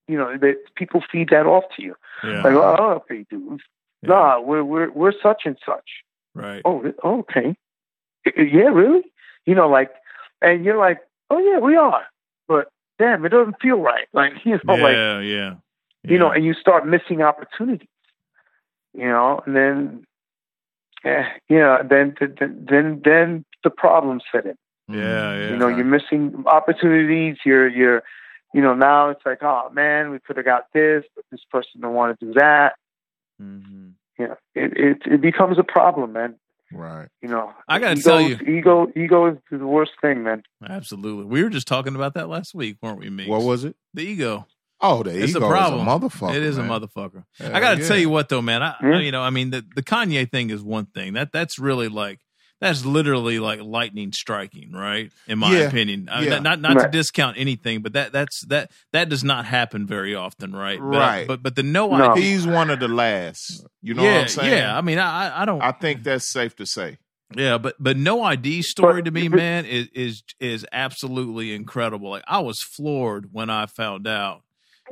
You 0.07 0.17
know, 0.17 0.37
that 0.37 0.55
people 0.75 1.01
feed 1.11 1.29
that 1.29 1.45
off 1.45 1.63
to 1.77 1.83
you. 1.83 1.95
yeah, 2.23 2.41
Like, 2.43 2.53
oh, 2.53 3.01
okay, 3.03 3.25
dude. 3.29 3.61
yeah, 4.01 4.09
Nah, 4.09 4.39
we're 4.41 4.63
we're 4.63 4.91
we're 4.91 5.13
such 5.23 5.43
and 5.45 5.57
such. 5.65 5.89
right. 6.33 6.61
Oh, 6.65 6.83
oh 7.03 7.19
okay. 7.19 7.55
Yeah, 8.35 8.69
really? 8.73 9.03
You 9.45 9.55
know, 9.55 9.69
like, 9.69 9.91
and 10.41 10.65
you're 10.65 10.77
like, 10.77 10.99
oh 11.29 11.37
yeah, 11.39 11.59
we 11.59 11.75
are. 11.75 12.03
But 12.51 12.67
damn, 12.99 13.25
it 13.25 13.29
doesn't 13.29 13.61
feel 13.61 13.77
right. 13.77 14.07
Like, 14.11 14.33
you 14.43 14.59
know, 14.65 14.73
like, 14.73 14.93
yeah, 14.93 15.19
yeah. 15.21 15.53
you 16.03 16.19
know, 16.19 16.31
and 16.31 16.43
you 16.43 16.53
start 16.53 16.85
missing 16.85 17.21
opportunities. 17.21 17.87
You 18.93 19.07
know, 19.07 19.41
and 19.45 19.55
then, 19.55 20.03
eh, 21.05 21.23
yeah, 21.47 21.81
then 21.81 22.13
then 22.19 22.65
then 22.69 23.01
then 23.05 23.45
the 23.63 23.69
problems 23.69 24.23
set 24.29 24.45
in. 24.45 24.55
yeah, 24.89 25.33
yeah. 25.33 25.49
You 25.51 25.55
know, 25.55 25.69
you're 25.69 25.85
missing 25.85 26.43
opportunities. 26.45 27.37
You're, 27.45 27.69
you're, 27.69 28.03
you 28.53 28.61
know, 28.61 28.73
now 28.73 29.07
it's 29.11 29.25
like, 29.25 29.41
oh 29.43 29.69
man, 29.71 30.11
we 30.11 30.19
could 30.19 30.35
have 30.35 30.45
got 30.45 30.65
this, 30.73 31.05
but 31.15 31.23
this 31.31 31.45
person 31.49 31.79
don't 31.79 31.93
want 31.93 32.19
to 32.19 32.25
do 32.25 32.33
that. 32.33 32.73
Mm-hmm. 33.41 33.91
Know, 34.19 34.35
it, 34.55 34.77
it 34.77 34.97
it 35.05 35.21
becomes 35.21 35.57
a 35.57 35.63
problem, 35.63 36.11
man. 36.11 36.35
Right. 36.73 37.07
You 37.21 37.29
know, 37.29 37.51
I 37.67 37.79
gotta 37.79 38.01
tell 38.01 38.21
you- 38.21 38.35
ego, 38.37 38.87
ego 38.95 39.27
is 39.31 39.37
the 39.51 39.65
worst 39.65 39.91
thing, 40.01 40.23
man. 40.23 40.43
Absolutely. 40.67 41.25
We 41.25 41.43
were 41.43 41.49
just 41.49 41.67
talking 41.67 41.95
about 41.95 42.13
that 42.15 42.29
last 42.29 42.53
week, 42.55 42.77
weren't 42.81 42.99
we, 42.99 43.09
Meeks? 43.09 43.29
What 43.29 43.43
was 43.43 43.63
it? 43.63 43.75
the 43.93 44.03
ego? 44.03 44.47
Oh, 44.83 45.03
the 45.03 45.11
It's 45.21 45.35
ego 45.35 45.45
a 45.45 45.49
problem. 45.49 45.81
is 45.81 45.87
a 45.87 45.89
motherfucker. 45.99 46.35
it 46.35 46.41
is 46.43 46.57
man. 46.57 46.69
a 46.71 46.79
motherfucker. 46.79 47.23
Hell 47.37 47.55
I 47.55 47.59
got 47.59 47.75
to 47.75 47.81
yeah. 47.81 47.87
tell 47.87 47.97
you 47.97 48.09
what, 48.09 48.29
though, 48.29 48.41
man. 48.41 48.63
I, 48.63 48.75
Yeah. 48.81 48.95
Hmm? 48.97 49.01
you 49.01 49.11
know, 49.11 49.21
I 49.21 49.29
mean, 49.29 49.51
the 49.51 49.63
the 49.75 49.83
Kanye 49.83 50.29
thing 50.31 50.49
is 50.49 50.63
one 50.63 50.85
thing. 50.87 51.13
That 51.13 51.31
that's 51.31 51.59
really 51.59 51.87
like 51.87 52.19
that's 52.61 52.85
literally 52.85 53.39
like 53.39 53.59
lightning 53.61 54.13
striking, 54.13 54.71
right? 54.71 55.11
In 55.27 55.39
my 55.39 55.51
Yeah. 55.51 55.63
opinion, 55.65 56.07
I 56.11 56.21
mean, 56.21 56.29
Yeah. 56.31 56.39
not 56.39 56.61
not 56.61 56.79
to 56.79 56.87
discount 56.89 57.37
anything, 57.37 57.81
but 57.81 57.93
that 57.93 58.13
that's 58.13 58.41
that 58.47 58.71
that 58.93 59.09
does 59.09 59.23
not 59.23 59.45
happen 59.45 59.85
very 59.87 60.15
often, 60.15 60.53
right? 60.55 60.79
But, 60.79 60.85
Right. 60.85 61.27
But 61.27 61.41
but 61.43 61.55
the 61.55 61.63
no, 61.63 61.89
No. 61.97 62.11
idea. 62.11 62.23
He's 62.23 62.47
one 62.47 62.69
of 62.69 62.79
the 62.79 62.87
last. 62.87 63.65
You 63.81 63.95
know 63.95 64.03
yeah, 64.03 64.13
what 64.13 64.21
I'm 64.21 64.27
saying? 64.29 64.51
yeah. 64.53 64.77
I 64.77 64.81
mean, 64.81 64.99
I 64.99 65.27
I- 65.29 65.41
I 65.41 65.45
don't. 65.45 65.61
I 65.61 65.71
think 65.71 66.03
that's 66.03 66.25
safe 66.25 66.55
to 66.57 66.65
say. 66.65 66.97
Yeah, 67.35 67.57
but 67.57 67.75
but 67.79 67.97
no 67.97 68.23
ID 68.23 68.61
story 68.61 69.01
But- 69.01 69.05
to 69.05 69.11
me, 69.11 69.27
man, 69.29 69.65
is 69.65 69.87
is 69.93 70.23
is 70.39 70.65
absolutely 70.71 71.53
incredible. 71.53 72.09
Like 72.11 72.23
I 72.27 72.39
was 72.39 72.61
floored 72.61 73.29
when 73.31 73.49
I 73.49 73.65
found 73.65 74.05
out 74.07 74.43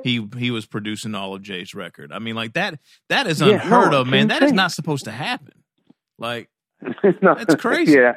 he 0.03 0.25
he 0.37 0.49
was 0.49 0.65
producing 0.65 1.13
all 1.15 1.35
of 1.35 1.41
Jay's 1.43 1.75
record. 1.75 2.11
I 2.13 2.19
mean, 2.19 2.35
like 2.35 2.53
that 2.53 2.79
that 3.09 3.27
is 3.27 3.41
Yeah, 3.41 3.55
unheard 3.61 3.91
no, 3.91 4.01
of, 4.01 4.07
man. 4.07 4.29
That 4.29 4.41
is 4.41 4.53
not 4.53 4.71
supposed 4.71 5.03
to 5.05 5.11
happen. 5.11 5.51
Like 6.17 6.49
No, 7.21 7.35
That's 7.35 7.55
crazy. 7.55 7.93
Yeah, 7.93 8.13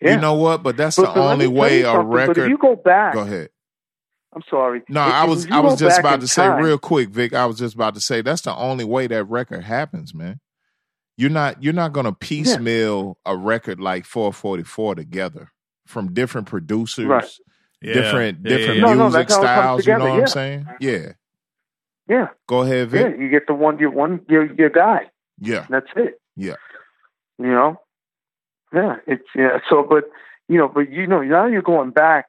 yeah. 0.00 0.14
You 0.14 0.20
know 0.20 0.34
what? 0.34 0.62
But 0.62 0.76
that's 0.76 0.96
But- 0.96 1.14
the 1.14 1.20
but 1.20 1.32
only 1.32 1.46
way 1.46 1.82
a 1.82 1.84
something, 1.86 2.10
But 2.10 2.22
if 2.22 2.28
record. 2.28 2.50
you 2.50 2.58
go 2.58 2.76
back, 2.76 3.14
Go 3.14 3.20
ahead. 3.20 3.50
I'm 4.34 4.42
sorry. 4.50 4.82
No, 4.88 5.06
If- 5.06 5.12
I 5.14 5.24
was 5.24 5.50
I 5.50 5.60
was 5.60 5.78
just 5.78 5.98
about 6.00 6.14
in 6.14 6.20
to 6.20 6.28
say 6.28 6.48
real 6.48 6.78
quick, 6.78 7.08
Vic. 7.10 7.32
I 7.34 7.46
was 7.46 7.58
just 7.58 7.74
about 7.74 7.94
to 7.94 8.00
say 8.00 8.20
that's 8.22 8.42
the 8.42 8.54
only 8.54 8.84
way 8.84 9.06
that 9.06 9.24
record 9.24 9.64
happens, 9.64 10.14
man. 10.14 10.40
You're 11.18 11.30
not 11.30 11.62
you're 11.62 11.72
not 11.72 11.92
gonna 11.94 12.12
piecemeal 12.12 13.16
a 13.24 13.36
record 13.36 13.80
like 13.80 14.04
444 14.04 14.94
together 14.96 15.50
from 15.86 16.12
different 16.12 16.46
producers, 16.48 17.06
Right. 17.06 17.24
yeah, 17.80 17.94
different 17.94 18.38
yeah, 18.44 18.50
yeah, 18.50 18.56
different 18.58 18.80
yeah. 18.80 18.86
No, 18.86 18.94
no, 18.94 19.02
music 19.04 19.28
that's 19.28 19.34
how 19.34 19.40
it 19.40 19.44
comes 19.44 19.84
styles. 19.84 19.86
You 19.86 19.92
know 19.98 20.04
what 20.10 20.14
yeah. 20.16 20.20
I'm 20.20 20.26
saying? 20.26 20.66
Yeah. 20.80 21.12
Yeah, 22.08 22.28
Go 22.46 22.60
ahead, 22.62 22.92
yeah. 22.92 23.08
Vic. 23.08 23.18
You 23.18 23.28
get 23.30 23.46
the 23.48 23.54
one, 23.54 23.78
your 23.78 23.90
one, 23.90 24.20
your 24.28 24.52
your 24.54 24.70
guy. 24.70 25.10
Yeah. 25.40 25.66
That's 25.68 25.86
it. 25.96 26.20
Yeah. 26.36 26.54
You 27.38 27.46
know. 27.48 27.80
Yeah, 28.72 28.96
it's 29.06 29.28
yeah. 29.34 29.58
So, 29.68 29.82
but 29.88 30.04
you 30.48 30.58
know, 30.58 30.68
but 30.68 30.90
you 30.90 31.06
know, 31.06 31.22
now 31.22 31.46
you're 31.46 31.62
going 31.62 31.90
back 31.90 32.26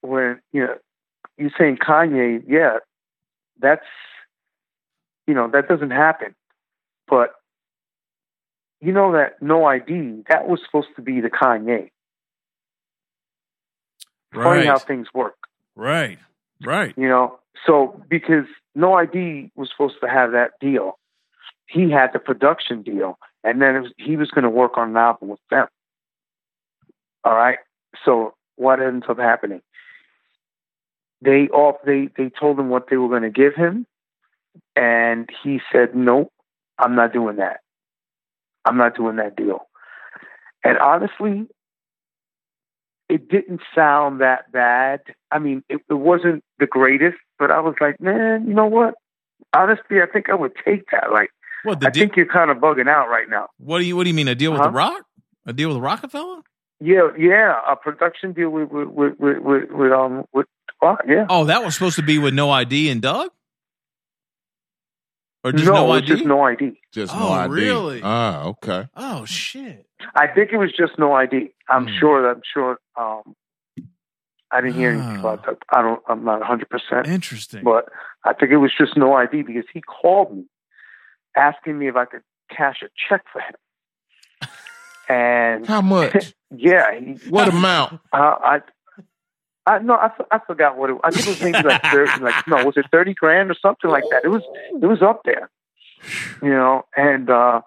when 0.00 0.40
you 0.52 0.62
know 0.62 0.74
you're 1.36 1.50
saying 1.58 1.78
Kanye. 1.78 2.42
Yeah, 2.46 2.78
that's 3.60 3.86
you 5.26 5.34
know 5.34 5.48
that 5.52 5.68
doesn't 5.68 5.90
happen. 5.90 6.34
But 7.08 7.34
you 8.80 8.92
know 8.92 9.12
that 9.12 9.40
no 9.40 9.64
ID 9.64 10.24
that 10.28 10.48
was 10.48 10.60
supposed 10.64 10.88
to 10.96 11.02
be 11.02 11.20
the 11.20 11.30
Kanye. 11.30 11.90
Funny 14.32 14.66
how 14.66 14.78
things 14.78 15.08
work. 15.12 15.36
right, 15.76 16.18
right. 16.64 16.94
You 16.96 17.08
know, 17.08 17.38
so 17.66 18.02
because 18.08 18.46
No 18.74 18.94
ID 18.94 19.50
was 19.54 19.68
supposed 19.70 19.96
to 20.02 20.08
have 20.08 20.32
that 20.32 20.52
deal, 20.60 20.98
he 21.66 21.90
had 21.90 22.12
the 22.12 22.18
production 22.18 22.82
deal, 22.82 23.18
and 23.44 23.60
then 23.60 23.82
was, 23.82 23.92
he 23.98 24.16
was 24.16 24.30
going 24.30 24.44
to 24.44 24.50
work 24.50 24.76
on 24.76 24.90
an 24.90 24.96
album 24.96 25.28
with 25.28 25.40
them. 25.50 25.66
All 27.24 27.34
right. 27.34 27.58
So 28.04 28.34
what 28.56 28.80
ends 28.80 29.06
up 29.08 29.18
happening? 29.18 29.62
They 31.20 31.48
off 31.48 31.76
they 31.86 32.08
they 32.16 32.30
told 32.30 32.58
him 32.58 32.68
what 32.68 32.88
they 32.90 32.96
were 32.96 33.08
going 33.08 33.22
to 33.22 33.30
give 33.30 33.54
him, 33.54 33.86
and 34.74 35.28
he 35.42 35.60
said, 35.70 35.94
"Nope, 35.94 36.32
I'm 36.78 36.96
not 36.96 37.12
doing 37.12 37.36
that. 37.36 37.60
I'm 38.64 38.76
not 38.76 38.96
doing 38.96 39.16
that 39.16 39.36
deal." 39.36 39.66
And 40.64 40.78
honestly, 40.78 41.46
it 43.08 43.28
didn't 43.28 43.60
sound 43.74 44.20
that 44.20 44.50
bad. 44.50 45.00
I 45.30 45.38
mean, 45.38 45.62
it, 45.68 45.80
it 45.88 45.94
wasn't 45.94 46.42
the 46.58 46.66
greatest, 46.66 47.18
but 47.38 47.50
I 47.50 47.60
was 47.60 47.74
like, 47.80 48.00
man, 48.00 48.46
you 48.46 48.54
know 48.54 48.66
what? 48.66 48.94
Honestly, 49.54 50.00
I 50.00 50.06
think 50.10 50.30
I 50.30 50.34
would 50.34 50.52
take 50.64 50.84
that. 50.92 51.12
Like, 51.12 51.28
What 51.64 51.80
the 51.80 51.86
I 51.86 51.90
deal? 51.90 52.02
think 52.02 52.16
you're 52.16 52.26
kind 52.26 52.50
of 52.50 52.58
bugging 52.58 52.88
out 52.88 53.08
right 53.08 53.28
now. 53.28 53.48
What 53.58 53.78
do 53.78 53.84
you 53.84 53.96
What 53.96 54.04
do 54.04 54.08
you 54.10 54.14
mean? 54.14 54.28
A 54.28 54.34
deal 54.34 54.52
with 54.52 54.60
Huh? 54.60 54.68
the 54.68 54.72
Rock? 54.72 55.04
A 55.46 55.52
deal 55.52 55.68
with 55.68 55.78
Rockefeller? 55.78 56.40
Yeah, 56.80 57.10
yeah, 57.16 57.54
a 57.68 57.76
production 57.76 58.32
deal 58.32 58.50
with 58.50 58.70
with 58.70 58.88
with 58.88 59.12
with, 59.20 59.38
with, 59.38 59.70
with 59.70 59.92
um 59.92 60.24
with 60.32 60.46
uh, 60.82 60.96
yeah. 61.06 61.26
Oh, 61.28 61.44
that 61.44 61.64
was 61.64 61.74
supposed 61.74 61.96
to 61.96 62.02
be 62.02 62.18
with 62.18 62.34
No 62.34 62.50
ID 62.50 62.90
and 62.90 63.00
Doug, 63.00 63.30
or 65.44 65.52
just 65.52 65.66
no, 65.66 65.74
No, 65.86 65.92
ID? 65.92 66.06
just 66.06 66.24
no 66.24 66.42
ID. 66.42 66.80
Just 66.92 67.14
Oh, 67.14 67.18
no 67.20 67.28
ID. 67.32 67.52
really? 67.52 68.00
Ah, 68.02 68.44
okay. 68.46 68.88
oh 68.96 69.24
shit! 69.24 69.86
I 70.14 70.26
think 70.26 70.50
it 70.52 70.56
was 70.56 70.72
just 70.76 70.98
no 70.98 71.12
ID. 71.12 71.52
I'm 71.68 71.86
Hmm. 71.86 71.94
sure. 72.00 72.30
I'm 72.30 72.42
sure. 72.52 72.78
Um, 72.96 73.34
I 74.50 74.60
didn't 74.60 74.74
hear 74.76 74.90
anything 74.90 75.16
Ah. 75.16 75.20
about 75.20 75.46
that. 75.46 75.58
I 75.70 75.82
don't. 75.82 76.02
I'm 76.08 76.24
not 76.24 76.40
100, 76.40 76.68
percent 76.68 77.06
Interesting. 77.06 77.62
but 77.64 77.88
I 78.24 78.32
think 78.34 78.50
it 78.52 78.58
was 78.58 78.72
just 78.76 78.96
no 78.96 79.14
ID 79.14 79.42
because 79.42 79.64
he 79.72 79.80
called 79.82 80.36
me 80.36 80.44
asking 81.36 81.78
me 81.78 81.88
if 81.88 81.96
I 81.96 82.04
could 82.04 82.22
cash 82.50 82.82
a 82.82 82.88
check 83.08 83.24
for 83.32 83.40
him. 83.40 83.54
And 85.08 85.66
How 85.66 85.80
much? 85.80 86.34
yeah, 86.50 86.98
he, 86.98 87.18
what 87.28 87.48
amount? 87.48 88.00
Uh, 88.12 88.36
I, 88.44 88.60
I 89.66 89.78
no, 89.78 89.94
I, 89.94 90.10
I 90.30 90.38
forgot 90.46 90.76
what 90.76 90.90
it. 90.90 90.94
Was. 90.94 91.02
I 91.04 91.10
think 91.10 91.26
it 91.26 91.30
was 91.30 91.42
maybe 91.42 91.68
like 91.68 91.82
thirty, 91.90 92.20
like 92.22 92.46
no, 92.46 92.64
was 92.64 92.76
it 92.76 92.86
thirty 92.90 93.14
grand 93.14 93.50
or 93.50 93.56
something 93.60 93.90
like 93.90 94.04
that? 94.10 94.22
It 94.24 94.28
was 94.28 94.42
it 94.80 94.86
was 94.86 95.02
up 95.02 95.22
there, 95.24 95.50
you 96.42 96.50
know. 96.50 96.84
And 96.96 97.30
uh 97.30 97.62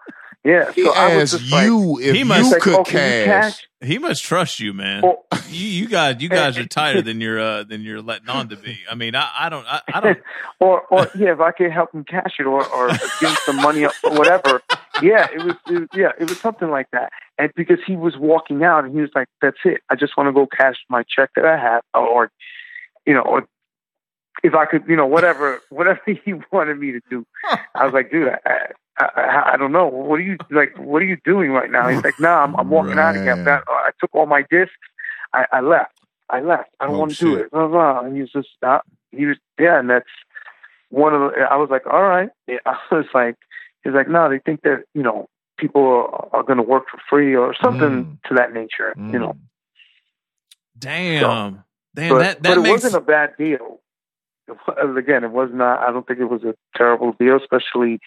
yeah, 0.46 0.72
He 0.72 0.84
so 0.86 0.94
I 0.94 1.16
was 1.18 1.34
asked 1.34 1.42
just 1.42 1.52
like, 1.52 1.66
you 1.66 2.00
if 2.00 2.14
He 2.14 2.20
you 2.20 2.26
must- 2.26 2.52
like, 2.52 2.62
could 2.62 2.76
oh, 2.76 2.84
cash. 2.84 3.26
cash? 3.26 3.68
he 3.82 3.98
must 3.98 4.24
trust 4.24 4.60
you, 4.60 4.74
man. 4.74 5.04
Or, 5.04 5.18
you, 5.50 5.68
you 5.68 5.88
guys, 5.88 6.18
you 6.22 6.30
guys 6.42 6.58
are 6.58 6.66
tighter 6.68 7.02
than 7.02 7.20
you're 7.20 7.40
uh, 7.40 7.64
than 7.64 7.82
you're 7.82 8.02
letting 8.02 8.30
on 8.30 8.50
to 8.50 8.56
be. 8.56 8.78
I 8.90 8.94
mean, 8.96 9.16
I, 9.16 9.30
I 9.38 9.50
don't, 9.50 9.66
I, 9.68 9.82
I 9.94 10.00
don't. 10.02 10.20
or, 10.60 10.82
or 10.84 11.10
yeah, 11.18 11.34
if 11.34 11.40
I 11.40 11.52
could 11.52 11.72
help 11.72 11.94
him 11.94 12.04
cash 12.04 12.36
it, 12.40 12.46
or 12.46 12.64
or 12.66 12.90
give 12.90 13.30
him 13.30 13.36
some 13.46 13.58
money 13.58 13.86
or 13.86 13.92
whatever. 14.04 14.62
Yeah, 15.02 15.28
it 15.34 15.44
was, 15.44 15.56
it 15.68 15.80
was 15.80 15.90
yeah, 15.94 16.12
it 16.20 16.30
was 16.30 16.40
something 16.40 16.70
like 16.70 16.88
that. 16.92 17.12
And 17.38 17.52
because 17.56 17.80
he 17.86 17.96
was 17.96 18.16
walking 18.18 18.64
out, 18.64 18.86
and 18.86 18.94
he 18.96 19.02
was 19.02 19.10
like, 19.16 19.28
"That's 19.42 19.58
it. 19.66 19.82
I 19.90 19.96
just 19.96 20.16
want 20.16 20.28
to 20.30 20.32
go 20.34 20.46
cash 20.48 20.76
my 20.90 21.04
check 21.10 21.32
that 21.36 21.46
I 21.46 21.58
have, 21.58 21.82
or 21.94 22.32
you 23.06 23.14
know, 23.14 23.22
or 23.22 23.48
if 24.44 24.54
I 24.54 24.66
could, 24.66 24.84
you 24.88 24.96
know, 24.96 25.06
whatever, 25.08 25.60
whatever 25.70 26.00
he 26.06 26.34
wanted 26.52 26.80
me 26.80 26.92
to 26.94 27.02
do." 27.10 27.26
I 27.76 27.84
was 27.86 27.94
like, 27.94 28.10
"Dude, 28.12 28.30
I, 28.46 28.68
I, 28.98 29.52
I, 29.54 29.58
don't 29.58 29.72
know. 29.74 29.88
What 29.88 30.20
are 30.20 30.24
you 30.24 30.38
like? 30.52 30.78
What 30.78 31.02
are 31.02 31.06
you 31.06 31.18
doing 31.26 31.52
right 31.52 31.70
now?" 31.70 31.88
He's 31.90 32.04
like, 32.04 32.20
"No, 32.20 32.30
nah, 32.30 32.44
I'm, 32.44 32.56
I'm 32.56 32.70
walking 32.70 32.98
out 32.98 33.16
of 33.16 33.24
here. 33.24 33.36
Man. 33.36 33.40
I've 33.40 33.46
got, 33.46 33.64
I 33.68 33.90
took 34.00 34.14
all 34.16 34.26
my 34.26 34.44
discs. 34.50 34.74
I, 35.34 35.46
I 35.52 35.60
left. 35.62 36.00
I 36.30 36.40
left. 36.40 36.70
I 36.80 36.86
don't 36.86 36.96
Oh, 36.96 37.00
want 37.00 37.12
to 37.16 37.18
do 37.20 37.36
it." 37.36 37.52
Blah, 37.52 37.68
blah. 37.68 38.00
And 38.02 38.16
he 38.16 38.22
was 38.22 38.32
just, 38.32 38.50
uh, 38.64 38.80
he 39.12 39.26
was, 39.26 39.38
yeah, 39.60 39.80
and 39.80 39.90
that's 39.90 40.06
one 40.90 41.14
of 41.14 41.20
the. 41.32 41.42
I 41.42 41.58
was 41.58 41.70
like, 41.70 41.86
"All 41.88 42.04
right." 42.04 42.30
Yeah, 42.48 42.58
I 42.66 42.78
was 42.92 43.06
like, 43.14 43.36
he's 43.84 43.94
like, 43.94 44.08
"No, 44.08 44.30
they 44.30 44.40
think 44.40 44.62
that 44.62 44.84
you 44.94 45.04
know." 45.04 45.28
People 45.58 45.84
are, 45.84 46.36
are 46.36 46.44
going 46.44 46.58
to 46.58 46.64
work 46.64 46.84
for 46.92 47.00
free 47.10 47.34
or 47.34 47.56
something 47.64 48.04
Mm. 48.04 48.18
to 48.28 48.34
that 48.34 48.52
nature, 48.54 48.94
you 48.98 49.18
know. 49.18 49.38
Mm. 49.38 49.40
Damn, 50.78 51.64
damn. 51.96 52.10
but 52.10 52.20
that 52.20 52.44
that 52.44 52.56
but 52.58 52.68
it 52.68 52.70
wasn't 52.72 52.96
a 52.96 53.00
bad 53.00 53.38
deal. 53.38 53.80
It 54.50 54.58
was- 54.68 54.98
Again, 54.98 55.24
it 55.24 55.32
was 55.32 55.50
not. 55.54 55.80
I 55.80 55.92
don't 55.94 56.06
think 56.06 56.20
it 56.20 56.26
was 56.26 56.44
a 56.44 56.56
terrible 56.76 57.14
deal, 57.18 57.38
especially, 57.38 58.00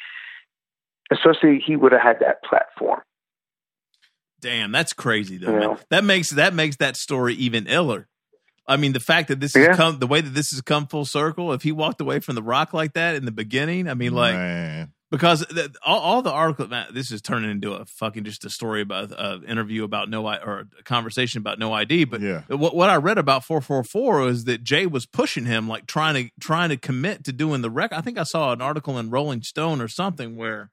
especially 1.10 1.62
he 1.64 1.76
would 1.76 1.92
have 1.92 2.00
had 2.02 2.20
that 2.20 2.42
platform. 2.42 3.00
damn. 4.40 4.72
That's 4.72 4.92
crazy 4.92 5.36
though. 5.38 5.46
You 5.52 5.52
Man. 5.58 5.62
know? 5.62 5.78
That 5.90 6.04
makes 6.04 6.30
that 6.30 6.54
makes 6.54 6.76
that 6.76 6.96
story 6.96 7.34
even 7.34 7.66
iller. 7.66 8.08
I 8.66 8.76
mean, 8.76 8.92
the 8.92 9.00
fact 9.00 9.28
that 9.28 9.40
this 9.40 9.54
has 9.54 9.76
come, 9.78 9.98
the 9.98 10.06
way 10.06 10.20
that 10.20 10.34
this 10.34 10.50
has 10.50 10.60
come 10.60 10.86
full 10.86 11.06
circle. 11.06 11.54
If 11.54 11.62
he 11.62 11.72
walked 11.72 12.02
away 12.02 12.20
from 12.20 12.34
the 12.34 12.42
Rock 12.42 12.74
like 12.74 12.92
that 12.92 13.14
in 13.14 13.24
the 13.24 13.32
beginning, 13.32 13.88
I 13.88 13.94
mean, 13.94 14.12
like 14.12 14.34
Man. 14.34 14.92
because 15.10 15.40
the, 15.40 15.74
all, 15.82 15.98
all 16.00 16.20
the 16.22 16.30
articles, 16.30 16.68
man, 16.68 16.88
this 16.92 17.10
is 17.10 17.22
turning 17.22 17.50
into 17.50 17.72
a 17.72 17.86
fucking 17.86 18.24
just 18.24 18.44
a 18.44 18.50
story 18.50 18.82
about 18.82 19.10
an 19.18 19.44
interview 19.44 19.84
about 19.84 20.10
no 20.10 20.26
I 20.26 20.36
or 20.36 20.66
a 20.78 20.82
conversation 20.82 21.38
about 21.38 21.58
no 21.58 21.72
ID. 21.72 22.04
But 22.04 22.20
Yeah. 22.20 22.42
what 22.48 22.76
what 22.76 22.90
I 22.90 22.96
read 22.96 23.16
about 23.16 23.42
four 23.42 23.62
four 23.62 23.82
four 23.84 24.28
is 24.28 24.44
that 24.44 24.62
Jay 24.64 24.84
was 24.86 25.06
pushing 25.06 25.46
him, 25.46 25.66
like 25.66 25.86
trying 25.86 26.26
to 26.26 26.30
trying 26.38 26.68
to 26.68 26.76
commit 26.76 27.24
to 27.24 27.32
doing 27.32 27.62
the 27.62 27.70
record. 27.70 27.94
I 27.96 28.02
think 28.02 28.18
I 28.18 28.24
saw 28.24 28.52
an 28.52 28.60
article 28.60 28.98
in 28.98 29.08
Rolling 29.08 29.40
Stone 29.42 29.80
or 29.80 29.88
something 29.88 30.36
where. 30.36 30.70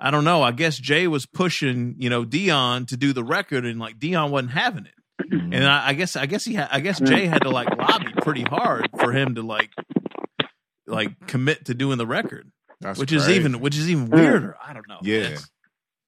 I 0.00 0.10
don't 0.10 0.24
know. 0.24 0.42
I 0.42 0.52
guess 0.52 0.78
Jay 0.78 1.06
was 1.06 1.26
pushing, 1.26 1.96
you 1.98 2.08
know, 2.08 2.24
Dion 2.24 2.86
to 2.86 2.96
do 2.96 3.12
the 3.12 3.22
record, 3.24 3.66
and 3.66 3.78
like 3.78 3.98
Dion 3.98 4.30
wasn't 4.30 4.52
having 4.52 4.86
it. 4.86 4.94
Mm. 5.30 5.54
And 5.54 5.66
I, 5.66 5.88
I 5.88 5.92
guess, 5.94 6.16
I 6.16 6.24
guess 6.26 6.44
he, 6.44 6.54
had, 6.54 6.68
I 6.72 6.80
guess 6.80 6.98
Jay 7.00 7.26
had 7.26 7.42
to 7.42 7.50
like 7.50 7.68
lobby 7.76 8.12
pretty 8.22 8.42
hard 8.42 8.88
for 8.98 9.12
him 9.12 9.34
to 9.34 9.42
like, 9.42 9.70
like 10.86 11.26
commit 11.26 11.66
to 11.66 11.74
doing 11.74 11.98
the 11.98 12.06
record 12.06 12.50
That's 12.80 12.98
which 12.98 13.12
is 13.12 13.28
even 13.28 13.60
which 13.60 13.76
is 13.76 13.90
even 13.90 14.08
weirder. 14.08 14.56
I 14.64 14.72
don't 14.72 14.88
know. 14.88 14.98
Yeah. 15.02 15.36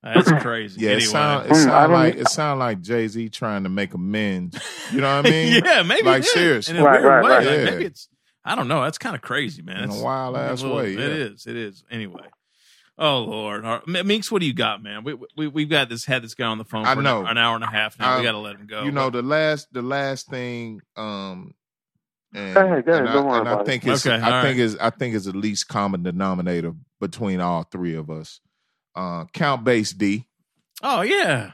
that's, 0.02 0.30
that's 0.30 0.42
crazy. 0.42 0.80
Yeah, 0.80 0.92
anyway, 0.92 1.02
it 1.04 1.08
sound 1.08 1.46
it 1.46 1.52
Mm, 1.52 1.64
sound 1.64 1.92
like 1.92 2.14
it 2.16 2.28
sound 2.30 2.60
like 2.60 2.80
Jay 2.80 3.06
Z 3.08 3.28
trying 3.28 3.64
to 3.64 3.68
make 3.68 3.92
amends. 3.94 4.58
You 4.92 5.00
know 5.02 5.16
what 5.18 5.26
I 5.26 5.30
mean? 5.30 5.62
yeah, 5.64 5.82
maybe 5.82 6.02
like, 6.08 6.22
it 6.22 6.26
is. 6.26 6.32
seriously. 6.32 6.76
in 6.76 6.82
a 6.82 6.84
Right, 6.84 7.00
weird 7.02 7.04
right, 7.12 7.22
way. 7.24 7.30
right. 7.30 7.46
Like, 7.46 7.58
Yeah. 7.58 7.64
maybe 7.70 7.84
it's 7.84 8.08
I 8.44 8.56
don't 8.56 8.66
know. 8.66 8.82
That's 8.82 8.98
kind 8.98 9.14
of 9.14 9.22
crazy, 9.22 9.62
man. 9.62 9.84
In 9.84 9.90
a 9.90 10.02
wild 10.02 10.36
ass 10.36 10.62
little- 10.62 10.78
way, 10.78 10.94
yeah. 10.94 11.00
It 11.00 11.12
is. 11.12 11.46
It 11.46 11.56
is. 11.56 11.84
Anyway. 11.90 12.24
Oh 13.04 13.18
Lord, 13.24 13.64
All 13.64 13.80
right. 13.86 14.06
Meeks, 14.06 14.30
what 14.30 14.40
do 14.40 14.46
you 14.46 14.54
got, 14.54 14.80
man? 14.82 15.02
We 15.02 15.16
we 15.36 15.48
we've 15.48 15.68
got 15.68 15.88
this 15.88 16.04
had 16.04 16.22
this 16.22 16.34
guy 16.34 16.46
on 16.46 16.58
the 16.58 16.64
phone 16.64 16.84
for 16.84 16.90
I 16.90 16.92
an- 16.92 17.02
know. 17.02 17.26
An, 17.26 17.36
hour 17.36 17.56
and 17.56 17.64
a 17.64 17.66
half 17.66 17.98
now. 17.98 18.16
we 18.16 18.22
got 18.22 18.32
to 18.32 18.38
let 18.38 18.54
him 18.56 18.66
go. 18.68 18.84
you 18.84 18.92
know 18.92 19.10
the 19.10 19.22
last 19.22 19.66
the 19.72 19.82
last 19.82 20.28
thing 20.28 20.80
um 20.96 21.52
and, 22.34 22.54
Go 22.54 22.60
ahead, 22.64 22.86
go 22.86 22.92
ahead. 22.92 23.00
and 23.02 23.08
I, 23.10 23.12
Don't 23.14 23.26
worry 23.26 23.40
and 23.40 23.48
I 23.48 23.52
about 23.52 23.62
it. 23.62 23.66
think 23.66 23.86
it's 23.86 24.06
Okay, 24.06 24.14
I 24.22 24.36
all 24.36 24.42
think 24.44 24.58
is 24.60 24.76
I 24.76 24.90
think 24.90 25.14
is 25.16 25.24
the 25.24 25.36
least 25.36 25.66
common 25.68 26.02
denominator 26.04 26.72
between 27.00 27.40
all 27.40 27.64
three 27.64 27.94
of 27.96 28.08
us. 28.08 28.40
Uh 28.94 29.24
Count 29.32 29.64
Bass 29.64 29.92
D, 29.92 30.28
oh 30.82 31.00
yeah, 31.02 31.52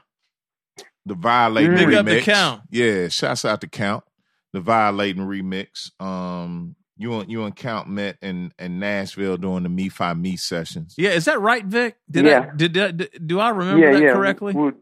the 1.06 1.14
violating 1.14 1.74
Big 1.76 1.88
remix. 1.88 1.96
up 1.98 2.06
the 2.06 2.20
Count. 2.20 2.62
Yeah, 2.70 3.08
shouts 3.08 3.44
out 3.46 3.60
to 3.62 3.68
Count. 3.68 4.04
The 4.52 4.60
violating 4.60 5.22
remix. 5.26 5.90
Um 6.00 6.76
you 6.98 7.14
and 7.20 7.30
you 7.30 7.44
and 7.44 7.54
Count 7.56 7.88
met 7.88 8.18
in, 8.20 8.52
in 8.58 8.78
Nashville 8.78 9.36
during 9.36 9.62
the 9.62 9.68
Me 9.68 9.88
Fi 9.88 10.12
Me 10.14 10.36
sessions. 10.36 10.94
yeah. 10.98 11.10
Is 11.10 11.24
that 11.26 11.40
right, 11.40 11.64
Vic? 11.64 11.96
Did 12.10 12.26
Yeah. 12.26 12.50
I 12.52 12.56
did, 12.56 12.72
did, 12.72 12.96
did 12.98 13.26
do 13.26 13.40
I 13.40 13.50
remember 13.50 13.86
yeah, 13.86 13.92
that 13.92 14.02
yeah. 14.02 14.12
correctly? 14.12 14.52
We- 14.54 14.72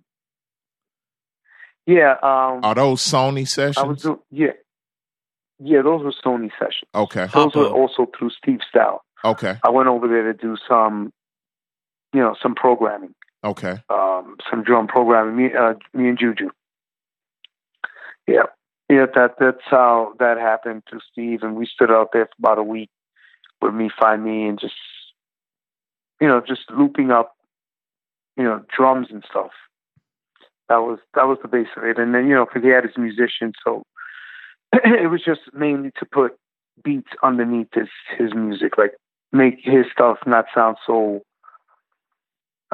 Yeah. 1.86 2.12
Um, 2.22 2.60
Are 2.64 2.74
those 2.74 3.00
Sony 3.02 3.38
I 3.38 3.40
was 3.42 3.52
sessions? 3.52 4.02
doing, 4.02 4.18
yeah. 4.30 4.52
Yeah, 5.58 5.82
those 5.82 6.02
were 6.04 6.12
Sony 6.24 6.50
sessions. 6.58 6.90
Okay. 6.94 7.26
Those 7.32 7.54
were 7.54 7.64
Papa. 7.68 7.74
also 7.74 8.06
through 8.18 8.30
Steve 8.30 8.58
Stoute. 8.74 8.98
Okay. 9.24 9.56
I 9.62 9.70
went 9.70 9.88
over 9.88 10.06
there 10.08 10.24
to 10.32 10.34
do 10.34 10.56
some, 10.68 11.12
you 12.12 12.20
know, 12.20 12.34
some 12.42 12.54
programming, 12.54 13.14
Okay. 13.42 13.76
um, 13.88 14.36
some 14.50 14.62
drum 14.64 14.86
programming. 14.86 15.36
Me, 15.36 15.54
uh, 15.58 15.74
me 15.94 16.08
and 16.10 16.18
Juju. 16.18 16.50
Yeah, 18.28 18.42
yeah. 18.88 19.06
That 19.14 19.34
that's 19.38 19.64
how 19.64 20.14
that 20.18 20.38
happened 20.38 20.82
to 20.90 21.00
Steve, 21.10 21.42
and 21.42 21.56
we 21.56 21.66
stood 21.66 21.90
out 21.90 22.10
there 22.12 22.26
for 22.26 22.34
about 22.38 22.58
a 22.58 22.62
week 22.62 22.90
with 23.60 23.74
me, 23.74 23.90
find 23.98 24.22
me, 24.24 24.46
and 24.46 24.60
just, 24.60 24.74
you 26.20 26.28
know, 26.28 26.42
just 26.46 26.70
looping 26.70 27.10
up, 27.10 27.34
you 28.36 28.44
know, 28.44 28.62
drums 28.76 29.08
and 29.10 29.24
stuff. 29.28 29.50
That 30.68 30.78
was 30.78 30.98
that 31.14 31.26
was 31.28 31.38
the 31.42 31.48
base 31.48 31.68
of 31.76 31.84
it, 31.84 31.98
and 31.98 32.14
then 32.14 32.26
you 32.28 32.34
know, 32.34 32.44
because 32.44 32.62
he 32.62 32.70
had 32.70 32.84
his 32.84 32.96
musician, 32.96 33.52
so 33.64 33.84
it 34.72 35.10
was 35.10 35.22
just 35.24 35.42
mainly 35.52 35.90
to 35.98 36.06
put 36.06 36.36
beats 36.82 37.10
underneath 37.22 37.68
his 37.72 37.88
his 38.18 38.34
music, 38.34 38.76
like 38.76 38.94
make 39.32 39.58
his 39.62 39.86
stuff 39.92 40.18
not 40.26 40.46
sound 40.54 40.76
so 40.86 41.22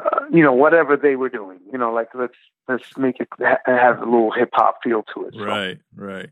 uh, 0.03 0.19
you 0.31 0.43
know 0.43 0.53
whatever 0.53 0.97
they 0.97 1.15
were 1.15 1.29
doing 1.29 1.59
you 1.71 1.77
know 1.77 1.93
like 1.93 2.09
let's 2.13 2.35
let's 2.67 2.97
make 2.97 3.19
it 3.19 3.27
ha- 3.39 3.57
have 3.65 3.99
a 3.99 4.05
little 4.05 4.31
hip 4.31 4.49
hop 4.53 4.79
feel 4.83 5.03
to 5.13 5.25
it 5.25 5.33
so, 5.33 5.43
Right, 5.43 5.77
right. 5.95 6.29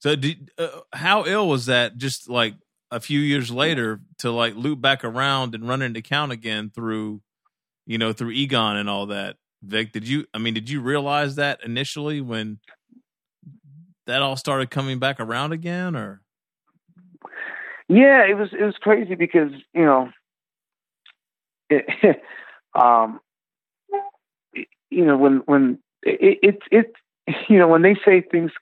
So, 0.00 0.14
did, 0.14 0.50
uh, 0.58 0.68
how 0.92 1.24
ill 1.24 1.48
was 1.48 1.66
that? 1.66 1.96
Just 1.96 2.28
like 2.28 2.54
a 2.90 3.00
few 3.00 3.18
years 3.18 3.50
later, 3.50 4.00
to 4.18 4.30
like 4.30 4.54
loop 4.54 4.80
back 4.80 5.04
around 5.04 5.54
and 5.54 5.66
run 5.66 5.82
into 5.82 6.02
count 6.02 6.32
again 6.32 6.70
through, 6.70 7.22
you 7.86 7.98
know, 7.98 8.12
through 8.12 8.30
Egon 8.30 8.76
and 8.76 8.88
all 8.88 9.06
that. 9.06 9.36
Vic, 9.62 9.92
did 9.92 10.06
you? 10.06 10.26
I 10.34 10.38
mean, 10.38 10.54
did 10.54 10.68
you 10.68 10.80
realize 10.80 11.36
that 11.36 11.64
initially 11.64 12.20
when 12.20 12.60
that 14.06 14.22
all 14.22 14.36
started 14.36 14.70
coming 14.70 14.98
back 14.98 15.18
around 15.18 15.52
again, 15.52 15.96
or 15.96 16.20
yeah 17.88 18.24
it 18.28 18.36
was 18.36 18.50
it 18.52 18.62
was 18.62 18.76
crazy 18.80 19.14
because 19.14 19.50
you 19.72 19.84
know 19.84 20.10
it, 21.70 21.84
um 22.76 23.20
you 24.90 25.04
know 25.04 25.16
when 25.16 25.38
when 25.46 25.78
it 26.02 26.38
it, 26.42 26.58
it 26.70 26.92
you 27.48 27.58
know 27.58 27.68
when 27.68 27.82
they 27.82 27.94
say 28.04 28.20
things 28.20 28.52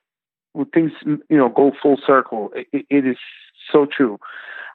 when 0.52 0.66
things 0.66 0.92
you 1.04 1.36
know 1.36 1.48
go 1.48 1.72
full 1.82 1.98
circle 2.06 2.50
it, 2.54 2.86
it 2.90 3.06
is 3.06 3.16
so 3.72 3.86
true 3.86 4.18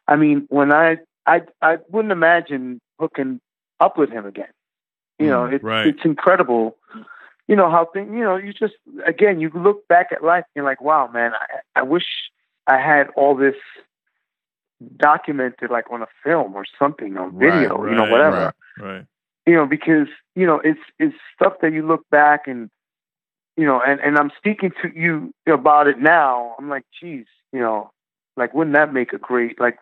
i 0.07 0.16
mean 0.16 0.45
when 0.49 0.72
i 0.74 0.98
i 1.26 1.41
i 1.61 1.78
wouldn't 1.90 2.11
imagine 2.11 2.80
hooking 2.99 3.40
up 3.80 3.98
with 3.98 4.10
him 4.10 4.26
again 4.26 4.52
you 5.20 5.28
know 5.28 5.44
Mm, 5.44 5.53
it's 5.53 5.64
right. 5.64 5.86
it's 5.86 6.06
incredible 6.06 6.78
you 7.48 7.56
know 7.56 7.70
how 7.70 7.86
things 7.86 8.10
you 8.14 8.24
know 8.24 8.38
you 8.38 8.53
just 8.53 8.76
again 9.06 9.40
you 9.40 9.49
look 9.56 9.88
back 9.88 10.07
at 10.11 10.24
life 10.24 10.44
and 10.45 10.52
you're 10.56 10.66
like 10.66 10.82
wow 10.82 11.10
man 11.14 11.32
i 11.34 11.80
i 11.80 11.84
wish 11.84 12.06
i 12.68 12.78
had 12.78 13.07
all 13.16 13.36
this 13.36 13.56
documented 14.98 15.70
like 15.70 15.91
on 15.91 16.02
a 16.02 16.07
film 16.24 16.56
or 16.56 16.66
something 16.78 17.18
on 17.18 17.36
Right, 17.36 17.61
video 17.61 17.86
you 17.86 17.95
know 17.95 18.03
right, 18.03 18.11
whatever 18.11 18.53
right. 18.80 19.06
Right? 19.45 19.52
you 19.52 19.57
know, 19.57 19.66
because 19.66 20.07
you 20.36 20.45
know 20.45 20.61
it's 20.64 20.80
it's 20.99 21.16
stuff 21.36 21.53
that 21.61 21.74
you 21.74 21.86
look 21.86 22.03
back 22.10 22.48
and 22.48 22.70
you 23.57 23.66
know, 23.66 23.82
and 23.86 23.99
and 23.99 24.18
I'm 24.18 24.32
speaking 24.38 24.72
to 24.82 24.90
you 24.95 25.34
about 25.48 25.88
it 25.88 25.99
now. 25.99 26.56
I'm 26.60 26.70
like, 26.70 26.86
geez, 26.99 27.26
you 27.52 27.60
know, 27.60 27.91
like 28.38 28.53
wouldn't 28.53 28.76
that 28.76 28.94
make 28.94 29.14
a 29.14 29.18
great 29.18 29.60
like 29.60 29.78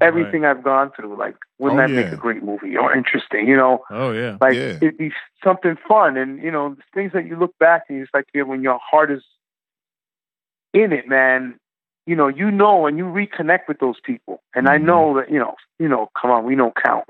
everything 0.00 0.44
I've 0.44 0.62
gone 0.64 0.90
through? 0.96 1.16
Like, 1.18 1.36
wouldn't 1.58 1.80
Oh, 1.80 1.88
that 1.88 1.94
make 1.94 2.12
a 2.12 2.16
great 2.16 2.42
movie 2.42 2.76
or 2.76 2.94
interesting? 2.96 3.46
You 3.48 3.56
know, 3.56 3.84
Oh 3.90 4.12
yeah, 4.12 4.38
like 4.40 4.56
Yeah. 4.56 4.76
it'd 4.80 4.98
be 4.98 5.12
something 5.44 5.76
fun, 5.88 6.16
and 6.16 6.42
you 6.42 6.50
know, 6.50 6.76
things 6.94 7.12
that 7.12 7.26
you 7.26 7.36
look 7.36 7.56
back 7.58 7.84
and 7.88 8.00
it's 8.00 8.10
like 8.14 8.26
yeah, 8.34 8.42
when 8.42 8.62
your 8.62 8.78
heart 8.82 9.10
is 9.10 9.22
in 10.72 10.92
it, 10.92 11.08
man. 11.08 11.58
You 12.06 12.16
know, 12.16 12.28
you 12.28 12.50
know, 12.50 12.86
and 12.86 12.98
you 12.98 13.04
reconnect 13.04 13.68
with 13.68 13.78
those 13.78 14.00
people, 14.00 14.42
and 14.54 14.68
I 14.68 14.78
Mhm. 14.78 14.84
know 14.84 15.14
that 15.16 15.30
you 15.30 15.38
know, 15.38 15.54
you 15.78 15.88
know, 15.88 16.10
come 16.20 16.30
on, 16.30 16.44
we 16.44 16.56
know 16.56 16.72
count. 16.72 17.04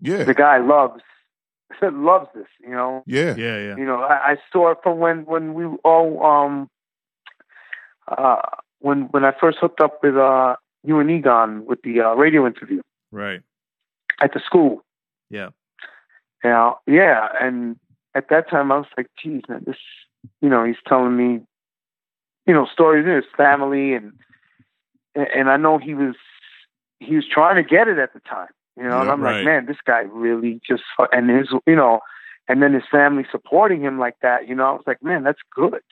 Yeah. 0.00 0.24
The 0.24 0.34
guy 0.34 0.58
loves 0.58 1.02
loves 1.82 2.28
this, 2.34 2.46
you 2.60 2.70
know. 2.70 3.02
Yeah. 3.06 3.34
yeah, 3.36 3.58
yeah. 3.58 3.76
You 3.76 3.84
know, 3.84 4.00
I, 4.02 4.32
I 4.32 4.36
saw 4.52 4.70
it 4.70 4.78
from 4.82 4.98
when 4.98 5.24
when 5.24 5.54
we 5.54 5.64
all 5.84 6.24
um 6.24 6.70
uh 8.06 8.36
when 8.80 9.02
when 9.10 9.24
I 9.24 9.32
first 9.38 9.58
hooked 9.60 9.80
up 9.80 10.02
with 10.02 10.16
uh 10.16 10.56
you 10.84 10.98
and 11.00 11.10
Egon 11.10 11.66
with 11.66 11.82
the 11.82 12.00
uh, 12.00 12.14
radio 12.14 12.46
interview 12.46 12.80
Right. 13.10 13.40
at 14.20 14.32
the 14.32 14.40
school. 14.40 14.84
Yeah. 15.30 15.48
You 16.44 16.50
know, 16.50 16.78
yeah, 16.86 17.28
and 17.40 17.76
at 18.14 18.28
that 18.30 18.48
time 18.48 18.70
I 18.70 18.78
was 18.78 18.86
like, 18.96 19.08
geez, 19.22 19.42
man, 19.48 19.64
this 19.66 19.76
you 20.40 20.48
know, 20.48 20.64
he's 20.64 20.76
telling 20.86 21.16
me, 21.16 21.40
you 22.46 22.54
know, 22.54 22.66
stories 22.72 23.06
in 23.06 23.14
his 23.14 23.24
family 23.36 23.94
and 23.94 24.12
and 25.14 25.50
I 25.50 25.56
know 25.56 25.78
he 25.78 25.94
was 25.94 26.14
he 27.00 27.16
was 27.16 27.24
trying 27.30 27.56
to 27.56 27.68
get 27.68 27.88
it 27.88 27.98
at 27.98 28.14
the 28.14 28.20
time. 28.20 28.48
You 28.78 28.84
know, 28.84 29.00
and 29.00 29.10
I'm 29.10 29.20
right. 29.20 29.36
like, 29.36 29.44
man, 29.44 29.66
this 29.66 29.76
guy 29.84 30.00
really 30.00 30.60
just 30.66 30.82
and 31.12 31.28
his 31.28 31.48
you 31.66 31.76
know, 31.76 32.00
and 32.48 32.62
then 32.62 32.72
his 32.74 32.84
family 32.90 33.26
supporting 33.30 33.82
him 33.82 33.98
like 33.98 34.16
that, 34.22 34.48
you 34.48 34.54
know, 34.54 34.64
I 34.64 34.72
was 34.72 34.84
like, 34.86 35.02
man, 35.02 35.24
that's 35.24 35.40
good. 35.54 35.82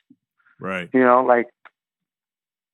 Right. 0.59 0.89
You 0.93 1.01
know, 1.01 1.23
like 1.23 1.47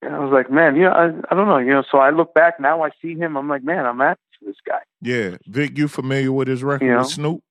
and 0.02 0.16
I 0.16 0.20
was 0.20 0.32
like, 0.32 0.52
man, 0.52 0.76
you 0.76 0.84
know, 0.84 0.92
I, 0.92 1.06
I 1.32 1.36
don't 1.36 1.48
know, 1.48 1.58
you 1.58 1.72
know. 1.72 1.84
So 1.90 1.98
I 1.98 2.10
look 2.10 2.34
back 2.34 2.60
now, 2.60 2.84
I 2.84 2.90
see 3.02 3.16
him. 3.16 3.38
I'm 3.38 3.48
like, 3.48 3.64
man, 3.64 3.86
I'm 3.86 4.00
happy 4.00 4.20
for 4.40 4.46
this 4.46 4.58
guy. 4.66 4.80
Yeah. 5.02 5.38
Vic, 5.48 5.78
you 5.78 5.88
familiar 5.88 6.32
with 6.32 6.48
his 6.48 6.64
record 6.64 6.86
You 6.86 6.94
know? 6.94 7.00
with 7.00 7.08
Snoop? 7.08 7.44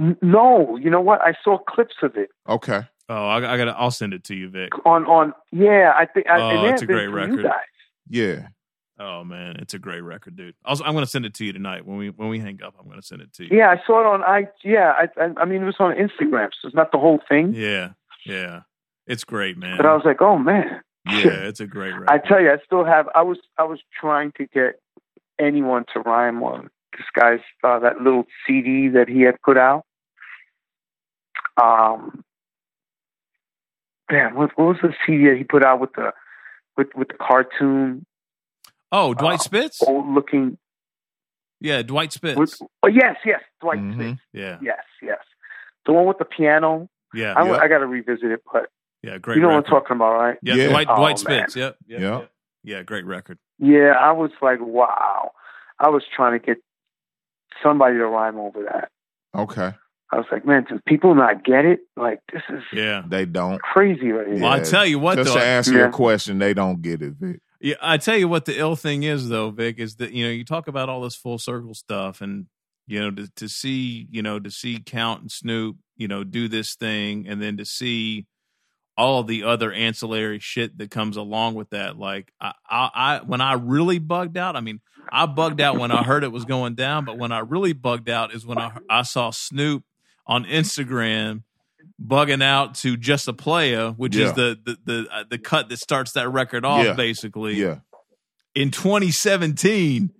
N- 0.00 0.18
No, 0.20 0.76
you 0.76 0.90
know 0.90 1.00
what? 1.00 1.20
I 1.22 1.34
saw 1.44 1.58
clips 1.58 1.94
of 2.02 2.16
it 2.16 2.30
Okay. 2.48 2.82
Oh, 3.08 3.26
I, 3.28 3.36
I 3.36 3.56
gotta. 3.58 3.76
I'll 3.76 3.90
send 3.90 4.14
it 4.14 4.24
to 4.24 4.34
you, 4.34 4.48
Vic. 4.48 4.72
on 4.86 5.04
on. 5.04 5.34
Yeah, 5.52 5.92
I 5.94 6.06
think. 6.06 6.26
I, 6.26 6.40
Oh, 6.40 6.50
it 6.50 6.62
may 6.62 6.72
it's 6.72 6.82
a 6.82 6.86
great 6.86 7.08
record. 7.08 7.46
Yeah. 8.08 8.48
Oh 8.98 9.24
man, 9.24 9.56
it's 9.58 9.74
a 9.74 9.78
great 9.78 10.02
record, 10.02 10.36
dude. 10.36 10.54
Also, 10.64 10.84
I'm 10.84 10.94
gonna 10.94 11.06
send 11.06 11.26
it 11.26 11.34
to 11.34 11.44
you 11.44 11.52
tonight 11.52 11.84
when 11.84 11.96
we 11.96 12.10
when 12.10 12.28
we 12.28 12.38
hang 12.38 12.62
up. 12.62 12.74
I'm 12.78 12.88
gonna 12.88 13.02
send 13.02 13.22
it 13.22 13.32
to 13.34 13.44
you. 13.44 13.58
Yeah, 13.58 13.70
I 13.70 13.80
saw 13.86 14.00
it 14.00 14.06
on. 14.06 14.22
I 14.22 14.48
yeah, 14.62 14.92
I 14.96 15.08
I, 15.20 15.30
I 15.38 15.44
mean 15.44 15.62
it 15.62 15.66
was 15.66 15.76
on 15.80 15.94
Instagram, 15.96 16.50
so 16.60 16.68
it's 16.68 16.76
not 16.76 16.92
the 16.92 16.98
whole 16.98 17.20
thing. 17.28 17.54
Yeah, 17.54 17.90
yeah. 18.24 18.60
It's 19.06 19.24
great, 19.24 19.58
man. 19.58 19.76
But 19.76 19.86
I 19.86 19.94
was 19.94 20.02
like, 20.04 20.22
oh 20.22 20.38
man, 20.38 20.80
yeah, 21.06 21.12
it's 21.48 21.60
a 21.60 21.66
great 21.66 21.92
record. 21.92 22.08
I 22.08 22.18
tell 22.18 22.40
you, 22.40 22.50
I 22.50 22.58
still 22.64 22.84
have. 22.84 23.08
I 23.14 23.22
was 23.22 23.38
I 23.58 23.64
was 23.64 23.80
trying 24.00 24.32
to 24.36 24.46
get 24.46 24.80
anyone 25.38 25.84
to 25.92 26.00
rhyme 26.00 26.42
on 26.42 26.70
this 26.96 27.06
guy's 27.14 27.40
uh, 27.62 27.78
that 27.80 28.00
little 28.00 28.24
CD 28.46 28.88
that 28.88 29.08
he 29.08 29.22
had 29.22 29.40
put 29.42 29.58
out. 29.58 29.84
Um, 31.60 32.24
damn, 34.08 34.34
what, 34.34 34.50
what 34.56 34.66
was 34.66 34.76
the 34.82 34.94
CD 35.06 35.26
that 35.28 35.36
he 35.36 35.44
put 35.44 35.64
out 35.64 35.80
with 35.80 35.92
the 35.94 36.12
with 36.76 36.88
with 36.94 37.08
the 37.08 37.14
cartoon 37.14 38.06
oh, 38.94 39.14
Dwight 39.14 39.40
uh, 39.40 39.42
Spits. 39.42 39.82
old 39.86 40.06
looking? 40.08 40.58
Yeah, 41.60 41.82
Dwight 41.82 42.12
Spits. 42.12 42.38
With, 42.38 42.54
oh 42.82 42.88
yes, 42.88 43.16
yes, 43.24 43.40
Dwight 43.60 43.78
Mhm. 43.78 43.94
Spits. 43.94 44.20
yeah, 44.32 44.58
Yes, 44.62 44.82
yes, 45.02 45.18
the 45.86 45.92
one 45.92 46.06
with 46.06 46.18
the 46.18 46.24
piano. 46.24 46.88
yeah, 47.14 47.34
I, 47.36 47.44
Yeah. 47.46 47.56
I 47.58 47.68
got 47.68 47.78
to 47.78 47.86
revisit 47.86 48.30
it, 48.30 48.42
but 48.52 48.68
yeah. 49.02 49.18
Great. 49.18 49.36
you 49.36 49.42
know 49.42 49.48
record. 49.48 49.64
what 49.64 49.66
I'm 49.76 49.80
talking 49.82 49.96
about, 49.96 50.12
right? 50.14 50.38
Yeah, 50.42 50.54
Yeah. 50.54 50.68
Dwight 50.68 50.86
Oh, 50.90 50.96
Dwight 50.96 51.24
man. 51.28 51.48
Spits. 51.48 51.56
Yep. 51.56 51.76
Yep, 51.86 52.00
Yeah. 52.00 52.18
yep. 52.18 52.30
Yeah, 52.64 52.82
great 52.82 53.04
record. 53.06 53.38
Yeah, 53.58 53.92
I 54.00 54.12
was 54.12 54.30
like, 54.42 54.58
wow. 54.60 55.30
I 55.78 55.88
was 55.90 56.02
trying 56.14 56.38
to 56.38 56.44
get 56.44 56.58
somebody 57.62 57.96
to 57.96 58.06
rhyme 58.06 58.38
over 58.38 58.62
that. 58.64 58.90
Okay. 59.34 59.72
I 60.12 60.16
was 60.16 60.26
like, 60.30 60.44
man, 60.46 60.64
do 60.68 60.80
people 60.86 61.14
not 61.14 61.44
get 61.44 61.64
it? 61.64 61.80
Like, 61.96 62.20
this 62.32 62.42
is 62.48 62.62
Yeah. 62.72 63.02
They 63.06 63.24
don't. 63.26 63.60
crazy 63.62 64.12
right 64.12 64.26
here. 64.28 64.38
Well, 64.42 64.52
I 64.52 64.60
tell 64.60 64.86
you 64.86 64.98
what, 64.98 65.16
Just 65.16 65.34
though. 65.34 65.40
to 65.40 65.44
answer 65.44 65.72
Yeah. 65.72 65.78
your 65.80 65.90
question, 65.90 66.38
they 66.38 66.54
don't 66.54 66.80
get 66.82 67.02
it, 67.02 67.14
Vic. 67.14 67.40
Yeah, 67.64 67.76
I 67.80 67.96
tell 67.96 68.18
you 68.18 68.28
what 68.28 68.44
the 68.44 68.58
ill 68.58 68.76
thing 68.76 69.04
is 69.04 69.30
though, 69.30 69.48
Vic, 69.48 69.78
is 69.78 69.96
that 69.96 70.12
you 70.12 70.26
know 70.26 70.30
you 70.30 70.44
talk 70.44 70.68
about 70.68 70.90
all 70.90 71.00
this 71.00 71.16
full 71.16 71.38
circle 71.38 71.72
stuff, 71.72 72.20
and 72.20 72.44
you 72.86 73.00
know 73.00 73.10
to, 73.10 73.26
to 73.36 73.48
see 73.48 74.06
you 74.10 74.20
know 74.20 74.38
to 74.38 74.50
see 74.50 74.82
Count 74.84 75.22
and 75.22 75.32
Snoop, 75.32 75.78
you 75.96 76.06
know, 76.06 76.24
do 76.24 76.46
this 76.46 76.74
thing, 76.74 77.26
and 77.26 77.40
then 77.40 77.56
to 77.56 77.64
see 77.64 78.26
all 78.98 79.22
the 79.22 79.44
other 79.44 79.72
ancillary 79.72 80.40
shit 80.40 80.76
that 80.76 80.90
comes 80.90 81.16
along 81.16 81.54
with 81.54 81.70
that. 81.70 81.98
Like 81.98 82.30
I, 82.38 82.52
I, 82.68 82.90
I 82.94 83.20
when 83.24 83.40
I 83.40 83.54
really 83.54 83.98
bugged 83.98 84.36
out, 84.36 84.56
I 84.56 84.60
mean, 84.60 84.82
I 85.10 85.24
bugged 85.24 85.62
out 85.62 85.78
when 85.78 85.90
I 85.90 86.02
heard 86.02 86.22
it 86.22 86.32
was 86.32 86.44
going 86.44 86.74
down, 86.74 87.06
but 87.06 87.16
when 87.16 87.32
I 87.32 87.38
really 87.38 87.72
bugged 87.72 88.10
out 88.10 88.34
is 88.34 88.44
when 88.44 88.58
I 88.58 88.76
I 88.90 89.02
saw 89.04 89.30
Snoop 89.30 89.84
on 90.26 90.44
Instagram 90.44 91.44
bugging 92.02 92.42
out 92.42 92.74
to 92.76 92.96
just 92.96 93.28
a 93.28 93.32
player, 93.32 93.90
which 93.90 94.16
Yeah. 94.16 94.26
is 94.26 94.32
the 94.34 94.58
the 94.64 94.78
the, 94.84 95.08
uh, 95.12 95.24
the 95.30 95.38
cut 95.38 95.68
that 95.68 95.78
starts 95.78 96.12
that 96.12 96.28
record 96.30 96.64
off, 96.64 96.84
Yeah. 96.84 96.92
basically 96.94 97.54
Yeah. 97.60 97.78
in 98.54 98.70
2017 98.70 100.10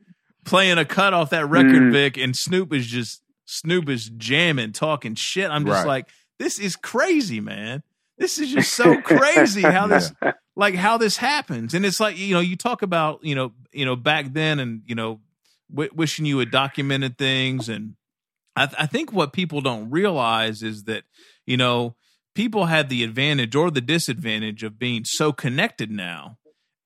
playing 0.45 0.79
a 0.79 0.85
cut 0.85 1.15
off 1.15 1.31
that 1.31 1.49
record, 1.49 1.83
Mm. 1.83 1.93
Vic, 1.93 2.17
and 2.19 2.37
Snoop 2.37 2.73
is 2.73 2.87
just 2.87 3.23
Snoop 3.47 3.89
is 3.89 4.09
jamming, 4.17 4.73
talking 4.73 5.15
shit. 5.15 5.51
I'm 5.51 5.67
just 5.67 5.85
Right. 5.85 5.87
like, 5.87 6.09
this 6.39 6.59
is 6.59 6.77
crazy, 6.77 7.41
man. 7.41 7.83
This 8.17 8.39
is 8.39 8.51
just 8.53 8.73
so 8.75 9.01
crazy 9.03 9.61
how 9.63 9.87
this 9.87 10.13
like 10.57 10.75
how 10.77 10.97
this 10.97 11.17
happens. 11.17 11.75
And 11.75 11.85
it's 11.85 11.99
like, 12.01 12.17
you 12.17 12.33
know, 12.35 12.41
you 12.41 12.57
talk 12.57 12.83
about, 12.83 13.21
you 13.25 13.35
know, 13.35 13.53
you 13.73 13.85
know, 13.85 13.97
back 13.97 14.33
then 14.33 14.61
and, 14.61 14.83
you 14.87 14.95
know, 14.95 15.21
w- 15.71 15.91
wishing 15.93 16.25
you 16.25 16.39
had 16.39 16.51
documented 16.53 17.19
things 17.19 17.69
and 17.69 17.97
I, 18.57 18.67
th- 18.67 18.81
I 18.81 18.87
think 18.87 19.13
what 19.13 19.33
people 19.33 19.61
don't 19.61 19.91
realize 19.91 20.63
is 20.63 20.85
that 20.85 21.03
you 21.47 21.57
know, 21.57 21.95
people 22.35 22.67
had 22.67 22.89
the 22.89 23.05
advantage 23.05 23.55
or 23.55 23.71
the 23.71 23.81
disadvantage 23.81 24.63
of 24.63 24.79
being 24.79 25.05
so 25.05 25.33
connected 25.33 25.91
now. 25.91 26.37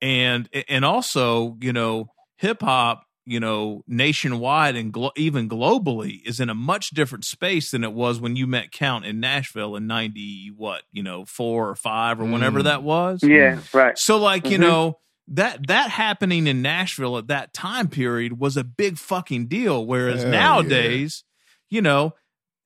And 0.01 0.49
and 0.69 0.85
also, 0.85 1.57
you 1.61 1.73
know, 1.73 2.11
hip 2.37 2.63
hop, 2.63 3.05
you 3.27 3.41
know, 3.41 3.83
nationwide 3.89 4.77
and 4.77 4.93
glo- 4.93 5.11
even 5.17 5.49
globally 5.49 6.21
is 6.25 6.39
in 6.41 6.49
a 6.49 6.55
much 6.55 6.91
different 6.91 7.25
space 7.25 7.73
than 7.73 7.83
it 7.83 7.93
was 7.93 8.21
when 8.21 8.37
you 8.37 8.47
met 8.47 8.71
Count 8.71 9.05
in 9.05 9.19
Nashville 9.21 9.75
in 9.75 9.87
90 9.89 10.53
what, 10.57 10.83
you 10.93 11.03
know, 11.03 11.25
4 11.25 11.69
or 11.71 11.75
5 11.75 12.21
or 12.21 12.25
whenever 12.25 12.61
Mm. 12.61 12.65
that 12.65 12.83
was. 12.85 13.21
Yeah, 13.23 13.61
right. 13.75 13.99
So 13.99 14.19
like, 14.19 14.49
you 14.51 14.57
Mhm. 14.59 14.61
know, 14.61 14.99
that 15.31 15.67
that 15.67 15.91
happening 15.91 16.47
in 16.47 16.63
Nashville 16.63 17.19
at 17.19 17.27
that 17.27 17.53
time 17.53 17.89
period 17.89 18.39
was 18.39 18.57
a 18.57 18.65
big 18.65 18.97
fucking 18.99 19.47
deal 19.49 19.85
whereas 19.85 20.23
Hell 20.23 20.31
nowadays, 20.31 21.25
you 21.69 21.83
know, 21.83 22.15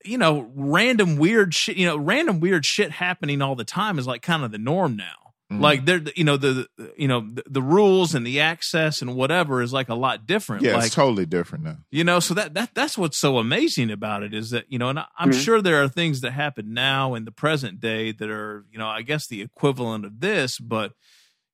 you 0.05 0.19
know, 0.19 0.51
random 0.55 1.17
weird 1.17 1.55
shit, 1.55 1.77
you 1.77 1.87
know, 1.87 1.97
random 1.97 2.41
weird 2.41 2.65
shit 2.67 2.91
happening 2.91 3.43
all 3.43 3.55
the 3.55 3.65
time 3.65 3.99
is 3.99 4.07
like 4.07 4.23
kind 4.23 4.45
of 4.45 4.51
the 4.53 4.59
norm 4.59 4.97
now. 4.97 5.13
Mhm. 5.53 5.61
Like 5.61 5.85
there 5.85 6.01
you 6.17 6.25
know 6.25 6.37
the 6.39 6.67
you 6.97 7.09
know 7.09 7.21
the, 7.31 7.43
the 7.49 7.61
rules 7.61 8.15
and 8.15 8.27
the 8.27 8.41
access 8.41 9.03
and 9.03 9.15
whatever 9.15 9.61
is 9.61 9.71
like 9.73 9.91
a 9.91 9.95
lot 9.95 10.27
different. 10.27 10.63
yeah, 10.63 10.75
like 10.77 10.87
it's 10.87 10.95
totally 10.95 11.27
different 11.27 11.65
now. 11.65 11.77
you 11.91 12.05
know 12.05 12.21
so 12.21 12.33
that 12.35 12.55
that 12.55 12.71
that's 12.75 12.97
what's 12.97 13.19
so 13.19 13.37
amazing 13.39 13.91
about 13.91 14.23
it 14.23 14.33
is 14.33 14.49
that 14.51 14.65
you 14.71 14.79
know 14.79 14.89
and 14.89 14.99
I, 15.01 15.05
i'm 15.19 15.31
Mhm. 15.31 15.45
sure 15.45 15.61
there 15.61 15.83
are 15.83 15.89
things 15.89 16.23
that 16.23 16.31
happen 16.31 16.73
now 16.73 17.15
in 17.15 17.27
the 17.27 17.33
present 17.33 17.81
day 17.81 18.13
that 18.13 18.31
are 18.31 18.65
you 18.73 18.79
know 18.79 18.87
i 18.89 19.03
guess 19.03 19.27
the 19.27 19.43
equivalent 19.43 20.07
of 20.07 20.21
this 20.21 20.59
but 20.59 20.93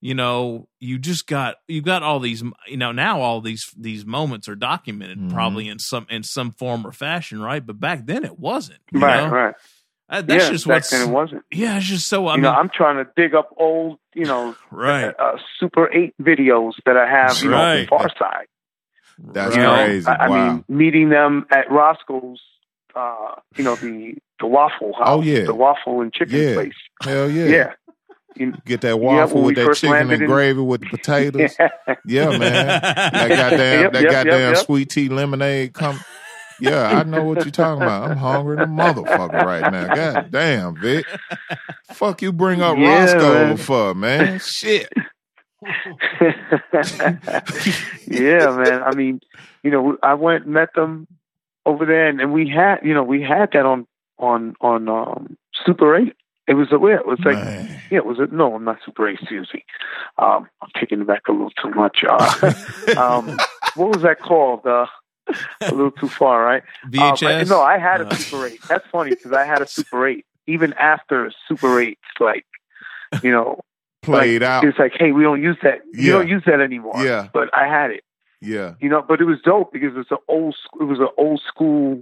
you 0.01 0.15
know 0.15 0.69
you 0.79 0.99
just 0.99 1.27
got 1.27 1.57
you 1.67 1.83
got 1.83 2.03
all 2.03 2.21
these 2.21 2.43
you 2.69 2.77
know 2.77 2.93
now 2.93 3.21
all 3.21 3.41
these 3.41 3.71
these 3.77 4.07
moments 4.07 4.49
are 4.49 4.55
documented 4.55 5.19
Mhm. 5.19 5.33
probably 5.33 5.69
in 5.69 5.79
some 5.79 6.07
in 6.09 6.23
some 6.23 6.53
form 6.53 6.87
or 6.87 6.93
fashion 6.93 7.41
right 7.41 7.65
but 7.67 7.81
back 7.81 8.07
then 8.07 8.25
it 8.25 8.39
wasn't 8.39 8.79
you 8.93 9.01
Right, 9.01 9.25
know? 9.25 9.31
right. 9.31 9.55
That- 10.09 10.27
that's 10.27 10.45
yeah, 10.45 10.51
just 10.53 10.67
back 10.67 10.75
what's 10.77 10.91
then 10.91 11.09
it 11.09 11.13
wasn't. 11.13 11.45
yeah 11.53 11.77
it's 11.79 11.87
just 11.87 12.07
so 12.09 12.27
i 12.29 12.33
you 12.33 12.37
mean 12.37 12.43
know, 12.45 12.53
I'm 12.53 12.69
trying 12.71 13.05
to 13.05 13.11
dig 13.17 13.35
up 13.35 13.49
old, 13.57 13.99
you 14.15 14.25
know, 14.25 14.55
right 14.71 15.13
uh, 15.19 15.37
Super 15.59 15.93
8 15.93 16.15
videos 16.23 16.73
that 16.87 16.97
I 16.97 17.07
have, 17.11 17.43
you 17.43 17.51
know, 17.51 17.57
Right. 17.57 17.89
Far 17.89 18.09
Side. 18.19 18.47
That's 19.19 19.57
You 19.57 19.63
know, 19.63 19.75
crazy. 19.75 20.07
I, 20.07 20.15
I 20.15 20.29
wow. 20.29 20.53
mean, 20.53 20.65
meeting 20.69 21.09
them 21.09 21.45
at 21.51 21.69
Roscoe's, 21.73 22.41
uh, 22.95 23.35
you 23.57 23.65
know, 23.65 23.75
the 23.75 24.15
the 24.41 24.47
waffle 24.47 24.93
house, 24.95 25.09
Oh, 25.09 25.23
yeah. 25.23 25.43
the 25.45 25.55
waffle 25.55 26.01
and 26.01 26.13
chicken 26.13 26.41
Yeah. 26.41 26.55
place. 26.55 26.75
Hell 27.03 27.29
yeah. 27.29 27.47
Yeah. 27.47 27.73
You- 28.37 28.55
Get 28.65 28.83
that 28.83 28.99
waffle 29.01 29.43
with 29.43 29.57
that 29.57 29.75
chicken 29.75 30.11
and 30.11 30.27
gravy 30.27 30.61
with 30.61 30.83
the 30.83 30.89
potatoes. 30.89 31.57
yeah, 32.05 32.37
man. 32.37 32.67
That 32.67 33.29
goddamn 33.29 33.81
Yep, 33.83 33.93
that 33.93 34.03
yep, 34.03 34.13
goddamn 34.13 34.55
yep, 34.55 34.65
sweet 34.65 34.91
tea 34.91 35.09
lemonade 35.09 35.73
come. 35.73 35.99
Yeah, 36.61 36.83
I 36.89 37.05
know 37.05 37.23
what 37.25 37.45
you're 37.45 37.53
talking 37.53 37.83
about. 37.83 38.11
I'm 38.11 38.17
hungry 38.17 38.57
than 38.57 38.65
a 38.65 38.67
motherfucker 38.67 39.45
right 39.45 39.71
now. 39.73 39.95
God 39.95 40.31
damn, 40.31 40.75
Vic. 40.81 41.07
Fuck 41.93 42.21
you 42.21 42.33
bring 42.33 42.63
up 42.63 42.77
Yeah, 42.77 43.05
Roscoe 43.05 43.47
man. 43.47 43.57
for, 43.57 43.95
man. 43.95 44.39
Shit. 44.41 44.93
yeah, 48.07 48.51
man. 48.57 48.83
I 48.83 48.95
mean, 48.95 49.21
you 49.63 49.71
know, 49.71 49.97
I 50.03 50.15
went 50.15 50.45
and 50.45 50.55
met 50.55 50.75
them 50.75 51.07
over 51.67 51.85
there, 51.87 52.09
and, 52.09 52.21
and 52.21 52.33
we 52.33 52.49
had, 52.49 52.79
you 52.83 52.95
know, 52.95 53.03
we 53.03 53.23
had 53.23 53.51
that 53.53 53.65
on 53.67 53.87
on 54.19 54.55
on 54.61 54.89
um, 54.89 55.37
Super 55.65 55.97
Eight. 55.97 56.15
It 56.49 56.55
was 56.55 56.73
a 56.73 56.77
it 56.87 57.07
was 57.07 57.19
like, 57.25 57.35
Man. 57.37 57.81
yeah, 57.91 57.99
it 57.99 58.07
was 58.07 58.19
a 58.19 58.27
no, 58.35 58.55
I'm 58.55 58.65
not 58.65 58.79
Super 58.85 59.09
Eight. 59.09 59.19
Excuse 59.21 59.49
me. 59.55 59.65
Um, 60.19 60.49
I'm 60.63 60.71
taking 60.81 61.01
it 61.03 61.07
back 61.07 61.23
a 61.29 61.33
little 61.33 61.51
too 61.51 61.71
much. 61.71 61.99
Uh, 62.09 62.53
um, 62.97 63.37
what 63.75 63.89
was 63.95 64.03
that 64.03 64.19
called? 64.21 64.67
Uh, 64.67 64.87
a 65.61 65.71
little 65.75 65.91
too 65.91 66.09
far, 66.09 66.43
right? 66.43 66.63
Vhs 66.91 67.49
no, 67.51 67.61
I 67.61 67.77
had 67.79 68.01
a 68.01 68.07
Uh, 68.07 68.15
Super 68.15 68.47
Eight. 68.47 68.61
That's 68.67 68.87
funny 68.91 69.11
because 69.11 69.33
I 69.33 69.45
had 69.45 69.61
a 69.61 69.67
Super 69.69 70.07
Eight 70.09 70.25
even 70.47 70.73
after 70.73 71.31
Super 71.47 71.79
Eight. 71.81 71.99
Like, 72.19 72.47
you 73.23 73.31
know, 73.31 73.61
Played 74.03 74.43
out. 74.43 74.65
it's 74.65 74.79
like, 74.79 74.93
hey, 74.99 75.13
we 75.13 75.23
don't 75.23 75.43
use 75.43 75.59
that. 75.63 75.81
You 75.93 76.05
Yeah. 76.05 76.13
don't 76.15 76.29
use 76.29 76.43
that 76.47 76.61
anymore. 76.61 77.05
Yeah. 77.05 77.29
But 77.35 77.51
I 77.55 77.67
had 77.69 77.91
it 77.91 78.05
Yeah. 78.41 78.75
you 78.81 78.89
know, 78.89 79.03
but 79.07 79.21
it 79.21 79.25
was 79.25 79.39
dope 79.45 79.71
because 79.73 79.95
it's 79.97 80.11
an 80.11 80.17
old, 80.29 80.57
it 80.81 80.85
was 80.85 80.99
an 80.99 81.09
old 81.19 81.43
school, 81.47 82.01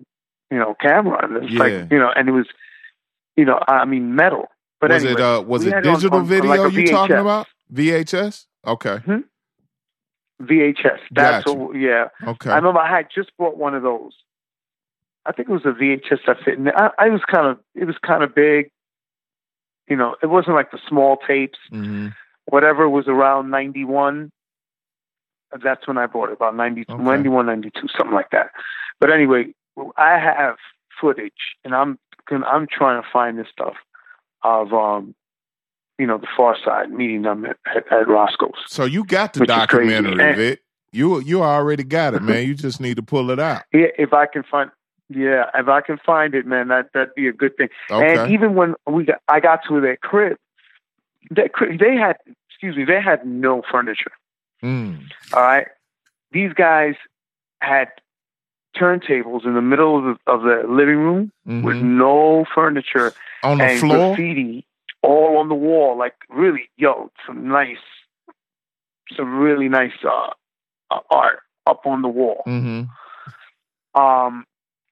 you 0.52 0.58
know, 0.58 0.76
camera, 0.80 1.24
and 1.24 1.36
it's 1.42 1.52
Yeah. 1.52 1.58
like, 1.58 1.90
you 1.90 1.98
know, 1.98 2.12
and 2.14 2.28
it 2.28 2.32
was, 2.32 2.46
you 3.36 3.44
know, 3.44 3.60
I 3.68 3.84
mean, 3.84 4.14
metal. 4.14 4.46
But 4.80 4.90
was 4.90 5.04
anyway, 5.04 5.20
it 5.20 5.24
uh 5.24 5.42
was 5.46 5.64
it 5.66 5.82
digital 5.82 6.14
on- 6.14 6.22
on 6.22 6.26
video 6.28 6.50
like 6.50 6.72
a 6.72 6.72
you 6.72 6.86
talking 6.86 7.16
about? 7.16 7.46
VHS? 7.72 8.46
Okay. 8.66 8.98
VHS. 10.42 10.98
That's 11.12 11.44
Gotcha. 11.44 11.52
what, 11.52 11.76
yeah. 11.76 12.08
Okay. 12.26 12.50
I 12.50 12.56
remember 12.56 12.80
I 12.80 12.94
had 12.94 13.08
just 13.14 13.30
bought 13.38 13.56
one 13.56 13.74
of 13.74 13.82
those. 13.82 14.12
I 15.24 15.32
think 15.32 15.48
it 15.48 15.52
was 15.52 15.64
a 15.64 15.72
VHS 15.72 16.20
that 16.26 16.36
fit. 16.44 16.58
In 16.58 16.68
I, 16.68 16.90
I 16.98 17.08
was 17.08 17.22
kind 17.30 17.46
of, 17.46 17.58
it 17.74 17.84
was 17.84 17.96
kind 18.06 18.22
of 18.22 18.34
big. 18.34 18.70
You 19.88 19.96
know, 19.96 20.16
it 20.22 20.26
wasn't 20.26 20.56
like 20.56 20.70
the 20.72 20.78
small 20.88 21.16
tapes. 21.26 21.58
hmm 21.70 22.08
Whatever 22.48 22.88
was 22.88 23.08
around 23.08 23.50
ninety 23.50 23.84
one. 23.84 24.30
That's 25.62 25.86
when 25.88 25.96
I 25.96 26.06
bought 26.06 26.28
it, 26.28 26.32
about 26.34 26.54
90, 26.56 26.84
Okay. 26.90 27.02
91, 27.02 27.46
92, 27.46 27.86
something 27.96 28.12
like 28.14 28.30
that. 28.30 28.50
But 29.00 29.12
anyway, 29.12 29.54
I 29.96 30.18
have 30.18 30.56
footage, 31.00 31.56
and 31.64 31.74
I'm 31.74 31.98
I'm 32.30 32.66
trying 32.70 33.02
to 33.02 33.08
find 33.12 33.38
this 33.38 33.46
stuff 33.52 33.74
of 34.42 34.72
um, 34.72 35.14
you 35.98 36.06
know, 36.06 36.18
the 36.18 36.26
Pharcyde 36.38 36.90
meeting 36.90 37.22
them 37.22 37.46
at, 37.46 37.56
at, 37.74 37.90
at 37.92 38.08
Roscoe's. 38.08 38.52
So 38.66 38.84
you 38.84 39.04
got 39.04 39.32
the 39.32 39.40
Which 39.40 39.50
is 39.50 39.54
crazy. 39.66 39.90
documentary, 39.90 40.24
And- 40.28 40.36
Vic. 40.36 40.60
You 40.92 41.20
you 41.20 41.42
already 41.42 41.82
got 41.84 42.14
it, 42.14 42.22
man. 42.22 42.42
You 42.46 42.54
just 42.54 42.80
need 42.80 42.96
to 42.96 43.02
pull 43.02 43.30
it 43.30 43.38
out. 43.38 43.62
Yeah, 43.72 43.88
if 43.98 44.14
I 44.14 44.24
can 44.26 44.44
find, 44.44 44.70
yeah, 45.10 45.44
if 45.54 45.68
I 45.68 45.80
can 45.82 45.98
find 45.98 46.34
it, 46.34 46.46
man, 46.46 46.68
that 46.68 46.90
that'd 46.94 47.14
be 47.14 47.28
a 47.28 47.32
good 47.32 47.54
thing. 47.56 47.68
And 47.90 48.32
even 48.32 48.54
when 48.54 48.74
we 48.86 49.04
got, 49.04 49.20
I 49.28 49.40
got 49.40 49.60
to 49.68 49.80
their 49.80 49.96
crib, 49.98 50.38
that 51.32 51.52
crib, 51.52 51.78
they 51.80 51.96
had, 51.96 52.16
excuse 52.48 52.76
me, 52.76 52.84
they 52.84 53.00
had 53.02 53.26
no 53.26 53.62
furniture. 53.70 54.12
Mm. 54.62 55.02
All 55.34 55.42
right, 55.42 55.66
these 56.30 56.52
guys 56.54 56.94
had 57.60 57.88
turntables 58.80 59.44
in 59.46 59.54
the 59.54 59.62
middle 59.62 59.98
of 59.98 60.04
the, 60.04 60.30
of 60.32 60.42
the 60.42 60.62
living 60.68 60.96
room 60.98 61.32
with 61.46 61.76
Mhm. 61.76 61.82
no 61.98 62.44
furniture 62.54 63.14
On 63.42 63.58
the 63.58 63.64
and 63.64 63.80
floor? 63.80 64.08
graffiti 64.08 64.66
all 65.02 65.38
on 65.38 65.48
the 65.48 65.54
wall. 65.54 65.96
Like 65.96 66.14
really, 66.28 66.68
yo, 66.76 67.10
some 67.26 67.48
nice, 67.48 67.76
some 69.16 69.38
really 69.38 69.68
nice 69.68 69.92
uh, 70.04 70.30
uh, 70.90 71.00
art 71.10 71.40
up 71.66 71.86
on 71.86 72.02
the 72.02 72.08
wall. 72.08 72.42
hmm 72.44 72.82
Um, 73.94 74.44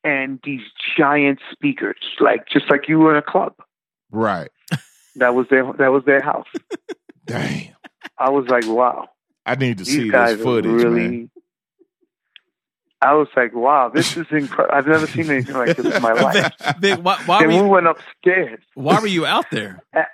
and 0.02 0.38
these 0.44 0.62
giant 0.96 1.40
speakers, 1.52 1.96
like 2.20 2.46
just 2.48 2.70
like 2.70 2.88
you 2.88 2.98
were 2.98 3.12
in 3.12 3.16
a 3.18 3.22
club. 3.22 3.54
Right. 4.10 4.50
That 5.16 5.32
was 5.32 5.46
their 5.48 5.62
that 5.74 5.92
was 5.92 6.02
their 6.06 6.20
house. 6.20 6.48
Damn. 7.24 7.68
I 8.18 8.30
was 8.30 8.46
like, 8.48 8.66
wow, 8.66 9.10
I 9.46 9.54
need 9.54 9.78
to 9.78 9.84
these 9.84 9.94
see 9.94 10.10
this 10.10 10.42
footage, 10.42 10.72
really. 10.72 11.08
man. 11.08 11.30
I 13.00 13.14
was 13.14 13.28
like, 13.36 13.54
wow, 13.54 13.90
this 13.92 14.16
is 14.16 14.26
incredible. 14.30 14.74
I've 14.74 14.86
never 14.86 15.06
seen 15.06 15.28
anything 15.30 15.54
like 15.56 15.76
this 15.76 15.94
in 15.94 16.02
my 16.02 16.12
life. 16.14 16.52
Vic, 16.80 16.98
why, 17.02 17.18
why, 17.26 17.40
Then 17.40 17.48
were 17.48 17.54
we 17.54 17.60
you, 17.60 17.68
went 17.68 17.86
upstairs. 17.86 18.60
why 18.74 18.98
were 19.00 19.06
you 19.06 19.26
out 19.26 19.46
there? 19.50 19.82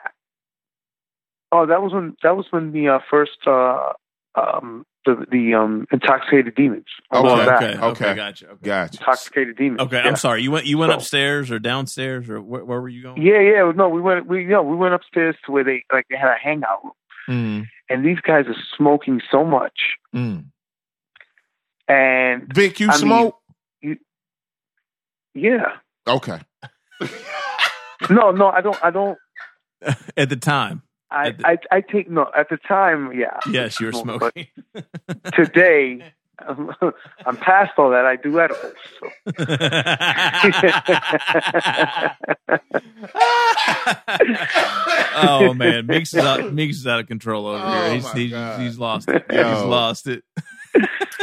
Oh, 1.52 1.66
that 1.66 1.82
was 1.82 1.93
when 1.93 2.15
that 2.23 2.36
was 2.36 2.47
when 2.51 2.70
the 2.70 2.89
uh, 2.89 2.98
first 3.11 3.39
uh, 3.47 3.93
um, 4.36 4.86
the 5.05 5.27
the 5.32 5.55
um, 5.55 5.85
intoxicated 5.90 6.55
demons. 6.55 6.85
I 7.11 7.19
Okay, 7.19 7.28
okay, 7.28 7.51
okay, 7.66 7.78
okay. 7.86 8.15
gotcha. 8.15 8.47
Okay, 8.51 8.57
Gotcha. 8.62 8.98
Intoxicated 9.01 9.57
demons. 9.57 9.81
okay. 9.81 9.97
yeah. 9.97 10.07
I'm 10.09 10.15
sorry. 10.16 10.43
You 10.44 10.52
went 10.52 10.66
you 10.66 10.78
went 10.78 10.93
So- 10.93 10.98
upstairs 10.98 11.51
or 11.51 11.59
downstairs 11.59 12.31
or 12.31 12.40
where, 12.40 12.65
where 12.65 12.81
were 12.81 12.89
you 12.89 13.02
going? 13.02 13.20
Yeah, 13.20 13.40
yeah. 13.40 13.73
No, 13.74 13.89
we 13.89 14.01
went. 14.01 14.28
We 14.28 14.44
no, 14.44 14.62
we 14.62 14.77
went 14.77 14.94
upstairs 14.94 15.35
to 15.47 15.51
where 15.52 15.65
they 15.65 15.82
like 15.93 16.07
they 16.09 16.16
had 16.16 16.31
a 16.31 16.39
hangout 16.40 16.85
room, 16.85 16.93
Mm. 17.28 17.66
and 17.89 18.05
these 18.07 18.20
guys 18.20 18.44
are 18.47 18.55
smoking 18.77 19.20
so 19.32 19.44
much. 19.44 19.97
Mm. 20.15 20.44
And 21.91 22.53
Vic, 22.55 22.79
you 22.79 22.87
I 22.89 22.93
mean- 22.93 22.99
smoke? 23.01 23.37
yeah, 25.35 25.77
okay. 26.07 26.39
no, 28.11 28.31
no, 28.31 28.47
I 28.49 28.61
don't. 28.61 28.79
I 28.85 28.91
don't. 28.91 29.19
At 30.17 30.29
the 30.29 30.37
time, 30.37 30.83
I, 31.11 31.31
the- 31.31 31.47
I, 31.47 31.59
I 31.73 31.81
take 31.81 32.09
no. 32.11 32.31
At 32.37 32.49
the 32.49 32.59
time, 32.59 33.12
yeah. 33.12 33.39
yes, 33.51 33.81
you 33.81 33.87
were 33.87 33.93
Smoke, 33.93 34.21
smoking. 34.21 34.47
Today, 35.35 36.12
I'm 37.27 37.37
past 37.39 37.73
all 37.77 37.91
that. 37.91 38.05
I 38.07 38.17
do 38.17 38.39
edibles. 38.39 38.75
So. 39.01 39.09
oh 45.17 45.55
man, 45.55 45.87
Meeks 45.87 46.15
is 46.15 46.21
out. 46.25 46.53
Meeks 46.53 46.77
is 46.79 46.87
out 46.87 47.01
of 47.01 47.07
control 47.07 47.47
over 47.47 47.62
Oh, 47.65 47.71
here. 47.85 47.95
He's 47.95 48.12
he's, 48.12 48.57
he's 48.59 48.79
lost 48.79 49.09
it. 49.09 49.25
Yo. 49.33 49.55
He's 49.55 49.65
lost 49.65 50.07
it. 50.07 50.23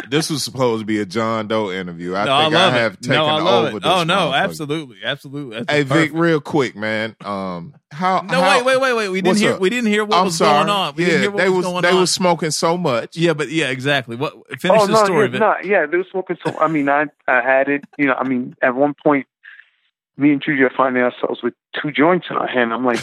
This 0.11 0.29
was 0.29 0.43
supposed 0.43 0.81
to 0.81 0.85
be 0.85 0.99
a 0.99 1.05
John 1.05 1.47
Doe 1.47 1.71
interview. 1.71 2.15
I 2.15 2.25
no, 2.25 2.34
I 2.35 2.41
think 2.43 2.53
love 2.53 2.73
have 2.73 2.93
it. 2.93 3.01
taken 3.01 3.15
No, 3.15 3.25
I 3.25 3.41
love 3.41 3.65
over 3.65 3.77
it. 3.77 3.84
this 3.84 3.91
Oh 3.91 4.03
no, 4.03 4.34
absolutely, 4.34 4.97
absolutely. 5.03 5.57
That's 5.59 5.71
Hey 5.71 5.84
Vic, 5.84 6.11
real 6.13 6.39
quick, 6.41 6.75
man. 6.75 7.15
Um, 7.23 7.75
how? 7.91 8.21
No, 8.21 8.41
how- 8.41 8.57
wait, 8.57 8.65
wait, 8.65 8.81
wait, 8.81 8.93
wait. 8.97 9.09
We 9.09 9.21
didn't 9.21 9.38
hear. 9.38 9.53
up? 9.53 9.59
We 9.61 9.69
didn't 9.69 9.89
hear 9.89 10.05
what 10.05 10.17
I'm 10.17 10.25
was 10.25 10.38
sorry. 10.38 10.65
going 10.65 10.69
on. 10.69 10.95
We 10.95 11.03
yeah, 11.03 11.09
didn't 11.09 11.21
hear 11.21 11.31
what 11.31 11.38
they 11.43 11.49
was, 11.49 11.57
was 11.57 11.65
going 11.65 11.81
they 11.84 11.89
on. 11.91 11.99
was 11.99 12.13
smoking 12.13 12.51
so 12.51 12.77
much. 12.77 13.15
yeah, 13.17 13.34
but 13.34 13.49
yeah, 13.49 13.69
exactly. 13.69 14.15
What? 14.15 14.34
Finish 14.59 14.81
oh 14.81 14.88
the 14.88 14.93
no, 14.93 15.05
story. 15.05 15.25
yeah, 15.25 15.31
Vic. 15.31 15.39
no, 15.39 15.55
yeah, 15.63 15.85
they 15.85 15.97
were 15.97 16.05
smoking 16.11 16.38
so. 16.45 16.57
I 16.59 16.67
mean, 16.67 16.89
I 16.89 17.05
I 17.27 17.41
had 17.41 17.67
it. 17.69 17.84
You 17.97 18.05
know, 18.07 18.15
I 18.17 18.27
mean, 18.27 18.55
at 18.61 18.75
one 18.75 18.93
point, 19.03 19.27
me 20.17 20.31
and 20.31 20.41
Judy 20.41 20.63
are 20.63 20.71
finding 20.75 21.03
ourselves 21.03 21.41
with 21.43 21.53
two 21.81 21.91
joints 21.91 22.27
in 22.29 22.35
our 22.38 22.47
hand. 22.47 22.73
I'm 22.73 22.84
like, 22.85 22.99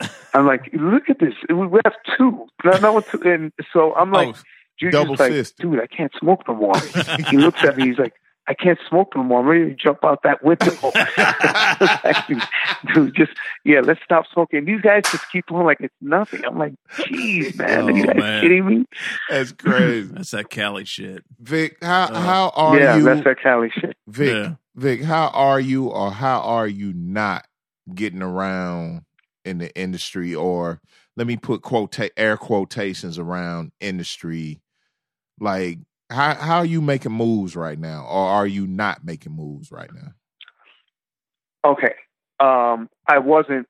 I'm 0.34 0.46
like, 0.46 0.70
look 0.72 1.08
at 1.10 1.18
this. 1.18 1.34
We 1.48 1.78
have 1.84 1.94
two. 2.16 2.46
Not, 2.64 2.80
not 2.82 3.06
two. 3.08 3.20
And 3.24 3.52
so 3.72 3.94
I'm 3.94 4.10
like, 4.10 4.28
Oh, 4.28 4.40
Judy's 4.78 4.92
double 4.92 5.16
like, 5.18 5.32
fist. 5.32 5.56
dude, 5.58 5.80
I 5.80 5.86
can't 5.86 6.12
smoke 6.18 6.42
no 6.48 6.54
more. 6.54 6.76
he 7.30 7.36
looks 7.36 7.62
at 7.64 7.76
me. 7.76 7.86
He's 7.88 7.98
like, 7.98 8.14
I 8.46 8.52
can't 8.54 8.78
smoke 8.88 9.12
no 9.16 9.22
more. 9.22 9.40
I'm 9.40 9.46
ready 9.46 9.70
to 9.70 9.74
jump 9.74 10.04
out 10.04 10.22
that 10.24 10.44
window. 10.44 10.76
Like, 10.94 12.26
dude, 12.94 13.14
just 13.14 13.32
yeah, 13.64 13.80
let's 13.80 14.00
stop 14.04 14.26
smoking. 14.32 14.64
These 14.64 14.80
guys 14.82 15.02
just 15.10 15.24
keep 15.32 15.50
on 15.50 15.64
like 15.64 15.78
it's 15.80 15.94
nothing. 16.00 16.44
I'm 16.44 16.58
like, 16.58 16.74
jeez, 16.98 17.56
man, 17.56 17.88
are 17.88 17.90
you 17.90 18.02
Oh, 18.02 18.06
guys 18.06 18.16
man. 18.16 18.42
kidding 18.42 18.66
me? 18.66 18.84
That's 19.30 19.52
crazy. 19.52 20.10
that's 20.12 20.30
that 20.32 20.50
Cali 20.50 20.84
shit. 20.84 21.24
Vic, 21.40 21.76
how 21.82 22.04
Uh, 22.04 22.20
how 22.20 22.48
are 22.54 22.78
yeah, 22.78 22.96
you 22.96 23.02
that's 23.04 23.24
that 23.24 23.40
Cali 23.42 23.70
shit. 23.70 23.96
Vic, 24.08 24.28
Yeah. 24.34 24.54
Vic, 24.76 25.02
how 25.02 25.28
are 25.28 25.60
you 25.60 25.86
or 25.88 26.10
how 26.10 26.40
are 26.40 26.66
you 26.68 26.92
not 26.94 27.46
getting 27.94 28.22
around 28.22 29.04
in 29.44 29.58
the 29.58 29.74
industry 29.78 30.34
or 30.34 30.80
let 31.16 31.26
me 31.26 31.36
put 31.36 31.62
quote 31.62 31.96
air 32.16 32.36
quotations 32.36 33.18
around 33.18 33.72
industry 33.80 34.60
like 35.40 35.78
how 36.10 36.34
how 36.34 36.58
are 36.58 36.66
you 36.66 36.80
making 36.80 37.12
moves 37.12 37.56
right 37.56 37.78
now 37.78 38.04
or 38.04 38.28
are 38.28 38.46
you 38.46 38.66
not 38.66 39.04
making 39.04 39.32
moves 39.32 39.72
right 39.72 39.90
now? 39.92 40.14
Okay. 41.64 41.94
Um, 42.40 42.88
I 43.08 43.18
wasn't. 43.18 43.66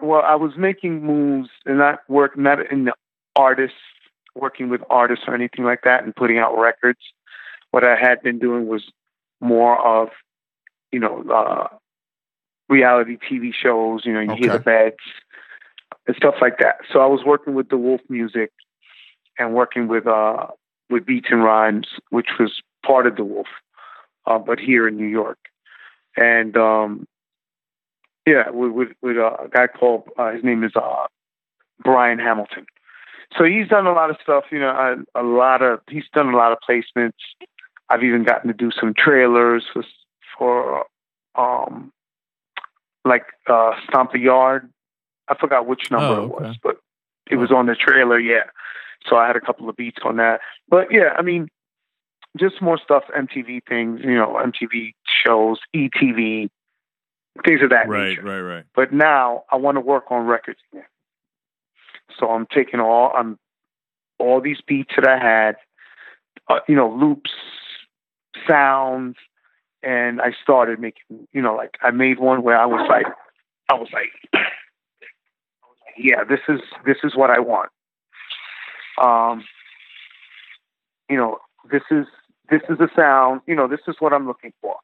Well, 0.00 0.22
I 0.22 0.34
was 0.34 0.52
making 0.58 1.04
moves 1.04 1.48
and 1.64 1.78
not 1.78 2.00
work, 2.08 2.36
not 2.36 2.70
in 2.70 2.84
the 2.84 2.92
artists, 3.36 3.78
working 4.34 4.68
with 4.68 4.82
artists 4.90 5.24
or 5.28 5.34
anything 5.34 5.64
like 5.64 5.82
that, 5.84 6.02
and 6.04 6.14
putting 6.14 6.38
out 6.38 6.58
records. 6.58 6.98
What 7.70 7.84
I 7.84 7.96
had 7.96 8.20
been 8.22 8.38
doing 8.40 8.66
was 8.66 8.82
more 9.40 9.78
of, 9.80 10.08
you 10.90 10.98
know, 10.98 11.24
uh, 11.32 11.68
reality 12.68 13.16
TV 13.16 13.52
shows. 13.54 14.04
You 14.04 14.12
know, 14.12 14.20
you 14.20 14.34
hear 14.34 14.52
the 14.52 14.58
beds 14.58 14.96
and 16.06 16.16
stuff 16.16 16.34
like 16.40 16.58
that. 16.58 16.78
So 16.92 16.98
I 16.98 17.06
was 17.06 17.20
working 17.24 17.54
with 17.54 17.68
the 17.68 17.76
Wolf 17.76 18.00
Music 18.08 18.50
and 19.40 19.54
working 19.54 19.88
with 19.88 20.06
uh, 20.06 20.46
with 20.88 21.04
Beats 21.04 21.28
and 21.30 21.42
Rhymes, 21.42 21.88
which 22.10 22.28
was 22.38 22.62
part 22.86 23.08
of 23.08 23.16
the 23.16 23.24
Wolf, 23.24 23.48
uh, 24.26 24.38
but 24.38 24.60
here 24.60 24.86
in 24.86 24.96
New 24.96 25.08
York 25.08 25.38
and 26.16 26.56
um, 26.56 27.06
yeah, 28.26 28.50
with 28.50 28.72
with, 28.72 28.88
with 29.02 29.16
a 29.16 29.48
guy 29.52 29.66
called 29.66 30.08
uh, 30.18 30.32
his 30.32 30.44
name 30.44 30.64
is 30.64 30.72
uh, 30.76 31.06
Brian 31.82 32.18
Hamilton. 32.18 32.66
So 33.38 33.44
he's 33.44 33.68
done 33.68 33.86
a 33.86 33.92
lot 33.92 34.10
of 34.10 34.16
stuff, 34.22 34.44
you 34.50 34.58
know, 34.58 34.70
a, 35.14 35.20
a 35.20 35.24
lot 35.24 35.62
of 35.62 35.80
he's 35.88 36.04
done 36.12 36.32
a 36.32 36.36
lot 36.36 36.52
of 36.52 36.58
placements. 36.68 37.12
I've 37.88 38.02
even 38.02 38.24
gotten 38.24 38.48
to 38.48 38.54
do 38.54 38.70
some 38.70 38.94
trailers 38.94 39.64
for 39.72 39.84
for 40.38 40.84
um 41.36 41.92
like 43.04 43.24
uh 43.48 43.72
Stomp 43.88 44.12
the 44.12 44.18
Yard. 44.18 44.70
I 45.28 45.36
forgot 45.36 45.66
which 45.66 45.90
number 45.90 46.20
Oh, 46.20 46.24
it 46.24 46.30
was, 46.30 46.56
but 46.62 46.76
it 47.30 47.36
was 47.36 47.52
on 47.52 47.66
the 47.66 47.76
trailer, 47.76 48.18
yeah. 48.18 48.50
So 49.06 49.16
I 49.16 49.26
had 49.26 49.36
a 49.36 49.40
couple 49.40 49.68
of 49.68 49.76
beats 49.76 49.98
on 50.04 50.16
that. 50.16 50.40
But 50.68 50.88
yeah, 50.90 51.14
I 51.16 51.22
mean 51.22 51.48
just 52.38 52.62
more 52.62 52.78
stuff, 52.78 53.04
MTV 53.16 53.62
things, 53.68 54.00
you 54.04 54.14
know, 54.14 54.40
MTV 54.40 54.94
shows, 55.26 55.58
ETV, 55.74 56.48
things 57.44 57.62
of 57.62 57.70
that 57.70 57.88
Right, 57.88 58.10
nature. 58.10 58.22
right, 58.22 58.40
right. 58.40 58.54
right. 58.56 58.64
But 58.74 58.92
now 58.92 59.44
I 59.50 59.56
want 59.56 59.76
to 59.76 59.80
work 59.80 60.04
on 60.10 60.26
records 60.26 60.60
again. 60.72 60.84
So 62.18 62.30
I'm 62.30 62.46
taking 62.46 62.80
all 62.80 63.12
I'm 63.16 63.38
all 64.18 64.40
these 64.40 64.58
beats 64.66 64.92
that 64.96 65.08
I 65.08 65.18
had, 65.18 65.56
uh, 66.48 66.60
you 66.68 66.76
know, 66.76 66.90
loops, 66.90 67.30
sounds, 68.46 69.16
and 69.82 70.20
I 70.20 70.32
started 70.42 70.78
making, 70.78 71.26
you 71.32 71.40
know, 71.40 71.54
like 71.54 71.78
I 71.82 71.90
made 71.90 72.18
one 72.18 72.42
where 72.42 72.58
I 72.58 72.66
was 72.66 72.86
like, 72.88 73.06
I 73.70 73.74
was 73.74 73.88
like, 73.92 74.10
I 74.34 75.66
was 75.66 75.76
like, 75.86 75.94
yeah, 75.96 76.24
this 76.24 76.40
is 76.48 76.60
this 76.84 76.98
is 77.02 77.16
what 77.16 77.30
I 77.30 77.40
want. 77.40 77.70
Um, 79.00 79.44
you 81.08 81.16
know, 81.16 81.38
this 81.70 81.82
is 81.90 82.06
this 82.50 82.62
is 82.68 82.78
a 82.80 82.88
sound. 82.94 83.40
You 83.46 83.54
know, 83.54 83.68
this 83.68 83.80
is 83.88 83.96
what 83.98 84.12
I'm 84.12 84.26
looking 84.26 84.52
for. 84.60 84.76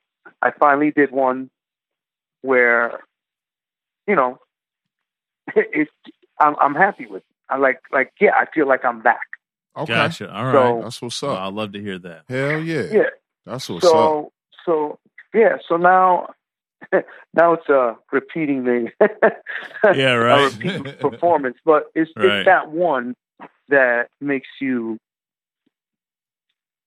I 0.42 0.50
finally 0.50 0.90
did 0.90 1.10
one 1.12 1.50
where, 2.42 3.00
you 4.06 4.14
know, 4.14 4.38
it. 5.56 5.88
I'm 6.40 6.54
I'm 6.60 6.74
happy 6.74 7.06
with. 7.06 7.22
It. 7.22 7.26
I 7.48 7.56
like 7.58 7.80
like 7.92 8.12
yeah. 8.20 8.32
I 8.34 8.46
feel 8.52 8.66
like 8.68 8.84
I'm 8.84 9.00
back. 9.02 9.20
Okay. 9.76 9.92
Gotcha. 9.92 10.32
All 10.34 10.44
right. 10.46 10.52
So- 10.52 10.80
That's 10.82 11.02
what's 11.02 11.22
Well, 11.22 11.32
up. 11.32 11.40
I'd 11.42 11.52
love 11.54 11.72
to 11.72 11.80
hear 11.80 11.98
that. 11.98 12.22
Hell 12.28 12.60
yeah. 12.60 12.82
Yeah. 12.90 13.02
That's 13.44 13.68
what's 13.68 13.84
up. 13.84 13.90
So 13.92 14.32
so 14.64 14.98
yeah. 15.34 15.56
So 15.68 15.76
now 15.76 16.30
now 17.34 17.52
it's 17.54 17.68
uh 17.70 17.94
repeating 18.12 18.64
the 18.64 18.90
Yeah, 19.94 20.12
right. 20.14 20.52
a 20.52 20.56
right. 20.56 20.58
repeat 20.80 21.00
performance, 21.00 21.56
but 21.64 21.84
it's 21.94 22.10
Right. 22.16 22.38
it's 22.40 22.46
that 22.46 22.70
one 22.70 23.14
that 23.68 24.08
makes 24.20 24.48
you 24.60 24.98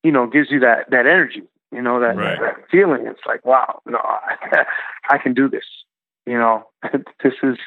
you 0.04 0.12
know 0.12 0.28
gives 0.28 0.50
you 0.52 0.60
that 0.62 0.90
that 0.92 1.06
energy. 1.06 1.44
You 1.72 1.82
know 1.84 2.00
that, 2.00 2.18
Right. 2.18 2.40
that 2.40 2.70
feeling. 2.72 3.06
It's 3.06 3.20
like 3.28 3.46
wow, 3.46 3.82
no, 3.86 4.00
I, 4.00 4.66
I 5.10 5.18
can 5.20 5.34
do 5.34 5.50
this. 5.50 5.66
You 6.26 6.38
know, 6.38 6.68
this 7.24 7.34
is 7.44 7.58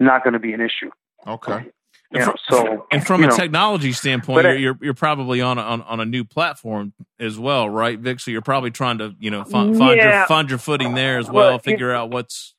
not 0.00 0.22
going 0.24 0.32
to 0.34 0.38
be 0.38 0.52
an 0.52 0.60
issue. 0.60 0.90
okay. 1.26 1.70
You 2.10 2.20
And 2.20 2.26
know, 2.28 2.34
so 2.50 2.86
And 2.90 3.06
from 3.06 3.22
a 3.24 3.28
know, 3.28 3.36
technology 3.36 3.92
standpoint, 3.92 4.44
you're, 4.44 4.56
you're 4.58 4.78
you're 4.82 4.94
probably 4.94 5.40
on 5.40 5.56
a, 5.56 5.62
on 5.62 5.80
on 5.82 5.98
a 6.00 6.04
new 6.04 6.24
platform 6.24 6.92
as 7.18 7.38
well, 7.38 7.68
right, 7.70 7.98
Vic? 7.98 8.20
So 8.20 8.30
you're 8.30 8.42
probably 8.42 8.70
trying 8.70 8.98
to 8.98 9.14
you 9.18 9.30
know 9.30 9.44
find, 9.44 9.74
find 9.76 9.98
your 10.02 10.26
find 10.26 10.50
your 10.50 10.58
footing 10.58 10.92
there 10.94 11.18
as 11.18 11.30
well. 11.30 11.46
Well, 11.48 11.56
it- 11.56 11.62
figure 11.64 11.90
out 11.92 12.10
what's 12.10 12.54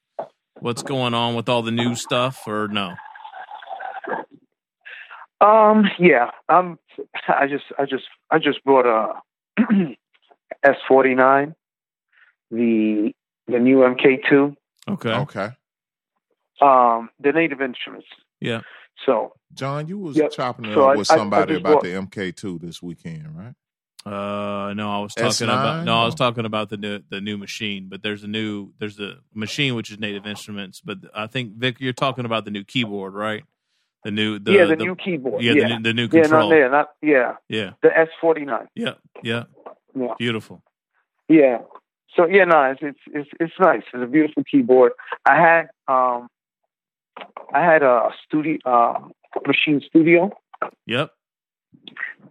what's 0.59 0.81
going 0.81 1.13
on 1.13 1.35
with 1.35 1.49
all 1.49 1.61
the 1.61 1.71
new 1.71 1.93
stuff, 1.95 2.47
or 2.47 2.67
no? 2.67 2.95
Um, 5.43 5.85
yeah, 5.99 6.31
um, 6.49 6.79
I 7.27 7.47
just, 7.47 7.65
I 7.77 7.85
just, 7.85 8.05
I 8.31 8.39
just 8.39 8.63
bought 8.63 8.85
a 8.85 9.21
S 10.63 10.75
forty 10.87 11.15
nine, 11.15 11.53
the 12.51 13.13
the 13.47 13.59
new 13.59 13.77
MK 13.79 14.19
two, 14.29 14.55
Okay. 14.87 15.11
Okay. 15.13 15.49
um, 16.61 17.09
the 17.19 17.31
Native 17.33 17.61
Instruments. 17.61 18.07
Yeah. 18.39 18.61
So 19.05 19.33
John, 19.53 19.87
you 19.87 19.97
was 19.97 20.15
Yep. 20.15 20.31
chopping 20.31 20.65
it 20.65 20.73
So 20.75 20.83
up 20.89 20.93
I- 20.93 20.95
with 20.97 21.11
I- 21.11 21.15
I 21.15 21.17
somebody 21.17 21.55
about 21.55 21.73
bought- 21.73 21.83
the 21.83 21.89
MK2 21.93 22.59
this 22.61 22.81
weekend, 22.81 23.27
right? 23.37 23.53
Uh, 24.05 24.73
no, 24.73 24.91
I 24.91 24.99
was 24.99 25.13
talking 25.15 25.29
S9 25.29 25.43
about 25.45 25.85
no, 25.85 25.95
I 25.95 26.05
was 26.05 26.15
talking 26.15 26.45
about 26.45 26.69
the 26.69 26.77
new 26.77 26.99
the 27.09 27.21
new 27.21 27.37
machine. 27.37 27.87
But 27.89 28.01
there's 28.03 28.23
a 28.23 28.27
new 28.27 28.71
there's 28.79 28.99
a 28.99 29.15
machine 29.33 29.75
which 29.75 29.91
is 29.91 29.99
Native 29.99 30.25
Instruments. 30.27 30.81
But 30.81 30.97
I 31.13 31.27
think 31.27 31.53
Vic, 31.53 31.77
you're 31.79 31.93
talking 31.93 32.25
about 32.25 32.43
the 32.45 32.51
new 32.51 32.63
keyboard, 32.65 33.13
right? 33.13 33.43
The 34.03 34.11
new 34.11 34.39
the 34.39 34.51
yeah, 34.51 34.65
the, 34.65 34.75
new 34.75 34.95
keyboard. 34.95 35.41
yeah, 35.43 35.53
Yeah, 35.53 35.67
the 35.67 35.77
new 35.77 35.83
the 35.83 35.93
new 35.93 36.09
yeah, 36.11 36.27
not 36.27 36.49
there, 36.49 36.69
not 36.69 36.89
yeah, 37.01 37.35
yeah, 37.49 37.71
the 37.81 37.97
S 37.97 38.09
forty 38.19 38.43
nine. 38.45 38.67
yeah, 38.75 38.95
yeah. 39.23 39.43
Yeah, 39.95 40.13
Beautiful. 40.17 40.61
yeah. 41.29 41.59
So 42.15 42.25
yeah, 42.25 42.45
no, 42.45 42.63
it's, 42.71 42.81
it's 42.81 42.99
it's 43.13 43.29
it's 43.39 43.53
nice. 43.59 43.83
It's 43.93 44.03
a 44.03 44.07
beautiful 44.07 44.43
keyboard. 44.43 44.91
I 45.25 45.35
had 45.35 45.69
um, 45.87 46.27
I 47.53 47.63
had 47.63 47.83
a 47.83 48.09
studio 48.25 48.57
uh, 48.65 48.99
machine 49.47 49.81
studio. 49.87 50.31
Yep. 50.87 51.11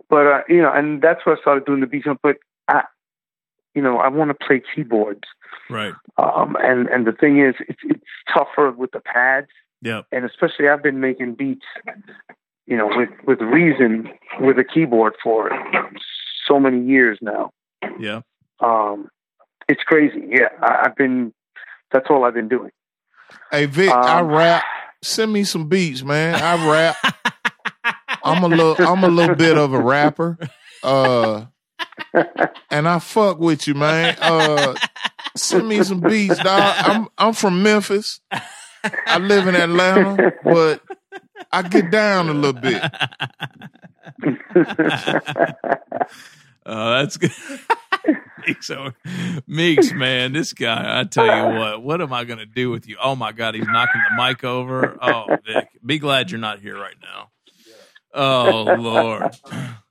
but 0.09 0.27
uh, 0.27 0.41
you 0.49 0.61
know, 0.63 0.73
and 0.73 1.01
that's 1.03 1.25
where 1.25 1.37
I 1.37 1.41
started 1.41 1.65
doing 1.65 1.81
the 1.81 1.87
beats. 1.87 2.07
But 2.23 2.37
I, 2.69 2.83
you 3.75 3.83
know, 3.83 3.99
I 3.99 4.09
want 4.09 4.31
to 4.31 4.47
play 4.47 4.63
keyboards, 4.75 5.25
Right. 5.71 5.95
um, 6.19 6.57
and 6.61 6.89
and 6.89 7.07
the 7.07 7.13
thing 7.13 7.41
is, 7.41 7.55
it's 7.69 7.81
it's 7.85 8.05
tougher 8.33 8.71
with 8.73 8.91
the 8.93 9.01
pads, 9.01 9.49
Yep. 9.83 10.07
and 10.13 10.25
especially 10.25 10.69
I've 10.69 10.83
been 10.83 11.01
making 11.01 11.35
beats, 11.35 11.67
you 12.67 12.77
know, 12.77 12.89
with 12.97 13.11
with 13.27 13.41
Reason 13.41 14.09
with 14.41 14.59
a 14.59 14.65
keyboard 14.65 15.15
for 15.23 15.51
so 16.47 16.59
many 16.61 16.85
years 16.85 17.19
now. 17.21 17.51
Yeah. 17.99 18.21
Um, 18.61 19.09
it's 19.69 19.83
crazy. 19.83 20.23
Yeah, 20.31 20.49
I, 20.61 20.85
I've 20.87 20.97
been. 20.97 21.33
That's 21.93 22.07
all 22.11 22.25
I've 22.25 22.35
been 22.35 22.49
doing. 22.49 22.71
Hey 23.51 23.67
Vic, 23.67 23.91
I 23.91 24.21
Um, 24.21 24.29
rap. 24.29 24.63
Send 25.03 25.33
me 25.33 25.43
some 25.45 25.69
beats, 25.69 26.03
man. 26.05 26.35
I 26.37 26.71
rap. 26.71 26.97
I'm 28.25 28.45
a 28.45 28.49
little 28.49 28.77
I'm 28.87 29.03
a 29.05 29.09
little 29.09 29.35
bit 29.35 29.59
of 29.59 29.73
a 29.73 29.81
rapper. 29.81 30.39
Uh 30.83 31.47
and 32.71 32.89
I 32.89 32.99
fuck 33.01 33.39
with 33.41 33.67
you, 33.67 33.75
man. 33.75 34.17
Uh 34.21 34.75
send 35.37 35.69
me 35.69 35.83
some 35.83 36.01
beats, 36.01 36.39
dog. 36.39 36.75
I'm 36.79 37.09
I'm 37.19 37.33
from 37.33 37.63
Memphis. 37.63 38.21
I 38.85 39.19
live 39.19 39.47
in 39.47 39.55
Atlanta, 39.55 40.33
but 40.45 40.83
I 41.51 41.63
get 41.63 41.91
down 41.91 42.29
a 42.29 42.35
little 42.35 42.61
bit. 42.61 42.83
Oh, 46.65 47.01
that's 47.01 47.17
good. 47.17 47.31
so, 48.61 48.91
Meeks, 49.47 49.93
man, 49.93 50.33
this 50.33 50.53
guy, 50.53 51.01
I 51.01 51.05
tell 51.05 51.27
you 51.27 51.59
what, 51.59 51.83
what 51.83 52.01
am 52.01 52.13
I 52.13 52.25
going 52.25 52.39
to 52.39 52.47
do 52.47 52.71
with 52.71 52.89
you? 52.89 52.97
Oh 53.03 53.17
my 53.17 53.33
God, 53.33 53.55
he's 53.55 53.67
knocking 53.67 54.01
the 54.11 54.23
mic 54.23 54.45
over. 54.45 54.97
Oh, 55.01 55.37
Vic, 55.45 55.69
be 55.85 55.99
glad 55.99 56.31
you're 56.31 56.41
not 56.41 56.61
here 56.61 56.77
right 56.77 56.97
now. 57.03 57.31
Oh 58.15 58.75
Lord. 58.79 59.35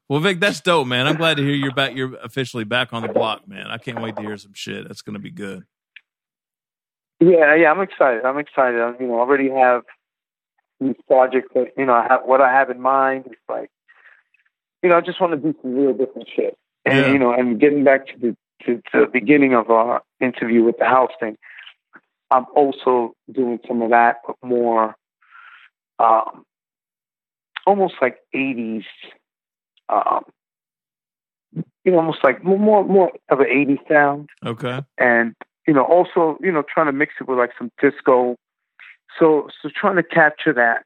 Well, 0.08 0.20
Vic, 0.20 0.40
that's 0.40 0.62
dope, 0.62 0.88
man. 0.88 1.08
I'm 1.08 1.16
glad 1.16 1.38
to 1.38 1.44
hear 1.44 1.54
you're 1.54 1.74
back. 1.74 1.96
You're 1.96 2.16
officially 2.18 2.66
back 2.66 2.94
on 2.94 3.02
the 3.02 3.08
block, 3.10 3.48
man. 3.48 3.68
I 3.68 3.78
can't 3.78 4.02
wait 4.02 4.16
to 4.18 4.22
hear 4.22 4.38
some 4.38 4.54
shit. 4.54 4.88
That's 4.88 5.02
going 5.02 5.14
to 5.14 5.20
be 5.22 5.32
good. 5.32 5.64
Yeah, 7.22 7.54
yeah, 7.54 7.72
I'm 7.72 7.82
excited. 7.82 8.26
I'm 8.26 8.40
excited. 8.40 8.82
I, 8.82 8.94
you 9.00 9.08
know, 9.08 9.20
already 9.20 9.50
have 9.52 9.84
these 10.80 10.96
projects 11.08 11.50
that 11.54 11.68
you 11.78 11.86
know 11.86 11.94
I 11.94 12.08
have 12.10 12.22
what 12.26 12.42
I 12.42 12.52
have 12.52 12.72
in 12.72 12.82
mind. 12.82 13.26
It's 13.28 13.36
like, 13.48 13.70
you 14.82 14.90
know, 14.90 14.98
I 14.98 15.02
just 15.02 15.22
want 15.22 15.34
to 15.34 15.38
do 15.38 15.58
some 15.62 15.76
real 15.76 15.94
different 15.94 16.28
shit. 16.36 16.58
And 16.84 16.98
Yeah. 16.98 17.12
you 17.14 17.20
know, 17.20 17.32
and 17.32 17.60
getting 17.60 17.84
back 17.84 18.08
to 18.08 18.14
the 18.20 18.36
to, 18.66 18.82
to 18.92 19.02
the 19.02 19.06
beginning 19.06 19.54
of 19.54 19.70
our 19.70 20.02
interview 20.20 20.64
with 20.64 20.80
the 20.80 20.86
house 20.86 21.12
thing, 21.20 21.38
I'm 22.32 22.48
also 22.56 23.14
doing 23.32 23.60
some 23.68 23.84
of 23.84 23.92
that, 23.92 24.22
but 24.26 24.36
more, 24.44 24.96
um, 26.00 26.44
almost 27.68 27.96
like 28.02 28.18
'80s, 28.34 28.86
um, 29.90 30.24
you 31.86 31.92
know, 31.92 31.98
almost 31.98 32.24
like 32.24 32.44
more 32.44 32.58
more, 32.58 32.84
more 32.84 33.12
of 33.30 33.42
an 33.42 33.46
'80s 33.48 33.88
sound 33.88 34.30
Okay. 34.44 34.82
and 34.98 35.36
you 35.72 35.76
know 35.76 35.86
also 35.86 36.38
you 36.42 36.52
know 36.52 36.64
trying 36.68 36.88
to 36.88 36.92
mix 36.92 37.14
it 37.22 37.30
with 37.30 37.38
like 37.38 37.52
some 37.58 37.72
disco. 37.82 38.36
So 39.18 39.48
so 39.62 39.70
trying 39.74 39.96
to 39.96 40.04
capture 40.04 40.52
that 40.52 40.84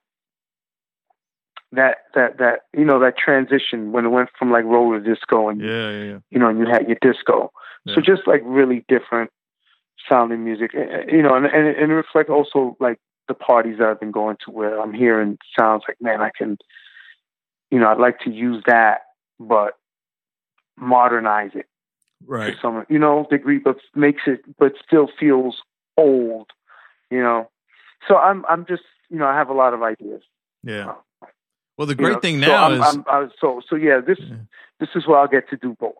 that 1.72 1.98
that 2.14 2.38
that 2.38 2.60
you 2.78 2.86
know 2.86 3.00
that 3.00 3.18
transition 3.18 3.92
when 3.92 4.06
it 4.06 4.10
went 4.10 4.30
from 4.38 4.52
like 4.52 4.64
roller 4.64 5.00
disco 5.00 5.50
and 5.50 5.60
Yeah, 5.60 5.90
yeah, 5.90 6.04
yeah. 6.04 6.18
you 6.30 6.38
know 6.38 6.50
and 6.50 6.60
you 6.60 6.68
had 6.68 6.88
your 6.88 6.98
disco. 7.02 7.52
So 7.96 8.00
just 8.00 8.28
like 8.28 8.42
really 8.44 8.86
different 8.88 9.32
sounding 10.08 10.44
music. 10.44 10.76
Eh, 10.76 10.82
eh, 10.82 11.16
you 11.16 11.24
know 11.24 11.34
and 11.34 11.48
and, 11.48 11.66
and 11.66 11.92
it 11.92 11.96
reflects 11.96 12.30
also 12.30 12.78
like 12.80 13.00
the 13.28 13.34
parties 13.34 13.80
that 13.80 13.88
I've 13.88 14.00
been 14.00 14.12
going 14.12 14.38
to 14.46 14.52
where 14.52 14.80
I'm 14.80 14.94
hearing 14.94 15.40
sounds 15.58 15.82
like 15.88 15.98
man 16.00 16.22
I 16.22 16.30
can 16.38 16.60
you 17.72 17.80
know 17.80 17.88
I'd 17.88 17.98
like 17.98 18.20
to 18.20 18.30
use 18.30 18.62
that 18.68 19.00
but 19.40 19.74
modernize 20.78 21.54
it 21.56 21.66
Right. 22.26 22.56
some 22.62 22.86
you 22.90 23.00
know 23.00 23.28
degree, 23.30 23.60
but 23.60 23.78
makes 23.96 24.22
it 24.28 24.42
but 24.58 24.74
still 24.86 25.10
feels 25.20 25.62
old, 25.98 26.50
you 27.12 27.20
know. 27.22 27.50
So 28.08 28.16
I'm 28.18 28.46
I'm 28.48 28.66
just 28.66 28.84
you 29.10 29.18
know 29.18 29.26
I 29.28 29.36
have 29.36 29.50
a 29.50 29.54
lot 29.54 29.74
of 29.74 29.84
ideas. 29.84 30.22
Yeah. 30.64 30.90
Uh, 31.22 31.28
well, 31.78 31.88
the 31.88 31.94
you 31.94 31.98
great 31.98 32.14
know. 32.14 32.20
thing 32.20 32.42
So 32.42 32.48
now 32.48 32.66
I'm, 32.66 32.74
is 32.74 32.82
I'm, 32.82 33.04
i 33.08 33.28
so 33.40 33.62
so 33.70 33.76
yeah 33.76 34.00
this 34.06 34.18
Yeah. 34.20 34.38
this 34.80 34.90
is 34.96 35.06
where 35.08 35.20
I'll 35.20 35.28
get 35.28 35.50
to 35.50 35.58
do 35.58 35.76
both, 35.80 35.94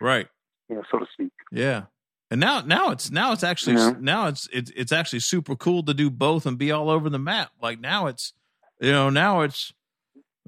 right. 0.00 0.28
you 0.68 0.76
know, 0.76 0.82
so 0.90 0.98
to 0.98 1.06
speak. 1.12 1.32
Yeah. 1.52 1.84
And 2.30 2.40
now, 2.40 2.62
now 2.62 2.90
it's 2.90 3.10
now 3.10 3.32
it's 3.32 3.44
actually 3.44 3.76
Yeah. 3.76 3.94
now 4.00 4.26
it's 4.26 4.48
it's 4.52 4.72
it's 4.74 4.92
actually 4.92 5.20
super 5.20 5.54
cool 5.54 5.82
to 5.84 5.94
do 5.94 6.10
both 6.10 6.46
and 6.46 6.58
be 6.58 6.72
all 6.72 6.90
over 6.90 7.08
the 7.08 7.18
map. 7.18 7.50
Like 7.62 7.80
now 7.80 8.06
it's 8.06 8.32
you 8.80 8.90
know 8.90 9.08
now 9.08 9.42
it's 9.42 9.72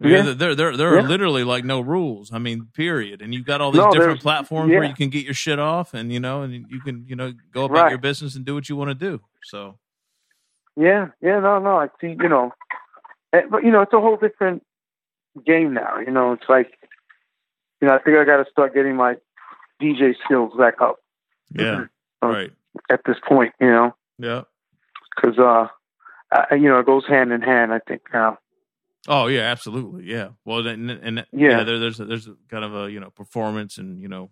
yeah, 0.01 0.09
Yeah. 0.24 0.32
there 0.35 0.55
there 0.55 0.77
there 0.77 0.89
are 0.94 1.01
Yeah. 1.01 1.06
literally 1.09 1.44
like 1.44 1.64
no 1.64 1.81
rules. 1.81 2.32
I 2.32 2.39
mean, 2.39 2.68
period. 2.74 3.23
And 3.23 3.32
you've 3.35 3.47
got 3.47 3.60
all 3.60 3.70
these 3.73 3.82
No, 3.82 3.90
different 3.93 4.20
platforms 4.20 4.70
where 4.70 4.85
you 4.85 4.94
can 4.94 5.09
get 5.10 5.24
your 5.24 5.35
shit 5.35 5.59
off, 5.59 5.94
and 5.94 6.12
you 6.12 6.20
know, 6.20 6.43
and 6.43 6.52
you 6.70 6.81
can 6.81 7.05
you 7.09 7.16
know 7.16 7.32
go 7.52 7.64
about 7.64 7.82
Right. 7.85 7.90
your 7.90 7.98
business 7.98 8.35
and 8.36 8.44
do 8.44 8.55
what 8.55 8.68
you 8.68 8.77
want 8.77 8.90
to 8.90 8.94
do. 8.94 9.20
So 9.44 9.78
Yeah, 10.77 11.09
yeah, 11.23 11.40
no, 11.40 11.59
no, 11.59 11.77
I 11.78 11.89
see, 12.01 12.09
you 12.20 12.28
know, 12.28 12.52
eh, 13.32 13.43
but 13.51 13.64
you 13.64 13.70
know 13.70 13.81
it's 13.81 13.93
a 13.94 14.01
whole 14.01 14.16
different 14.18 14.62
game 15.47 15.73
now. 15.73 15.98
You 15.98 16.10
know, 16.10 16.32
it's 16.32 16.48
like 16.48 16.78
you 17.81 17.89
know 17.89 17.94
I 17.94 17.98
think 17.98 18.16
I 18.18 18.24
got 18.24 18.44
to 18.44 18.51
start 18.51 18.74
getting 18.74 18.97
my 18.97 19.16
DJ 19.81 20.14
skills 20.24 20.52
back 20.59 20.81
up 20.81 20.97
yeah, 21.55 21.85
Oh. 22.23 22.28
right, 22.36 22.51
at 22.90 23.01
this 23.06 23.16
point. 23.27 23.55
You 23.60 23.68
know, 23.70 23.94
yeah. 24.18 24.43
because 25.14 25.39
uh, 25.39 25.68
uh, 26.35 26.55
you 26.55 26.68
know 26.68 26.78
it 26.81 26.86
goes 26.86 27.06
hand 27.06 27.32
in 27.32 27.40
hand. 27.40 27.73
I 27.73 27.78
think 27.78 28.02
now. 28.12 28.39
Oh 29.09 29.27
yeah, 29.28 29.43
absolutely. 29.43 30.05
Yeah. 30.05 30.31
Well, 30.45 30.66
and, 30.66 30.91
and 30.91 31.27
Yeah. 31.33 31.59
yeah, 31.59 31.65
there, 31.65 31.78
there's 31.78 32.01
a, 32.01 32.05
there's 32.05 32.27
a 32.27 32.35
kind 32.51 32.65
of 32.65 32.74
a 32.74 32.91
you 32.91 33.01
know 33.01 33.11
performance 33.11 33.78
and 33.78 34.01
you 34.01 34.09
know 34.09 34.31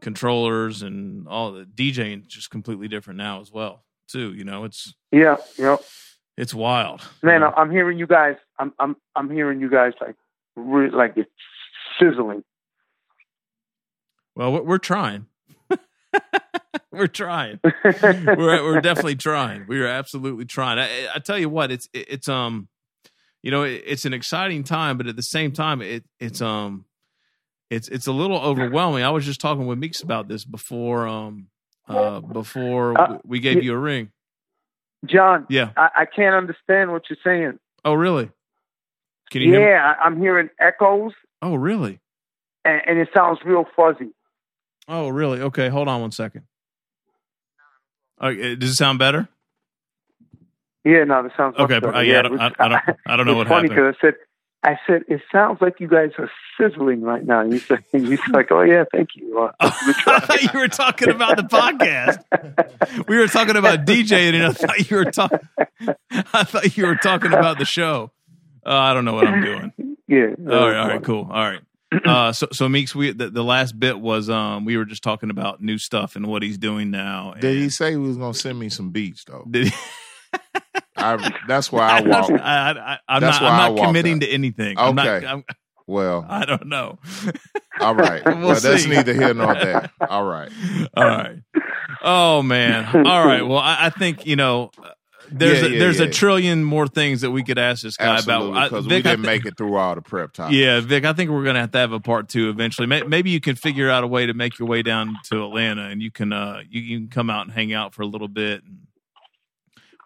controllers 0.00 0.82
and 0.82 1.26
all 1.28 1.52
the 1.52 1.64
DJing 1.64 2.26
just 2.26 2.50
completely 2.50 2.88
different 2.88 3.18
now 3.18 3.40
as 3.40 3.52
well 3.52 3.84
too. 4.08 4.32
You 4.34 4.44
know, 4.44 4.64
it's 4.64 4.94
Yeah, 5.12 5.36
you 5.56 5.64
know, 5.64 5.80
it's 6.36 6.52
wild. 6.54 7.02
man, 7.22 7.34
You 7.34 7.40
know? 7.40 7.54
I'm 7.56 7.70
hearing 7.70 7.98
you 7.98 8.06
guys. 8.06 8.36
I'm 8.58 8.72
I'm 8.78 8.96
I'm 9.16 9.30
hearing 9.30 9.60
you 9.60 9.70
guys 9.70 9.92
like 10.00 10.16
re- 10.56 10.90
like 10.90 11.14
it's 11.16 11.30
sizzling. 12.00 12.44
well, 14.34 14.52
we're, 14.52 14.62
we're 14.62 14.78
trying. 14.78 15.26
we're 16.92 17.06
trying. 17.06 17.60
we're 17.84 18.62
we're 18.64 18.80
definitely 18.80 19.16
trying. 19.16 19.66
We 19.68 19.80
are 19.80 19.86
absolutely 19.86 20.44
trying. 20.44 20.78
I, 20.78 21.08
I 21.14 21.18
tell 21.18 21.38
you 21.38 21.48
what, 21.48 21.70
it's 21.70 21.88
it's 21.92 22.28
um, 22.28 22.68
you 23.48 23.50
know, 23.50 23.62
it, 23.62 23.82
it's 23.86 24.04
an 24.04 24.12
exciting 24.12 24.62
time, 24.62 24.98
but 24.98 25.06
at 25.06 25.16
the 25.16 25.22
same 25.22 25.52
time, 25.52 25.80
it 25.80 26.04
it's 26.20 26.42
um, 26.42 26.84
it's 27.70 27.88
it's 27.88 28.06
a 28.06 28.12
little 28.12 28.38
overwhelming. 28.38 29.02
I 29.02 29.08
was 29.08 29.24
just 29.24 29.40
talking 29.40 29.66
with 29.66 29.78
Meeks 29.78 30.02
about 30.02 30.28
this 30.28 30.44
before 30.44 31.08
um, 31.08 31.46
uh, 31.88 32.20
before 32.20 33.00
Uh, 33.00 33.18
we 33.24 33.40
gave 33.40 33.64
you 33.64 33.72
a 33.72 33.78
ring. 33.78 34.10
John, 35.06 35.46
Yeah. 35.48 35.70
I, 35.78 35.88
I 36.00 36.04
can't 36.04 36.34
understand 36.34 36.92
what 36.92 37.04
you're 37.08 37.16
saying. 37.24 37.58
Oh, 37.86 37.94
really? 37.94 38.30
Can 39.30 39.40
you 39.40 39.52
hear? 39.52 39.60
Me? 39.60 39.66
Yeah, 39.66 39.94
I'm 40.04 40.20
hearing 40.20 40.50
echoes, 40.60 41.12
Oh, 41.40 41.54
really? 41.54 42.00
and, 42.66 42.82
and 42.86 42.98
it 42.98 43.08
sounds 43.16 43.38
real 43.46 43.64
fuzzy. 43.74 44.10
Oh, 44.88 45.08
really? 45.08 45.40
Okay, 45.40 45.70
hold 45.70 45.88
on 45.88 46.02
one 46.02 46.12
second. 46.12 46.42
Okay, 48.20 48.56
does 48.56 48.72
it 48.72 48.74
sound 48.74 48.98
better? 48.98 49.26
Yeah, 50.84 51.04
no, 51.04 51.22
that 51.22 51.32
sounds 51.36 51.56
Okay, 51.58 51.80
better. 51.80 51.94
uh, 51.94 52.00
yeah, 52.00 52.20
I 52.20 52.22
don't, 52.22 52.40
I, 52.40 52.50
I 52.58 52.68
don't, 52.68 52.82
I 53.06 53.16
don't 53.16 53.26
know 53.26 53.32
it's 53.32 53.38
what 53.38 53.48
funny 53.48 53.68
happened. 53.68 53.94
because 53.94 53.94
I 53.98 54.06
said, 54.06 54.14
I 54.64 54.76
said, 54.86 55.02
it 55.08 55.20
sounds 55.30 55.58
like 55.60 55.78
you 55.80 55.86
guys 55.88 56.10
are 56.18 56.30
sizzling 56.58 57.00
right 57.02 57.24
now. 57.24 57.40
And 57.42 57.52
you 57.52 57.58
said, 57.60 57.84
you 57.92 58.16
said 58.16 58.30
like, 58.32 58.50
oh 58.50 58.62
yeah, 58.62 58.84
thank 58.92 59.10
you. 59.14 59.38
Uh, 59.38 59.52
I 59.60 59.70
thought 60.20 60.52
you 60.52 60.58
were 60.58 60.68
talking 60.68 61.10
about 61.10 61.36
the 61.36 61.44
podcast. 61.44 63.06
We 63.08 63.18
were 63.18 63.28
talking 63.28 63.56
about 63.56 63.84
DJing, 63.86 64.34
and 64.34 64.44
I 64.44 64.52
thought 64.52 64.90
you 64.90 64.96
were 64.96 65.10
talking. 65.10 65.38
I 66.10 66.44
thought 66.44 66.76
you 66.76 66.86
were 66.86 66.96
talking 66.96 67.32
about 67.32 67.58
the 67.58 67.64
show. 67.64 68.10
Uh, 68.66 68.70
I 68.74 68.94
don't 68.94 69.04
know 69.04 69.14
what 69.14 69.26
I'm 69.26 69.42
doing. 69.42 69.72
yeah. 70.08 70.26
All 70.40 70.68
right, 70.68 70.76
all 70.76 70.88
right, 70.88 71.02
cool. 71.04 71.28
All 71.30 71.50
right. 71.50 71.60
Uh, 72.04 72.32
so, 72.32 72.48
so 72.52 72.68
Meeks, 72.68 72.94
we 72.94 73.12
the, 73.12 73.30
the 73.30 73.42
last 73.44 73.78
bit 73.78 73.98
was 73.98 74.28
um 74.28 74.64
we 74.66 74.76
were 74.76 74.84
just 74.84 75.02
talking 75.02 75.30
about 75.30 75.62
new 75.62 75.78
stuff 75.78 76.16
and 76.16 76.26
what 76.26 76.42
he's 76.42 76.58
doing 76.58 76.90
now. 76.90 77.32
Did 77.40 77.56
he 77.56 77.70
say 77.70 77.92
he 77.92 77.96
was 77.96 78.16
gonna 78.16 78.34
send 78.34 78.58
me 78.58 78.68
some 78.68 78.90
beats 78.90 79.24
though? 79.24 79.46
Did 79.48 79.68
he? 79.68 79.72
I, 80.96 81.32
that's 81.46 81.70
why 81.70 81.88
I 81.88 81.98
I. 82.00 82.20
I, 82.38 82.92
I, 82.94 82.98
I'm 83.08 83.20
That's 83.20 83.40
not. 83.40 83.52
I'm 83.52 83.74
not 83.76 83.86
committing 83.86 84.14
out. 84.16 84.20
to 84.22 84.28
anything. 84.28 84.76
I'm 84.78 84.94
not, 84.96 85.06
Okay. 85.06 85.26
I'm, 85.26 85.44
Well, 85.86 86.26
I 86.28 86.44
don't 86.44 86.66
know. 86.66 86.98
all 87.80 87.94
right. 87.94 88.24
We'll 88.24 88.48
well, 88.48 88.60
that's 88.60 88.86
neither 88.86 89.14
here 89.14 89.32
nor 89.34 89.54
there. 89.54 89.90
All 90.08 90.24
right. 90.24 90.50
All 90.96 91.04
right. 91.04 91.36
Oh 92.02 92.42
man. 92.42 92.84
All 93.06 93.24
right. 93.24 93.42
Well, 93.46 93.58
I, 93.58 93.86
I 93.86 93.90
think 93.90 94.26
you 94.26 94.36
know. 94.36 94.70
There's 95.30 95.60
Yeah, 95.60 95.66
a, 95.66 95.70
yeah, 95.72 95.78
there's 95.80 95.98
yeah. 96.00 96.06
a 96.06 96.10
trillion 96.10 96.64
more 96.64 96.86
things 96.88 97.20
that 97.20 97.30
we 97.30 97.42
could 97.44 97.58
ask 97.58 97.82
this 97.82 97.98
guy 97.98 98.16
Absolutely, 98.16 98.50
about. 98.52 98.70
Because 98.70 98.86
we 98.86 99.02
didn't 99.02 99.20
thi- 99.20 99.26
make 99.26 99.44
it 99.44 99.58
through 99.58 99.76
all 99.76 99.94
the 99.94 100.00
prep 100.00 100.32
time. 100.32 100.54
Yeah, 100.54 100.80
Vic, 100.80 101.04
I 101.04 101.12
think 101.12 101.30
we're 101.30 101.44
gonna 101.44 101.60
have 101.60 101.72
to 101.72 101.78
have 101.78 101.92
a 101.92 102.00
part 102.00 102.30
two 102.30 102.48
eventually. 102.48 102.86
May- 102.86 103.02
Maybe 103.02 103.28
you 103.28 103.38
can 103.40 103.54
figure 103.54 103.90
out 103.90 104.04
a 104.04 104.06
way 104.06 104.24
to 104.24 104.32
make 104.32 104.58
your 104.58 104.66
way 104.66 104.80
down 104.82 105.16
to 105.24 105.44
Atlanta, 105.44 105.82
and 105.82 106.00
you 106.00 106.10
can 106.10 106.32
uh 106.32 106.62
you, 106.70 106.80
you 106.80 106.98
can 107.00 107.08
come 107.08 107.28
out 107.28 107.44
and 107.44 107.52
hang 107.54 107.74
out 107.74 107.92
for 107.94 108.00
a 108.00 108.06
little 108.06 108.26
bit, 108.28 108.64
and 108.64 108.78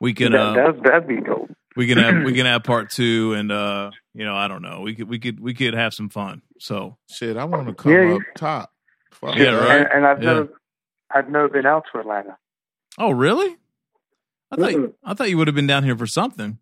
we 0.03 0.13
can 0.13 0.33
that, 0.33 0.41
uh 0.41 0.55
that, 0.73 0.83
that'd 0.85 1.09
be 1.09 1.21
dope. 1.21 1.51
we 1.77 1.87
can 1.87 1.97
have 1.97 2.23
we 2.25 2.33
can 2.37 2.45
have 2.45 2.65
part 2.65 2.91
two, 2.91 3.33
and 3.35 3.51
uh 3.51 3.91
you 4.13 4.25
know 4.27 4.35
I 4.37 4.49
don't 4.49 4.61
know 4.63 4.81
we 4.83 4.95
could 4.95 5.09
we 5.09 5.19
could 5.19 5.41
we 5.41 5.55
could 5.55 5.73
have 5.75 5.95
some 5.95 6.11
fun. 6.11 6.43
So 6.59 6.99
Shit, 7.11 7.37
I 7.39 7.45
want 7.45 7.69
to 7.69 7.75
come 7.75 7.93
Yeah, 7.93 8.17
up 8.17 8.23
top. 8.37 8.71
Fuck 9.13 9.37
Yeah, 9.37 9.51
right. 9.53 9.79
And, 9.81 9.89
and 9.95 10.07
I've 10.07 10.23
Yeah. 10.23 10.35
never, 10.35 10.49
I've 11.15 11.29
never 11.31 11.49
been 11.49 11.67
out 11.67 11.85
to 11.93 12.01
Atlanta. 12.01 12.37
oh 12.99 13.11
really? 13.13 13.57
I 14.51 14.57
thought 14.57 14.73
you, 14.73 14.79
Mm-mm. 14.79 14.93
I 15.05 15.15
thought 15.15 15.31
you 15.31 15.39
would 15.39 15.49
have 15.49 15.55
been 15.55 15.67
down 15.67 15.85
here 15.85 15.97
for 15.97 16.07
something. 16.07 16.59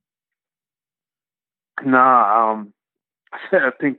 Nah, 1.84 2.52
um, 2.52 2.72
I 3.52 3.70
think 3.80 3.98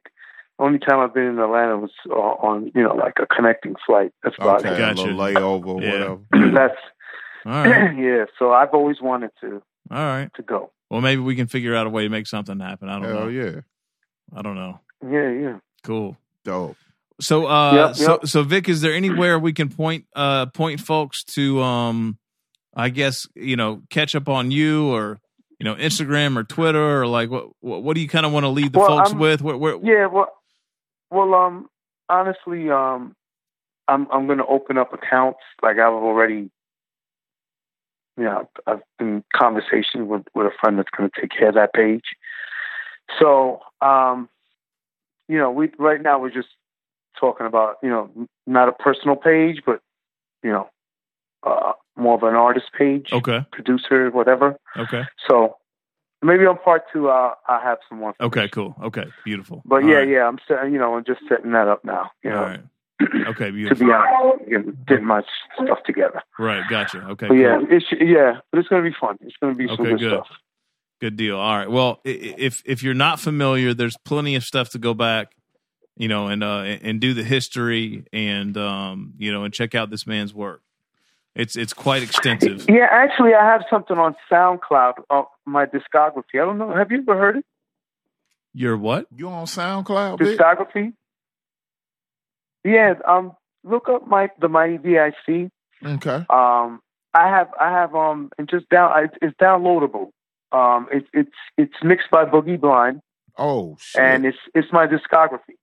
the 0.58 0.66
only 0.66 0.80
time 0.80 1.00
I've 1.00 1.14
been 1.14 1.26
in 1.26 1.40
Atlanta 1.40 1.78
was 1.78 1.92
uh, 2.10 2.14
on, 2.14 2.72
you 2.76 2.84
know, 2.84 2.94
like 2.94 3.14
a 3.22 3.26
connecting 3.26 3.76
flight. 3.86 4.12
That's 4.24 4.36
about 4.38 4.60
Okay, 4.60 4.76
it. 4.76 4.78
Gotcha. 4.78 5.04
a 5.10 5.14
layover, 5.14 5.82
Yeah. 5.82 5.92
whatever. 5.92 6.20
That's 6.54 6.78
All 7.46 7.52
right, 7.52 7.98
yeah. 7.98 8.26
So 8.40 8.52
I've 8.52 8.70
always 8.74 9.02
wanted 9.02 9.32
to 9.42 9.62
all 9.90 9.98
right. 9.98 10.30
to 10.36 10.42
go. 10.42 10.72
Well, 10.90 11.02
maybe 11.02 11.22
we 11.22 11.36
can 11.36 11.48
figure 11.48 11.76
out 11.76 11.88
a 11.88 11.90
way 11.90 12.04
to 12.04 12.10
make 12.10 12.28
something 12.28 12.60
happen. 12.60 12.90
I 12.90 13.00
don't 13.00 13.04
Hell 13.04 13.20
know. 13.22 13.28
yeah, 13.30 13.62
I 14.36 14.42
don't 14.42 14.56
know. 14.56 14.80
Yeah, 15.04 15.30
yeah. 15.32 15.58
Cool. 15.84 16.18
dope. 16.44 16.76
So, 17.20 17.46
uh, 17.48 17.74
Yep, 17.74 17.96
so, 17.96 18.12
yep. 18.14 18.26
so 18.28 18.44
Vic, 18.44 18.68
is 18.68 18.82
there 18.82 18.94
anywhere 18.94 19.38
we 19.38 19.54
can 19.54 19.70
point, 19.70 20.06
uh, 20.16 20.48
point 20.48 20.80
folks 20.80 21.24
to, 21.36 21.62
um, 21.62 22.18
I 22.76 22.90
guess, 22.90 23.28
you 23.36 23.56
know, 23.56 23.82
catch 23.92 24.16
up 24.16 24.28
on 24.28 24.50
you 24.52 24.92
or, 24.94 25.20
you 25.60 25.64
know, 25.66 25.76
Instagram 25.76 26.36
or 26.36 26.44
Twitter 26.44 27.02
or 27.02 27.06
like, 27.08 27.30
what, 27.30 27.50
what, 27.60 27.84
what 27.84 27.94
do 27.96 28.02
you 28.02 28.08
kind 28.10 28.26
of 28.26 28.32
want 28.32 28.44
to 28.46 28.50
leave 28.50 28.72
the 28.72 28.80
Well, 28.80 28.88
folks 28.88 29.12
I'm- 29.12 29.20
with? 29.20 29.42
Where, 29.44 29.56
where, 29.58 29.76
Yeah, 29.84 30.08
well, 30.08 30.34
well, 31.12 31.34
um, 31.36 31.70
honestly, 32.10 32.70
um, 32.72 33.16
I'm 33.88 34.08
I'm 34.12 34.26
going 34.26 34.38
to 34.40 34.46
open 34.46 34.78
up 34.78 34.94
accounts. 34.94 35.40
Like 35.62 35.78
I've 35.78 35.94
already, 35.94 36.50
you 38.22 38.28
know, 38.28 38.48
I've 38.68 38.82
been 39.00 39.08
in 39.08 39.24
conversation 39.36 40.08
with 40.08 40.22
with 40.36 40.46
a 40.46 40.52
friend 40.60 40.78
that's 40.78 40.92
going 40.96 41.10
to 41.10 41.22
take 41.22 41.32
care 41.32 41.50
of 41.50 41.56
that 41.56 41.74
page. 41.74 42.04
So, 43.20 43.62
um, 43.82 44.30
you 45.28 45.40
know, 45.40 45.50
we 45.50 45.72
right 45.80 46.00
now 46.00 46.20
we're 46.20 46.30
just 46.30 46.50
talking 47.20 47.48
about, 47.48 47.78
you 47.82 47.90
know, 47.90 48.12
not 48.46 48.70
a 48.70 48.74
personal 48.74 49.16
page, 49.16 49.64
but 49.66 49.82
you 50.44 50.52
know, 50.52 50.70
uh, 51.42 51.72
more 51.98 52.14
of 52.14 52.22
an 52.22 52.36
artist 52.36 52.68
page, 52.78 53.10
Okay. 53.12 53.44
producer, 53.52 54.12
whatever. 54.12 54.56
Okay. 54.78 55.04
So 55.28 55.58
maybe 56.22 56.46
on 56.46 56.60
part 56.60 56.84
two, 56.94 57.10
I'll, 57.10 57.40
I'll 57.48 57.62
have 57.62 57.80
some 57.90 57.98
more. 57.98 58.14
Okay. 58.22 58.50
Cool. 58.50 58.76
Okay. 58.84 59.12
Beautiful. 59.26 59.64
But 59.66 59.82
All 59.82 59.90
yeah, 59.90 59.96
right. 59.96 60.08
yeah, 60.08 60.28
I'm 60.28 60.38
you 60.72 60.78
know, 60.78 60.94
I'm 60.94 61.04
just 61.06 61.22
setting 61.28 61.54
that 61.54 61.68
up 61.68 61.84
now. 61.84 62.12
You 62.24 62.30
All 62.30 62.36
know, 62.36 62.44
right. 62.44 62.62
Okay. 63.30 63.46
to 63.46 63.52
be 63.52 63.66
honest, 63.92 64.48
you 64.48 64.60
know, 64.60 64.74
getting 64.88 65.06
my 65.06 65.22
stuff 65.56 65.80
together. 65.86 66.22
Right. 66.40 66.64
Gotcha. 66.70 67.00
Okay. 67.12 67.28
But 67.28 67.34
yeah, 67.36 67.60
it's 67.70 67.86
yeah, 68.00 68.40
but 68.52 68.60
it's 68.60 68.68
gonna 68.70 68.84
be 68.84 68.96
fun. 69.00 69.18
It's 69.22 69.36
gonna 69.42 69.56
be 69.56 69.68
some 69.68 69.80
Okay, 69.82 69.90
good, 69.92 70.00
good. 70.00 70.12
stuff. 70.24 70.28
Good 71.00 71.16
deal. 71.18 71.38
All 71.38 71.58
right. 71.58 71.70
Well, 71.70 72.00
i- 72.06 72.10
i- 72.10 72.36
if 72.38 72.62
if 72.66 72.84
you're 72.84 72.94
not 72.94 73.20
familiar, 73.20 73.74
there's 73.74 73.98
plenty 74.06 74.36
of 74.36 74.44
stuff 74.44 74.70
to 74.72 74.78
go 74.80 74.94
back, 74.94 75.32
you 75.98 76.08
know, 76.08 76.28
and 76.28 76.44
uh 76.44 76.60
and 76.82 77.00
do 77.00 77.14
the 77.14 77.24
history 77.24 78.06
and 78.14 78.56
um 78.58 79.14
you 79.18 79.32
know 79.32 79.44
and 79.44 79.54
check 79.54 79.74
out 79.76 79.90
this 79.90 80.06
man's 80.06 80.34
work. 80.34 80.62
It's 81.34 81.56
it's 81.56 81.74
quite 81.74 82.04
extensive. 82.04 82.66
Yeah, 82.70 82.88
actually, 82.92 83.34
I 83.34 83.46
have 83.46 83.64
something 83.70 83.98
on 83.98 84.16
SoundCloud, 84.30 84.94
uh, 85.10 85.24
my 85.46 85.66
discography. 85.66 86.36
I 86.36 86.40
don't 86.46 86.58
know. 86.58 86.76
Have 86.76 86.92
you 86.92 87.00
ever 87.00 87.18
heard 87.18 87.38
it? 87.38 87.46
You're 88.54 88.76
what? 88.78 89.08
You 89.16 89.30
on 89.30 89.46
SoundCloud? 89.46 90.20
Vic? 90.20 90.38
Discography. 90.38 90.94
Yeah, 92.64 92.94
um, 93.08 93.34
look 93.64 93.90
up 93.90 94.08
my 94.08 94.30
the 94.40 94.48
Mighty 94.50 94.78
VIC. 94.78 95.50
Okay. 95.86 96.26
Um, 96.30 96.80
I 97.14 97.28
have 97.28 97.50
I 97.60 97.72
have 97.72 97.96
um, 97.96 98.30
and 98.38 98.48
just 98.50 98.70
down 98.70 98.92
it's, 99.06 99.16
it's 99.22 99.38
downloadable. 99.38 100.10
Um, 100.52 100.88
it's 100.92 101.08
it's 101.14 101.32
it's 101.58 101.74
mixed 101.84 102.12
by 102.12 102.26
Boogie 102.26 102.60
Blind, 102.60 103.02
Oh 103.38 103.78
shit. 103.80 104.02
and 104.02 104.26
it's 104.26 104.38
it's 104.54 104.68
my 104.72 104.86
discography. 104.88 105.56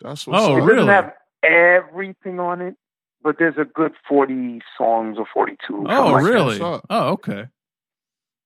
That's 0.00 0.26
what's 0.26 0.42
Oh, 0.42 0.52
up. 0.56 0.58
it 0.58 0.62
really? 0.64 0.86
doesn't 0.86 0.88
have 0.88 1.12
everything 1.42 2.38
on 2.40 2.60
it, 2.60 2.74
but 3.22 3.36
there's 3.38 3.56
a 3.56 3.64
good 3.64 3.92
forty 4.08 4.60
songs 4.76 5.16
or 5.18 5.26
forty 5.32 5.56
two. 5.66 5.86
Oh, 5.88 6.12
like 6.12 6.24
really? 6.24 6.60
Oh, 6.60 6.80
okay. 6.90 7.46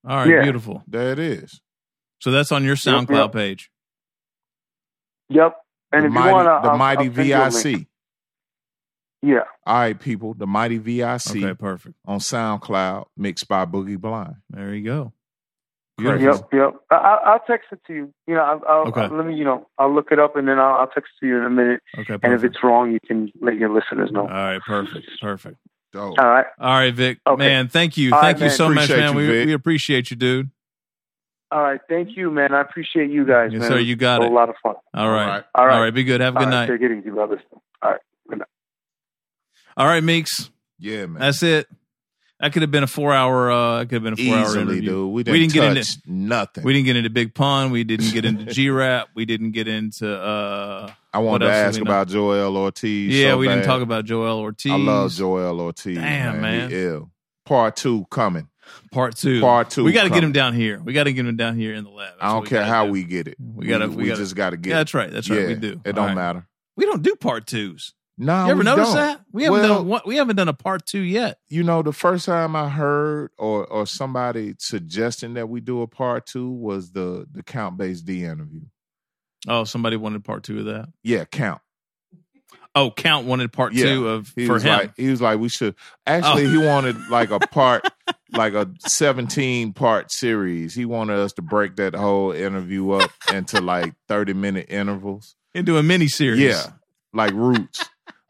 All 0.07 0.17
right, 0.17 0.29
Yeah. 0.29 0.43
beautiful. 0.43 0.83
There 0.87 1.11
it 1.13 1.19
is. 1.19 1.61
So 2.21 2.31
that's 2.31 2.53
on 2.53 2.63
your 2.63 2.73
Yep, 2.77 3.09
SoundCloud 3.09 3.25
yep. 3.27 3.33
page. 3.33 3.71
Yep. 5.31 5.57
And 5.93 6.03
the 6.05 6.07
if 6.09 6.13
mighty, 6.13 6.29
you 6.29 6.35
want 6.35 6.63
to, 6.65 6.69
the 6.71 6.77
mighty 6.77 7.09
VIC. 7.09 7.87
Yeah. 9.23 9.41
All 9.67 9.75
right, 9.79 9.99
people. 10.01 10.35
The 10.35 10.47
mighty 10.47 10.79
VIC 10.79 11.37
Okay, 11.37 11.55
perfect. 11.55 11.95
on 12.07 12.19
SoundCloud, 12.21 13.07
mixed 13.17 13.49
by 13.49 13.67
Boogie 13.67 13.99
Blind. 13.99 14.37
There 14.49 14.75
you 14.75 14.85
go. 14.85 15.13
Crazy. 15.99 16.25
Yep, 16.25 16.49
yep. 16.55 16.75
I, 16.91 16.95
I- 16.95 17.33
I'll 17.33 17.41
text 17.47 17.67
it 17.73 17.81
to 17.87 17.93
you. 17.93 18.15
You 18.27 18.35
know, 18.35 18.41
I'll, 18.41 18.63
I'll, 18.67 18.89
Okay. 18.89 19.03
I'll- 19.03 19.15
let 19.17 19.27
me, 19.27 19.35
you 19.35 19.45
know, 19.45 19.67
I'll 19.77 19.95
look 19.95 20.11
it 20.11 20.19
up 20.19 20.35
and 20.37 20.49
then 20.49 20.59
I'll, 20.59 20.77
I'll 20.77 20.87
text 20.87 21.11
it 21.21 21.27
to 21.27 21.29
you 21.29 21.37
in 21.39 21.45
a 21.45 21.51
minute. 21.51 21.83
Okay, 21.99 22.17
And 22.23 22.33
if 22.33 22.43
it's 22.43 22.57
wrong, 22.65 22.91
you 22.93 22.99
can 23.07 23.31
let 23.43 23.57
your 23.57 23.69
listeners 23.69 24.11
know. 24.11 24.23
All 24.23 24.27
right, 24.29 24.61
perfect. 24.67 25.07
Perfect. 25.21 25.57
Dope. 25.93 26.19
All 26.19 26.25
right, 26.31 26.47
All 26.59 26.73
right, 26.79 26.95
Vic. 26.95 27.19
Okay. 27.27 27.39
Man, 27.39 27.69
thank 27.69 27.97
you. 27.99 28.15
All 28.15 28.21
thank 28.23 28.37
right, 28.37 28.45
you 28.45 28.47
man. 28.49 28.57
so 28.57 28.69
much, 28.71 28.89
man. 28.89 29.11
you, 29.13 29.17
we 29.19 29.47
we 29.47 29.53
appreciate 29.53 30.11
you, 30.11 30.17
dude. 30.17 30.51
All 31.53 31.63
right. 31.63 31.81
Thank 31.89 32.17
you, 32.17 32.31
man. 32.31 32.55
I 32.55 32.61
appreciate 32.61 33.11
you 33.11 33.25
guys, 33.27 33.51
Yes, 33.53 33.61
man. 33.61 33.71
sir. 33.71 33.79
You 33.79 33.97
got 33.97 34.23
It. 34.23 34.31
A 34.31 34.35
lot 34.35 34.49
of 34.49 34.55
fun. 34.63 34.75
All 34.95 35.09
right. 35.11 35.23
All 35.23 35.27
right. 35.29 35.45
All 35.55 35.67
right. 35.67 35.75
All 35.77 35.83
right. 35.83 35.95
Be 35.95 36.05
good. 36.05 36.21
Have 36.21 36.37
a 36.37 36.39
good 36.39 36.45
All 36.47 36.51
right, 36.53 36.69
night. 36.69 36.79
Take 36.79 36.83
it 36.91 36.99
easy, 36.99 37.11
brothers. 37.11 37.41
All 37.83 37.91
right. 37.93 38.01
All 39.77 39.87
right, 39.87 40.03
Meeks. 40.03 40.51
Yeah, 40.79 41.07
man. 41.07 41.21
That's 41.21 41.43
it. 41.43 41.67
That 42.41 42.53
could 42.55 42.63
have 42.63 42.71
been 42.71 42.83
a 42.83 42.87
four 42.89 43.13
hour. 43.13 43.51
Uh, 43.51 43.81
it 43.83 43.87
could 43.91 44.03
have 44.03 44.03
been 44.03 44.15
a 44.15 44.17
four 44.17 44.35
hour 44.35 44.43
Easily, 44.45 44.63
interview. 44.63 44.83
dude. 44.91 45.07
We 45.09 45.13
We 45.13 45.23
didn't, 45.25 45.41
didn't 45.41 45.53
get 45.53 45.77
into- 45.77 45.99
nothing. 46.07 46.65
We 46.65 46.73
didn't 46.73 46.87
get 46.87 46.97
into 46.97 47.11
Big 47.11 47.35
Pun. 47.35 47.71
We 47.71 47.85
didn't 47.85 48.13
get 48.13 48.25
into 48.25 48.45
G 48.53 48.71
Rap. 48.71 49.09
We 49.15 49.27
didn't 49.27 49.53
get 49.53 49.69
into. 49.69 50.11
uh 50.19 50.91
I 51.13 51.19
what 51.19 51.27
wanted 51.33 51.47
to 51.47 51.53
ask 51.53 51.81
about 51.81 52.09
Joel 52.09 52.57
Ortiz. 52.57 53.15
Yeah, 53.15 53.31
so 53.33 53.39
we 53.39 53.49
didn't 53.49 53.65
talk 53.65 53.83
about 53.83 54.05
Joel 54.07 54.39
Ortiz. 54.39 54.73
I 54.73 54.77
love 54.77 55.13
Joel 55.13 55.61
Ortiz. 55.61 55.97
Damn, 55.99 56.41
man. 56.41 56.71
He 56.71 56.77
ill. 56.85 57.11
Part 57.45 57.77
two 57.77 58.07
coming. 58.11 58.49
Part 58.93 59.17
two. 59.17 59.41
Part 59.41 59.71
two 59.71 59.85
We 59.85 59.93
got 59.93 60.05
to 60.05 60.11
get 60.11 60.25
him 60.25 60.33
down 60.33 60.55
here. 60.55 60.81
We 60.81 60.93
got 60.93 61.05
to 61.05 61.13
get 61.13 61.25
him 61.27 61.37
down 61.37 61.57
here 61.57 61.75
in 61.75 61.85
the 61.85 61.91
lab. 61.91 62.13
That's 62.15 62.23
I 62.23 62.33
don't 62.33 62.47
care 62.47 62.65
how 62.65 62.87
do. 62.87 62.93
we 62.93 63.05
get 63.05 63.29
it. 63.29 63.37
We 63.39 63.67
gotta- 63.67 63.89
We, 63.89 63.97
we 63.97 64.07
gotta- 64.07 64.21
just 64.21 64.35
got 64.35 64.51
to 64.51 64.57
get. 64.57 64.71
Yeah, 64.71 64.77
it. 64.77 64.79
that's 64.79 64.95
right. 64.95 65.11
That's 65.11 65.31
right. 65.31 65.47
We 65.49 65.55
do. 65.55 65.81
It 65.85 65.89
All 65.99 66.07
don't 66.07 66.07
right. 66.07 66.15
matter. 66.15 66.47
We 66.77 66.87
don't 66.87 67.03
do 67.03 67.15
part 67.17 67.47
twos. 67.47 67.95
No, 68.19 68.45
You 68.47 68.51
ever 68.51 68.63
notice 68.63 68.89
don't. 68.89 68.97
that? 68.97 69.21
We 69.33 69.45
haven't 69.45 69.61
Well- 69.61 69.79
done 69.79 69.87
one- 69.87 70.01
we 70.05 70.17
haven't 70.17 70.37
done 70.37 70.49
a 70.49 70.53
part 70.53 70.85
two 70.85 71.01
yet. 71.01 71.39
You 71.49 71.63
know, 71.63 71.83
the 71.83 71.93
first 71.93 72.27
time 72.27 72.55
I 72.55 72.69
heard 72.69 73.31
or 73.39 73.65
or 73.67 73.87
somebody 73.87 74.55
suggesting 74.59 75.35
that 75.35 75.49
we 75.49 75.61
do 75.61 75.81
a 75.83 75.87
part 75.87 76.27
two 76.27 76.51
was 76.51 76.91
the 76.93 77.27
the 77.33 77.43
Count 77.43 77.79
Bass 77.79 78.03
D 78.03 78.25
interview. 78.25 78.61
Oh, 79.49 79.65
somebody 79.65 79.97
wanted 79.97 80.23
part 80.25 80.43
two 80.43 80.59
of 80.59 80.65
that. 80.67 80.89
Yeah, 81.03 81.25
Count. 81.25 81.63
Oh, 82.75 82.91
Count 82.91 83.27
wanted 83.27 83.53
part 83.53 83.73
Yeah. 83.73 83.85
two 83.87 84.09
of 84.09 84.33
He 84.37 84.47
for 84.47 84.55
was 84.55 84.63
him. 84.63 84.71
like 84.73 84.93
he 84.97 85.09
was 85.11 85.21
like 85.21 85.39
we 85.41 85.49
should 85.49 85.75
actually 86.07 86.47
Oh. 86.47 86.51
he 86.51 86.59
wanted 86.67 86.97
like 87.11 87.31
a 87.31 87.41
part 87.41 87.85
like 88.33 88.55
a 88.55 88.71
17 88.87 89.73
part 89.73 90.13
series. 90.13 90.75
He 90.75 90.85
wanted 90.85 91.19
us 91.19 91.33
to 91.35 91.43
break 91.43 91.77
that 91.77 91.95
whole 91.95 92.31
interview 92.33 92.91
up 92.93 93.11
into 93.33 93.61
like 93.61 93.95
30 94.09 94.35
minute 94.35 94.67
intervals. 94.69 95.35
into 95.55 95.79
a 95.79 95.83
mini 95.83 96.07
series. 96.07 96.41
Yeah, 96.41 96.63
like 97.13 97.33
roots. 97.35 97.85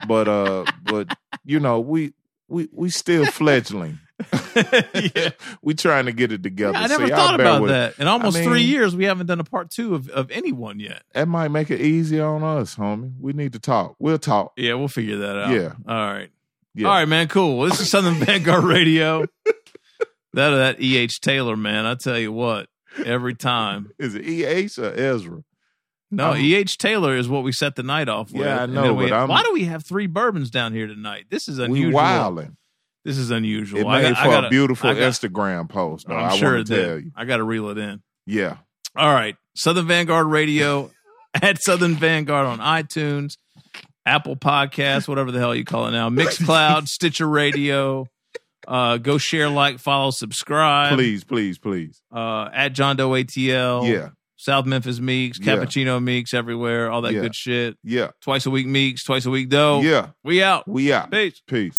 But 0.09 0.27
uh 0.29 0.65
but 0.85 1.15
you 1.45 1.61
know, 1.61 1.81
we 1.81 2.15
we 2.49 2.69
we 2.73 2.89
still 2.89 3.27
fledgling. 3.27 3.99
yeah. 5.15 5.31
we 5.63 5.75
trying 5.75 6.07
to 6.07 6.13
get 6.13 6.33
it 6.33 6.43
together. 6.43 6.77
I 6.77 6.87
never 6.87 7.07
y'all 7.07 7.17
thought 7.17 7.41
about 7.41 7.65
it. 7.65 7.69
that. 7.69 7.99
In 7.99 8.07
almost 8.09 8.37
I 8.37 8.45
three 8.45 8.63
years, 8.63 8.95
we 8.95 9.05
haven't 9.05 9.27
done 9.27 9.41
a 9.41 9.45
part 9.45 9.71
two 9.71 9.95
of, 9.95 10.09
of 10.11 10.31
anyone 10.31 10.81
yet. 10.81 11.03
That 11.15 11.29
might 11.29 11.49
make 11.49 11.71
it 11.71 11.81
easier 11.81 12.25
on 12.27 12.43
us, 12.43 12.77
homie. 12.77 13.13
We 13.21 13.33
need 13.33 13.53
to 13.55 13.59
talk. 13.59 13.97
We'll 13.99 14.19
talk. 14.19 14.53
Yeah, 14.57 14.75
we'll 14.75 14.89
figure 14.89 15.19
that 15.19 15.37
out. 15.37 15.51
Yeah. 15.53 15.73
All 15.87 16.13
right. 16.13 16.31
Yeah. 16.75 16.89
All 16.89 16.95
right, 16.95 17.09
man. 17.09 17.29
Cool. 17.29 17.59
Well, 17.59 17.69
this 17.69 17.81
is 17.81 17.91
Southern 17.91 18.15
Vanguard 18.25 18.65
Radio. 18.65 19.27
that 19.45 20.51
that 20.51 20.81
E. 20.81 20.97
H. 20.97 21.21
Taylor, 21.21 21.57
man. 21.57 21.87
I 21.87 21.95
tell 21.95 22.19
you 22.19 22.33
what, 22.33 22.69
every 23.05 23.35
time. 23.35 23.91
Is 23.99 24.15
it 24.15 24.23
EH 24.25 24.81
or 24.81 24.93
Ezra? 24.93 25.43
No, 26.13 26.35
E. 26.35 26.55
H. 26.55 26.77
Taylor 26.77 27.17
is 27.17 27.29
what 27.29 27.45
we 27.45 27.53
set 27.53 27.77
the 27.77 27.85
night 27.85 28.09
off 28.09 28.33
with. 28.33 28.43
Yeah, 28.43 28.63
I 28.65 28.67
know, 28.67 28.83
then 28.83 28.97
we- 28.97 29.05
but 29.05 29.13
I'm- 29.13 29.29
why 29.29 29.43
do 29.45 29.53
we 29.53 29.67
have 29.67 29.85
three 29.85 30.09
bourbons 30.09 30.51
down 30.51 30.73
here 30.73 30.89
tonight? 30.89 31.27
This 31.31 31.47
is 31.49 31.59
unusual. 31.61 31.89
We 31.91 31.95
wilding. 31.95 32.57
This 33.05 33.17
is 33.19 33.31
unusual. 33.31 33.81
It 33.81 33.87
I 33.87 34.03
made 34.03 34.09
got- 34.15 34.19
I 34.19 34.25
for 34.25 34.31
gotta- 34.31 34.47
a 34.49 34.51
beautiful 34.51 34.93
got- 34.95 35.01
Instagram 35.03 35.69
post. 35.69 36.07
Though, 36.09 36.17
I'm 36.17 36.33
I 36.33 36.37
sure 36.37 36.59
it 36.59 36.67
tell 36.67 36.77
did. 36.97 37.05
you. 37.07 37.11
I 37.17 37.25
got 37.25 37.39
to 37.39 37.45
reel 37.45 37.69
it 37.71 37.79
in. 37.79 38.03
Yeah. 38.27 38.57
All 38.97 39.13
right. 39.13 39.37
Southern 39.57 39.87
Vanguard 39.87 40.27
Radio 40.27 40.91
at 41.35 41.63
Southern 41.63 41.95
Vanguard 41.95 42.47
on 42.47 42.59
iTunes, 42.59 43.35
Apple 44.07 44.37
Podcasts, 44.37 45.07
whatever 45.09 45.31
the 45.33 45.39
hell 45.39 45.55
you 45.55 45.65
call 45.65 45.87
it 45.87 45.93
now, 45.93 46.11
Mixcloud, 46.11 46.87
Stitcher 46.89 47.29
Radio. 47.29 48.07
Uh, 48.69 48.99
go 48.99 49.17
share, 49.19 49.49
like, 49.49 49.79
follow, 49.79 50.11
subscribe. 50.11 50.93
Please, 50.95 51.25
please, 51.25 51.59
please. 51.59 52.03
Uh, 52.15 52.49
at 52.53 52.69
John 52.75 52.97
Doe 52.97 53.11
ATL. 53.11 53.89
Yeah. 53.91 54.11
South 54.37 54.65
Memphis 54.65 55.01
Meeks, 55.01 55.39
Yeah. 55.41 55.57
Cappuccino 55.57 56.03
Meeks 56.03 56.33
everywhere, 56.35 56.91
all 56.91 57.03
that 57.03 57.13
Yeah. 57.13 57.21
good 57.23 57.35
shit. 57.35 57.77
Yeah. 57.85 58.11
Twice 58.23 58.47
a 58.47 58.51
week 58.51 58.67
Meeks, 58.67 59.05
twice 59.05 59.27
a 59.27 59.31
week 59.31 59.49
Doe. 59.51 59.81
Yeah. 59.83 60.09
We 60.25 60.43
out. 60.43 60.67
We 60.69 60.93
out. 60.93 61.11
Peace. 61.11 61.43
Peace. 61.47 61.77